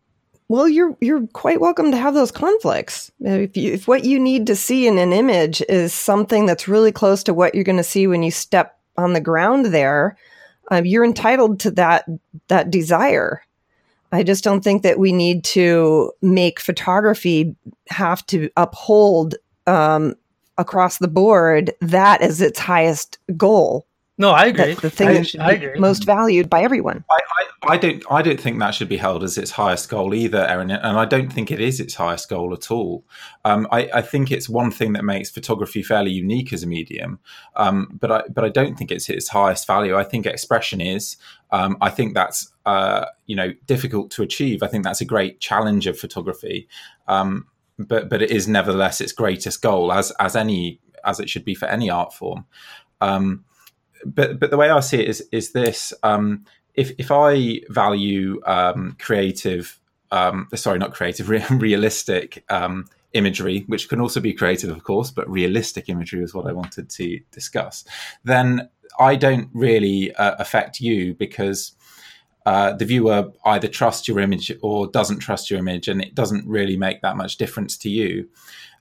Well, 0.50 0.66
you're 0.66 0.96
you're 1.00 1.26
quite 1.28 1.60
welcome 1.60 1.90
to 1.90 1.98
have 1.98 2.14
those 2.14 2.30
conflicts. 2.30 3.12
If, 3.20 3.54
you, 3.56 3.74
if 3.74 3.86
what 3.86 4.04
you 4.04 4.18
need 4.18 4.46
to 4.46 4.56
see 4.56 4.86
in 4.86 4.96
an 4.96 5.12
image 5.12 5.60
is 5.68 5.92
something 5.92 6.46
that's 6.46 6.66
really 6.68 6.92
close 6.92 7.22
to 7.24 7.34
what 7.34 7.54
you're 7.54 7.64
going 7.64 7.76
to 7.76 7.84
see 7.84 8.06
when 8.06 8.22
you 8.22 8.30
step 8.30 8.78
on 8.96 9.12
the 9.12 9.20
ground 9.20 9.66
there, 9.66 10.16
um, 10.70 10.86
you're 10.86 11.04
entitled 11.04 11.60
to 11.60 11.70
that 11.72 12.06
that 12.48 12.70
desire. 12.70 13.42
I 14.10 14.22
just 14.22 14.42
don't 14.42 14.64
think 14.64 14.84
that 14.84 14.98
we 14.98 15.12
need 15.12 15.44
to 15.44 16.12
make 16.22 16.60
photography 16.60 17.54
have 17.90 18.24
to 18.28 18.48
uphold 18.56 19.34
um, 19.66 20.14
across 20.58 20.98
the 20.98 21.08
board 21.08 21.72
that 21.80 22.20
is 22.20 22.40
its 22.40 22.58
highest 22.58 23.18
goal. 23.36 23.86
No, 24.20 24.30
I 24.30 24.46
agree. 24.46 24.74
the 24.74 24.90
thing 24.90 25.08
I, 25.08 25.12
that 25.14 25.28
should 25.28 25.40
I 25.40 25.56
be 25.56 25.66
agree. 25.66 25.78
most 25.78 26.04
valued 26.04 26.50
by 26.50 26.62
everyone. 26.62 27.04
I, 27.08 27.14
I, 27.14 27.74
I, 27.74 27.76
don't. 27.76 28.02
I 28.10 28.20
don't 28.20 28.40
think 28.40 28.58
that 28.58 28.72
should 28.72 28.88
be 28.88 28.96
held 28.96 29.22
as 29.22 29.38
its 29.38 29.52
highest 29.52 29.88
goal 29.88 30.12
either, 30.12 30.44
Erin. 30.44 30.72
And 30.72 30.98
I 30.98 31.04
don't 31.04 31.32
think 31.32 31.52
it 31.52 31.60
is 31.60 31.78
its 31.78 31.94
highest 31.94 32.28
goal 32.28 32.52
at 32.52 32.68
all. 32.68 33.04
Um, 33.44 33.68
I, 33.70 33.88
I, 33.94 34.02
think 34.02 34.32
it's 34.32 34.48
one 34.48 34.72
thing 34.72 34.92
that 34.94 35.04
makes 35.04 35.30
photography 35.30 35.84
fairly 35.84 36.10
unique 36.10 36.52
as 36.52 36.64
a 36.64 36.66
medium. 36.66 37.20
Um, 37.54 37.96
but 38.00 38.10
I, 38.10 38.22
but 38.28 38.44
I 38.44 38.48
don't 38.48 38.76
think 38.76 38.90
it's 38.90 39.08
its 39.08 39.28
highest 39.28 39.68
value. 39.68 39.96
I 39.96 40.02
think 40.02 40.26
expression 40.26 40.80
is. 40.80 41.16
Um, 41.52 41.78
I 41.80 41.88
think 41.88 42.14
that's 42.14 42.52
uh, 42.66 43.06
you 43.26 43.36
know 43.36 43.52
difficult 43.66 44.10
to 44.12 44.22
achieve. 44.22 44.64
I 44.64 44.66
think 44.66 44.82
that's 44.82 45.00
a 45.00 45.04
great 45.04 45.38
challenge 45.38 45.86
of 45.86 45.96
photography. 45.96 46.66
Um, 47.06 47.46
but 47.78 48.08
but 48.08 48.22
it 48.22 48.30
is 48.30 48.48
nevertheless 48.48 49.00
its 49.00 49.12
greatest 49.12 49.62
goal, 49.62 49.92
as 49.92 50.10
as 50.18 50.34
any 50.36 50.80
as 51.04 51.20
it 51.20 51.30
should 51.30 51.44
be 51.44 51.54
for 51.54 51.66
any 51.66 51.88
art 51.88 52.12
form. 52.12 52.44
Um, 53.00 53.44
but 54.04 54.38
but 54.38 54.50
the 54.50 54.56
way 54.56 54.70
I 54.70 54.80
see 54.80 55.00
it 55.00 55.08
is 55.08 55.28
is 55.32 55.52
this: 55.52 55.92
um, 56.02 56.44
if 56.74 56.92
if 56.98 57.10
I 57.10 57.60
value 57.68 58.40
um, 58.46 58.96
creative, 58.98 59.78
um, 60.10 60.48
sorry, 60.54 60.78
not 60.78 60.94
creative, 60.94 61.28
re- 61.30 61.44
realistic 61.50 62.44
um, 62.48 62.86
imagery, 63.12 63.64
which 63.66 63.88
can 63.88 64.00
also 64.00 64.20
be 64.20 64.32
creative, 64.32 64.70
of 64.70 64.84
course, 64.84 65.10
but 65.10 65.28
realistic 65.30 65.88
imagery 65.88 66.22
is 66.22 66.34
what 66.34 66.46
I 66.46 66.52
wanted 66.52 66.90
to 66.90 67.20
discuss. 67.30 67.84
Then 68.24 68.68
I 68.98 69.16
don't 69.16 69.48
really 69.52 70.14
uh, 70.14 70.34
affect 70.38 70.80
you 70.80 71.14
because 71.14 71.72
uh, 72.46 72.72
the 72.72 72.84
viewer 72.84 73.30
either 73.44 73.68
trusts 73.68 74.08
your 74.08 74.20
image 74.20 74.52
or 74.62 74.86
doesn't 74.86 75.18
trust 75.18 75.50
your 75.50 75.58
image, 75.58 75.88
and 75.88 76.00
it 76.00 76.14
doesn't 76.14 76.46
really 76.46 76.76
make 76.76 77.02
that 77.02 77.16
much 77.16 77.36
difference 77.36 77.76
to 77.78 77.90
you. 77.90 78.28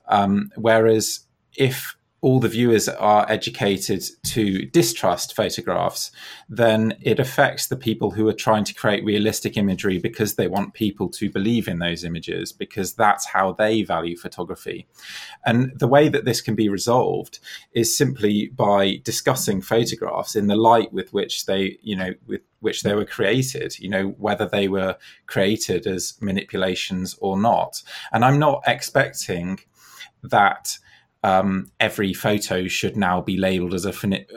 Um, 0.08 0.50
whereas 0.56 1.20
if 1.56 1.96
all 2.20 2.40
the 2.40 2.48
viewers 2.48 2.88
are 2.88 3.24
educated 3.30 4.02
to 4.24 4.66
distrust 4.66 5.36
photographs, 5.36 6.10
then 6.48 6.96
it 7.00 7.20
affects 7.20 7.68
the 7.68 7.76
people 7.76 8.10
who 8.10 8.26
are 8.28 8.32
trying 8.32 8.64
to 8.64 8.74
create 8.74 9.04
realistic 9.04 9.56
imagery 9.56 9.98
because 9.98 10.34
they 10.34 10.48
want 10.48 10.74
people 10.74 11.08
to 11.08 11.30
believe 11.30 11.68
in 11.68 11.78
those 11.78 12.02
images, 12.02 12.52
because 12.52 12.94
that's 12.94 13.26
how 13.28 13.52
they 13.52 13.82
value 13.82 14.16
photography. 14.16 14.86
And 15.46 15.78
the 15.78 15.86
way 15.86 16.08
that 16.08 16.24
this 16.24 16.40
can 16.40 16.56
be 16.56 16.68
resolved 16.68 17.38
is 17.72 17.96
simply 17.96 18.48
by 18.48 19.00
discussing 19.04 19.60
photographs 19.60 20.34
in 20.34 20.48
the 20.48 20.56
light 20.56 20.92
with 20.92 21.12
which 21.12 21.46
they, 21.46 21.78
you 21.82 21.94
know, 21.94 22.14
with 22.26 22.40
which 22.60 22.82
they 22.82 22.96
were 22.96 23.04
created, 23.04 23.78
you 23.78 23.88
know, 23.88 24.08
whether 24.18 24.46
they 24.46 24.66
were 24.66 24.96
created 25.28 25.86
as 25.86 26.14
manipulations 26.20 27.16
or 27.20 27.38
not. 27.38 27.80
And 28.12 28.24
I'm 28.24 28.40
not 28.40 28.64
expecting 28.66 29.60
that 30.24 30.78
um, 31.22 31.70
every 31.80 32.12
photo 32.14 32.68
should 32.68 32.96
now 32.96 33.20
be 33.20 33.36
labeled 33.36 33.74
as 33.74 33.84
a 33.84 33.92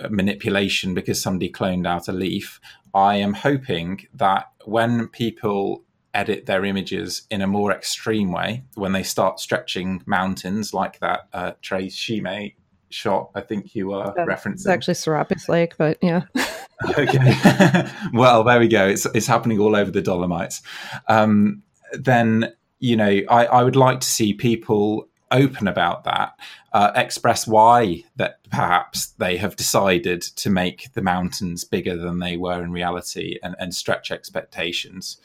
manipulation 0.09 0.93
because 0.93 1.21
somebody 1.21 1.51
cloned 1.51 1.87
out 1.87 2.07
a 2.07 2.11
leaf. 2.11 2.59
I 2.93 3.17
am 3.17 3.33
hoping 3.33 4.07
that 4.13 4.51
when 4.65 5.07
people 5.07 5.83
edit 6.13 6.45
their 6.45 6.65
images 6.65 7.23
in 7.29 7.41
a 7.41 7.47
more 7.47 7.71
extreme 7.71 8.31
way, 8.31 8.63
when 8.75 8.91
they 8.91 9.03
start 9.03 9.39
stretching 9.39 10.01
mountains 10.05 10.73
like 10.73 10.99
that 10.99 11.21
uh, 11.33 11.51
Tre 11.61 11.87
Cime 11.87 12.53
shot 12.89 13.31
I 13.35 13.41
think 13.41 13.73
you 13.73 13.87
were 13.87 14.13
Yeah, 14.17 14.25
referencing. 14.25 14.53
It's 14.53 14.67
actually 14.67 14.95
Sorapis 14.95 15.47
Lake, 15.47 15.75
but 15.77 15.97
yeah. 16.01 16.23
okay. 16.97 17.87
well, 18.13 18.43
there 18.43 18.59
we 18.59 18.67
go. 18.67 18.87
It's 18.87 19.05
it's 19.07 19.27
happening 19.27 19.59
all 19.59 19.75
over 19.75 19.91
the 19.91 20.01
Dolomites. 20.01 20.61
Um, 21.07 21.63
then 21.93 22.53
you 22.79 22.95
know, 22.95 23.21
I, 23.29 23.45
I 23.45 23.63
would 23.63 23.75
like 23.75 23.99
to 23.99 24.07
see 24.07 24.33
people 24.33 25.07
open 25.31 25.67
about 25.67 26.03
that, 26.03 26.33
uh, 26.73 26.91
express 26.95 27.47
why 27.47 28.03
that 28.17 28.39
perhaps 28.49 29.07
they 29.17 29.37
have 29.37 29.55
decided 29.55 30.21
to 30.21 30.49
make 30.49 30.91
the 30.93 31.01
mountains 31.01 31.63
bigger 31.63 31.95
than 31.97 32.19
they 32.19 32.37
were 32.37 32.63
in 32.63 32.71
reality, 32.71 33.37
and, 33.43 33.55
and 33.59 33.73
stretch 33.73 34.11
expectations. 34.11 35.17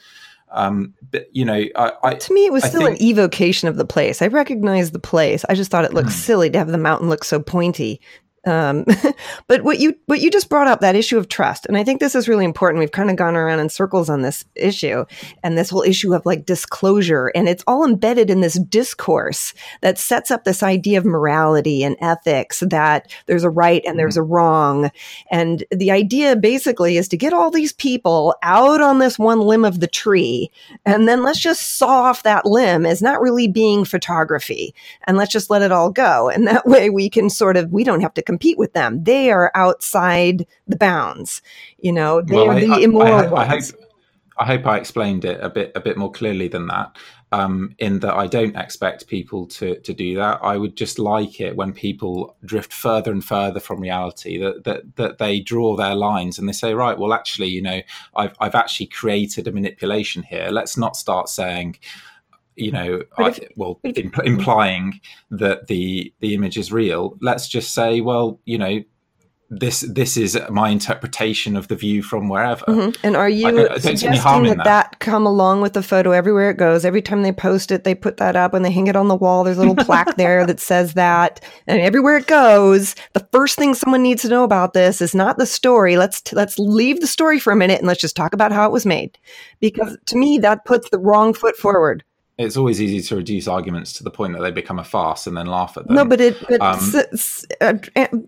Um, 0.52 0.94
but 1.10 1.26
you 1.32 1.44
know, 1.44 1.64
I, 1.74 1.92
I 2.04 2.14
to 2.14 2.32
me, 2.32 2.46
it 2.46 2.52
was 2.52 2.62
I 2.64 2.68
still 2.68 2.82
think- 2.86 3.00
an 3.00 3.06
evocation 3.06 3.68
of 3.68 3.76
the 3.76 3.84
place. 3.84 4.22
I 4.22 4.28
recognized 4.28 4.92
the 4.92 5.00
place. 5.00 5.44
I 5.48 5.54
just 5.54 5.70
thought 5.70 5.84
it 5.84 5.92
looked 5.92 6.08
Hmm. 6.10 6.14
silly 6.14 6.50
to 6.50 6.58
have 6.58 6.68
the 6.68 6.78
mountain 6.78 7.08
look 7.08 7.24
so 7.24 7.40
pointy. 7.40 8.00
Um, 8.46 8.84
but 9.48 9.62
what 9.62 9.78
you 9.78 9.94
what 10.06 10.20
you 10.20 10.30
just 10.30 10.48
brought 10.48 10.68
up 10.68 10.80
that 10.80 10.96
issue 10.96 11.18
of 11.18 11.28
trust, 11.28 11.66
and 11.66 11.76
I 11.76 11.84
think 11.84 12.00
this 12.00 12.14
is 12.14 12.28
really 12.28 12.44
important. 12.44 12.80
We've 12.80 12.90
kind 12.90 13.10
of 13.10 13.16
gone 13.16 13.36
around 13.36 13.60
in 13.60 13.68
circles 13.68 14.08
on 14.08 14.22
this 14.22 14.44
issue, 14.54 15.04
and 15.42 15.58
this 15.58 15.70
whole 15.70 15.82
issue 15.82 16.14
of 16.14 16.24
like 16.24 16.46
disclosure, 16.46 17.32
and 17.34 17.48
it's 17.48 17.64
all 17.66 17.84
embedded 17.84 18.30
in 18.30 18.40
this 18.40 18.58
discourse 18.58 19.52
that 19.82 19.98
sets 19.98 20.30
up 20.30 20.44
this 20.44 20.62
idea 20.62 20.98
of 20.98 21.04
morality 21.04 21.82
and 21.82 21.96
ethics 22.00 22.60
that 22.60 23.10
there's 23.26 23.44
a 23.44 23.50
right 23.50 23.82
and 23.84 23.98
there's 23.98 24.16
a 24.16 24.22
wrong, 24.22 24.90
and 25.30 25.64
the 25.70 25.90
idea 25.90 26.36
basically 26.36 26.96
is 26.96 27.08
to 27.08 27.16
get 27.16 27.32
all 27.32 27.50
these 27.50 27.72
people 27.72 28.34
out 28.42 28.80
on 28.80 28.98
this 28.98 29.18
one 29.18 29.40
limb 29.40 29.64
of 29.64 29.80
the 29.80 29.86
tree 29.86 30.50
and 30.84 31.08
then 31.08 31.22
let's 31.22 31.38
just 31.38 31.78
saw 31.78 32.02
off 32.02 32.22
that 32.22 32.46
limb 32.46 32.86
as 32.86 33.02
not 33.02 33.20
really 33.20 33.48
being 33.48 33.84
photography 33.84 34.74
and 35.04 35.16
let's 35.16 35.32
just 35.32 35.50
let 35.50 35.62
it 35.62 35.72
all 35.72 35.90
go. 35.90 36.28
And 36.28 36.46
that 36.46 36.66
way 36.66 36.90
we 36.90 37.08
can 37.08 37.30
sort 37.30 37.56
of 37.56 37.72
we 37.72 37.84
don't 37.84 38.00
have 38.00 38.14
to 38.14 38.22
compete 38.36 38.58
with 38.58 38.72
them 38.72 39.04
they 39.04 39.30
are 39.30 39.50
outside 39.54 40.38
the 40.66 40.76
bounds 40.76 41.42
you 41.78 41.92
know 41.92 42.12
they 42.22 42.34
Well, 42.36 42.50
are 42.50 42.54
I- 42.56 42.60
the 42.66 42.72
I- 42.78 42.80
immoral 42.88 43.12
I 43.42 43.44
ones 43.44 43.72
hope, 43.72 43.80
I 44.38 44.44
hope 44.44 44.66
I 44.66 44.76
explained 44.78 45.24
it 45.24 45.38
a 45.42 45.48
bit 45.48 45.72
a 45.74 45.80
bit 45.80 45.96
more 45.96 46.12
clearly 46.12 46.48
than 46.48 46.66
that. 46.68 46.96
Um, 47.32 47.74
in 47.78 48.00
that 48.00 48.14
I 48.14 48.26
don't 48.26 48.56
expect 48.56 49.08
people 49.08 49.46
to 49.58 49.76
to 49.86 49.92
do 49.94 50.14
that. 50.16 50.40
I 50.42 50.56
would 50.58 50.76
just 50.76 50.98
like 50.98 51.40
it 51.40 51.56
when 51.56 51.72
people 51.72 52.36
drift 52.44 52.72
further 52.72 53.10
and 53.12 53.24
further 53.24 53.60
from 53.60 53.80
reality. 53.80 54.38
That 54.38 54.64
that 54.64 54.96
that 54.96 55.18
they 55.18 55.40
draw 55.40 55.74
their 55.76 55.94
lines 55.94 56.38
and 56.38 56.46
they 56.48 56.52
say, 56.52 56.74
right, 56.74 56.98
well, 56.98 57.12
actually, 57.14 57.48
you 57.48 57.62
know, 57.62 57.80
I've 58.14 58.34
I've 58.38 58.54
actually 58.54 58.86
created 58.86 59.48
a 59.48 59.52
manipulation 59.52 60.22
here. 60.22 60.48
Let's 60.50 60.76
not 60.76 60.96
start 60.96 61.28
saying. 61.28 61.78
You 62.56 62.72
know, 62.72 63.02
I, 63.18 63.38
well, 63.56 63.80
impl- 63.84 64.24
implying 64.24 65.00
that 65.30 65.66
the 65.66 66.12
the 66.20 66.34
image 66.34 66.56
is 66.56 66.72
real. 66.72 67.16
Let's 67.20 67.48
just 67.48 67.74
say, 67.74 68.00
well, 68.00 68.40
you 68.44 68.58
know, 68.58 68.82
this 69.48 69.82
this 69.82 70.16
is 70.16 70.38
my 70.50 70.70
interpretation 70.70 71.56
of 71.56 71.68
the 71.68 71.76
view 71.76 72.02
from 72.02 72.28
wherever. 72.28 72.64
Mhm. 72.64 72.96
And 73.04 73.16
are 73.16 73.28
you 73.28 73.46
I 73.68 73.74
I 73.74 73.78
suggesting 73.78 74.42
that, 74.44 74.56
that 74.56 74.64
that. 74.64 74.98
come 74.98 75.24
along 75.24 75.60
with 75.60 75.72
the 75.74 75.82
photo 75.82 76.10
everywhere 76.10 76.50
it 76.50 76.56
goes? 76.56 76.84
Every 76.84 77.02
time 77.02 77.22
they 77.22 77.30
post 77.30 77.70
it, 77.70 77.84
they 77.84 77.94
put 77.94 78.16
that 78.16 78.34
up 78.34 78.54
and 78.54 78.64
they 78.64 78.72
hang 78.72 78.88
it 78.88 78.96
on 78.96 79.06
the 79.06 79.14
wall. 79.14 79.44
There's 79.44 79.58
a 79.58 79.60
little 79.60 79.76
plaque 79.76 80.16
there 80.16 80.44
that 80.46 80.58
says 80.58 80.94
that. 80.94 81.40
And 81.68 81.80
everywhere 81.80 82.16
it 82.16 82.26
goes, 82.26 82.96
the 83.12 83.26
first 83.32 83.56
thing 83.56 83.74
someone 83.74 84.02
needs 84.02 84.22
to 84.22 84.28
know 84.28 84.42
about 84.42 84.72
this 84.72 85.00
is 85.00 85.14
not 85.14 85.38
the 85.38 85.46
story. 85.46 85.96
Let's 85.96 86.22
let's 86.32 86.58
leave 86.58 87.00
the 87.00 87.06
story 87.06 87.38
for 87.38 87.52
a 87.52 87.56
minute 87.56 87.78
and 87.78 87.86
let's 87.86 88.00
just 88.00 88.16
talk 88.16 88.34
about 88.34 88.50
how 88.50 88.66
it 88.66 88.72
was 88.72 88.84
made. 88.84 89.16
Because 89.60 89.96
to 90.06 90.16
me, 90.16 90.38
that 90.38 90.64
puts 90.64 90.90
the 90.90 90.98
wrong 90.98 91.32
foot 91.34 91.56
forward. 91.56 92.02
It's 92.38 92.56
always 92.58 92.82
easy 92.82 93.00
to 93.08 93.16
reduce 93.16 93.48
arguments 93.48 93.94
to 93.94 94.04
the 94.04 94.10
point 94.10 94.34
that 94.34 94.42
they 94.42 94.50
become 94.50 94.78
a 94.78 94.84
farce 94.84 95.26
and 95.26 95.34
then 95.34 95.46
laugh 95.46 95.78
at 95.78 95.86
them. 95.86 95.96
No, 95.96 96.04
but 96.04 96.20
it 96.20 96.36
but 96.46 96.60
Um, 96.60 96.76
s- 96.76 96.94
s- 97.12 97.46
uh, 97.62 97.72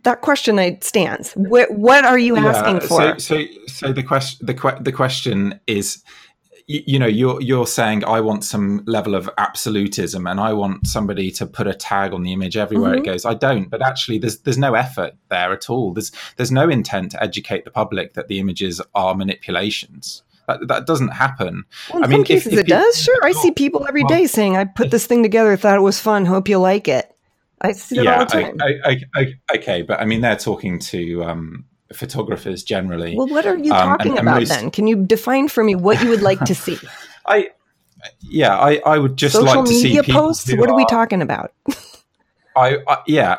that 0.05 0.23
question 0.23 0.59
I 0.59 0.79
stands. 0.81 1.35
What, 1.35 1.71
what 1.73 2.07
are 2.07 2.19
you 2.19 2.35
asking 2.37 2.81
for? 2.81 3.19
So, 3.19 3.19
so, 3.19 3.45
so 3.67 3.93
the 3.93 4.03
question, 4.03 4.47
the 4.47 4.55
que- 4.55 4.79
the 4.81 4.93
question 4.93 5.61
is, 5.67 6.03
you, 6.67 6.83
you 6.87 6.99
know, 6.99 7.07
you're 7.07 7.39
you're 7.43 7.67
saying 7.67 8.03
I 8.07 8.21
want 8.23 8.45
some 8.45 8.83
level 8.87 9.15
of 9.15 9.29
absolutism, 9.37 10.27
and 10.27 10.41
I 10.41 10.55
want 10.55 10.87
somebody 10.87 11.31
to 11.33 11.45
put 11.47 11.67
a 11.67 11.75
tag 11.75 12.15
on 12.15 12.23
the 12.23 12.33
image 12.33 12.57
everywhere 12.57 12.95
Mhm. 12.95 12.99
it 13.01 13.05
goes. 13.05 13.27
I 13.27 13.35
don't, 13.35 13.69
but 13.69 13.83
actually, 13.83 14.17
there's 14.19 14.39
there's 14.39 14.59
no 14.59 14.73
effort 14.73 15.13
there 15.29 15.53
at 15.53 15.69
all. 15.69 15.93
There's 15.93 16.13
there's 16.37 16.51
no 16.53 16.71
intent 16.71 17.11
to 17.11 17.23
educate 17.23 17.67
the 17.67 17.71
public 17.71 18.15
that 18.15 18.29
the 18.29 18.39
images 18.39 18.81
are 18.95 19.15
manipulations. 19.15 20.23
That, 20.49 20.67
that 20.67 20.87
doesn't 20.87 21.09
happen. 21.09 21.65
Well, 21.93 21.99
in 21.99 22.05
I 22.05 22.07
mean, 22.09 22.17
some 22.17 22.21
if- 22.23 22.27
cases 22.29 22.53
if 22.55 22.59
it 22.61 22.67
does. 22.67 23.01
Sure, 23.01 23.19
I 23.23 23.33
see 23.33 23.53
people 23.53 23.87
every 23.87 24.03
day 24.05 24.27
saying, 24.27 24.57
"I 24.57 24.65
put 24.65 24.91
this 24.91 25.07
thing 25.07 25.23
together, 25.23 25.57
thought 25.57 25.77
it 25.77 25.83
was 25.83 26.01
fun, 26.01 26.25
hope 26.25 26.49
you 26.49 26.59
like 26.59 26.89
it." 26.89 27.15
I 27.61 27.73
see 27.73 27.97
that 27.97 28.07
all 28.07 28.25
the 28.25 28.31
time. 28.31 28.57
I, 28.61 28.75
I, 28.85 29.01
I, 29.15 29.57
okay, 29.57 29.83
but 29.83 30.01
I 30.01 30.05
mean, 30.05 30.21
they're 30.23 30.37
talking 30.37 30.79
to 30.79 31.23
um, 31.25 31.65
photographers 31.93 32.63
generally. 32.63 33.17
well, 33.17 33.27
what 33.29 33.47
are 33.47 33.59
you 33.59 33.73
um, 33.73 33.89
talking 33.91 34.11
and- 34.13 34.19
and 34.21 34.29
about 34.29 34.41
most- 34.41 34.49
then? 34.49 34.71
Can 34.71 34.87
you 34.87 34.97
define 35.05 35.49
for 35.49 35.63
me 35.63 35.75
what 35.75 36.03
you 36.03 36.09
would 36.09 36.23
like 36.23 36.41
to 36.47 36.55
see? 36.55 36.79
I, 37.27 37.51
yeah, 38.21 38.57
I, 38.59 38.81
I 38.87 38.99
would 38.99 39.17
just 39.17 39.35
Social 39.35 39.55
like 39.57 39.65
to 39.67 39.75
see 39.75 39.97
media 39.97 40.03
posts? 40.03 40.51
What 40.55 40.71
are 40.71 40.77
we 40.77 40.87
talking 40.87 41.21
about? 41.21 41.53
I, 42.57 42.79
I 42.89 42.99
yeah, 43.07 43.39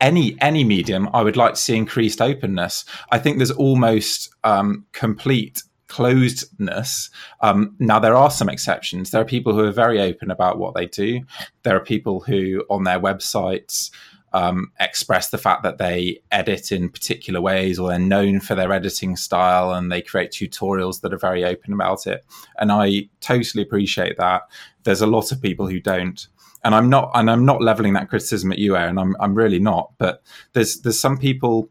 any 0.00 0.36
any 0.40 0.64
medium, 0.64 1.08
I 1.12 1.22
would 1.22 1.36
like 1.36 1.54
to 1.54 1.60
see 1.60 1.76
increased 1.76 2.22
openness. 2.22 2.84
I 3.10 3.18
think 3.18 3.36
there's 3.38 3.50
almost 3.50 4.30
um, 4.44 4.86
complete 4.92 5.62
closedness. 5.88 7.10
Um, 7.40 7.74
now 7.78 7.98
there 7.98 8.14
are 8.14 8.30
some 8.30 8.48
exceptions. 8.48 9.10
There 9.10 9.20
are 9.20 9.26
people 9.26 9.52
who 9.54 9.64
are 9.64 9.72
very 9.72 10.00
open 10.00 10.30
about 10.30 10.58
what 10.58 10.74
they 10.74 10.86
do. 10.86 11.22
There 11.62 11.76
are 11.76 11.84
people 11.84 12.20
who, 12.20 12.64
on 12.70 12.84
their 12.84 13.00
websites, 13.00 13.90
um, 14.32 14.72
express 14.78 15.30
the 15.30 15.38
fact 15.38 15.62
that 15.62 15.78
they 15.78 16.20
edit 16.30 16.70
in 16.70 16.90
particular 16.90 17.40
ways 17.40 17.78
or 17.78 17.88
they're 17.88 17.98
known 17.98 18.40
for 18.40 18.54
their 18.54 18.72
editing 18.72 19.16
style 19.16 19.72
and 19.72 19.90
they 19.90 20.02
create 20.02 20.32
tutorials 20.32 21.00
that 21.00 21.14
are 21.14 21.18
very 21.18 21.44
open 21.44 21.72
about 21.72 22.06
it. 22.06 22.24
And 22.58 22.70
I 22.70 23.08
totally 23.20 23.62
appreciate 23.62 24.18
that. 24.18 24.42
There's 24.84 25.00
a 25.00 25.06
lot 25.06 25.32
of 25.32 25.40
people 25.40 25.66
who 25.66 25.80
don't. 25.80 26.26
And 26.64 26.74
I'm 26.74 26.90
not 26.90 27.12
and 27.14 27.30
I'm 27.30 27.44
not 27.44 27.62
leveling 27.62 27.92
that 27.94 28.08
criticism 28.08 28.50
at 28.50 28.58
you, 28.58 28.76
Erin. 28.76 28.98
I'm 28.98 29.16
I'm 29.20 29.34
really 29.34 29.60
not. 29.60 29.92
But 29.96 30.22
there's 30.52 30.80
there's 30.80 30.98
some 30.98 31.16
people 31.16 31.70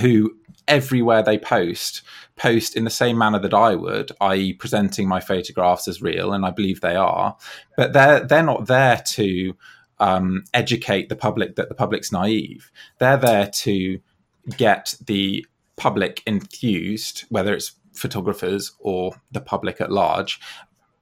who 0.00 0.32
everywhere 0.72 1.22
they 1.22 1.38
post 1.38 2.02
post 2.36 2.76
in 2.76 2.84
the 2.84 2.90
same 2.90 3.18
manner 3.18 3.38
that 3.38 3.52
I 3.52 3.74
would, 3.74 4.10
i.e., 4.20 4.54
presenting 4.54 5.06
my 5.06 5.20
photographs 5.20 5.86
as 5.86 6.00
real, 6.00 6.32
and 6.32 6.46
I 6.46 6.50
believe 6.50 6.80
they 6.80 6.96
are. 6.96 7.36
But 7.76 7.92
they're 7.92 8.20
they're 8.24 8.42
not 8.42 8.66
there 8.66 9.02
to 9.18 9.54
um, 9.98 10.44
educate 10.54 11.08
the 11.08 11.16
public 11.16 11.56
that 11.56 11.68
the 11.68 11.74
public's 11.74 12.10
naive. 12.10 12.70
They're 12.98 13.18
there 13.18 13.48
to 13.48 14.00
get 14.56 14.94
the 15.06 15.46
public 15.76 16.22
enthused, 16.26 17.24
whether 17.28 17.54
it's 17.54 17.72
photographers 17.92 18.72
or 18.78 19.20
the 19.30 19.40
public 19.40 19.80
at 19.80 19.92
large, 19.92 20.40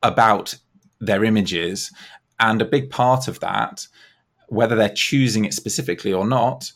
about 0.03 0.55
their 1.01 1.25
images. 1.25 1.93
And 2.41 2.61
a 2.61 2.65
big 2.77 2.91
part 2.91 3.29
of 3.29 3.39
that, 3.41 3.87
whether 4.49 4.75
they're 4.75 4.89
choosing 4.89 5.45
it 5.45 5.55
specifically 5.55 6.13
or 6.13 6.27
not, 6.27 6.73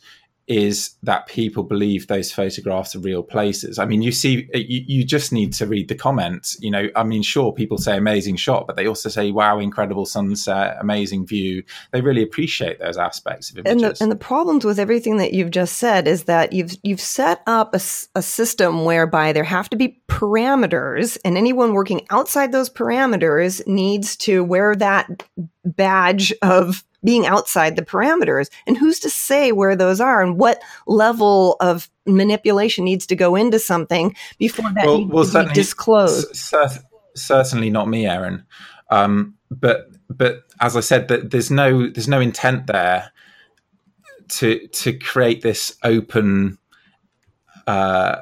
is 0.46 0.96
that 1.02 1.26
people 1.26 1.62
believe 1.62 2.06
those 2.06 2.30
photographs 2.30 2.94
are 2.94 3.00
real 3.00 3.22
places. 3.22 3.78
I 3.78 3.86
mean, 3.86 4.02
you 4.02 4.12
see, 4.12 4.48
uh, 4.54 4.58
you, 4.58 4.84
you 4.86 5.04
just 5.04 5.32
need 5.32 5.54
to 5.54 5.66
read 5.66 5.88
the 5.88 5.94
comments. 5.94 6.56
You 6.60 6.70
know, 6.70 6.88
I 6.94 7.02
mean, 7.02 7.22
sure, 7.22 7.52
people 7.52 7.78
say 7.78 7.96
amazing 7.96 8.36
shot, 8.36 8.66
but 8.66 8.76
they 8.76 8.86
also 8.86 9.08
say, 9.08 9.30
wow, 9.30 9.58
incredible 9.58 10.04
sunset, 10.04 10.76
amazing 10.80 11.26
view. 11.26 11.62
They 11.92 12.02
really 12.02 12.22
appreciate 12.22 12.78
those 12.78 12.98
aspects 12.98 13.50
of 13.50 13.58
And 13.58 13.80
images. 13.80 13.98
the, 13.98 14.04
and 14.04 14.12
the 14.12 14.16
problems 14.16 14.64
with 14.64 14.78
everything 14.78 15.16
that 15.16 15.32
you've 15.32 15.50
just 15.50 15.78
said 15.78 16.06
is 16.06 16.24
that 16.24 16.52
you've 16.52 16.76
you've 16.82 17.00
set 17.00 17.42
up 17.46 17.74
a 17.74 17.78
system 18.22 18.84
whereby 18.84 19.32
there 19.32 19.44
have 19.44 19.70
to 19.70 19.76
be 19.76 20.02
parameters, 20.08 21.16
and 21.24 21.38
anyone 21.38 21.72
working 21.72 22.06
outside 22.10 22.52
those 22.52 22.68
parameters 22.68 23.66
needs 23.66 24.16
to 24.16 24.44
wear 24.44 24.74
that 24.74 25.22
badge 25.64 26.32
of 26.42 26.84
being 27.04 27.26
outside 27.26 27.76
the 27.76 27.84
parameters. 27.84 28.48
And 28.66 28.76
who's 28.78 28.98
to 29.00 29.10
say 29.10 29.52
where 29.52 29.76
those 29.76 30.00
are 30.00 30.22
and 30.22 30.38
what 30.38 30.62
level 30.86 31.56
of 31.60 31.90
manipulation 32.06 32.84
needs 32.84 33.06
to 33.06 33.16
go 33.16 33.34
into 33.36 33.58
something 33.58 34.16
before 34.38 34.70
that 34.74 34.86
Well- 34.86 34.98
needs 34.98 35.10
well, 35.12 35.24
to 35.24 35.28
be 35.28 35.32
certainly- 35.32 35.54
disclosed? 35.54 36.34
Cer- 36.36 36.82
certainly 37.14 37.70
not 37.70 37.88
me, 37.88 38.06
Erin. 38.06 38.42
Um, 38.90 39.34
but 39.50 39.88
but 40.10 40.42
as 40.60 40.76
I 40.76 40.80
said, 40.80 41.08
that 41.08 41.30
there's 41.30 41.50
no 41.50 41.88
there's 41.90 42.08
no 42.08 42.20
intent 42.20 42.66
there 42.66 43.10
to 44.28 44.66
to 44.68 44.92
create 44.98 45.42
this 45.42 45.76
open 45.82 46.58
uh, 47.66 48.16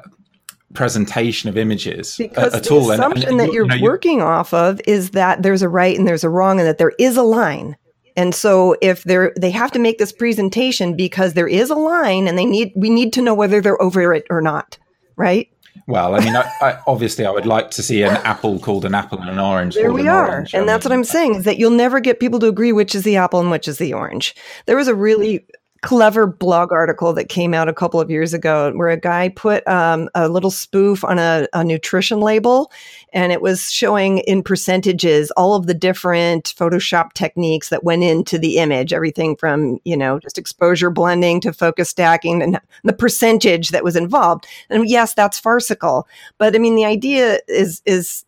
presentation 0.73 1.49
of 1.49 1.57
images 1.57 2.15
Because 2.17 2.53
at 2.53 2.63
the 2.63 2.69
all. 2.73 2.91
And- 2.91 3.01
and, 3.03 3.13
assumption 3.13 3.37
that 3.37 3.47
you 3.47 3.53
you're 3.53 3.65
know, 3.65 3.75
you- 3.75 3.83
working 3.83 4.21
off 4.21 4.53
of 4.53 4.81
is 4.87 5.11
that 5.11 5.43
there's 5.43 5.61
a 5.61 5.69
right 5.69 5.97
and 5.97 6.07
there's 6.07 6.23
a 6.23 6.29
wrong, 6.29 6.59
and 6.59 6.67
that 6.67 6.77
there 6.77 6.93
is 6.99 7.17
a 7.17 7.23
line. 7.23 7.75
And 8.15 8.35
so, 8.35 8.75
if 8.81 9.03
they're 9.03 9.33
they 9.39 9.49
have 9.49 9.71
to 9.71 9.79
make 9.79 9.97
this 9.97 10.11
presentation 10.11 10.95
because 10.95 11.33
there 11.33 11.47
is 11.47 11.69
a 11.71 11.75
line, 11.75 12.27
and 12.27 12.37
they 12.37 12.45
need 12.45 12.71
we 12.75 12.89
need 12.89 13.11
to 13.13 13.21
know 13.21 13.33
whether 13.33 13.59
they're 13.59 13.81
over 13.81 14.13
it 14.13 14.25
or 14.29 14.39
not, 14.41 14.77
right? 15.15 15.47
Well, 15.87 16.15
I 16.15 16.19
mean, 16.23 16.35
I, 16.35 16.49
I, 16.61 16.77
obviously, 16.87 17.25
I 17.25 17.31
would 17.31 17.47
like 17.47 17.71
to 17.71 17.81
see 17.83 18.03
an 18.03 18.15
apple 18.17 18.59
called 18.59 18.85
an 18.85 18.93
apple 18.95 19.19
and 19.19 19.29
an 19.29 19.39
orange. 19.39 19.73
There 19.73 19.91
we 19.91 20.01
an 20.01 20.07
are, 20.09 20.29
orange. 20.29 20.53
I 20.53 20.59
and 20.59 20.69
that's 20.69 20.85
what 20.85 20.91
I'm 20.91 21.03
saying 21.03 21.35
is 21.35 21.43
that 21.45 21.57
you'll 21.57 21.71
never 21.71 21.99
get 21.99 22.19
people 22.19 22.39
to 22.39 22.47
agree 22.47 22.71
which 22.71 22.93
is 22.95 23.03
the 23.03 23.17
apple 23.17 23.39
and 23.39 23.49
which 23.51 23.67
is 23.67 23.79
the 23.79 23.93
orange. 23.93 24.35
There 24.67 24.77
was 24.77 24.87
a 24.87 24.95
really 24.95 25.45
clever 25.83 26.25
blog 26.25 26.71
article 26.71 27.11
that 27.11 27.27
came 27.27 27.53
out 27.53 27.67
a 27.67 27.73
couple 27.73 27.99
of 27.99 28.09
years 28.09 28.33
ago 28.33 28.71
where 28.75 28.87
a 28.87 28.97
guy 28.97 29.27
put 29.27 29.67
um, 29.67 30.09
a 30.15 30.29
little 30.29 30.49
spoof 30.49 31.03
on 31.03 31.19
a, 31.19 31.45
a, 31.51 31.61
nutrition 31.61 32.21
label 32.21 32.71
and 33.11 33.33
it 33.33 33.41
was 33.41 33.69
showing 33.69 34.19
in 34.19 34.41
percentages 34.41 35.29
all 35.31 35.55
of 35.55 35.67
the 35.67 35.73
different 35.73 36.55
Photoshop 36.57 37.11
techniques 37.13 37.67
that 37.67 37.83
went 37.83 38.01
into 38.01 38.37
the 38.37 38.57
image, 38.59 38.93
everything 38.93 39.35
from, 39.35 39.77
you 39.83 39.97
know, 39.97 40.19
just 40.19 40.37
exposure 40.37 40.89
blending 40.89 41.41
to 41.41 41.51
focus 41.51 41.89
stacking 41.89 42.41
and 42.41 42.59
the 42.85 42.93
percentage 42.93 43.69
that 43.69 43.83
was 43.83 43.97
involved. 43.97 44.47
And 44.69 44.89
yes, 44.89 45.13
that's 45.13 45.37
farcical. 45.37 46.07
But 46.37 46.55
I 46.55 46.59
mean, 46.59 46.75
the 46.75 46.85
idea 46.85 47.39
is, 47.49 47.81
is 47.85 48.23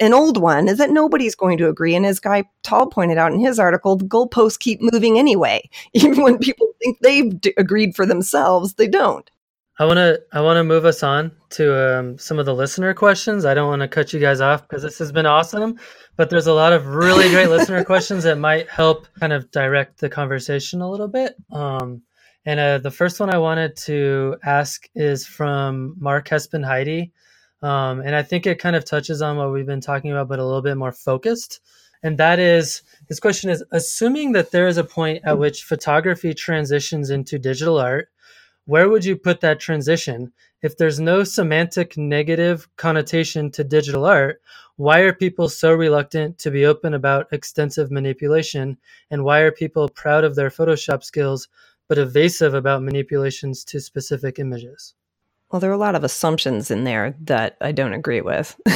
an 0.00 0.12
old 0.12 0.36
one 0.36 0.68
is 0.68 0.78
that 0.78 0.90
nobody's 0.90 1.34
going 1.34 1.58
to 1.58 1.68
agree. 1.68 1.94
And 1.94 2.06
as 2.06 2.20
Guy 2.20 2.44
Tal 2.62 2.86
pointed 2.86 3.18
out 3.18 3.32
in 3.32 3.40
his 3.40 3.58
article, 3.58 3.96
the 3.96 4.04
goalposts 4.04 4.58
keep 4.58 4.80
moving 4.80 5.18
anyway. 5.18 5.68
Even 5.92 6.22
when 6.22 6.38
people 6.38 6.68
think 6.82 6.98
they've 7.00 7.40
d- 7.40 7.54
agreed 7.56 7.94
for 7.94 8.06
themselves, 8.06 8.74
they 8.74 8.88
don't. 8.88 9.30
I 9.80 9.84
want 9.84 9.98
to 9.98 10.20
I 10.32 10.40
want 10.40 10.56
to 10.56 10.64
move 10.64 10.84
us 10.84 11.04
on 11.04 11.30
to 11.50 11.98
um, 11.98 12.18
some 12.18 12.40
of 12.40 12.46
the 12.46 12.54
listener 12.54 12.92
questions. 12.94 13.44
I 13.44 13.54
don't 13.54 13.68
want 13.68 13.82
to 13.82 13.88
cut 13.88 14.12
you 14.12 14.18
guys 14.18 14.40
off 14.40 14.62
because 14.62 14.82
this 14.82 14.98
has 14.98 15.12
been 15.12 15.26
awesome, 15.26 15.78
but 16.16 16.30
there's 16.30 16.48
a 16.48 16.52
lot 16.52 16.72
of 16.72 16.88
really 16.88 17.28
great 17.30 17.48
listener 17.48 17.84
questions 17.92 18.24
that 18.24 18.38
might 18.38 18.68
help 18.68 19.06
kind 19.20 19.32
of 19.32 19.50
direct 19.52 20.00
the 20.00 20.08
conversation 20.08 20.80
a 20.80 20.90
little 20.90 21.06
bit. 21.06 21.36
Um, 21.52 22.02
and 22.44 22.58
uh, 22.58 22.78
the 22.78 22.90
first 22.90 23.20
one 23.20 23.32
I 23.32 23.38
wanted 23.38 23.76
to 23.76 24.36
ask 24.42 24.88
is 24.96 25.26
from 25.26 25.94
Mark 25.98 26.28
Hespen 26.28 26.64
Heidi. 26.64 27.12
Um, 27.62 28.00
and 28.00 28.14
I 28.14 28.22
think 28.22 28.46
it 28.46 28.58
kind 28.60 28.76
of 28.76 28.84
touches 28.84 29.20
on 29.20 29.36
what 29.36 29.52
we've 29.52 29.66
been 29.66 29.80
talking 29.80 30.10
about, 30.10 30.28
but 30.28 30.38
a 30.38 30.44
little 30.44 30.62
bit 30.62 30.76
more 30.76 30.92
focused. 30.92 31.60
And 32.02 32.16
that 32.18 32.38
is 32.38 32.82
his 33.08 33.18
question 33.18 33.50
is 33.50 33.64
assuming 33.72 34.32
that 34.32 34.52
there 34.52 34.68
is 34.68 34.76
a 34.76 34.84
point 34.84 35.22
at 35.24 35.38
which 35.38 35.64
photography 35.64 36.32
transitions 36.32 37.10
into 37.10 37.38
digital 37.38 37.78
art, 37.78 38.08
where 38.66 38.88
would 38.88 39.04
you 39.04 39.16
put 39.16 39.40
that 39.40 39.58
transition? 39.58 40.32
If 40.62 40.76
there's 40.76 41.00
no 41.00 41.24
semantic 41.24 41.96
negative 41.96 42.68
connotation 42.76 43.50
to 43.52 43.64
digital 43.64 44.04
art, 44.04 44.40
why 44.76 45.00
are 45.00 45.12
people 45.12 45.48
so 45.48 45.72
reluctant 45.72 46.38
to 46.38 46.50
be 46.50 46.66
open 46.66 46.94
about 46.94 47.32
extensive 47.32 47.90
manipulation? 47.90 48.76
And 49.10 49.24
why 49.24 49.40
are 49.40 49.50
people 49.50 49.88
proud 49.88 50.22
of 50.22 50.36
their 50.36 50.50
Photoshop 50.50 51.02
skills 51.02 51.48
but 51.88 51.98
evasive 51.98 52.54
about 52.54 52.82
manipulations 52.82 53.64
to 53.64 53.80
specific 53.80 54.38
images? 54.38 54.94
Well, 55.50 55.60
there 55.60 55.70
are 55.70 55.74
a 55.74 55.78
lot 55.78 55.94
of 55.94 56.04
assumptions 56.04 56.70
in 56.70 56.84
there 56.84 57.14
that 57.22 57.56
I 57.62 57.72
don't 57.72 57.94
agree 57.94 58.20
with. 58.20 58.60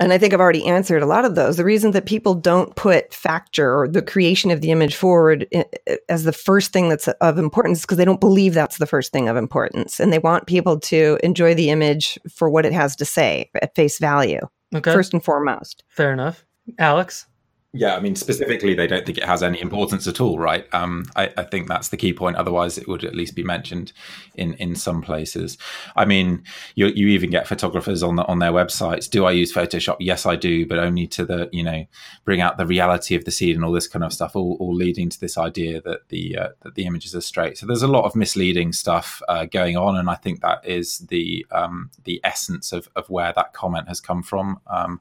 and 0.00 0.12
I 0.12 0.18
think 0.18 0.32
I've 0.32 0.40
already 0.40 0.66
answered 0.66 1.02
a 1.02 1.06
lot 1.06 1.26
of 1.26 1.34
those. 1.34 1.58
The 1.58 1.64
reason 1.64 1.90
that 1.90 2.06
people 2.06 2.34
don't 2.34 2.74
put 2.74 3.12
factor 3.12 3.78
or 3.78 3.86
the 3.86 4.00
creation 4.00 4.50
of 4.50 4.62
the 4.62 4.70
image 4.70 4.94
forward 4.94 5.46
as 6.08 6.24
the 6.24 6.32
first 6.32 6.72
thing 6.72 6.88
that's 6.88 7.08
of 7.08 7.36
importance 7.36 7.80
is 7.80 7.84
because 7.84 7.98
they 7.98 8.06
don't 8.06 8.20
believe 8.20 8.54
that's 8.54 8.78
the 8.78 8.86
first 8.86 9.12
thing 9.12 9.28
of 9.28 9.36
importance. 9.36 10.00
And 10.00 10.10
they 10.10 10.18
want 10.18 10.46
people 10.46 10.80
to 10.80 11.18
enjoy 11.22 11.54
the 11.54 11.68
image 11.68 12.18
for 12.30 12.48
what 12.48 12.64
it 12.64 12.72
has 12.72 12.96
to 12.96 13.04
say 13.04 13.50
at 13.60 13.74
face 13.74 13.98
value, 13.98 14.40
okay. 14.74 14.92
first 14.92 15.12
and 15.12 15.22
foremost. 15.22 15.84
Fair 15.88 16.14
enough. 16.14 16.46
Alex? 16.78 17.26
Yeah, 17.72 17.94
I 17.94 18.00
mean, 18.00 18.16
specifically, 18.16 18.74
they 18.74 18.88
don't 18.88 19.06
think 19.06 19.16
it 19.16 19.24
has 19.24 19.44
any 19.44 19.60
importance 19.60 20.08
at 20.08 20.20
all, 20.20 20.40
right? 20.40 20.66
Um, 20.74 21.04
I, 21.14 21.32
I, 21.36 21.44
think 21.44 21.68
that's 21.68 21.90
the 21.90 21.96
key 21.96 22.12
point. 22.12 22.34
Otherwise, 22.34 22.76
it 22.76 22.88
would 22.88 23.04
at 23.04 23.14
least 23.14 23.36
be 23.36 23.44
mentioned 23.44 23.92
in 24.34 24.54
in 24.54 24.74
some 24.74 25.02
places. 25.02 25.56
I 25.94 26.04
mean, 26.04 26.42
you 26.74 26.88
you 26.88 27.06
even 27.08 27.30
get 27.30 27.46
photographers 27.46 28.02
on 28.02 28.16
the, 28.16 28.24
on 28.24 28.40
their 28.40 28.50
websites. 28.50 29.08
Do 29.08 29.24
I 29.24 29.30
use 29.30 29.54
Photoshop? 29.54 29.98
Yes, 30.00 30.26
I 30.26 30.34
do, 30.34 30.66
but 30.66 30.80
only 30.80 31.06
to 31.08 31.24
the 31.24 31.48
you 31.52 31.62
know 31.62 31.86
bring 32.24 32.40
out 32.40 32.58
the 32.58 32.66
reality 32.66 33.14
of 33.14 33.24
the 33.24 33.30
scene 33.30 33.54
and 33.54 33.64
all 33.64 33.70
this 33.70 33.86
kind 33.86 34.04
of 34.04 34.12
stuff. 34.12 34.34
All, 34.34 34.56
all 34.58 34.74
leading 34.74 35.08
to 35.08 35.20
this 35.20 35.38
idea 35.38 35.80
that 35.82 36.08
the 36.08 36.38
uh, 36.38 36.48
that 36.62 36.74
the 36.74 36.86
images 36.86 37.14
are 37.14 37.20
straight. 37.20 37.56
So 37.56 37.66
there's 37.66 37.84
a 37.84 37.86
lot 37.88 38.04
of 38.04 38.16
misleading 38.16 38.72
stuff 38.72 39.22
uh, 39.28 39.44
going 39.44 39.76
on, 39.76 39.96
and 39.96 40.10
I 40.10 40.16
think 40.16 40.40
that 40.40 40.66
is 40.66 40.98
the 40.98 41.46
um, 41.52 41.92
the 42.02 42.20
essence 42.24 42.72
of 42.72 42.88
of 42.96 43.08
where 43.08 43.32
that 43.32 43.52
comment 43.52 43.86
has 43.86 44.00
come 44.00 44.24
from. 44.24 44.58
Um, 44.66 45.00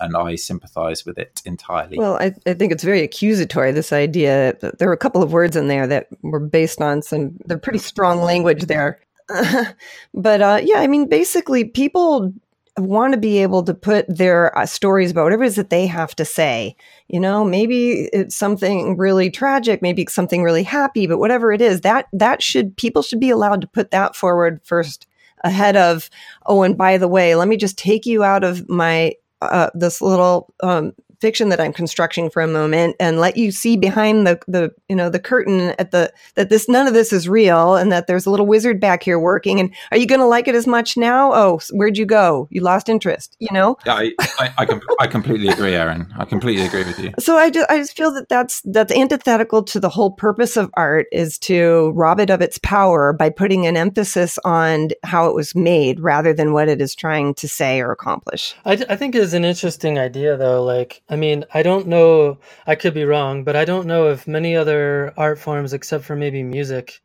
and 0.00 0.16
I 0.16 0.34
sympathize 0.36 1.04
with 1.04 1.18
it 1.18 1.42
entirely. 1.44 1.98
Well, 1.98 2.16
I, 2.16 2.34
I, 2.46 2.54
think 2.54 2.72
it's 2.72 2.84
very 2.84 3.02
accusatory, 3.02 3.72
this 3.72 3.92
idea. 3.92 4.56
There 4.78 4.88
were 4.88 4.94
a 4.94 4.98
couple 4.98 5.22
of 5.22 5.32
words 5.32 5.56
in 5.56 5.68
there 5.68 5.86
that 5.86 6.08
were 6.22 6.40
based 6.40 6.80
on 6.80 7.02
some, 7.02 7.36
they're 7.46 7.58
pretty 7.58 7.78
strong 7.78 8.20
language 8.20 8.64
there. 8.66 9.00
but 10.14 10.40
uh, 10.40 10.60
yeah, 10.62 10.80
I 10.80 10.86
mean, 10.86 11.08
basically, 11.08 11.64
people 11.64 12.32
want 12.78 13.14
to 13.14 13.18
be 13.18 13.38
able 13.38 13.62
to 13.64 13.72
put 13.74 14.04
their 14.08 14.56
uh, 14.56 14.66
stories 14.66 15.10
about 15.10 15.24
whatever 15.24 15.44
it 15.44 15.48
is 15.48 15.56
that 15.56 15.70
they 15.70 15.86
have 15.86 16.14
to 16.14 16.24
say. 16.24 16.76
You 17.08 17.18
know, 17.18 17.44
maybe 17.44 18.08
it's 18.12 18.36
something 18.36 18.96
really 18.96 19.30
tragic, 19.30 19.82
maybe 19.82 20.02
it's 20.02 20.14
something 20.14 20.42
really 20.42 20.62
happy, 20.62 21.06
but 21.06 21.18
whatever 21.18 21.52
it 21.52 21.62
is, 21.62 21.80
that 21.80 22.06
that 22.12 22.42
should 22.42 22.76
people 22.76 23.02
should 23.02 23.20
be 23.20 23.30
allowed 23.30 23.62
to 23.62 23.66
put 23.66 23.90
that 23.90 24.14
forward 24.14 24.60
first 24.62 25.06
ahead 25.44 25.76
of 25.76 26.10
oh 26.46 26.62
and 26.62 26.76
by 26.76 26.98
the 26.98 27.08
way 27.08 27.34
let 27.34 27.46
me 27.46 27.56
just 27.56 27.78
take 27.78 28.06
you 28.06 28.24
out 28.24 28.42
of 28.42 28.68
my 28.68 29.12
uh, 29.52 29.70
this 29.74 30.00
little 30.02 30.52
um, 30.62 30.92
fiction 31.20 31.48
that 31.50 31.60
I'm 31.60 31.72
constructing 31.72 32.30
for 32.30 32.42
a 32.42 32.48
moment 32.48 32.96
and 33.00 33.18
let 33.18 33.36
you 33.36 33.50
see 33.50 33.76
behind 33.76 34.26
the 34.26 34.38
the 34.46 34.72
you 34.88 34.96
know 34.96 35.08
the 35.08 35.18
curtain 35.18 35.74
at 35.78 35.90
the 35.90 36.12
that 36.34 36.48
this 36.50 36.68
none 36.68 36.86
of 36.86 36.94
this 36.94 37.12
is 37.12 37.28
real 37.28 37.76
and 37.76 37.90
that 37.92 38.06
there's 38.06 38.26
a 38.26 38.30
little 38.30 38.46
wizard 38.46 38.80
back 38.80 39.02
here 39.02 39.18
working 39.18 39.60
and 39.60 39.74
are 39.90 39.98
you 39.98 40.06
going 40.06 40.20
to 40.20 40.26
like 40.26 40.48
it 40.48 40.54
as 40.54 40.66
much 40.66 40.96
now? 40.96 41.32
Oh, 41.32 41.60
where'd 41.72 41.98
you 41.98 42.06
go? 42.06 42.48
You 42.50 42.60
lost 42.60 42.88
interest, 42.88 43.36
you 43.38 43.48
know? 43.52 43.76
Yeah, 43.86 43.94
I 43.94 44.12
I, 44.38 44.54
I, 44.58 44.66
com- 44.66 44.80
I 45.00 45.06
completely 45.06 45.48
agree, 45.48 45.74
Erin. 45.74 46.12
I 46.18 46.24
completely 46.24 46.64
agree 46.64 46.84
with 46.84 46.98
you. 46.98 47.12
So 47.18 47.36
I 47.36 47.50
just 47.50 47.70
I 47.70 47.78
just 47.78 47.96
feel 47.96 48.12
that 48.12 48.28
that's 48.28 48.62
that's 48.64 48.92
antithetical 48.92 49.62
to 49.64 49.80
the 49.80 49.88
whole 49.88 50.10
purpose 50.12 50.56
of 50.56 50.70
art 50.74 51.06
is 51.12 51.38
to 51.40 51.92
rob 51.94 52.20
it 52.20 52.30
of 52.30 52.40
its 52.40 52.58
power 52.58 53.12
by 53.12 53.30
putting 53.30 53.66
an 53.66 53.76
emphasis 53.76 54.38
on 54.44 54.88
how 55.02 55.26
it 55.26 55.34
was 55.34 55.54
made 55.54 56.00
rather 56.00 56.32
than 56.32 56.52
what 56.52 56.68
it 56.68 56.80
is 56.80 56.94
trying 56.94 57.34
to 57.34 57.48
say 57.48 57.80
or 57.80 57.90
accomplish. 57.92 58.54
I, 58.64 58.72
I 58.88 58.96
think 58.96 59.14
is 59.14 59.34
an 59.34 59.44
interesting 59.44 59.98
idea 59.98 60.36
though 60.36 60.62
like 60.62 61.02
I 61.08 61.16
mean, 61.16 61.44
I 61.54 61.62
don't 61.62 61.86
know, 61.86 62.38
I 62.66 62.74
could 62.74 62.94
be 62.94 63.04
wrong, 63.04 63.44
but 63.44 63.56
I 63.56 63.64
don't 63.64 63.86
know 63.86 64.06
of 64.06 64.26
many 64.26 64.56
other 64.56 65.12
art 65.16 65.38
forms 65.38 65.72
except 65.72 66.04
for 66.04 66.16
maybe 66.16 66.42
music 66.42 67.00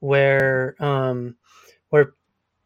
where 0.00 0.76
um 0.80 1.36
where 1.90 2.14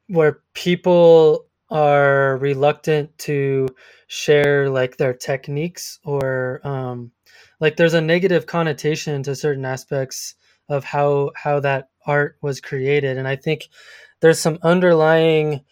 where 0.09 0.41
people 0.55 1.47
are 1.71 2.39
reluctant 2.39 3.17
to 3.19 3.69
share 4.09 4.69
like 4.71 4.97
their 4.97 5.15
techniques 5.15 6.01
or 6.05 6.61
um 6.67 7.13
like 7.61 7.77
there's 7.77 7.95
a 7.95 8.01
negative 8.01 8.47
connotation 8.47 9.23
to 9.23 9.37
certain 9.37 9.65
aspects 9.65 10.35
of 10.69 10.85
how 10.85 11.31
how 11.37 11.61
that 11.61 11.91
art 12.07 12.37
was 12.43 12.61
created. 12.61 13.19
And 13.19 13.29
I 13.29 13.37
think 13.37 13.69
there's 14.21 14.41
some 14.41 14.59
underlying 14.63 15.63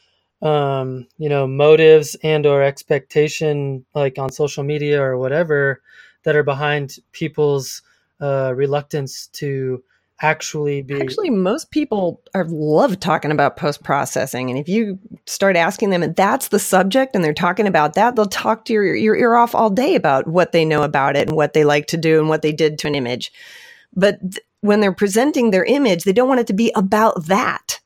um, 0.42 1.06
you 1.18 1.28
know, 1.28 1.46
motives 1.46 2.16
and 2.22 2.46
or 2.46 2.62
expectation, 2.62 3.84
like 3.94 4.18
on 4.18 4.30
social 4.30 4.62
media 4.62 5.02
or 5.02 5.18
whatever, 5.18 5.82
that 6.24 6.36
are 6.36 6.44
behind 6.44 6.98
people's 7.12 7.82
uh, 8.20 8.52
reluctance 8.54 9.28
to 9.28 9.82
actually 10.20 10.82
be. 10.82 11.00
Actually, 11.00 11.30
most 11.30 11.70
people 11.70 12.20
are 12.34 12.44
love 12.48 13.00
talking 13.00 13.30
about 13.30 13.56
post 13.56 13.82
processing, 13.82 14.50
and 14.50 14.58
if 14.58 14.68
you 14.68 14.98
start 15.26 15.56
asking 15.56 15.90
them, 15.90 16.02
and 16.02 16.14
that's 16.14 16.48
the 16.48 16.58
subject, 16.58 17.14
and 17.14 17.24
they're 17.24 17.34
talking 17.34 17.66
about 17.66 17.94
that, 17.94 18.14
they'll 18.14 18.26
talk 18.26 18.64
to 18.66 18.72
your 18.72 18.94
your 18.94 19.16
ear 19.16 19.34
off 19.34 19.54
all 19.54 19.70
day 19.70 19.94
about 19.94 20.28
what 20.28 20.52
they 20.52 20.64
know 20.64 20.82
about 20.82 21.16
it 21.16 21.28
and 21.28 21.36
what 21.36 21.52
they 21.52 21.64
like 21.64 21.86
to 21.86 21.96
do 21.96 22.18
and 22.18 22.28
what 22.28 22.42
they 22.42 22.52
did 22.52 22.78
to 22.78 22.86
an 22.86 22.94
image. 22.94 23.32
But 23.94 24.20
th- 24.20 24.44
when 24.60 24.80
they're 24.80 24.92
presenting 24.92 25.50
their 25.50 25.64
image, 25.64 26.04
they 26.04 26.12
don't 26.12 26.28
want 26.28 26.40
it 26.40 26.46
to 26.48 26.52
be 26.52 26.72
about 26.74 27.26
that 27.26 27.80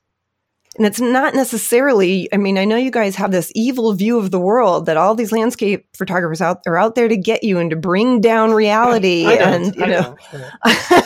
and 0.76 0.86
it's 0.86 1.00
not 1.00 1.34
necessarily, 1.34 2.28
I 2.32 2.38
mean, 2.38 2.56
I 2.56 2.64
know 2.64 2.76
you 2.76 2.90
guys 2.90 3.16
have 3.16 3.30
this 3.30 3.52
evil 3.54 3.92
view 3.92 4.18
of 4.18 4.30
the 4.30 4.38
world 4.40 4.86
that 4.86 4.96
all 4.96 5.14
these 5.14 5.30
landscape 5.30 5.86
photographers 5.94 6.40
out 6.40 6.62
are 6.66 6.78
out 6.78 6.94
there 6.94 7.08
to 7.08 7.16
get 7.16 7.44
you 7.44 7.58
and 7.58 7.68
to 7.70 7.76
bring 7.76 8.20
down 8.20 8.52
reality. 8.52 9.26
and, 9.26 9.74
you 9.76 9.86
know, 9.86 10.16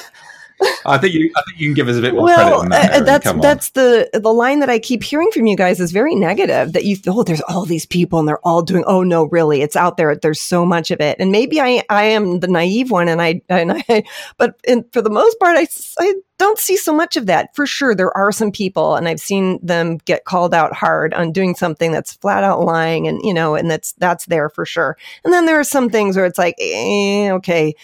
I 0.87 0.99
think 0.99 1.15
you. 1.15 1.31
I 1.37 1.43
think 1.43 1.61
you 1.61 1.67
can 1.67 1.75
give 1.75 1.89
us 1.89 1.97
a 1.97 2.01
bit 2.01 2.15
more 2.15 2.25
well, 2.25 2.61
credit. 2.61 2.71
That, 2.71 2.93
uh, 2.93 3.05
that's 3.05 3.33
that's 3.41 3.71
the 3.71 4.09
the 4.15 4.33
line 4.33 4.61
that 4.61 4.71
I 4.71 4.79
keep 4.79 5.03
hearing 5.03 5.31
from 5.31 5.47
you 5.47 5.57
guys 5.57 5.81
is 5.81 5.93
very 5.93 6.15
negative. 6.15 6.73
That 6.73 6.85
you 6.85 6.97
oh, 7.09 7.23
there's 7.25 7.43
all 7.43 7.67
these 7.67 7.85
people 7.85 8.19
and 8.19 8.27
they're 8.27 8.47
all 8.47 8.63
doing. 8.63 8.85
Oh 8.87 9.03
no, 9.03 9.25
really, 9.25 9.63
it's 9.63 9.77
out 9.77 9.97
there. 9.97 10.15
There's 10.15 10.41
so 10.41 10.65
much 10.65 10.91
of 10.91 11.01
it, 11.01 11.17
and 11.19 11.31
maybe 11.31 11.61
I 11.61 11.85
I 11.91 12.05
am 12.05 12.41
the 12.41 12.49
naive 12.49 12.91
one, 12.91 13.09
and 13.09 13.21
I 13.21 13.43
and 13.49 13.73
I, 13.89 14.05
but 14.39 14.59
in, 14.67 14.85
for 14.93 15.03
the 15.03 15.11
most 15.11 15.39
part, 15.39 15.59
I 15.59 15.67
I 15.99 16.15
don't 16.39 16.59
see 16.59 16.77
so 16.77 16.93
much 16.93 17.17
of 17.17 17.27
that. 17.27 17.55
For 17.55 17.67
sure, 17.67 17.95
there 17.95 18.17
are 18.17 18.33
some 18.33 18.51
people, 18.51 18.95
and 18.95 19.09
I've 19.09 19.21
seen 19.21 19.59
them 19.63 19.99
get 20.05 20.25
called 20.25 20.55
out 20.55 20.73
hard 20.75 21.13
on 21.15 21.33
doing 21.33 21.55
something 21.55 21.93
that's 21.93 22.15
flat 22.15 22.45
out 22.45 22.61
lying, 22.61 23.07
and 23.07 23.21
you 23.23 23.35
know, 23.35 23.57
and 23.57 23.71
that's 23.71 23.93
that's 23.93 24.27
there 24.27 24.49
for 24.49 24.65
sure. 24.65 24.97
And 25.25 25.33
then 25.33 25.45
there 25.45 25.61
are 25.61 25.65
some 25.65 25.91
things 25.91 26.17
where 26.17 26.27
it's 26.27 26.39
like, 26.39 26.57
eh, 26.61 27.31
okay 27.33 27.75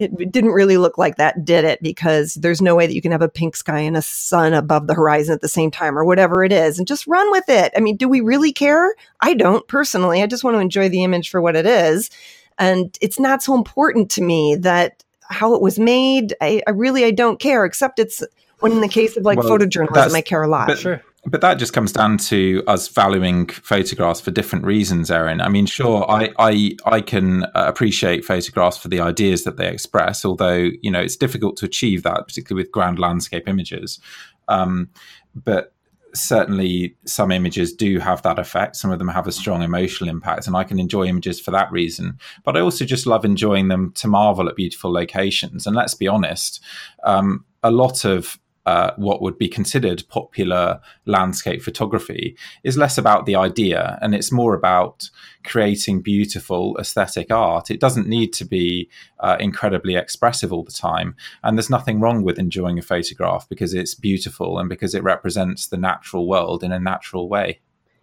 it 0.00 0.32
didn't 0.32 0.50
really 0.52 0.76
look 0.78 0.96
like 0.98 1.16
that 1.16 1.44
did 1.44 1.64
it 1.64 1.80
because 1.82 2.34
there's 2.34 2.60
no 2.62 2.74
way 2.74 2.86
that 2.86 2.94
you 2.94 3.02
can 3.02 3.12
have 3.12 3.22
a 3.22 3.28
pink 3.28 3.54
sky 3.54 3.80
and 3.80 3.96
a 3.96 4.02
sun 4.02 4.54
above 4.54 4.86
the 4.86 4.94
horizon 4.94 5.34
at 5.34 5.40
the 5.40 5.48
same 5.48 5.70
time 5.70 5.98
or 5.98 6.04
whatever 6.04 6.42
it 6.42 6.52
is 6.52 6.78
and 6.78 6.88
just 6.88 7.06
run 7.06 7.30
with 7.30 7.48
it. 7.48 7.72
I 7.76 7.80
mean, 7.80 7.96
do 7.96 8.08
we 8.08 8.20
really 8.20 8.52
care? 8.52 8.94
I 9.20 9.34
don't 9.34 9.66
personally. 9.68 10.22
I 10.22 10.26
just 10.26 10.42
want 10.44 10.56
to 10.56 10.60
enjoy 10.60 10.88
the 10.88 11.04
image 11.04 11.28
for 11.30 11.40
what 11.40 11.54
it 11.56 11.66
is. 11.66 12.10
And 12.58 12.96
it's 13.00 13.18
not 13.20 13.42
so 13.42 13.54
important 13.54 14.10
to 14.12 14.22
me 14.22 14.56
that 14.56 15.04
how 15.28 15.54
it 15.54 15.62
was 15.62 15.78
made. 15.78 16.34
I, 16.40 16.62
I 16.66 16.70
really, 16.70 17.04
I 17.04 17.10
don't 17.10 17.38
care, 17.38 17.64
except 17.64 17.98
it's 17.98 18.22
When 18.60 18.72
in 18.72 18.80
the 18.80 18.88
case 18.88 19.16
of 19.16 19.24
like 19.24 19.38
Well, 19.38 19.48
photojournalism, 19.48 20.14
I 20.14 20.20
care 20.22 20.42
a 20.42 20.48
lot. 20.48 20.66
but- 20.68 20.78
Sure. 20.78 21.02
But 21.26 21.42
that 21.42 21.58
just 21.58 21.74
comes 21.74 21.92
down 21.92 22.16
to 22.18 22.62
us 22.66 22.88
valuing 22.88 23.46
photographs 23.48 24.22
for 24.22 24.30
different 24.30 24.64
reasons, 24.64 25.10
Erin. 25.10 25.42
I 25.42 25.50
mean, 25.50 25.66
sure, 25.66 26.10
I 26.10 26.30
I, 26.38 26.76
I 26.86 27.00
can 27.02 27.44
uh, 27.44 27.66
appreciate 27.66 28.24
photographs 28.24 28.78
for 28.78 28.88
the 28.88 29.00
ideas 29.00 29.44
that 29.44 29.58
they 29.58 29.68
express, 29.68 30.24
although 30.24 30.70
you 30.80 30.90
know 30.90 31.00
it's 31.00 31.16
difficult 31.16 31.58
to 31.58 31.66
achieve 31.66 32.04
that, 32.04 32.26
particularly 32.26 32.64
with 32.64 32.72
grand 32.72 32.98
landscape 32.98 33.46
images. 33.48 34.00
Um, 34.48 34.88
but 35.34 35.74
certainly, 36.14 36.96
some 37.04 37.30
images 37.30 37.74
do 37.74 37.98
have 37.98 38.22
that 38.22 38.38
effect. 38.38 38.76
Some 38.76 38.90
of 38.90 38.98
them 38.98 39.08
have 39.08 39.26
a 39.26 39.32
strong 39.32 39.62
emotional 39.62 40.08
impact, 40.08 40.46
and 40.46 40.56
I 40.56 40.64
can 40.64 40.80
enjoy 40.80 41.04
images 41.04 41.38
for 41.38 41.50
that 41.50 41.70
reason. 41.70 42.18
But 42.44 42.56
I 42.56 42.60
also 42.60 42.86
just 42.86 43.06
love 43.06 43.26
enjoying 43.26 43.68
them 43.68 43.92
to 43.96 44.08
marvel 44.08 44.48
at 44.48 44.56
beautiful 44.56 44.90
locations. 44.90 45.66
And 45.66 45.76
let's 45.76 45.94
be 45.94 46.08
honest, 46.08 46.62
um, 47.04 47.44
a 47.62 47.70
lot 47.70 48.06
of 48.06 48.38
uh, 48.66 48.92
what 48.96 49.22
would 49.22 49.38
be 49.38 49.48
considered 49.48 50.04
popular 50.08 50.80
landscape 51.06 51.62
photography 51.62 52.36
is 52.62 52.76
less 52.76 52.98
about 52.98 53.26
the 53.26 53.34
idea 53.34 53.98
and 54.02 54.14
it's 54.14 54.30
more 54.30 54.54
about 54.54 55.08
creating 55.44 56.02
beautiful 56.02 56.76
aesthetic 56.78 57.30
art. 57.30 57.70
It 57.70 57.80
doesn't 57.80 58.06
need 58.06 58.32
to 58.34 58.44
be 58.44 58.90
uh, 59.20 59.36
incredibly 59.40 59.96
expressive 59.96 60.52
all 60.52 60.64
the 60.64 60.72
time. 60.72 61.16
And 61.42 61.56
there's 61.56 61.70
nothing 61.70 62.00
wrong 62.00 62.22
with 62.22 62.38
enjoying 62.38 62.78
a 62.78 62.82
photograph 62.82 63.48
because 63.48 63.72
it's 63.74 63.94
beautiful 63.94 64.58
and 64.58 64.68
because 64.68 64.94
it 64.94 65.02
represents 65.02 65.66
the 65.66 65.78
natural 65.78 66.28
world 66.28 66.62
in 66.62 66.72
a 66.72 66.78
natural 66.78 67.28
way. 67.28 67.60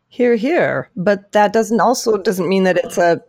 Here, 0.09 0.35
here. 0.35 0.89
But 0.95 1.33
that 1.33 1.53
doesn't 1.53 1.81
also 1.81 2.17
doesn't 2.17 2.47
mean 2.47 2.63
that 2.63 2.77
it's 2.77 2.97
a 2.97 3.21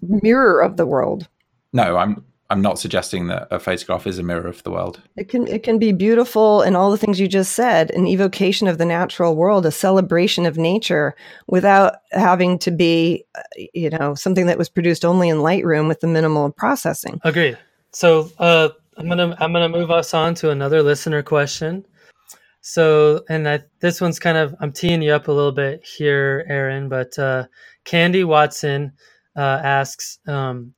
mirror 0.00 0.60
of 0.60 0.76
the 0.76 0.86
world. 0.86 1.28
No, 1.72 1.96
I'm. 1.96 2.24
I'm 2.52 2.60
not 2.60 2.78
suggesting 2.78 3.28
that 3.28 3.48
a 3.50 3.58
photograph 3.58 4.06
is 4.06 4.18
a 4.18 4.22
mirror 4.22 4.46
of 4.46 4.62
the 4.62 4.70
world. 4.70 5.00
It 5.16 5.30
can 5.30 5.48
it 5.48 5.62
can 5.62 5.78
be 5.78 5.90
beautiful 5.90 6.60
and 6.60 6.76
all 6.76 6.90
the 6.90 6.98
things 6.98 7.18
you 7.18 7.26
just 7.26 7.54
said, 7.54 7.90
an 7.92 8.06
evocation 8.06 8.68
of 8.68 8.76
the 8.76 8.84
natural 8.84 9.34
world, 9.34 9.64
a 9.64 9.70
celebration 9.70 10.44
of 10.44 10.58
nature, 10.58 11.14
without 11.46 11.94
having 12.10 12.58
to 12.58 12.70
be, 12.70 13.24
uh, 13.34 13.40
you 13.72 13.88
know, 13.88 14.14
something 14.14 14.44
that 14.44 14.58
was 14.58 14.68
produced 14.68 15.02
only 15.02 15.30
in 15.30 15.38
Lightroom 15.38 15.88
with 15.88 16.00
the 16.00 16.06
minimal 16.06 16.52
processing. 16.52 17.22
Agreed. 17.24 17.56
So 17.92 18.30
uh, 18.38 18.68
I'm 18.98 19.08
gonna 19.08 19.34
I'm 19.40 19.54
gonna 19.54 19.70
move 19.70 19.90
us 19.90 20.12
on 20.12 20.34
to 20.34 20.50
another 20.50 20.82
listener 20.82 21.22
question. 21.22 21.86
So 22.60 23.24
and 23.30 23.48
I, 23.48 23.60
this 23.80 23.98
one's 23.98 24.18
kind 24.18 24.36
of 24.36 24.54
I'm 24.60 24.72
teeing 24.72 25.00
you 25.00 25.12
up 25.12 25.28
a 25.28 25.32
little 25.32 25.52
bit 25.52 25.86
here, 25.86 26.44
Erin. 26.50 26.90
But 26.90 27.18
uh, 27.18 27.46
Candy 27.84 28.24
Watson 28.24 28.92
uh, 29.36 29.60
asks 29.64 30.18
um, 30.26 30.74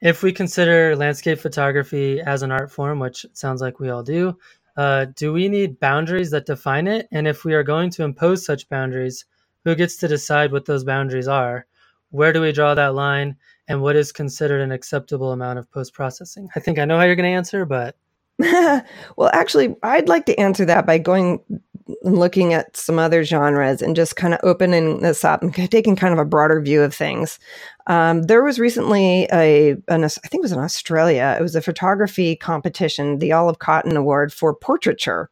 if 0.00 0.22
we 0.22 0.32
consider 0.32 0.96
landscape 0.96 1.38
photography 1.38 2.20
as 2.20 2.42
an 2.42 2.52
art 2.52 2.70
form, 2.70 2.98
which 2.98 3.26
sounds 3.32 3.60
like 3.60 3.80
we 3.80 3.90
all 3.90 4.02
do. 4.02 4.36
Uh, 4.76 5.06
do 5.16 5.32
we 5.32 5.48
need 5.48 5.80
boundaries 5.80 6.30
that 6.30 6.46
define 6.46 6.86
it? 6.86 7.08
And 7.10 7.26
if 7.26 7.44
we 7.44 7.54
are 7.54 7.64
going 7.64 7.90
to 7.90 8.04
impose 8.04 8.44
such 8.44 8.68
boundaries, 8.68 9.24
who 9.64 9.74
gets 9.74 9.96
to 9.96 10.08
decide 10.08 10.52
what 10.52 10.66
those 10.66 10.84
boundaries 10.84 11.26
are? 11.26 11.66
Where 12.10 12.32
do 12.32 12.40
we 12.40 12.52
draw 12.52 12.74
that 12.74 12.94
line? 12.94 13.36
and 13.68 13.82
what 13.82 13.96
is 13.96 14.10
considered 14.10 14.62
an 14.62 14.72
acceptable 14.72 15.32
amount 15.32 15.58
of 15.58 15.70
post 15.70 15.92
processing? 15.92 16.48
I 16.56 16.60
think 16.60 16.78
I 16.78 16.86
know 16.86 16.96
how 16.96 17.04
you're 17.04 17.16
going 17.16 17.30
to 17.30 17.36
answer, 17.36 17.64
but 17.64 17.96
well, 18.38 19.30
actually, 19.32 19.76
I'd 19.82 20.08
like 20.08 20.26
to 20.26 20.38
answer 20.40 20.64
that 20.64 20.86
by 20.86 20.98
going 20.98 21.40
and 22.04 22.18
looking 22.18 22.52
at 22.52 22.76
some 22.76 22.98
other 22.98 23.24
genres 23.24 23.82
and 23.82 23.96
just 23.96 24.16
kind 24.16 24.34
of 24.34 24.40
opening 24.42 25.00
this 25.00 25.24
up 25.24 25.42
and 25.42 25.54
taking 25.70 25.96
kind 25.96 26.12
of 26.12 26.18
a 26.18 26.24
broader 26.24 26.60
view 26.60 26.82
of 26.82 26.94
things. 26.94 27.38
Um, 27.88 28.24
there 28.24 28.44
was 28.44 28.58
recently 28.58 29.26
a, 29.32 29.70
an, 29.88 30.04
I 30.04 30.08
think 30.08 30.34
it 30.34 30.42
was 30.42 30.52
in 30.52 30.58
Australia, 30.58 31.36
it 31.38 31.42
was 31.42 31.56
a 31.56 31.62
photography 31.62 32.36
competition, 32.36 33.18
the 33.18 33.32
Olive 33.32 33.58
Cotton 33.58 33.96
Award 33.96 34.32
for 34.32 34.54
portraiture. 34.54 35.30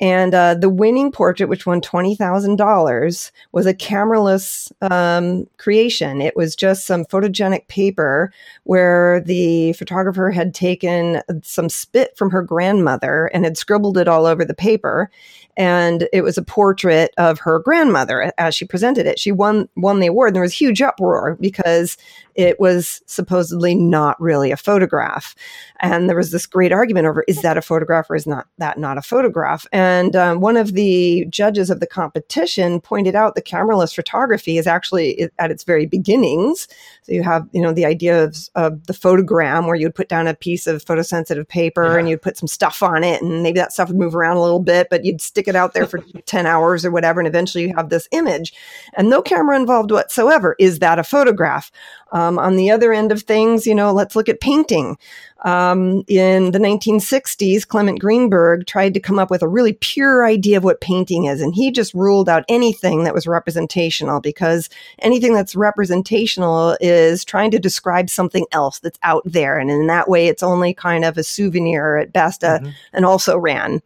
And 0.00 0.32
uh, 0.32 0.54
the 0.54 0.68
winning 0.68 1.10
portrait, 1.10 1.48
which 1.48 1.66
won 1.66 1.80
$20,000, 1.80 3.30
was 3.50 3.66
a 3.66 3.74
cameraless 3.74 4.70
um, 4.80 5.48
creation. 5.56 6.20
It 6.20 6.36
was 6.36 6.54
just 6.54 6.86
some 6.86 7.04
photogenic 7.04 7.66
paper 7.66 8.32
where 8.62 9.20
the 9.20 9.72
photographer 9.72 10.30
had 10.30 10.54
taken 10.54 11.20
some 11.42 11.68
spit 11.68 12.16
from 12.16 12.30
her 12.30 12.42
grandmother 12.42 13.26
and 13.34 13.44
had 13.44 13.58
scribbled 13.58 13.98
it 13.98 14.06
all 14.06 14.24
over 14.24 14.44
the 14.44 14.54
paper. 14.54 15.10
And 15.58 16.08
it 16.12 16.22
was 16.22 16.38
a 16.38 16.42
portrait 16.42 17.12
of 17.18 17.40
her 17.40 17.58
grandmother 17.58 18.32
as 18.38 18.54
she 18.54 18.64
presented 18.64 19.06
it. 19.06 19.18
She 19.18 19.32
won 19.32 19.68
won 19.76 19.98
the 19.98 20.06
award, 20.06 20.28
and 20.28 20.36
there 20.36 20.42
was 20.42 20.54
huge 20.54 20.80
uproar 20.80 21.36
because 21.40 21.98
it 22.38 22.60
was 22.60 23.02
supposedly 23.06 23.74
not 23.74 24.18
really 24.20 24.52
a 24.52 24.56
photograph. 24.56 25.34
And 25.80 26.08
there 26.08 26.16
was 26.16 26.30
this 26.30 26.46
great 26.46 26.70
argument 26.70 27.06
over 27.08 27.24
is 27.26 27.42
that 27.42 27.56
a 27.58 27.62
photograph 27.62 28.08
or 28.08 28.14
is 28.14 28.28
not 28.28 28.46
that 28.58 28.78
not 28.78 28.96
a 28.96 29.02
photograph? 29.02 29.66
And 29.72 30.14
um, 30.14 30.40
one 30.40 30.56
of 30.56 30.74
the 30.74 31.26
judges 31.28 31.68
of 31.68 31.80
the 31.80 31.86
competition 31.86 32.80
pointed 32.80 33.16
out 33.16 33.34
the 33.34 33.42
cameraless 33.42 33.92
photography 33.92 34.56
is 34.56 34.68
actually 34.68 35.28
at 35.40 35.50
its 35.50 35.64
very 35.64 35.84
beginnings. 35.84 36.68
So 37.02 37.12
you 37.12 37.24
have 37.24 37.48
you 37.50 37.60
know 37.60 37.72
the 37.72 37.84
idea 37.84 38.22
of, 38.22 38.36
of 38.54 38.86
the 38.86 38.92
photogram 38.92 39.66
where 39.66 39.74
you'd 39.74 39.96
put 39.96 40.08
down 40.08 40.28
a 40.28 40.34
piece 40.34 40.68
of 40.68 40.84
photosensitive 40.84 41.48
paper 41.48 41.92
Yeah. 41.92 41.98
and 41.98 42.08
you'd 42.08 42.22
put 42.22 42.36
some 42.38 42.48
stuff 42.48 42.84
on 42.84 43.02
it, 43.02 43.20
and 43.20 43.42
maybe 43.42 43.58
that 43.58 43.72
stuff 43.72 43.88
would 43.88 43.98
move 43.98 44.14
around 44.14 44.36
a 44.36 44.42
little 44.42 44.60
bit, 44.60 44.90
but 44.90 45.04
you'd 45.04 45.20
stick 45.20 45.48
it 45.48 45.56
out 45.56 45.74
there 45.74 45.86
for 45.86 45.98
10 46.26 46.46
hours 46.46 46.84
or 46.84 46.92
whatever, 46.92 47.18
and 47.18 47.26
eventually 47.26 47.64
you 47.66 47.74
have 47.74 47.88
this 47.88 48.06
image 48.12 48.54
and 48.96 49.10
no 49.10 49.22
camera 49.22 49.56
involved 49.56 49.90
whatsoever. 49.90 50.54
Is 50.60 50.78
that 50.78 51.00
a 51.00 51.04
photograph? 51.04 51.72
Um, 52.12 52.27
Um, 52.28 52.38
on 52.38 52.56
the 52.56 52.70
other 52.70 52.92
end 52.92 53.10
of 53.10 53.22
things, 53.22 53.66
you 53.66 53.74
know, 53.74 53.92
let's 53.92 54.14
look 54.14 54.28
at 54.28 54.40
painting. 54.40 54.98
Um, 55.44 56.02
in 56.08 56.50
the 56.50 56.58
1960s, 56.58 57.66
Clement 57.66 58.00
Greenberg 58.00 58.66
tried 58.66 58.92
to 58.94 59.00
come 59.00 59.18
up 59.18 59.30
with 59.30 59.42
a 59.42 59.48
really 59.48 59.72
pure 59.74 60.26
idea 60.26 60.56
of 60.56 60.64
what 60.64 60.80
painting 60.80 61.24
is, 61.26 61.40
and 61.40 61.54
he 61.54 61.70
just 61.70 61.94
ruled 61.94 62.28
out 62.28 62.44
anything 62.48 63.04
that 63.04 63.14
was 63.14 63.26
representational 63.26 64.20
because 64.20 64.68
anything 64.98 65.34
that's 65.34 65.54
representational 65.54 66.76
is 66.80 67.24
trying 67.24 67.50
to 67.52 67.58
describe 67.60 68.10
something 68.10 68.46
else 68.50 68.80
that's 68.80 68.98
out 69.04 69.22
there, 69.24 69.58
and 69.58 69.70
in 69.70 69.86
that 69.86 70.08
way, 70.08 70.26
it's 70.26 70.42
only 70.42 70.74
kind 70.74 71.04
of 71.04 71.16
a 71.16 71.22
souvenir 71.22 71.96
at 71.98 72.12
best, 72.12 72.42
uh, 72.42 72.58
Mhm. 72.58 72.72
and 72.92 73.04
also 73.06 73.38
ran. 73.38 73.80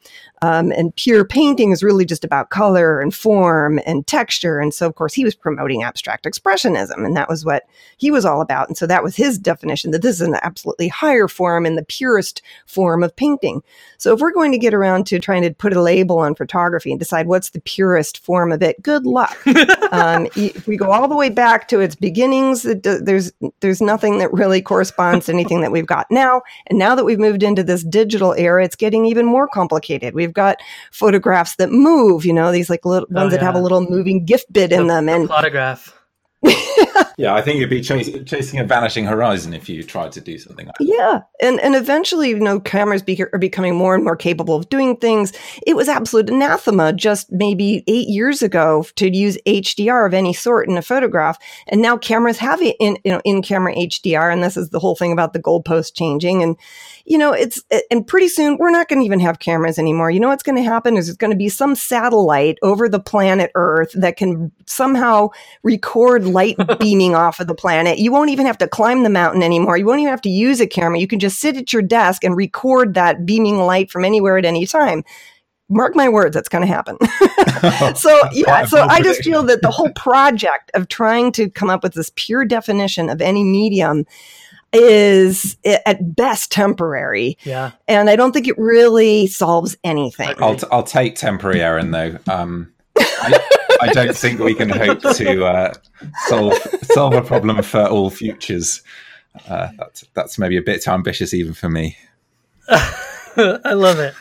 Um, 0.44 0.72
and 0.72 0.94
pure 0.96 1.24
painting 1.24 1.70
is 1.70 1.84
really 1.84 2.04
just 2.04 2.24
about 2.24 2.50
color 2.50 3.00
and 3.00 3.14
form 3.14 3.78
and 3.86 4.04
texture. 4.08 4.58
And 4.58 4.74
so, 4.74 4.88
of 4.88 4.96
course, 4.96 5.14
he 5.14 5.24
was 5.24 5.36
promoting 5.36 5.84
abstract 5.84 6.24
expressionism, 6.24 7.04
and 7.06 7.16
that 7.16 7.28
was 7.28 7.44
what 7.44 7.62
he 7.96 8.10
was 8.10 8.24
all 8.24 8.40
about. 8.40 8.66
And 8.66 8.76
so, 8.76 8.84
that 8.88 9.04
was 9.04 9.14
his 9.14 9.38
definition 9.38 9.92
that 9.92 10.02
this 10.02 10.16
is 10.16 10.26
an 10.26 10.34
absolutely 10.42 10.88
higher 10.88 11.28
form 11.28 11.41
and 11.66 11.76
the 11.76 11.84
purest 11.84 12.42
form 12.66 13.02
of 13.02 13.14
painting. 13.16 13.62
So, 13.98 14.12
if 14.14 14.20
we're 14.20 14.32
going 14.32 14.52
to 14.52 14.58
get 14.58 14.74
around 14.74 15.06
to 15.08 15.18
trying 15.18 15.42
to 15.42 15.50
put 15.52 15.72
a 15.72 15.82
label 15.82 16.18
on 16.18 16.34
photography 16.34 16.90
and 16.90 16.98
decide 16.98 17.26
what's 17.26 17.50
the 17.50 17.60
purest 17.60 18.24
form 18.24 18.52
of 18.52 18.62
it, 18.62 18.80
good 18.82 19.04
luck. 19.06 19.36
um, 19.92 20.26
if 20.36 20.66
we 20.66 20.76
go 20.76 20.90
all 20.90 21.08
the 21.08 21.16
way 21.16 21.28
back 21.28 21.68
to 21.68 21.80
its 21.80 21.94
beginnings, 21.94 22.64
it, 22.64 22.82
do- 22.82 22.98
there's 23.00 23.32
there's 23.60 23.80
nothing 23.80 24.18
that 24.18 24.32
really 24.32 24.62
corresponds 24.62 25.26
to 25.26 25.32
anything 25.32 25.60
that 25.60 25.72
we've 25.72 25.86
got 25.86 26.06
now. 26.10 26.42
And 26.68 26.78
now 26.78 26.94
that 26.94 27.04
we've 27.04 27.18
moved 27.18 27.42
into 27.42 27.62
this 27.62 27.82
digital 27.82 28.32
era, 28.34 28.64
it's 28.64 28.76
getting 28.76 29.06
even 29.06 29.26
more 29.26 29.48
complicated. 29.48 30.14
We've 30.14 30.32
got 30.32 30.58
photographs 30.90 31.56
that 31.56 31.70
move, 31.70 32.24
you 32.24 32.32
know, 32.32 32.52
these 32.52 32.70
like 32.70 32.84
little 32.84 33.08
Oh, 33.14 33.14
ones 33.22 33.32
that 33.32 33.42
have 33.42 33.54
a 33.54 33.60
little 33.60 33.80
moving 33.88 34.24
gift 34.24 34.52
bit 34.52 34.72
in 34.72 34.86
The- 34.86 34.94
them, 34.94 35.06
the 35.06 35.12
and 35.12 35.28
plotagraph. 35.28 35.92
Yeah, 37.18 37.34
I 37.34 37.42
think 37.42 37.60
you'd 37.60 37.70
be 37.70 37.80
chas- 37.80 38.10
chasing 38.26 38.58
a 38.58 38.64
vanishing 38.64 39.04
horizon 39.04 39.52
if 39.52 39.68
you 39.68 39.82
tried 39.82 40.12
to 40.12 40.20
do 40.20 40.38
something 40.38 40.66
like 40.66 40.76
that. 40.78 40.84
Yeah, 40.84 41.20
and 41.40 41.60
and 41.60 41.74
eventually, 41.74 42.30
you 42.30 42.40
know, 42.40 42.60
cameras 42.60 43.02
be- 43.02 43.22
are 43.32 43.38
becoming 43.38 43.74
more 43.74 43.94
and 43.94 44.04
more 44.04 44.16
capable 44.16 44.56
of 44.56 44.68
doing 44.68 44.96
things. 44.96 45.32
It 45.66 45.76
was 45.76 45.88
absolute 45.88 46.30
anathema 46.30 46.92
just 46.92 47.30
maybe 47.30 47.84
eight 47.86 48.08
years 48.08 48.42
ago 48.42 48.86
to 48.96 49.14
use 49.14 49.38
HDR 49.46 50.06
of 50.06 50.14
any 50.14 50.32
sort 50.32 50.68
in 50.68 50.76
a 50.76 50.82
photograph, 50.82 51.38
and 51.68 51.82
now 51.82 51.96
cameras 51.96 52.38
have 52.38 52.60
it 52.62 52.76
in 52.80 52.98
you 53.04 53.12
know 53.12 53.20
in 53.24 53.42
camera 53.42 53.74
HDR, 53.74 54.32
and 54.32 54.42
this 54.42 54.56
is 54.56 54.70
the 54.70 54.80
whole 54.80 54.96
thing 54.96 55.12
about 55.12 55.32
the 55.32 55.42
goalpost 55.42 55.94
changing, 55.94 56.42
and 56.42 56.56
you 57.04 57.18
know 57.18 57.32
it's 57.32 57.62
and 57.90 58.06
pretty 58.06 58.28
soon 58.28 58.56
we're 58.58 58.70
not 58.70 58.88
going 58.88 59.00
to 59.00 59.04
even 59.04 59.20
have 59.20 59.38
cameras 59.38 59.78
anymore. 59.78 60.10
You 60.10 60.20
know 60.20 60.28
what's 60.28 60.42
going 60.42 60.56
to 60.56 60.62
happen 60.62 60.96
is 60.96 61.08
it's 61.08 61.18
going 61.18 61.30
to 61.30 61.36
be 61.36 61.48
some 61.48 61.74
satellite 61.74 62.58
over 62.62 62.88
the 62.88 63.00
planet 63.00 63.50
Earth 63.54 63.92
that 63.94 64.16
can 64.16 64.52
somehow 64.66 65.28
record 65.62 66.24
light 66.24 66.56
beaming 66.78 67.14
off 67.14 67.40
of 67.40 67.46
the 67.46 67.54
planet. 67.54 67.98
You 67.98 68.12
won't 68.12 68.30
even 68.30 68.46
have 68.46 68.58
to 68.58 68.68
climb 68.68 69.02
the 69.02 69.10
mountain 69.10 69.42
anymore. 69.42 69.76
You 69.76 69.86
won't 69.86 70.00
even 70.00 70.10
have 70.10 70.22
to 70.22 70.30
use 70.30 70.60
a 70.60 70.66
camera. 70.66 70.98
You 70.98 71.08
can 71.08 71.20
just 71.20 71.40
sit 71.40 71.56
at 71.56 71.72
your 71.72 71.82
desk 71.82 72.24
and 72.24 72.36
record 72.36 72.94
that 72.94 73.26
beaming 73.26 73.58
light 73.58 73.90
from 73.90 74.04
anywhere 74.04 74.38
at 74.38 74.44
any 74.44 74.66
time. 74.66 75.04
Mark 75.68 75.96
my 75.96 76.08
words, 76.08 76.34
that's 76.34 76.50
going 76.50 76.66
to 76.66 76.72
happen. 76.72 76.98
so, 77.96 78.20
yeah, 78.32 78.66
so 78.66 78.82
I 78.82 79.00
just 79.02 79.22
feel 79.22 79.42
that 79.44 79.62
the 79.62 79.70
whole 79.70 79.90
project 79.92 80.70
of 80.74 80.88
trying 80.88 81.32
to 81.32 81.48
come 81.48 81.70
up 81.70 81.82
with 81.82 81.94
this 81.94 82.10
pure 82.14 82.44
definition 82.44 83.08
of 83.08 83.22
any 83.22 83.42
medium 83.42 84.04
is 84.72 85.56
at 85.64 86.16
best 86.16 86.50
temporary. 86.50 87.36
Yeah. 87.44 87.72
And 87.88 88.08
I 88.08 88.16
don't 88.16 88.32
think 88.32 88.48
it 88.48 88.58
really 88.58 89.26
solves 89.26 89.76
anything. 89.84 90.34
I'll, 90.38 90.56
t- 90.56 90.66
I'll 90.72 90.82
take 90.82 91.16
temporary 91.16 91.60
Erin 91.60 91.90
though. 91.90 92.18
Um, 92.28 92.72
I, 92.98 93.40
I 93.82 93.92
don't 93.92 94.16
think 94.16 94.40
we 94.40 94.54
can 94.54 94.68
hope 94.68 95.00
to 95.00 95.44
uh, 95.44 95.74
solve 96.26 96.54
solve 96.84 97.14
a 97.14 97.22
problem 97.22 97.62
for 97.62 97.86
all 97.86 98.10
futures. 98.10 98.82
Uh, 99.48 99.68
that's 99.78 100.04
that's 100.14 100.38
maybe 100.38 100.56
a 100.56 100.62
bit 100.62 100.82
too 100.82 100.90
ambitious 100.90 101.34
even 101.34 101.52
for 101.52 101.68
me. 101.68 101.96
I 102.68 103.72
love 103.72 103.98
it. 103.98 104.14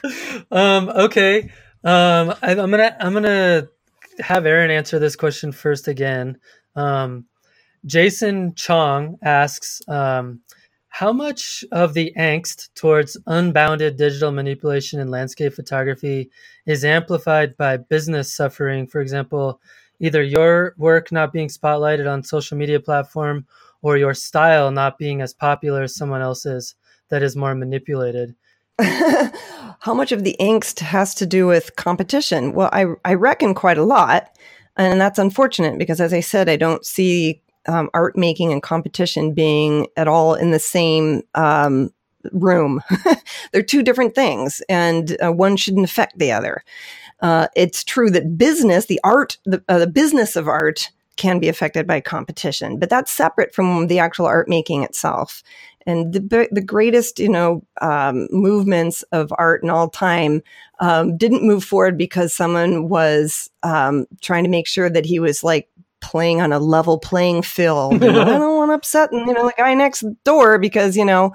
Um, 0.51 0.89
okay, 0.89 1.51
um, 1.83 2.33
I, 2.41 2.51
am 2.51 2.71
gonna 2.71 2.95
I'm 2.99 3.13
gonna 3.13 3.67
have 4.19 4.45
Erin 4.45 4.71
answer 4.71 4.99
this 4.99 5.15
question 5.15 5.51
first 5.51 5.87
again. 5.87 6.39
Um, 6.75 7.25
Jason 7.85 8.53
Chong 8.55 9.17
asks, 9.23 9.81
um, 9.87 10.41
how 10.89 11.13
much 11.13 11.63
of 11.71 11.93
the 11.93 12.13
angst 12.17 12.69
towards 12.75 13.17
unbounded 13.25 13.95
digital 13.95 14.31
manipulation 14.31 14.99
in 14.99 15.09
landscape 15.09 15.53
photography 15.53 16.29
is 16.65 16.83
amplified 16.83 17.55
by 17.55 17.77
business 17.77 18.31
suffering? 18.31 18.85
For 18.85 18.99
example, 18.99 19.61
either 19.99 20.21
your 20.21 20.75
work 20.77 21.11
not 21.11 21.31
being 21.31 21.47
spotlighted 21.47 22.11
on 22.11 22.23
social 22.23 22.57
media 22.57 22.79
platform 22.79 23.47
or 23.81 23.97
your 23.97 24.13
style 24.13 24.69
not 24.69 24.97
being 24.97 25.21
as 25.21 25.33
popular 25.33 25.83
as 25.83 25.95
someone 25.95 26.21
else's 26.21 26.75
that 27.09 27.23
is 27.23 27.37
more 27.37 27.55
manipulated. 27.55 28.35
How 28.79 29.93
much 29.93 30.11
of 30.11 30.23
the 30.23 30.35
angst 30.39 30.79
has 30.79 31.15
to 31.15 31.25
do 31.25 31.47
with 31.47 31.75
competition? 31.77 32.53
Well, 32.53 32.69
I, 32.73 32.85
I 33.05 33.13
reckon 33.13 33.53
quite 33.53 33.77
a 33.77 33.83
lot. 33.83 34.35
And 34.77 34.99
that's 34.99 35.19
unfortunate 35.19 35.77
because, 35.77 35.99
as 35.99 36.13
I 36.13 36.21
said, 36.21 36.49
I 36.49 36.55
don't 36.55 36.85
see 36.85 37.41
um, 37.67 37.89
art 37.93 38.17
making 38.17 38.51
and 38.51 38.63
competition 38.63 39.33
being 39.33 39.87
at 39.97 40.07
all 40.07 40.35
in 40.35 40.51
the 40.51 40.59
same 40.59 41.21
um, 41.35 41.91
room. 42.31 42.81
They're 43.51 43.63
two 43.63 43.83
different 43.83 44.15
things, 44.15 44.61
and 44.69 45.17
uh, 45.23 45.31
one 45.31 45.57
shouldn't 45.57 45.85
affect 45.85 46.17
the 46.19 46.31
other. 46.31 46.63
Uh, 47.21 47.47
it's 47.55 47.83
true 47.83 48.09
that 48.11 48.37
business, 48.37 48.85
the 48.85 48.99
art, 49.03 49.37
the, 49.45 49.63
uh, 49.69 49.79
the 49.79 49.87
business 49.87 50.35
of 50.35 50.47
art, 50.47 50.89
can 51.17 51.39
be 51.39 51.49
affected 51.49 51.85
by 51.85 51.99
competition, 52.01 52.79
but 52.79 52.89
that's 52.89 53.11
separate 53.11 53.53
from 53.53 53.87
the 53.87 53.99
actual 53.99 54.25
art 54.25 54.47
making 54.47 54.83
itself. 54.83 55.43
And 55.85 56.13
the 56.13 56.47
the 56.51 56.61
greatest, 56.61 57.19
you 57.19 57.29
know, 57.29 57.63
um, 57.81 58.27
movements 58.31 59.03
of 59.11 59.33
art 59.37 59.63
in 59.63 59.69
all 59.69 59.89
time 59.89 60.41
um, 60.79 61.17
didn't 61.17 61.43
move 61.43 61.63
forward 61.63 61.97
because 61.97 62.33
someone 62.33 62.87
was 62.89 63.49
um, 63.63 64.05
trying 64.21 64.43
to 64.43 64.49
make 64.49 64.67
sure 64.67 64.89
that 64.89 65.05
he 65.05 65.19
was 65.19 65.43
like 65.43 65.69
playing 66.01 66.41
on 66.41 66.51
a 66.51 66.59
level 66.59 66.99
playing 66.99 67.43
field. 67.43 67.93
I 68.03 68.07
don't 68.07 68.57
want 68.57 68.69
to 68.69 68.75
upset 68.75 69.11
you 69.11 69.33
know 69.33 69.45
the 69.45 69.53
guy 69.57 69.73
next 69.73 70.03
door 70.23 70.57
because 70.57 70.97
you 70.97 71.05
know 71.05 71.33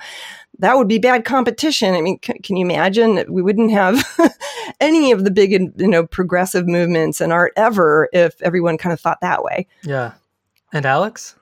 that 0.59 0.77
would 0.77 0.89
be 0.89 0.99
bad 0.99 1.25
competition. 1.25 1.95
I 1.95 2.01
mean, 2.01 2.19
c- 2.25 2.39
can 2.41 2.57
you 2.57 2.65
imagine? 2.65 3.25
We 3.29 3.43
wouldn't 3.43 3.71
have 3.71 4.05
any 4.81 5.13
of 5.13 5.25
the 5.25 5.31
big 5.31 5.53
you 5.53 5.89
know 5.89 6.07
progressive 6.07 6.67
movements 6.67 7.21
in 7.21 7.33
art 7.33 7.53
ever 7.57 8.09
if 8.13 8.41
everyone 8.43 8.79
kind 8.79 8.93
of 8.93 9.01
thought 9.01 9.21
that 9.21 9.43
way. 9.43 9.67
Yeah, 9.83 10.13
and 10.73 10.87
Alex. 10.87 11.37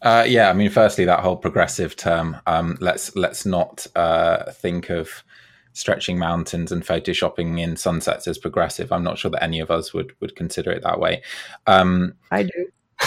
Uh, 0.00 0.24
yeah, 0.26 0.48
I 0.48 0.52
mean, 0.52 0.70
firstly, 0.70 1.04
that 1.06 1.20
whole 1.20 1.36
progressive 1.36 1.96
term. 1.96 2.36
Um, 2.46 2.78
let's 2.80 3.14
let's 3.16 3.44
not 3.44 3.86
uh, 3.96 4.50
think 4.52 4.90
of 4.90 5.24
stretching 5.72 6.18
mountains 6.18 6.72
and 6.72 6.84
photoshopping 6.84 7.60
in 7.60 7.76
sunsets 7.76 8.26
as 8.26 8.38
progressive. 8.38 8.92
I'm 8.92 9.04
not 9.04 9.18
sure 9.18 9.30
that 9.30 9.42
any 9.42 9.60
of 9.60 9.70
us 9.70 9.92
would 9.94 10.12
would 10.20 10.36
consider 10.36 10.70
it 10.70 10.82
that 10.82 11.00
way. 11.00 11.22
Um, 11.66 12.14
I 12.30 12.44
do. 12.44 12.66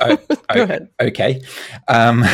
oh, 0.00 0.16
Go 0.54 0.62
ahead. 0.62 0.88
Okay, 1.00 1.42
um, 1.88 2.24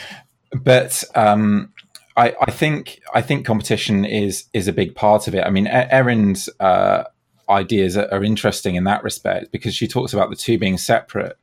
but 0.62 1.04
um, 1.14 1.72
I, 2.16 2.34
I, 2.40 2.50
think 2.50 3.00
I 3.14 3.22
think 3.22 3.46
competition 3.46 4.04
is 4.04 4.44
is 4.52 4.68
a 4.68 4.72
big 4.72 4.94
part 4.94 5.28
of 5.28 5.34
it. 5.34 5.44
I 5.44 5.50
mean, 5.50 5.66
Erin's 5.66 6.48
uh, 6.60 7.04
ideas 7.48 7.96
are, 7.96 8.08
are, 8.12 8.24
interesting 8.24 8.76
in 8.76 8.84
that 8.84 9.02
respect 9.02 9.52
because 9.52 9.74
she 9.74 9.88
talks 9.88 10.12
about 10.12 10.30
the 10.30 10.36
two 10.36 10.58
being 10.58 10.78
separate. 10.78 11.36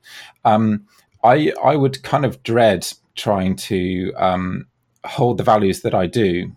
Um, 0.45 0.85
I 1.23 1.53
I 1.63 1.75
would 1.75 2.01
kind 2.03 2.25
of 2.25 2.41
dread 2.43 2.87
trying 3.15 3.55
to 3.55 4.13
um, 4.15 4.67
hold 5.05 5.37
the 5.37 5.43
values 5.43 5.81
that 5.81 5.93
I 5.93 6.07
do 6.07 6.55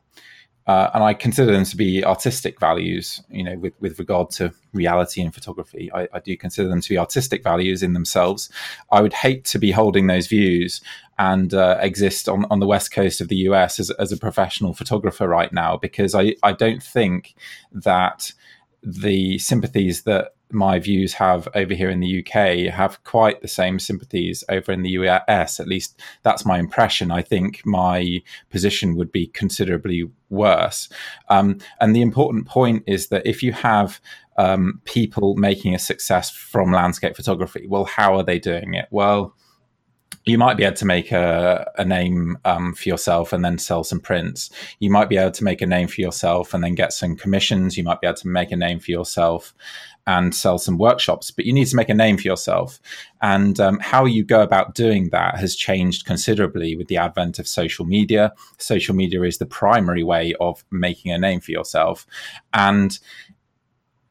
uh, 0.67 0.91
and 0.95 1.05
I 1.05 1.13
consider 1.13 1.53
them 1.53 1.65
to 1.65 1.77
be 1.77 2.03
artistic 2.05 2.59
values, 2.59 3.23
you 3.29 3.45
know, 3.45 3.59
with, 3.59 3.75
with 3.81 3.99
regard 3.99 4.31
to 4.33 4.53
reality 4.73 5.21
and 5.21 5.35
photography. 5.35 5.91
I, 5.93 6.09
I, 6.13 6.21
do 6.21 6.35
consider 6.39 6.69
them 6.69 6.81
to 6.81 6.89
be 6.89 6.97
artistic 6.97 7.43
values 7.43 7.83
in 7.83 7.93
themselves. 7.93 8.49
I 8.91 9.03
would 9.03 9.13
hate 9.13 9.45
to 9.47 9.59
be 9.59 9.73
holding 9.73 10.07
those 10.07 10.27
views 10.27 10.81
and 11.19 11.53
uh, 11.53 11.79
exist 11.81 12.31
on, 12.31 12.47
on 12.51 12.61
the 12.61 12.67
west 12.67 12.93
coast 12.93 13.21
of 13.21 13.29
the 13.29 13.37
US 13.37 13.79
as, 13.79 13.91
as 13.93 14.11
a 14.11 14.17
professional 14.17 14.73
photographer 14.73 15.29
right 15.29 15.53
now, 15.53 15.77
because 15.77 16.15
I, 16.15 16.35
I 16.43 16.53
don't 16.53 16.83
think 16.83 17.35
that 17.73 18.33
the 18.83 19.39
sympathies 19.39 20.03
that 20.03 20.34
my 20.55 20.79
views 20.79 21.13
have 21.15 21.49
over 21.55 21.75
here 21.75 21.91
in 21.91 22.01
the 22.01 22.21
UK 22.25 22.73
have 22.73 23.03
quite 23.05 23.43
the 23.43 23.49
same 23.49 23.79
sympathies 23.79 24.45
over 24.49 24.73
in 24.73 24.83
the 24.83 24.91
US. 24.91 25.61
At 25.61 25.69
least 25.69 26.01
that's 26.23 26.47
my 26.47 26.59
impression. 26.59 27.11
I 27.11 27.23
think 27.23 27.63
my 27.65 28.23
position 28.51 28.97
would 28.97 29.13
be 29.13 29.27
considerably 29.29 30.11
worse. 30.31 30.89
Um, 31.29 31.59
and 31.81 31.95
the 31.95 32.03
important 32.03 32.47
point 32.47 32.85
is 32.87 33.09
that 33.09 33.27
if 33.27 33.43
you 33.43 33.53
have 33.53 34.01
um, 34.39 34.81
people 34.85 35.37
making 35.37 35.75
a 35.75 35.79
success 35.79 36.31
from 36.31 36.73
landscape 36.73 37.17
photography, 37.17 37.67
well, 37.69 37.85
how 37.85 38.17
are 38.17 38.25
they 38.25 38.39
doing 38.39 38.75
it? 38.75 38.87
Well, 38.91 39.35
you 40.25 40.39
might 40.39 40.57
be 40.57 40.65
able 40.65 40.77
to 40.77 40.87
make 40.87 41.13
a, 41.13 41.71
a 41.77 41.85
name 41.85 42.39
um, 42.45 42.75
for 42.75 42.89
yourself 42.89 43.33
and 43.33 43.45
then 43.45 43.59
sell 43.59 43.85
some 43.85 44.01
prints. 44.01 44.51
You 44.79 44.91
might 44.91 45.09
be 45.09 45.19
able 45.19 45.33
to 45.33 45.45
make 45.45 45.61
a 45.61 45.67
name 45.67 45.89
for 45.89 46.01
yourself 46.01 46.55
and 46.55 46.65
then 46.65 46.75
get 46.75 46.93
some 46.93 47.17
commissions. 47.17 47.77
You 47.77 47.85
might 47.85 48.01
be 48.01 48.07
able 48.07 48.17
to 48.17 48.29
make 48.29 48.51
a 48.51 48.57
name 48.57 48.81
for 48.81 48.91
yourself 48.91 49.55
and 50.07 50.35
sell 50.35 50.59
some 50.59 50.79
workshops, 50.79 51.31
but 51.31 51.47
you 51.47 51.53
need 51.53 51.67
to 51.67 51.77
make 51.77 51.89
a 51.89 51.95
name 51.95 52.17
for 52.17 52.25
yourself. 52.25 52.79
And 53.23 53.59
um, 53.59 53.79
how 53.81 54.05
you 54.05 54.25
go 54.25 54.43
about 54.43 54.75
doing 54.75 55.09
that 55.11 55.39
has 55.39 55.57
changed 55.57 56.05
considerably 56.05 56.77
with 56.77 56.89
the 56.89 56.99
advent 56.99 57.39
of 57.39 57.49
social 57.49 57.85
media. 57.87 58.33
Social 58.59 58.95
media 58.95 59.23
is 59.23 59.39
the 59.39 59.47
primary 59.47 60.03
way 60.03 60.35
of 60.41 60.65
making 60.71 61.13
a 61.13 61.19
name 61.19 61.41
for 61.41 61.53
yourself. 61.53 62.07
And 62.53 62.99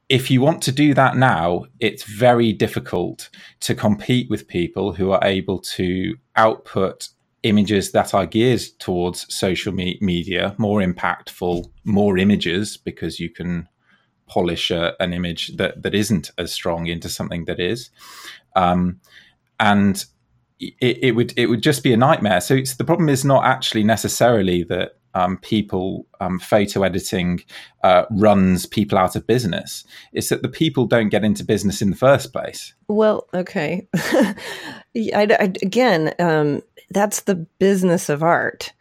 if 0.10 0.30
you 0.30 0.42
want 0.42 0.62
to 0.64 0.72
do 0.72 0.94
that 0.94 1.16
now, 1.16 1.66
it's 1.80 2.04
very 2.04 2.54
difficult 2.54 3.30
to 3.62 3.76
compete 3.76 4.30
with 4.30 4.48
people 4.48 4.94
who 4.94 5.12
are 5.12 5.24
able 5.24 5.60
to 5.60 6.16
output 6.36 7.10
images 7.44 7.92
that 7.92 8.14
are 8.14 8.26
geared 8.26 8.62
towards 8.80 9.34
social 9.34 9.74
me- 9.74 9.98
media, 10.02 10.56
more 10.58 10.82
impactful, 10.82 11.70
more 11.84 12.18
images, 12.18 12.78
because 12.78 13.20
you 13.20 13.30
can 13.30 13.68
polish 14.34 14.72
a, 14.72 14.96
an 15.00 15.14
image 15.14 15.56
that 15.58 15.84
that 15.84 15.94
isn't 15.94 16.32
as 16.40 16.52
strong 16.52 16.88
into 16.88 17.08
something 17.08 17.46
that 17.46 17.60
is, 17.60 17.92
um, 18.56 19.00
and 19.60 20.06
it, 20.60 20.98
it, 21.02 21.12
would 21.16 21.34
it 21.38 21.48
would 21.48 21.62
just 21.62 21.84
be 21.84 21.94
a 21.94 21.98
nightmare. 21.98 22.42
So 22.42 22.56
the 22.56 22.84
problem 22.84 23.10
is 23.10 23.24
not 23.24 23.46
actually 23.46 23.84
necessarily 23.84 24.64
that 24.64 24.98
um, 25.14 25.38
people 25.38 26.08
um, 26.20 26.40
photo 26.40 26.82
editing 26.82 27.44
uh, 27.84 28.06
runs 28.10 28.66
people 28.66 28.98
out 28.98 29.16
of 29.16 29.28
business. 29.28 29.84
It's 30.12 30.30
that 30.30 30.42
the 30.42 30.50
people 30.50 30.88
don't 30.88 31.10
get 31.10 31.24
into 31.24 31.44
business 31.44 31.82
in 31.82 31.92
the 31.92 31.96
first 31.96 32.34
place. 32.34 32.74
Well, 32.88 33.28
okay, 33.34 33.88
I, 33.96 34.36
I, 35.16 35.54
again, 35.62 36.14
um, 36.18 36.62
that's 36.90 37.22
the 37.22 37.36
business 37.36 38.10
of 38.10 38.24
art. 38.24 38.74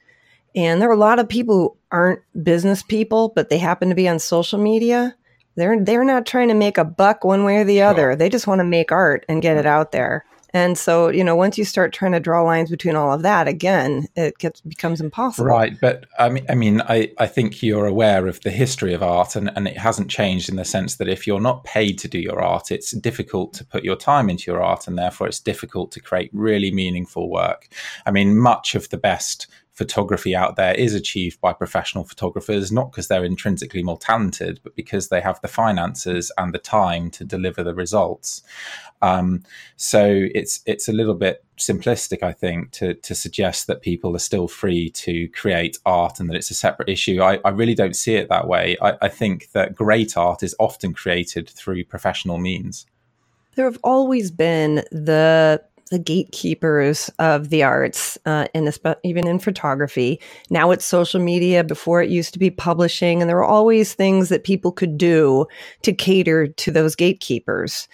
And 0.54 0.80
there 0.80 0.90
are 0.90 0.94
a 0.94 0.98
lot 0.98 1.18
of 1.18 1.28
people 1.28 1.56
who 1.56 1.76
aren't 1.90 2.20
business 2.42 2.82
people, 2.82 3.32
but 3.34 3.48
they 3.48 3.58
happen 3.58 3.88
to 3.88 3.94
be 3.94 4.08
on 4.08 4.18
social 4.18 4.58
media. 4.58 5.14
They're 5.54 5.82
they're 5.82 6.04
not 6.04 6.26
trying 6.26 6.48
to 6.48 6.54
make 6.54 6.78
a 6.78 6.84
buck 6.84 7.24
one 7.24 7.44
way 7.44 7.58
or 7.58 7.64
the 7.64 7.82
other. 7.82 8.10
Sure. 8.10 8.16
They 8.16 8.28
just 8.28 8.46
want 8.46 8.60
to 8.60 8.64
make 8.64 8.92
art 8.92 9.24
and 9.28 9.42
get 9.42 9.56
it 9.56 9.66
out 9.66 9.92
there. 9.92 10.24
And 10.54 10.76
so, 10.76 11.08
you 11.08 11.24
know, 11.24 11.34
once 11.34 11.56
you 11.56 11.64
start 11.64 11.94
trying 11.94 12.12
to 12.12 12.20
draw 12.20 12.42
lines 12.42 12.70
between 12.70 12.94
all 12.94 13.12
of 13.12 13.22
that, 13.22 13.48
again, 13.48 14.06
it 14.16 14.36
gets 14.36 14.60
becomes 14.60 15.00
impossible. 15.00 15.48
Right, 15.48 15.78
but 15.80 16.04
I 16.18 16.28
mean, 16.28 16.44
I 16.48 16.54
mean, 16.54 16.82
I, 16.82 17.10
I 17.18 17.26
think 17.26 17.62
you're 17.62 17.86
aware 17.86 18.26
of 18.26 18.40
the 18.42 18.50
history 18.50 18.92
of 18.92 19.02
art, 19.02 19.34
and, 19.34 19.50
and 19.56 19.66
it 19.66 19.78
hasn't 19.78 20.10
changed 20.10 20.50
in 20.50 20.56
the 20.56 20.64
sense 20.64 20.96
that 20.96 21.08
if 21.08 21.26
you're 21.26 21.40
not 21.40 21.64
paid 21.64 21.98
to 22.00 22.08
do 22.08 22.18
your 22.18 22.42
art, 22.42 22.70
it's 22.70 22.90
difficult 22.90 23.54
to 23.54 23.64
put 23.64 23.82
your 23.82 23.96
time 23.96 24.28
into 24.28 24.50
your 24.50 24.62
art, 24.62 24.86
and 24.86 24.98
therefore 24.98 25.26
it's 25.26 25.40
difficult 25.40 25.90
to 25.92 26.00
create 26.00 26.28
really 26.34 26.70
meaningful 26.70 27.30
work. 27.30 27.68
I 28.04 28.10
mean, 28.10 28.36
much 28.36 28.74
of 28.74 28.90
the 28.90 28.98
best 28.98 29.46
photography 29.72 30.36
out 30.36 30.56
there 30.56 30.74
is 30.74 30.94
achieved 30.94 31.40
by 31.40 31.52
professional 31.52 32.04
photographers, 32.04 32.70
not 32.70 32.92
because 32.92 33.08
they're 33.08 33.24
intrinsically 33.24 33.82
more 33.82 33.98
talented, 33.98 34.60
but 34.62 34.76
because 34.76 35.08
they 35.08 35.20
have 35.20 35.40
the 35.40 35.48
finances 35.48 36.30
and 36.36 36.52
the 36.52 36.58
time 36.58 37.10
to 37.10 37.24
deliver 37.24 37.62
the 37.62 37.74
results. 37.74 38.42
Um, 39.00 39.42
so 39.76 40.26
it's 40.34 40.60
it's 40.66 40.88
a 40.88 40.92
little 40.92 41.14
bit 41.14 41.44
simplistic, 41.58 42.22
I 42.22 42.32
think, 42.32 42.70
to 42.72 42.94
to 42.94 43.14
suggest 43.14 43.66
that 43.66 43.82
people 43.82 44.14
are 44.14 44.20
still 44.20 44.46
free 44.46 44.90
to 44.90 45.28
create 45.28 45.78
art 45.86 46.20
and 46.20 46.28
that 46.28 46.36
it's 46.36 46.50
a 46.50 46.54
separate 46.54 46.88
issue. 46.88 47.22
I, 47.22 47.40
I 47.44 47.48
really 47.50 47.74
don't 47.74 47.96
see 47.96 48.14
it 48.14 48.28
that 48.28 48.46
way. 48.46 48.76
I, 48.80 48.96
I 49.02 49.08
think 49.08 49.50
that 49.52 49.74
great 49.74 50.16
art 50.16 50.42
is 50.42 50.54
often 50.60 50.92
created 50.92 51.48
through 51.48 51.84
professional 51.84 52.38
means. 52.38 52.86
There 53.54 53.66
have 53.66 53.78
always 53.82 54.30
been 54.30 54.76
the 54.92 55.62
the 55.92 55.98
gatekeepers 55.98 57.10
of 57.18 57.50
the 57.50 57.62
arts, 57.62 58.16
uh, 58.24 58.46
and 58.54 58.74
even 59.04 59.26
in 59.26 59.38
photography. 59.38 60.18
Now 60.48 60.70
it's 60.70 60.86
social 60.86 61.20
media. 61.20 61.62
Before 61.62 62.00
it 62.00 62.08
used 62.08 62.32
to 62.32 62.38
be 62.38 62.50
publishing, 62.50 63.20
and 63.20 63.28
there 63.28 63.36
were 63.36 63.44
always 63.44 63.92
things 63.92 64.30
that 64.30 64.42
people 64.42 64.72
could 64.72 64.96
do 64.96 65.44
to 65.82 65.92
cater 65.92 66.48
to 66.48 66.70
those 66.70 66.96
gatekeepers. 66.96 67.88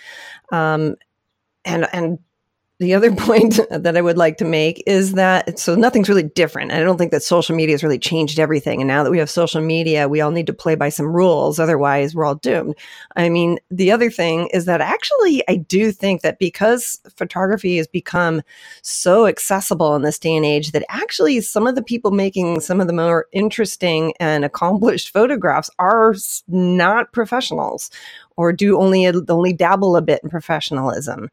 Um, 0.52 0.94
and 1.64 1.88
and 1.92 2.20
the 2.78 2.94
other 2.94 3.12
point 3.16 3.60
that 3.70 3.96
I 3.96 4.00
would 4.00 4.18
like 4.18 4.38
to 4.38 4.44
make 4.44 4.82
is 4.86 5.14
that 5.14 5.58
so 5.58 5.74
nothing's 5.74 6.08
really 6.08 6.22
different. 6.22 6.72
I 6.72 6.80
don't 6.80 6.98
think 6.98 7.12
that 7.12 7.22
social 7.22 7.56
media 7.56 7.74
has 7.74 7.82
really 7.82 7.98
changed 7.98 8.38
everything. 8.38 8.80
And 8.80 8.88
now 8.88 9.02
that 9.04 9.10
we 9.10 9.18
have 9.18 9.30
social 9.30 9.60
media, 9.60 10.08
we 10.08 10.20
all 10.20 10.30
need 10.30 10.46
to 10.46 10.52
play 10.52 10.74
by 10.74 10.88
some 10.88 11.06
rules. 11.06 11.58
Otherwise, 11.58 12.14
we're 12.14 12.24
all 12.24 12.36
doomed. 12.36 12.74
I 13.16 13.28
mean, 13.28 13.58
the 13.70 13.92
other 13.92 14.10
thing 14.10 14.48
is 14.52 14.66
that 14.66 14.80
actually, 14.80 15.42
I 15.48 15.56
do 15.56 15.92
think 15.92 16.22
that 16.22 16.38
because 16.38 17.00
photography 17.16 17.76
has 17.78 17.86
become 17.86 18.42
so 18.82 19.26
accessible 19.26 19.94
in 19.96 20.02
this 20.02 20.18
day 20.18 20.36
and 20.36 20.44
age, 20.44 20.72
that 20.72 20.84
actually 20.88 21.40
some 21.40 21.66
of 21.66 21.74
the 21.74 21.82
people 21.82 22.10
making 22.10 22.60
some 22.60 22.80
of 22.80 22.86
the 22.86 22.92
more 22.92 23.26
interesting 23.32 24.14
and 24.20 24.44
accomplished 24.44 25.10
photographs 25.12 25.70
are 25.78 26.14
not 26.48 27.12
professionals 27.12 27.90
or 28.38 28.52
do 28.52 28.78
only 28.78 29.04
only 29.06 29.52
dabble 29.52 29.96
a 29.96 30.00
bit 30.00 30.20
in 30.22 30.30
professionalism. 30.30 31.28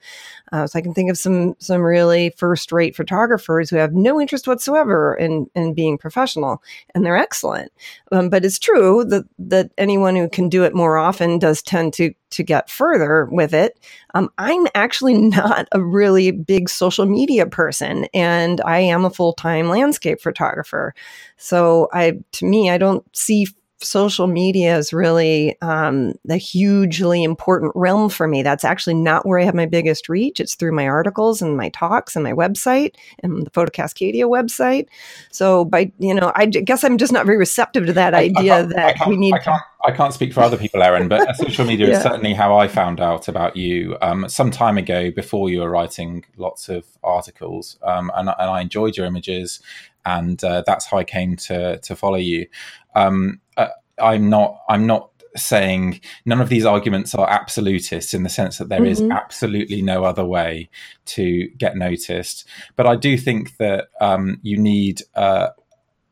Uh, 0.51 0.65
so 0.65 0.79
I 0.79 0.81
can 0.81 0.93
think 0.93 1.11
of 1.11 1.17
some 1.17 1.55
some 1.59 1.81
really 1.81 2.31
first 2.31 2.71
rate 2.71 2.95
photographers 2.95 3.69
who 3.69 3.75
have 3.75 3.93
no 3.93 4.19
interest 4.19 4.47
whatsoever 4.47 5.13
in 5.13 5.47
in 5.53 5.75
being 5.75 5.99
professional, 5.99 6.63
and 6.93 7.05
they're 7.05 7.15
excellent. 7.15 7.71
Um, 8.11 8.29
but 8.29 8.43
it's 8.43 8.57
true 8.57 9.05
that 9.05 9.23
that 9.37 9.71
anyone 9.77 10.15
who 10.15 10.27
can 10.27 10.49
do 10.49 10.63
it 10.63 10.73
more 10.73 10.97
often 10.97 11.37
does 11.37 11.61
tend 11.61 11.93
to 11.93 12.11
to 12.31 12.43
get 12.43 12.71
further 12.71 13.25
with 13.31 13.53
it. 13.53 13.79
Um, 14.15 14.29
I'm 14.39 14.65
actually 14.73 15.13
not 15.29 15.67
a 15.71 15.81
really 15.81 16.31
big 16.31 16.69
social 16.69 17.05
media 17.05 17.45
person, 17.45 18.07
and 18.15 18.61
I 18.61 18.79
am 18.79 19.05
a 19.05 19.11
full 19.11 19.33
time 19.33 19.69
landscape 19.69 20.19
photographer. 20.21 20.95
So 21.37 21.87
I, 21.93 22.13
to 22.31 22.45
me, 22.45 22.71
I 22.71 22.79
don't 22.79 23.05
see 23.15 23.45
social 23.81 24.27
media 24.27 24.77
is 24.77 24.93
really 24.93 25.59
um, 25.61 26.13
a 26.29 26.37
hugely 26.37 27.23
important 27.23 27.71
realm 27.75 28.09
for 28.09 28.27
me. 28.27 28.41
That's 28.41 28.63
actually 28.63 28.93
not 28.93 29.25
where 29.25 29.39
I 29.39 29.43
have 29.43 29.55
my 29.55 29.65
biggest 29.65 30.07
reach. 30.07 30.39
It's 30.39 30.55
through 30.55 30.71
my 30.71 30.87
articles 30.87 31.41
and 31.41 31.57
my 31.57 31.69
talks 31.69 32.15
and 32.15 32.23
my 32.23 32.31
website 32.31 32.95
and 33.21 33.45
the 33.45 33.49
Photo 33.51 33.71
Cascadia 33.71 34.23
website. 34.23 34.87
So, 35.31 35.65
by 35.65 35.91
you 35.99 36.13
know, 36.13 36.31
I 36.35 36.45
guess 36.45 36.83
I'm 36.83 36.97
just 36.97 37.13
not 37.13 37.25
very 37.25 37.37
receptive 37.37 37.85
to 37.87 37.93
that 37.93 38.15
I, 38.15 38.23
idea 38.23 38.59
I 38.59 38.61
that 38.63 39.07
we 39.07 39.17
need. 39.17 39.33
I 39.33 39.39
can't, 39.39 39.61
I 39.85 39.91
can't 39.91 40.13
speak 40.13 40.33
for 40.33 40.41
other 40.41 40.57
people, 40.57 40.81
Erin, 40.81 41.07
but 41.07 41.35
social 41.35 41.65
media 41.65 41.87
yeah. 41.87 41.97
is 41.97 42.03
certainly 42.03 42.33
how 42.33 42.57
I 42.57 42.67
found 42.67 42.99
out 42.99 43.27
about 43.27 43.55
you 43.55 43.97
um, 44.01 44.27
some 44.29 44.51
time 44.51 44.77
ago 44.77 45.11
before 45.11 45.49
you 45.49 45.59
were 45.59 45.69
writing 45.69 46.25
lots 46.37 46.69
of 46.69 46.85
articles, 47.03 47.77
um, 47.83 48.11
and, 48.15 48.29
and 48.29 48.49
I 48.49 48.61
enjoyed 48.61 48.97
your 48.97 49.05
images 49.05 49.59
and 50.05 50.43
uh, 50.43 50.63
that's 50.65 50.85
how 50.85 50.97
I 50.97 51.03
came 51.03 51.35
to 51.37 51.77
to 51.79 51.95
follow 51.95 52.17
you. 52.17 52.47
Um, 52.95 53.41
uh, 53.57 53.69
I'm 53.99 54.29
not. 54.29 54.59
I'm 54.69 54.85
not 54.85 55.09
saying 55.37 55.99
none 56.25 56.39
of 56.39 56.49
these 56.49 56.65
arguments 56.65 57.13
are 57.13 57.29
absolutist 57.29 58.13
in 58.13 58.23
the 58.23 58.29
sense 58.29 58.57
that 58.57 58.69
there 58.69 58.79
mm-hmm. 58.79 58.87
is 58.87 59.01
absolutely 59.01 59.81
no 59.81 60.05
other 60.05 60.23
way 60.23 60.69
to 61.05 61.49
get 61.57 61.75
noticed. 61.75 62.47
But 62.75 62.87
I 62.87 62.95
do 62.95 63.17
think 63.17 63.57
that 63.57 63.89
um, 63.99 64.39
you 64.43 64.57
need 64.57 65.01
uh, 65.15 65.49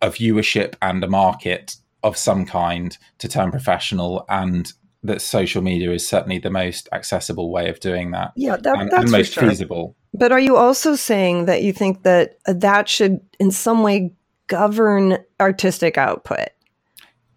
a 0.01 0.09
viewership 0.09 0.75
and 0.81 1.03
a 1.03 1.09
market 1.09 1.77
of 2.03 2.17
some 2.17 2.45
kind 2.45 2.97
to 3.19 3.29
turn 3.29 3.49
professional 3.49 4.25
and 4.27 4.73
that 5.03 5.21
social 5.21 5.61
media 5.61 5.91
is 5.91 6.07
certainly 6.07 6.39
the 6.39 6.49
most 6.49 6.87
accessible 6.91 7.51
way 7.51 7.69
of 7.69 7.79
doing 7.79 8.11
that. 8.11 8.31
Yeah, 8.35 8.55
that, 8.57 8.79
and, 8.79 8.91
that's 8.91 9.03
and 9.03 9.11
most 9.11 9.33
sure. 9.33 9.49
feasible. 9.49 9.95
But 10.13 10.31
are 10.31 10.39
you 10.39 10.55
also 10.55 10.95
saying 10.95 11.45
that 11.45 11.63
you 11.63 11.73
think 11.73 12.03
that 12.03 12.37
that 12.45 12.87
should, 12.87 13.19
in 13.39 13.51
some 13.51 13.83
way, 13.83 14.13
govern 14.47 15.17
artistic 15.39 15.97
output? 15.97 16.49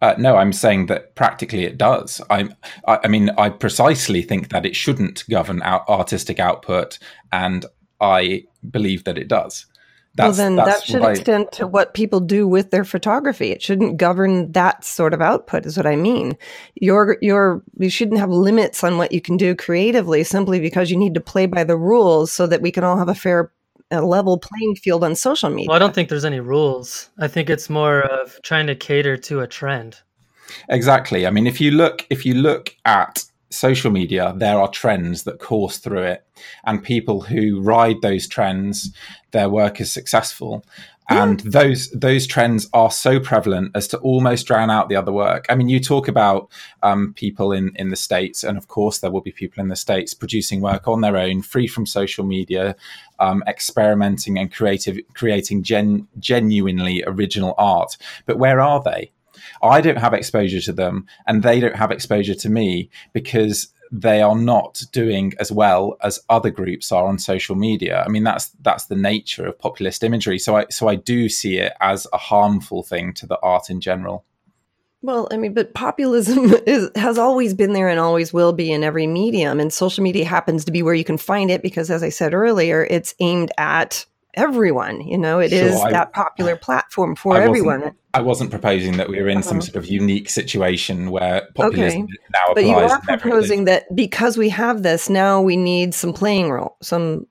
Uh, 0.03 0.15
no, 0.19 0.37
I'm 0.37 0.53
saying 0.53 0.87
that 0.87 1.15
practically 1.15 1.65
it 1.65 1.79
does. 1.79 2.21
I, 2.29 2.49
I 2.87 3.09
mean, 3.09 3.31
I 3.39 3.49
precisely 3.49 4.23
think 4.23 4.51
that 4.51 4.67
it 4.67 4.77
shouldn't 4.77 5.25
govern 5.29 5.63
our 5.63 5.85
artistic 5.89 6.39
output, 6.39 6.99
and 7.33 7.65
I 8.01 8.45
believe 8.71 9.05
that 9.05 9.17
it 9.17 9.29
does. 9.29 9.67
That's, 10.17 10.39
well, 10.39 10.47
then 10.47 10.57
that 10.57 10.83
should 10.83 11.03
I, 11.03 11.11
extend 11.11 11.53
to 11.53 11.67
what 11.67 11.93
people 11.93 12.21
do 12.21 12.49
with 12.49 12.71
their 12.71 12.85
photography. 12.85 13.51
It 13.51 13.61
shouldn't 13.61 13.99
govern 13.99 14.51
that 14.53 14.83
sort 14.83 15.13
of 15.13 15.21
output, 15.21 15.67
is 15.67 15.77
what 15.77 15.87
I 15.87 15.95
mean. 15.95 16.39
You're, 16.75 17.19
you 17.21 17.63
shouldn't 17.89 18.19
have 18.19 18.31
limits 18.31 18.83
on 18.83 18.97
what 18.97 19.13
you 19.13 19.21
can 19.21 19.37
do 19.37 19.55
creatively 19.55 20.25
simply 20.25 20.59
because 20.59 20.91
you 20.91 20.97
need 20.97 21.13
to 21.15 21.21
play 21.21 21.45
by 21.45 21.65
the 21.65 21.77
rules 21.77 22.33
so 22.33 22.47
that 22.47 22.63
we 22.63 22.73
can 22.73 22.83
all 22.83 22.97
have 22.97 23.11
a 23.11 23.15
fair, 23.15 23.53
a 23.91 24.01
level 24.01 24.39
playing 24.39 24.77
field 24.77 25.05
on 25.05 25.15
social 25.15 25.51
media. 25.51 25.67
Well, 25.69 25.77
I 25.77 25.79
don't 25.79 25.95
think 25.95 26.09
there's 26.09 26.25
any 26.25 26.41
rules. 26.41 27.11
I 27.19 27.29
think 27.29 27.51
it's 27.51 27.69
more 27.69 28.01
of 28.01 28.41
trying 28.43 28.67
to 28.69 28.75
cater 28.75 29.19
to 29.19 29.41
a 29.41 29.47
trend. 29.47 30.01
Exactly. 30.71 31.27
I 31.27 31.31
mean, 31.31 31.47
if 31.47 31.61
you 31.61 31.73
look, 31.73 32.07
if 32.09 32.25
you 32.25 32.33
look 32.35 32.75
at 32.87 33.25
social 33.57 33.91
media, 33.91 34.35
there 34.37 34.59
are 34.59 34.69
trends 34.69 35.25
that 35.25 35.39
course 35.39 35.79
through 35.79 36.03
it, 36.03 36.27
and 36.65 36.83
people 36.83 37.23
who 37.23 37.61
ride 37.61 38.03
those 38.03 38.29
trends, 38.29 38.93
their 39.33 39.49
work 39.49 39.81
is 39.81 39.93
successful. 39.93 40.65
And 41.09 41.39
those 41.41 41.89
those 41.91 42.27
trends 42.27 42.69
are 42.73 42.91
so 42.91 43.21
prevalent 43.21 43.71
as 43.77 43.87
to 43.89 43.99
almost 43.99 44.47
drown 44.47 44.71
out 44.71 44.89
the 44.89 44.97
other 44.97 45.13
work. 45.13 45.47
I 45.49 45.55
mean, 45.55 45.69
you 45.69 45.79
talk 45.79 46.09
about 46.09 46.51
um, 46.83 47.15
people 47.15 47.53
in 47.53 47.71
in 47.77 47.91
the 47.91 47.97
states, 47.97 48.43
and 48.43 48.59
of 48.59 48.67
course, 48.67 48.99
there 48.99 49.13
will 49.13 49.21
be 49.21 49.31
people 49.31 49.63
in 49.63 49.69
the 49.69 49.77
states 49.77 50.15
producing 50.15 50.61
work 50.61 50.89
on 50.89 51.03
their 51.03 51.17
own, 51.17 51.43
free 51.43 51.69
from 51.69 51.87
social 51.87 52.25
media, 52.25 52.75
um, 53.21 53.45
experimenting 53.47 54.37
and 54.37 54.53
creative, 54.53 54.99
creating 55.15 55.63
gen, 55.63 56.09
genuinely 56.19 57.05
original 57.07 57.55
art. 57.57 57.97
But 58.27 58.39
where 58.39 58.61
are 58.61 58.83
they? 58.83 59.13
I 59.63 59.81
don't 59.81 59.99
have 59.99 60.15
exposure 60.15 60.61
to 60.61 60.73
them 60.73 61.07
and 61.27 61.43
they 61.43 61.61
don't 61.61 61.77
have 61.77 61.91
exposure 61.91 62.35
to 62.35 62.49
me 62.49 62.91
because 63.13 63.69
they 63.93 64.21
are 64.21 64.37
not 64.37 64.83
doing 64.93 65.33
as 65.39 65.53
well 65.53 65.97
as 66.03 66.21
other 66.29 66.51
groups 66.51 66.91
are 66.91 67.07
on 67.07 67.19
social 67.19 67.55
media. 67.55 68.03
I 68.05 68.09
mean, 68.09 68.25
that's 68.25 68.49
that's 68.61 68.87
the 68.87 68.97
nature 68.97 69.47
of 69.47 69.59
populist 69.59 70.03
imagery. 70.03 70.39
So 70.39 70.57
I 70.57 70.67
so 70.71 70.89
I 70.89 70.97
do 70.97 71.29
see 71.29 71.59
it 71.59 71.73
as 71.81 72.07
a 72.13 72.19
harmful 72.19 72.83
thing 72.83 73.13
to 73.15 73.27
the 73.27 73.39
art 73.41 73.71
in 73.71 73.81
general. 73.81 74.25
Well, 75.03 75.29
I 75.31 75.37
mean, 75.37 75.55
but 75.55 75.75
populism 75.75 76.53
is, 76.67 76.91
has 76.97 77.19
always 77.19 77.55
been 77.55 77.75
there 77.75 77.89
and 77.89 78.01
always 78.01 78.33
will 78.33 78.53
be 78.53 78.73
in 78.73 78.83
every 78.83 79.07
medium. 79.07 79.61
And 79.61 79.73
social 79.73 80.03
media 80.03 80.25
happens 80.25 80.65
to 80.65 80.73
be 80.73 80.83
where 80.83 80.95
you 80.95 81.05
can 81.05 81.19
find 81.19 81.51
it 81.51 81.63
because, 81.63 81.91
as 81.91 82.03
I 82.03 82.09
said 82.09 82.35
earlier, 82.35 82.87
it's 82.91 83.15
aimed 83.21 83.53
at 83.57 84.05
everyone. 84.37 85.01
You 85.01 85.19
know, 85.19 85.39
it 85.39 85.51
sure, 85.51 85.67
is 85.67 85.81
I, 85.81 85.91
that 85.91 86.13
popular 86.13 86.57
platform 86.57 87.17
for 87.17 87.37
I 87.37 87.43
everyone. 87.43 87.95
I 88.15 88.21
wasn't 88.21 88.51
proposing 88.51 88.97
that 88.99 89.09
we 89.09 89.19
are 89.19 89.29
in 89.29 89.43
some 89.43 89.59
uh-huh. 89.59 89.67
sort 89.67 89.77
of 89.77 89.87
unique 89.87 90.31
situation 90.31 91.11
where 91.11 91.49
populism 91.55 92.03
okay. 92.03 92.13
now 92.33 92.53
applies. 92.53 92.55
But 92.55 92.65
you 92.65 92.75
are 92.75 93.01
proposing 93.19 93.65
that 93.65 93.85
because 93.95 94.39
we 94.39 94.49
have 94.51 94.83
this 94.83 95.09
now, 95.09 95.41
we 95.41 95.57
need 95.57 95.95
some 95.95 96.13
playing 96.13 96.51
role, 96.51 96.77
some 96.83 97.27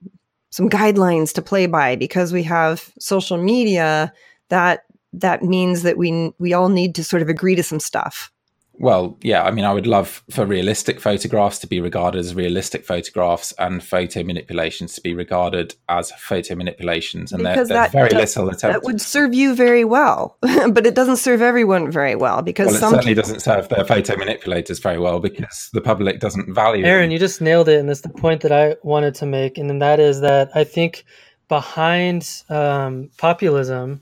some 0.52 0.69
guidelines 0.69 1.34
to 1.34 1.41
play 1.41 1.68
by. 1.68 1.95
Because 1.95 2.34
we 2.34 2.44
have 2.44 2.91
social 2.99 3.38
media, 3.38 4.11
that 4.49 4.84
that 5.14 5.44
means 5.44 5.84
that 5.84 5.98
we 5.98 6.32
we 6.40 6.53
all 6.53 6.69
need 6.69 6.95
to 6.95 7.03
sort 7.03 7.22
of 7.22 7.30
agree 7.30 7.56
to 7.56 7.64
some 7.64 7.80
stuff. 7.80 8.32
Well, 8.77 9.18
yeah, 9.22 9.43
I 9.43 9.52
mean, 9.52 9.65
I 9.65 9.73
would 9.73 9.88
love 9.88 10.23
for 10.30 10.45
realistic 10.45 10.99
photographs 10.99 11.60
to 11.60 11.68
be 11.68 11.80
regarded 11.80 12.19
as 12.19 12.35
realistic 12.35 12.85
photographs 12.85 13.53
and 13.57 13.84
photo 13.84 14.23
manipulations 14.23 14.95
to 14.95 15.02
be 15.02 15.14
regarded 15.14 15.76
as 15.89 16.11
photo 16.11 16.56
manipulations. 16.56 17.31
And 17.31 17.45
there's 17.45 17.69
very 17.69 18.10
does, 18.10 18.35
little 18.35 18.49
attempt. 18.49 18.73
That 18.73 18.84
would 18.84 19.02
serve 19.02 19.34
you 19.34 19.56
very 19.56 19.85
well, 19.85 20.38
but 20.41 20.85
it 20.85 20.95
doesn't 20.95 21.18
serve 21.18 21.41
everyone 21.41 21.91
very 21.91 22.15
well 22.15 22.41
because 22.41 22.68
well, 22.68 22.76
it 22.76 22.80
certainly 22.80 23.14
doesn't 23.14 23.39
serve 23.41 23.69
the 23.69 23.85
photo 23.85 24.18
manipulators 24.18 24.80
very 24.80 24.99
well 24.99 25.19
because 25.19 25.69
the 25.73 25.81
public 25.81 26.19
doesn't 26.19 26.53
value 26.53 26.85
Erin, 26.85 27.06
them. 27.06 27.11
you 27.11 27.19
just 27.19 27.41
nailed 27.41 27.69
it. 27.69 27.80
And 27.80 27.89
that's 27.89 28.02
the 28.02 28.10
point 28.10 28.41
that 28.41 28.52
I 28.52 28.76
wanted 28.84 29.15
to 29.15 29.26
make. 29.26 29.57
And 29.57 29.69
then 29.69 29.80
that 29.80 29.99
is 29.99 30.22
that 30.22 30.52
I 30.56 30.64
think 30.64 31.06
behind 31.47 32.43
um, 32.49 33.10
populism, 33.18 34.02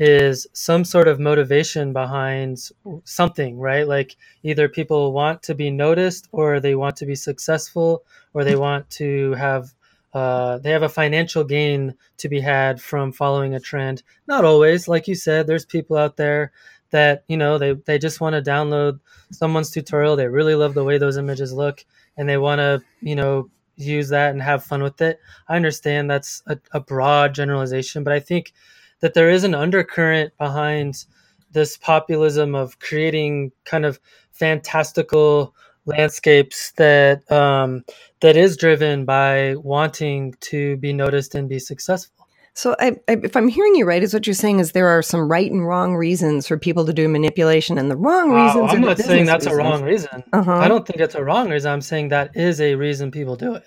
is 0.00 0.46
some 0.54 0.82
sort 0.82 1.06
of 1.08 1.20
motivation 1.20 1.92
behind 1.92 2.58
something, 3.04 3.58
right? 3.58 3.86
Like 3.86 4.16
either 4.42 4.66
people 4.66 5.12
want 5.12 5.42
to 5.42 5.54
be 5.54 5.70
noticed 5.70 6.26
or 6.32 6.58
they 6.58 6.74
want 6.74 6.96
to 6.96 7.06
be 7.06 7.14
successful 7.14 8.02
or 8.32 8.42
they 8.42 8.56
want 8.56 8.88
to 8.92 9.32
have 9.34 9.74
uh, 10.12 10.58
they 10.58 10.70
have 10.70 10.82
a 10.82 10.88
financial 10.88 11.44
gain 11.44 11.94
to 12.16 12.28
be 12.28 12.40
had 12.40 12.80
from 12.82 13.12
following 13.12 13.54
a 13.54 13.60
trend. 13.60 14.02
Not 14.26 14.44
always, 14.44 14.88
like 14.88 15.06
you 15.06 15.14
said, 15.14 15.46
there's 15.46 15.64
people 15.66 15.96
out 15.96 16.16
there 16.16 16.50
that 16.90 17.22
you 17.28 17.36
know 17.36 17.58
they 17.58 17.74
they 17.74 17.98
just 17.98 18.20
want 18.20 18.34
to 18.34 18.50
download 18.50 18.98
someone's 19.30 19.70
tutorial. 19.70 20.16
They 20.16 20.26
really 20.26 20.54
love 20.54 20.74
the 20.74 20.82
way 20.82 20.96
those 20.96 21.18
images 21.18 21.52
look, 21.52 21.84
and 22.16 22.26
they 22.28 22.38
want 22.38 22.58
to 22.60 22.82
you 23.02 23.14
know 23.14 23.50
use 23.76 24.08
that 24.08 24.30
and 24.30 24.42
have 24.42 24.64
fun 24.64 24.82
with 24.82 25.00
it. 25.02 25.20
I 25.46 25.56
understand 25.56 26.10
that's 26.10 26.42
a, 26.46 26.58
a 26.72 26.80
broad 26.80 27.34
generalization, 27.34 28.02
but 28.02 28.12
I 28.12 28.20
think 28.20 28.52
that 29.00 29.14
there 29.14 29.30
is 29.30 29.44
an 29.44 29.54
undercurrent 29.54 30.36
behind 30.38 31.04
this 31.52 31.76
populism 31.76 32.54
of 32.54 32.78
creating 32.78 33.52
kind 33.64 33.84
of 33.84 33.98
fantastical 34.32 35.54
landscapes 35.86 36.72
that 36.72 37.30
um, 37.32 37.84
that 38.20 38.36
is 38.36 38.56
driven 38.56 39.04
by 39.04 39.56
wanting 39.56 40.34
to 40.40 40.76
be 40.76 40.92
noticed 40.92 41.34
and 41.34 41.48
be 41.48 41.58
successful. 41.58 42.20
So, 42.52 42.74
I, 42.80 42.96
I, 43.08 43.16
if 43.22 43.36
I'm 43.36 43.48
hearing 43.48 43.74
you 43.76 43.84
right, 43.84 44.02
is 44.02 44.12
what 44.12 44.26
you're 44.26 44.34
saying 44.34 44.58
is 44.58 44.72
there 44.72 44.88
are 44.88 45.02
some 45.02 45.30
right 45.30 45.50
and 45.50 45.66
wrong 45.66 45.94
reasons 45.96 46.46
for 46.46 46.58
people 46.58 46.84
to 46.84 46.92
do 46.92 47.08
manipulation, 47.08 47.78
and 47.78 47.90
the 47.90 47.96
wrong 47.96 48.32
reasons. 48.32 48.72
I'm 48.72 48.80
not 48.80 48.98
saying 48.98 49.26
that's 49.26 49.46
reasons. 49.46 49.60
a 49.60 49.62
wrong 49.62 49.82
reason. 49.82 50.24
Uh-huh. 50.32 50.52
I 50.52 50.68
don't 50.68 50.86
think 50.86 51.00
it's 51.00 51.14
a 51.14 51.24
wrong 51.24 51.48
reason. 51.48 51.72
I'm 51.72 51.80
saying 51.80 52.08
that 52.08 52.36
is 52.36 52.60
a 52.60 52.74
reason 52.74 53.10
people 53.10 53.36
do 53.36 53.54
it. 53.54 53.64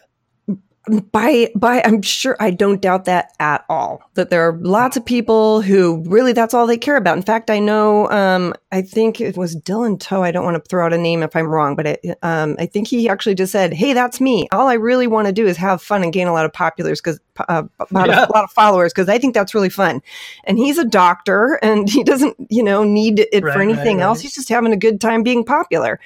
By 1.13 1.49
by 1.55 1.81
i'm 1.85 2.01
sure 2.01 2.35
i 2.41 2.51
don't 2.51 2.81
doubt 2.81 3.05
that 3.05 3.31
at 3.39 3.63
all 3.69 4.01
that 4.15 4.29
there 4.29 4.49
are 4.49 4.57
lots 4.59 4.97
of 4.97 5.05
people 5.05 5.61
who 5.61 6.03
really 6.05 6.33
that's 6.33 6.53
all 6.53 6.67
they 6.67 6.77
care 6.77 6.97
about. 6.97 7.15
In 7.15 7.23
fact 7.23 7.49
i 7.49 7.57
know 7.57 8.09
um, 8.09 8.53
i 8.69 8.81
think 8.81 9.21
it 9.21 9.37
was 9.37 9.55
Dylan 9.55 9.97
Toh 9.97 10.21
i 10.23 10.31
don't 10.31 10.43
want 10.43 10.61
to 10.61 10.69
throw 10.69 10.85
out 10.85 10.91
a 10.91 10.97
name 10.97 11.23
if 11.23 11.37
i'm 11.37 11.47
wrong 11.47 11.77
but 11.77 11.87
it, 11.87 12.17
um, 12.21 12.57
i 12.59 12.65
think 12.65 12.89
he 12.89 13.07
actually 13.07 13.35
just 13.35 13.53
said 13.53 13.73
hey 13.73 13.93
that's 13.93 14.19
me. 14.19 14.49
All 14.51 14.67
i 14.67 14.73
really 14.73 15.07
want 15.07 15.27
to 15.27 15.31
do 15.31 15.45
is 15.45 15.55
have 15.55 15.81
fun 15.81 16.03
and 16.03 16.11
gain 16.11 16.27
a 16.27 16.33
lot 16.33 16.45
of 16.45 16.51
populars 16.51 16.97
because 16.97 17.17
uh, 17.47 17.63
a, 17.79 17.87
lot 17.91 18.09
yeah. 18.09 18.23
of, 18.23 18.29
a 18.29 18.33
lot 18.33 18.43
of 18.43 18.51
followers 18.51 18.91
because 18.91 19.07
i 19.07 19.17
think 19.17 19.33
that's 19.33 19.55
really 19.55 19.69
fun. 19.69 20.01
And 20.43 20.57
he's 20.57 20.77
a 20.77 20.85
doctor 20.85 21.59
and 21.63 21.89
he 21.89 22.03
doesn't 22.03 22.35
you 22.49 22.61
know 22.61 22.83
need 22.83 23.19
it 23.31 23.41
right, 23.41 23.53
for 23.53 23.61
anything 23.61 23.97
right, 23.97 24.03
else 24.03 24.19
he's 24.19 24.35
just 24.35 24.49
having 24.49 24.73
a 24.73 24.77
good 24.77 24.99
time 24.99 25.23
being 25.23 25.45
popular 25.45 25.97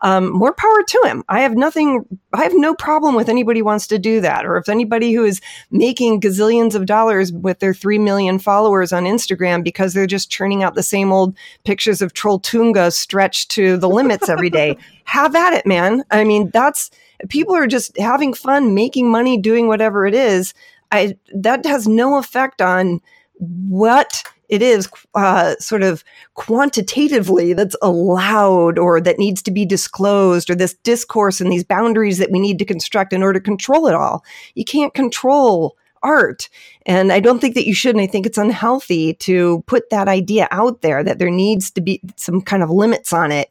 um, 0.00 0.30
more 0.32 0.52
power 0.52 0.82
to 0.86 1.02
him. 1.06 1.24
I 1.28 1.40
have 1.40 1.56
nothing, 1.56 2.04
I 2.32 2.42
have 2.42 2.54
no 2.54 2.74
problem 2.74 3.14
with 3.14 3.28
anybody 3.28 3.62
wants 3.62 3.86
to 3.88 3.98
do 3.98 4.20
that. 4.20 4.44
Or 4.44 4.56
if 4.56 4.68
anybody 4.68 5.12
who 5.12 5.24
is 5.24 5.40
making 5.70 6.20
gazillions 6.20 6.74
of 6.74 6.86
dollars 6.86 7.32
with 7.32 7.58
their 7.60 7.74
3 7.74 7.98
million 7.98 8.38
followers 8.38 8.92
on 8.92 9.04
Instagram 9.04 9.64
because 9.64 9.94
they're 9.94 10.06
just 10.06 10.30
churning 10.30 10.62
out 10.62 10.74
the 10.74 10.82
same 10.82 11.12
old 11.12 11.36
pictures 11.64 12.02
of 12.02 12.12
Trolltunga 12.12 12.92
stretched 12.92 13.50
to 13.52 13.76
the 13.76 13.88
limits 13.88 14.28
every 14.28 14.50
day, 14.50 14.76
have 15.04 15.34
at 15.34 15.52
it, 15.52 15.66
man. 15.66 16.04
I 16.10 16.24
mean, 16.24 16.50
that's, 16.52 16.90
people 17.28 17.54
are 17.54 17.66
just 17.66 17.98
having 17.98 18.34
fun, 18.34 18.74
making 18.74 19.10
money, 19.10 19.38
doing 19.38 19.68
whatever 19.68 20.06
it 20.06 20.14
is. 20.14 20.54
I, 20.92 21.16
that 21.34 21.64
has 21.66 21.88
no 21.88 22.18
effect 22.18 22.62
on 22.62 23.00
what 23.38 24.22
it 24.48 24.62
is 24.62 24.88
uh, 25.14 25.54
sort 25.58 25.82
of 25.82 26.04
quantitatively 26.34 27.52
that's 27.52 27.76
allowed 27.82 28.78
or 28.78 29.00
that 29.00 29.18
needs 29.18 29.42
to 29.42 29.50
be 29.50 29.64
disclosed 29.64 30.50
or 30.50 30.54
this 30.54 30.74
discourse 30.82 31.40
and 31.40 31.50
these 31.50 31.64
boundaries 31.64 32.18
that 32.18 32.30
we 32.30 32.38
need 32.38 32.58
to 32.58 32.64
construct 32.64 33.12
in 33.12 33.22
order 33.22 33.38
to 33.38 33.44
control 33.44 33.86
it 33.86 33.94
all. 33.94 34.24
You 34.54 34.64
can't 34.64 34.94
control 34.94 35.76
art. 36.02 36.48
And 36.86 37.12
I 37.12 37.20
don't 37.20 37.40
think 37.40 37.54
that 37.54 37.66
you 37.66 37.74
should. 37.74 37.94
And 37.96 38.02
I 38.02 38.06
think 38.06 38.26
it's 38.26 38.38
unhealthy 38.38 39.14
to 39.14 39.62
put 39.66 39.90
that 39.90 40.08
idea 40.08 40.46
out 40.50 40.82
there 40.82 41.02
that 41.02 41.18
there 41.18 41.30
needs 41.30 41.70
to 41.72 41.80
be 41.80 42.00
some 42.16 42.40
kind 42.40 42.62
of 42.62 42.70
limits 42.70 43.12
on 43.12 43.32
it. 43.32 43.50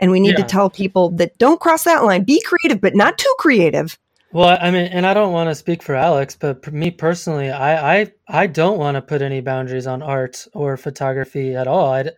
And 0.00 0.10
we 0.10 0.20
need 0.20 0.38
yeah. 0.38 0.44
to 0.44 0.48
tell 0.48 0.68
people 0.68 1.10
that 1.10 1.38
don't 1.38 1.60
cross 1.60 1.84
that 1.84 2.04
line. 2.04 2.24
Be 2.24 2.42
creative, 2.42 2.80
but 2.80 2.96
not 2.96 3.18
too 3.18 3.34
creative. 3.38 3.98
Well, 4.32 4.58
I 4.60 4.70
mean, 4.70 4.86
and 4.86 5.06
I 5.06 5.12
don't 5.14 5.32
want 5.32 5.50
to 5.50 5.54
speak 5.54 5.82
for 5.82 5.94
Alex, 5.94 6.36
but 6.38 6.72
me 6.72 6.90
personally, 6.90 7.50
I 7.50 8.00
I, 8.00 8.12
I 8.28 8.46
don't 8.46 8.78
want 8.78 8.94
to 8.94 9.02
put 9.02 9.20
any 9.22 9.40
boundaries 9.42 9.86
on 9.86 10.02
art 10.02 10.46
or 10.54 10.76
photography 10.76 11.54
at 11.54 11.68
all. 11.68 11.92
I, 11.92 12.10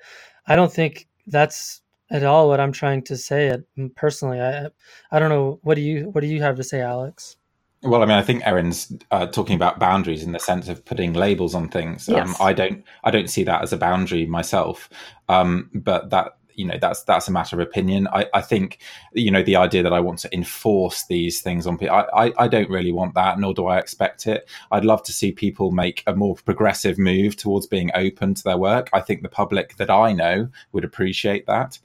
I 0.47 0.55
don't 0.57 0.73
think 0.73 1.09
that's 1.27 1.83
at 2.11 2.23
all 2.23 2.49
what 2.49 2.61
I'm 2.61 2.73
trying 2.73 3.03
to 3.05 3.17
say. 3.17 3.49
It 3.49 3.65
personally, 3.97 4.41
I 4.41 4.69
I 5.11 5.19
don't 5.19 5.31
know. 5.31 5.59
What 5.63 5.75
do 5.75 5.81
you 5.81 6.11
what 6.11 6.21
do 6.21 6.29
you 6.29 6.41
have 6.43 6.57
to 6.57 6.65
say, 6.65 6.81
Alex? 6.81 7.37
Well, 7.83 8.03
I 8.03 8.07
mean, 8.07 8.17
I 8.17 8.23
think 8.23 8.47
Erin's 8.47 8.93
uh, 9.11 9.27
talking 9.27 9.57
about 9.57 9.79
boundaries 9.79 10.23
in 10.23 10.33
the 10.33 10.39
sense 10.39 10.69
of 10.69 10.85
putting 10.87 11.13
labels 11.13 11.55
on 11.55 11.69
things. 11.69 12.09
Um, 12.09 12.15
yes. 12.17 12.41
Um, 12.41 12.47
I 12.47 12.53
don't, 12.55 12.85
I 13.05 13.11
don't 13.11 13.29
see 13.29 13.45
that 13.45 13.63
as 13.63 13.75
a 13.75 13.77
boundary 13.77 14.25
myself. 14.25 14.89
Um, 15.29 15.71
but 15.75 16.09
that 16.09 16.39
you 16.57 16.65
know 16.65 16.77
that's 16.81 17.03
that's 17.05 17.29
a 17.29 17.33
matter 17.33 17.61
of 17.61 17.67
opinion. 17.67 18.09
I, 18.09 18.27
I 18.35 18.41
think 18.41 18.79
you 19.13 19.31
know 19.31 19.43
the 19.43 19.57
idea 19.57 19.83
that 19.83 19.93
I 19.93 20.01
want 20.01 20.19
to 20.21 20.35
enforce 20.35 21.07
these 21.07 21.41
things 21.41 21.67
on 21.67 21.79
people. 21.79 21.97
I, 21.97 22.27
I, 22.27 22.33
I 22.39 22.49
don't 22.49 22.71
really 22.71 22.93
want 22.93 23.15
that, 23.15 23.39
nor 23.39 23.55
do 23.55 23.67
I 23.67 23.79
expect 23.79 24.27
it. 24.27 24.49
I'd 24.71 24.85
love 24.85 25.03
to 25.05 25.13
see 25.13 25.33
people 25.33 25.71
make 25.71 26.03
a 26.07 26.15
more 26.15 26.37
progressive 26.37 26.99
move 26.99 27.37
towards 27.37 27.67
being 27.67 27.91
open 27.95 28.35
to 28.35 28.45
their 28.45 28.59
work. 28.59 28.89
I 28.93 29.01
think 29.01 29.23
the 29.23 29.29
public 29.29 29.77
that 29.77 29.91
I 29.91 30.13
know 30.13 30.49
would 30.73 30.85
appreciate 30.85 31.47
that, 31.47 31.79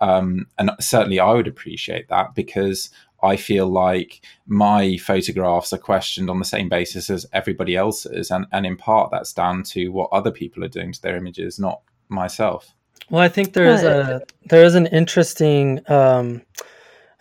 um, 0.00 0.46
and 0.58 0.70
certainly 0.80 1.20
I 1.20 1.32
would 1.32 1.48
appreciate 1.48 2.08
that 2.08 2.34
because 2.34 2.90
I 3.22 3.36
feel 3.36 3.68
like 3.68 4.24
my 4.46 4.96
photographs 4.96 5.72
are 5.72 5.78
questioned 5.78 6.28
on 6.28 6.40
the 6.40 6.44
same 6.44 6.68
basis 6.68 7.08
as 7.08 7.26
everybody 7.32 7.76
else's, 7.76 8.30
and 8.30 8.46
and 8.52 8.66
in 8.66 8.76
part 8.76 9.10
that's 9.10 9.32
down 9.32 9.62
to 9.64 9.88
what 9.88 10.10
other 10.12 10.30
people 10.30 10.64
are 10.64 10.68
doing 10.68 10.92
to 10.92 11.02
their 11.02 11.16
images, 11.16 11.58
not 11.58 11.82
myself. 12.08 12.74
Well, 13.10 13.22
I 13.22 13.28
think 13.28 13.52
there 13.52 13.66
is 13.66 13.82
a 13.82 14.22
there 14.46 14.64
is 14.64 14.74
an 14.74 14.86
interesting, 14.86 15.80
um, 15.90 16.42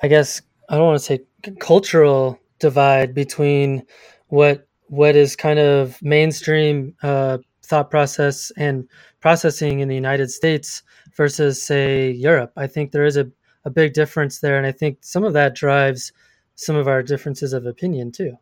I 0.02 0.08
guess 0.08 0.42
I 0.70 0.78
don't 0.78 0.86
want 0.88 1.00
to 1.00 1.06
say 1.06 1.20
cultural 1.60 2.40
divide 2.60 3.14
between 3.14 3.84
what 4.28 4.68
what 4.88 5.16
is 5.16 5.36
kind 5.36 5.60
of 5.60 6.02
mainstream 6.02 6.96
uh, 7.04 7.40
thought 7.64 7.90
process 7.90 8.52
and 8.58 8.88
processing 9.22 9.80
in 9.80 9.88
the 9.88 9.96
United 9.96 10.30
States 10.32 10.84
versus 11.16 11.62
say 11.62 12.12
Europe. 12.12 12.52
I 12.58 12.68
think 12.68 12.92
there 12.92 13.06
is 13.06 13.18
a, 13.18 13.30
a 13.66 13.70
big 13.70 13.94
difference 13.94 14.40
there, 14.40 14.58
and 14.58 14.66
I 14.66 14.72
think 14.72 15.00
some 15.02 15.24
of 15.24 15.34
that 15.34 15.56
drives 15.56 16.12
some 16.56 16.76
of 16.76 16.88
our 16.88 17.04
differences 17.04 17.54
of 17.54 17.66
opinion 17.66 18.12
too. 18.12 18.38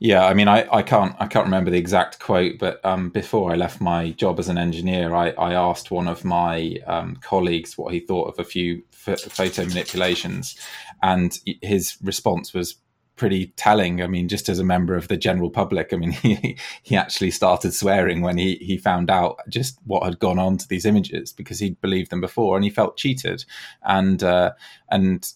Yeah, 0.00 0.24
I 0.26 0.34
mean, 0.34 0.46
I, 0.46 0.66
I 0.72 0.82
can't 0.82 1.16
I 1.18 1.26
can't 1.26 1.46
remember 1.46 1.70
the 1.70 1.78
exact 1.78 2.20
quote, 2.20 2.58
but 2.58 2.84
um, 2.84 3.10
before 3.10 3.50
I 3.50 3.56
left 3.56 3.80
my 3.80 4.10
job 4.12 4.38
as 4.38 4.48
an 4.48 4.56
engineer, 4.56 5.12
I, 5.14 5.30
I 5.30 5.54
asked 5.54 5.90
one 5.90 6.06
of 6.06 6.24
my 6.24 6.76
um, 6.86 7.16
colleagues 7.16 7.76
what 7.76 7.92
he 7.92 7.98
thought 7.98 8.28
of 8.28 8.38
a 8.38 8.44
few 8.44 8.82
f- 9.06 9.20
photo 9.20 9.64
manipulations, 9.66 10.56
and 11.02 11.36
his 11.62 11.96
response 12.00 12.54
was 12.54 12.76
pretty 13.16 13.48
telling. 13.56 14.00
I 14.00 14.06
mean, 14.06 14.28
just 14.28 14.48
as 14.48 14.60
a 14.60 14.64
member 14.64 14.94
of 14.94 15.08
the 15.08 15.16
general 15.16 15.50
public, 15.50 15.92
I 15.92 15.96
mean, 15.96 16.12
he 16.22 16.56
he 16.84 16.94
actually 16.94 17.32
started 17.32 17.74
swearing 17.74 18.22
when 18.22 18.38
he 18.38 18.54
he 18.56 18.78
found 18.78 19.10
out 19.10 19.40
just 19.48 19.80
what 19.84 20.04
had 20.04 20.20
gone 20.20 20.38
on 20.38 20.58
to 20.58 20.68
these 20.68 20.86
images 20.86 21.32
because 21.32 21.58
he'd 21.58 21.80
believed 21.80 22.10
them 22.12 22.20
before 22.20 22.54
and 22.54 22.62
he 22.62 22.70
felt 22.70 22.96
cheated, 22.98 23.44
and 23.82 24.22
uh, 24.22 24.52
and 24.92 25.32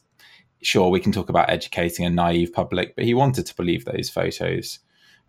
sure, 0.62 0.88
we 0.88 1.00
can 1.00 1.12
talk 1.12 1.28
about 1.28 1.50
educating 1.50 2.04
a 2.04 2.10
naive 2.10 2.52
public, 2.52 2.94
but 2.96 3.04
he 3.04 3.14
wanted 3.14 3.46
to 3.46 3.54
believe 3.54 3.84
those 3.84 4.10
photos. 4.10 4.78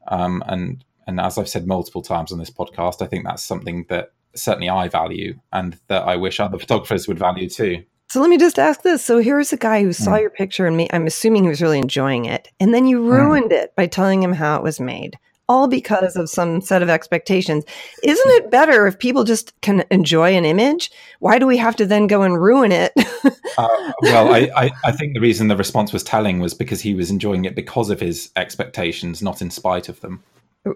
Um, 0.07 0.43
and 0.47 0.84
and 1.05 1.19
as 1.19 1.38
I've 1.38 1.49
said 1.49 1.68
multiple 1.68 2.01
times 2.01 2.31
on 2.31 2.39
this 2.39 2.49
podcast, 2.49 3.01
I 3.01 3.07
think 3.07 3.26
that's 3.26 3.43
something 3.43 3.85
that 3.89 4.14
certainly 4.35 4.69
I 4.69 4.88
value 4.88 5.39
and 5.51 5.77
that 5.88 6.03
I 6.03 6.15
wish 6.15 6.39
other 6.39 6.57
photographers 6.57 7.07
would 7.07 7.19
value 7.19 7.49
too. 7.49 7.84
So 8.10 8.22
let 8.22 8.30
me 8.30 8.38
just 8.38 8.60
ask 8.60 8.84
this. 8.84 9.03
So 9.03 9.19
here's 9.19 9.51
a 9.51 9.57
guy 9.57 9.81
who 9.81 9.91
saw 9.91 10.11
mm. 10.11 10.22
your 10.22 10.30
picture 10.30 10.65
and 10.65 10.77
me, 10.77 10.88
I'm 10.93 11.07
assuming 11.07 11.43
he 11.43 11.49
was 11.49 11.61
really 11.61 11.80
enjoying 11.80 12.26
it. 12.26 12.47
And 12.60 12.73
then 12.73 12.85
you 12.85 13.01
hmm. 13.01 13.10
ruined 13.10 13.51
mm. 13.51 13.64
it 13.64 13.76
by 13.76 13.88
telling 13.88 14.22
him 14.22 14.34
how 14.34 14.55
it 14.55 14.64
was 14.64 14.80
made 14.80 15.18
all 15.49 15.68
because 15.68 16.15
of 16.15 16.30
some 16.30 16.61
set 16.61 16.82
of 16.82 16.90
expectations. 16.90 17.64
Isn't 18.02 18.32
it 18.32 18.52
better 18.52 18.88
if 18.88 18.98
people 18.98 19.24
just 19.24 19.60
can 19.61 19.84
enjoy 19.91 20.36
an 20.36 20.45
image? 20.45 20.91
Why 21.20 21.38
do 21.40 21.45
we 21.45 21.57
have 21.57 21.76
to 21.78 21.86
then 21.86 22.07
go 22.07 22.22
and 22.22 22.41
ruin 22.41 22.72
it? 22.72 22.94
uh, 23.57 23.91
well, 24.02 24.34
I, 24.34 24.49
I, 24.56 24.72
I, 24.86 24.91
think 24.91 25.14
the 25.14 25.20
reason 25.20 25.48
the 25.48 25.57
response 25.57 25.91
was 25.91 26.03
telling 26.03 26.40
was 26.40 26.53
because 26.53 26.82
he 26.82 26.94
was 26.94 27.11
enjoying 27.11 27.45
it 27.45 27.56
because 27.56 27.90
of 27.90 27.99
his 27.99 28.32
expectations, 28.36 29.22
not 29.22 29.41
in 29.41 29.52
spite 29.52 29.90
of 29.90 29.99
them. 30.02 30.24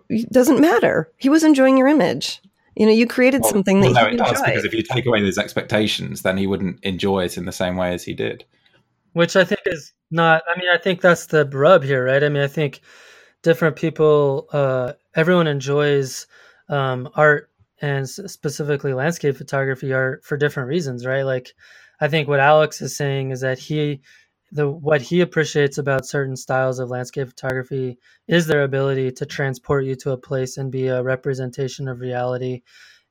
It 0.09 0.31
doesn't 0.31 0.59
matter. 0.59 1.11
He 1.17 1.29
was 1.29 1.43
enjoying 1.43 1.77
your 1.77 1.87
image. 1.87 2.41
You 2.75 2.85
know, 2.85 2.91
you 2.91 3.07
created 3.07 3.41
well, 3.41 3.51
something 3.51 3.81
that 3.81 3.93
well, 3.93 4.03
no, 4.03 4.09
it 4.11 4.17
does 4.17 4.41
because 4.41 4.65
if 4.65 4.73
you 4.73 4.83
take 4.83 5.07
away 5.07 5.21
those 5.21 5.39
expectations, 5.39 6.21
then 6.21 6.37
he 6.37 6.45
wouldn't 6.45 6.83
enjoy 6.83 7.23
it 7.23 7.37
in 7.37 7.45
the 7.45 7.51
same 7.51 7.75
way 7.75 7.93
as 7.93 8.03
he 8.03 8.13
did. 8.13 8.45
Which 9.13 9.35
I 9.35 9.45
think 9.45 9.61
is 9.65 9.93
not. 10.11 10.43
I 10.47 10.59
mean, 10.59 10.69
I 10.71 10.77
think 10.77 11.01
that's 11.01 11.25
the 11.25 11.45
rub 11.45 11.83
here, 11.83 12.05
right? 12.05 12.23
I 12.23 12.29
mean, 12.29 12.43
I 12.43 12.47
think 12.47 12.81
different 13.43 13.75
people 13.75 14.47
uh, 14.53 14.93
everyone 15.15 15.47
enjoys 15.47 16.27
um, 16.69 17.09
art 17.15 17.49
and 17.81 18.09
specifically 18.09 18.93
landscape 18.93 19.37
photography 19.37 19.93
art 19.93 20.23
for 20.23 20.37
different 20.37 20.69
reasons 20.69 21.05
right? 21.05 21.23
Like 21.23 21.53
i 21.99 22.07
think 22.07 22.27
what 22.27 22.39
alex 22.39 22.79
is 22.81 22.95
saying 22.95 23.31
is 23.31 23.41
that 23.41 23.57
he 23.57 24.01
the 24.51 24.69
what 24.69 25.01
he 25.01 25.21
appreciates 25.21 25.77
about 25.77 26.05
certain 26.05 26.35
styles 26.35 26.79
of 26.79 26.89
landscape 26.89 27.27
photography 27.27 27.97
is 28.27 28.47
their 28.47 28.63
ability 28.63 29.11
to 29.11 29.25
transport 29.25 29.83
you 29.83 29.95
to 29.95 30.11
a 30.11 30.17
place 30.17 30.57
and 30.57 30.71
be 30.71 30.87
a 30.87 31.03
representation 31.03 31.87
of 31.87 31.99
reality. 31.99 32.61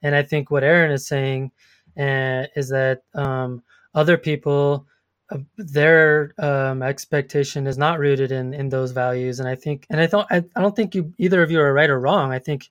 And 0.03 0.15
i 0.15 0.23
think 0.23 0.51
what 0.51 0.65
Erin 0.65 0.93
is 0.93 1.07
saying 1.07 1.51
uh, 1.99 2.45
is 2.55 2.69
that 2.71 3.03
um, 3.15 3.63
other 3.95 4.17
people 4.17 4.87
their 5.57 6.33
um, 6.39 6.83
expectation 6.83 7.67
is 7.67 7.77
not 7.77 7.99
rooted 7.99 8.31
in 8.31 8.55
in 8.55 8.69
those 8.69 8.93
values. 8.93 9.41
And 9.41 9.49
i 9.49 9.55
think 9.55 9.87
and 9.91 10.01
i 10.01 10.07
thought 10.07 10.27
I, 10.31 10.45
I 10.55 10.61
don't 10.61 10.77
think 10.77 10.95
you 10.95 11.13
either 11.19 11.43
of 11.43 11.51
you 11.51 11.61
are 11.61 11.73
right 11.73 11.91
or 11.91 12.01
wrong. 12.01 12.33
I 12.33 12.39
think 12.39 12.71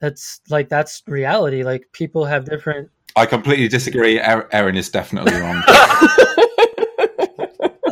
that's 0.00 0.40
like 0.48 0.68
that's 0.68 1.02
reality. 1.06 1.62
Like 1.62 1.88
people 1.92 2.24
have 2.24 2.44
different 2.44 2.90
i 3.16 3.26
completely 3.26 3.68
disagree. 3.68 4.20
Erin 4.20 4.76
is 4.76 4.88
definitely 4.90 5.34
wrong. 5.34 5.62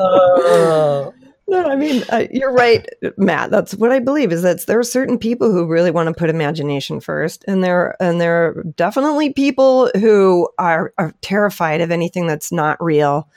Uh, 0.01 1.11
no 1.49 1.69
i 1.69 1.75
mean 1.75 2.05
uh, 2.11 2.25
you're 2.31 2.53
right 2.53 2.87
matt. 3.17 3.51
That's 3.51 3.75
what 3.75 3.91
i 3.91 3.99
believe 3.99 4.33
is 4.33 4.43
that 4.43 4.65
there 4.67 4.79
are 4.79 4.85
certain 4.85 5.19
people 5.19 5.51
who 5.51 5.67
really 5.67 5.91
want 5.91 6.07
to 6.09 6.15
put 6.15 6.31
imagination 6.31 7.01
first 7.01 7.45
and 7.49 7.65
there 7.65 7.97
and 8.01 8.21
there 8.21 8.47
are 8.47 8.63
definitely 8.77 9.33
people 9.33 9.91
who 9.97 10.49
are, 10.59 10.93
are 10.99 11.15
terrified 11.21 11.81
of 11.81 11.91
anything 11.91 12.27
that's 12.27 12.53
not 12.53 12.83
real 12.83 13.29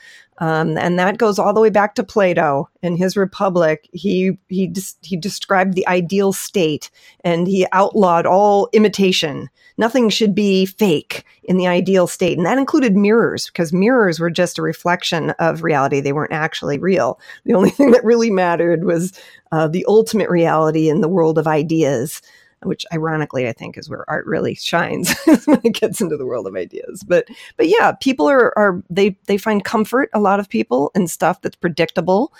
Um, 0.42 0.76
and 0.76 0.98
that 0.98 1.20
goes 1.20 1.38
all 1.38 1.54
the 1.54 1.62
way 1.62 1.70
back 1.70 1.94
to 1.96 2.04
Plato 2.04 2.68
in 2.82 2.98
his 2.98 3.16
Republic. 3.16 3.88
He 3.94 4.40
he 4.50 4.74
he 5.04 5.16
described 5.16 5.76
the 5.76 5.88
ideal 5.88 6.34
state, 6.34 6.90
and 7.24 7.48
he 7.48 7.68
outlawed 7.72 8.26
all 8.26 8.68
imitation. 8.74 9.50
Nothing 9.78 10.10
should 10.10 10.34
be 10.34 10.66
fake 10.66 11.26
in 11.44 11.58
the 11.58 11.68
ideal 11.68 12.08
state, 12.08 12.38
and 12.38 12.48
that 12.48 12.58
included 12.58 12.96
mirrors 12.98 13.46
because 13.46 13.72
mirrors 13.72 14.20
were 14.20 14.32
just 14.32 14.58
a 14.58 14.64
reflection 14.64 15.30
of 15.38 15.62
reality. 15.62 16.02
They 16.02 16.12
weren't 16.12 16.34
actually 16.34 16.80
real. 16.80 17.20
The 17.46 17.54
only 17.54 17.70
thing 17.78 17.92
that 17.92 18.04
really 18.04 18.32
mattered 18.32 18.84
was 18.84 19.14
uh, 19.52 19.68
the 19.68 19.86
ultimate 19.88 20.30
reality 20.30 20.90
in 20.90 21.02
the 21.02 21.08
world 21.08 21.38
of 21.38 21.48
ideas 21.48 22.20
which 22.64 22.86
ironically 22.94 23.48
I 23.48 23.54
think 23.54 23.78
is 23.78 23.90
where 23.90 24.10
art 24.10 24.26
really 24.26 24.56
shines 24.56 25.14
when 25.46 25.62
it 25.64 25.74
gets 25.74 26.02
into 26.02 26.18
the 26.18 26.26
world 26.26 26.48
of 26.48 26.56
ideas. 26.56 27.04
But 27.04 27.28
but 27.58 27.68
yeah, 27.68 27.94
people 27.94 28.30
are 28.30 28.58
are 28.58 28.84
they 28.90 29.18
they 29.26 29.38
find 29.38 29.64
comfort 29.64 30.10
a 30.14 30.20
lot 30.20 30.40
of 30.40 30.50
people 30.50 30.92
in 30.96 31.08
stuff 31.08 31.42
that's 31.42 31.56
predictable. 31.56 32.34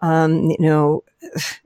Um, 0.00 0.50
you 0.50 0.56
know, 0.58 1.04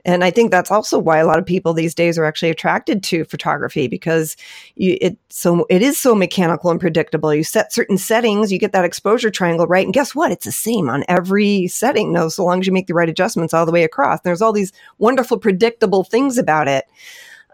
and 0.05 0.23
I 0.23 0.29
think 0.29 0.51
that's 0.51 0.69
also 0.69 0.99
why 0.99 1.17
a 1.17 1.25
lot 1.25 1.39
of 1.39 1.45
people 1.45 1.73
these 1.73 1.95
days 1.95 2.19
are 2.19 2.25
actually 2.25 2.51
attracted 2.51 3.01
to 3.05 3.25
photography 3.25 3.87
because 3.87 4.37
you, 4.75 4.95
it 5.01 5.17
so 5.29 5.65
it 5.71 5.81
is 5.81 5.97
so 5.97 6.13
mechanical 6.13 6.69
and 6.69 6.79
predictable. 6.79 7.33
You 7.33 7.43
set 7.43 7.73
certain 7.73 7.97
settings, 7.97 8.51
you 8.51 8.59
get 8.59 8.73
that 8.73 8.85
exposure 8.85 9.31
triangle 9.31 9.65
right, 9.65 9.85
and 9.85 9.93
guess 9.93 10.13
what? 10.13 10.31
It's 10.31 10.45
the 10.45 10.51
same 10.51 10.87
on 10.87 11.03
every 11.07 11.67
setting. 11.67 12.13
No, 12.13 12.29
so 12.29 12.45
long 12.45 12.59
as 12.59 12.67
you 12.67 12.73
make 12.73 12.85
the 12.85 12.93
right 12.93 13.09
adjustments 13.09 13.55
all 13.55 13.65
the 13.65 13.71
way 13.71 13.83
across. 13.83 14.21
There's 14.21 14.41
all 14.41 14.53
these 14.53 14.71
wonderful 14.99 15.39
predictable 15.39 16.03
things 16.03 16.37
about 16.37 16.67
it. 16.67 16.85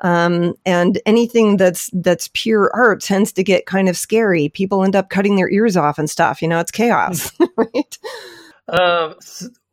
Um, 0.03 0.55
and 0.65 1.01
anything 1.05 1.57
that's 1.57 1.89
that's 1.93 2.29
pure 2.33 2.69
art 2.73 3.01
tends 3.01 3.31
to 3.33 3.43
get 3.43 3.65
kind 3.65 3.87
of 3.87 3.97
scary. 3.97 4.49
People 4.49 4.83
end 4.83 4.95
up 4.95 5.09
cutting 5.09 5.37
their 5.37 5.49
ears 5.49 5.77
off 5.77 5.97
and 5.97 6.09
stuff. 6.09 6.41
You 6.41 6.49
know, 6.49 6.59
it's 6.59 6.71
chaos, 6.71 7.31
right? 7.57 7.97
Um, 8.67 9.15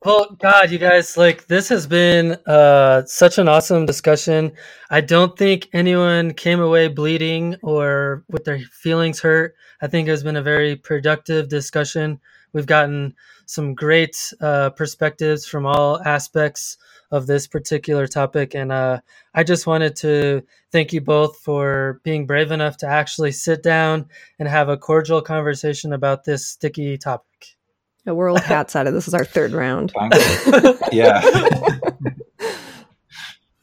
well, 0.03 0.35
God, 0.41 0.71
you 0.71 0.79
guys, 0.79 1.19
like 1.19 1.47
this 1.47 1.69
has 1.69 1.87
been 1.87 2.39
uh, 2.47 3.05
such 3.05 3.37
an 3.37 3.49
awesome 3.49 3.85
discussion. 3.85 4.53
I 4.89 5.03
don't 5.03 5.37
think 5.37 5.69
anyone 5.75 6.33
came 6.33 6.61
away 6.61 6.89
bleeding 6.89 7.57
or 7.63 8.25
with 8.31 8.45
their 8.45 8.61
feelings 8.61 9.21
hurt. 9.21 9.55
I 9.83 9.89
think 9.89 10.09
it 10.09 10.13
has 10.13 10.23
been 10.23 10.37
a 10.37 10.43
very 10.43 10.77
productive 10.77 11.49
discussion. 11.49 12.19
We've 12.53 12.67
gotten 12.67 13.15
some 13.47 13.75
great 13.75 14.33
uh, 14.41 14.71
perspectives 14.71 15.47
from 15.47 15.67
all 15.67 16.01
aspects 16.03 16.79
of 17.11 17.27
this 17.27 17.47
particular 17.47 18.07
topic. 18.07 18.55
And 18.55 18.71
uh, 18.71 19.01
I 19.35 19.43
just 19.43 19.67
wanted 19.67 19.97
to 19.97 20.43
thank 20.71 20.93
you 20.93 21.01
both 21.01 21.39
for 21.39 22.01
being 22.05 22.27
brave 22.27 22.53
enough 22.53 22.77
to 22.79 22.87
actually 22.87 23.33
sit 23.33 23.63
down 23.63 24.07
and 24.39 24.49
have 24.49 24.69
a 24.69 24.77
cordial 24.77 25.21
conversation 25.21 25.93
about 25.93 26.25
this 26.25 26.47
sticky 26.47 26.99
topic. 26.99 27.57
Yeah, 28.07 28.13
we're 28.13 28.29
old 28.29 28.41
hats 28.41 28.77
out 28.77 28.87
of 28.87 28.95
this. 28.95 29.09
is 29.09 29.15
our 29.15 29.25
third 29.25 29.53
round. 29.53 29.93
yeah. 30.93 31.21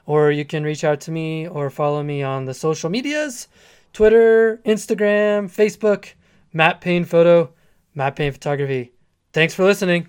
or 0.06 0.30
you 0.30 0.44
can 0.44 0.64
reach 0.64 0.84
out 0.84 1.00
to 1.02 1.10
me 1.10 1.48
or 1.48 1.70
follow 1.70 2.02
me 2.02 2.22
on 2.22 2.44
the 2.44 2.54
social 2.54 2.90
medias 2.90 3.48
Twitter, 3.92 4.60
Instagram, 4.64 5.46
Facebook, 5.50 6.12
Matt 6.52 6.80
Payne 6.80 7.04
Photo, 7.04 7.50
Matt 7.94 8.16
Payne 8.16 8.32
Photography. 8.32 8.92
Thanks 9.32 9.54
for 9.54 9.64
listening. 9.64 10.08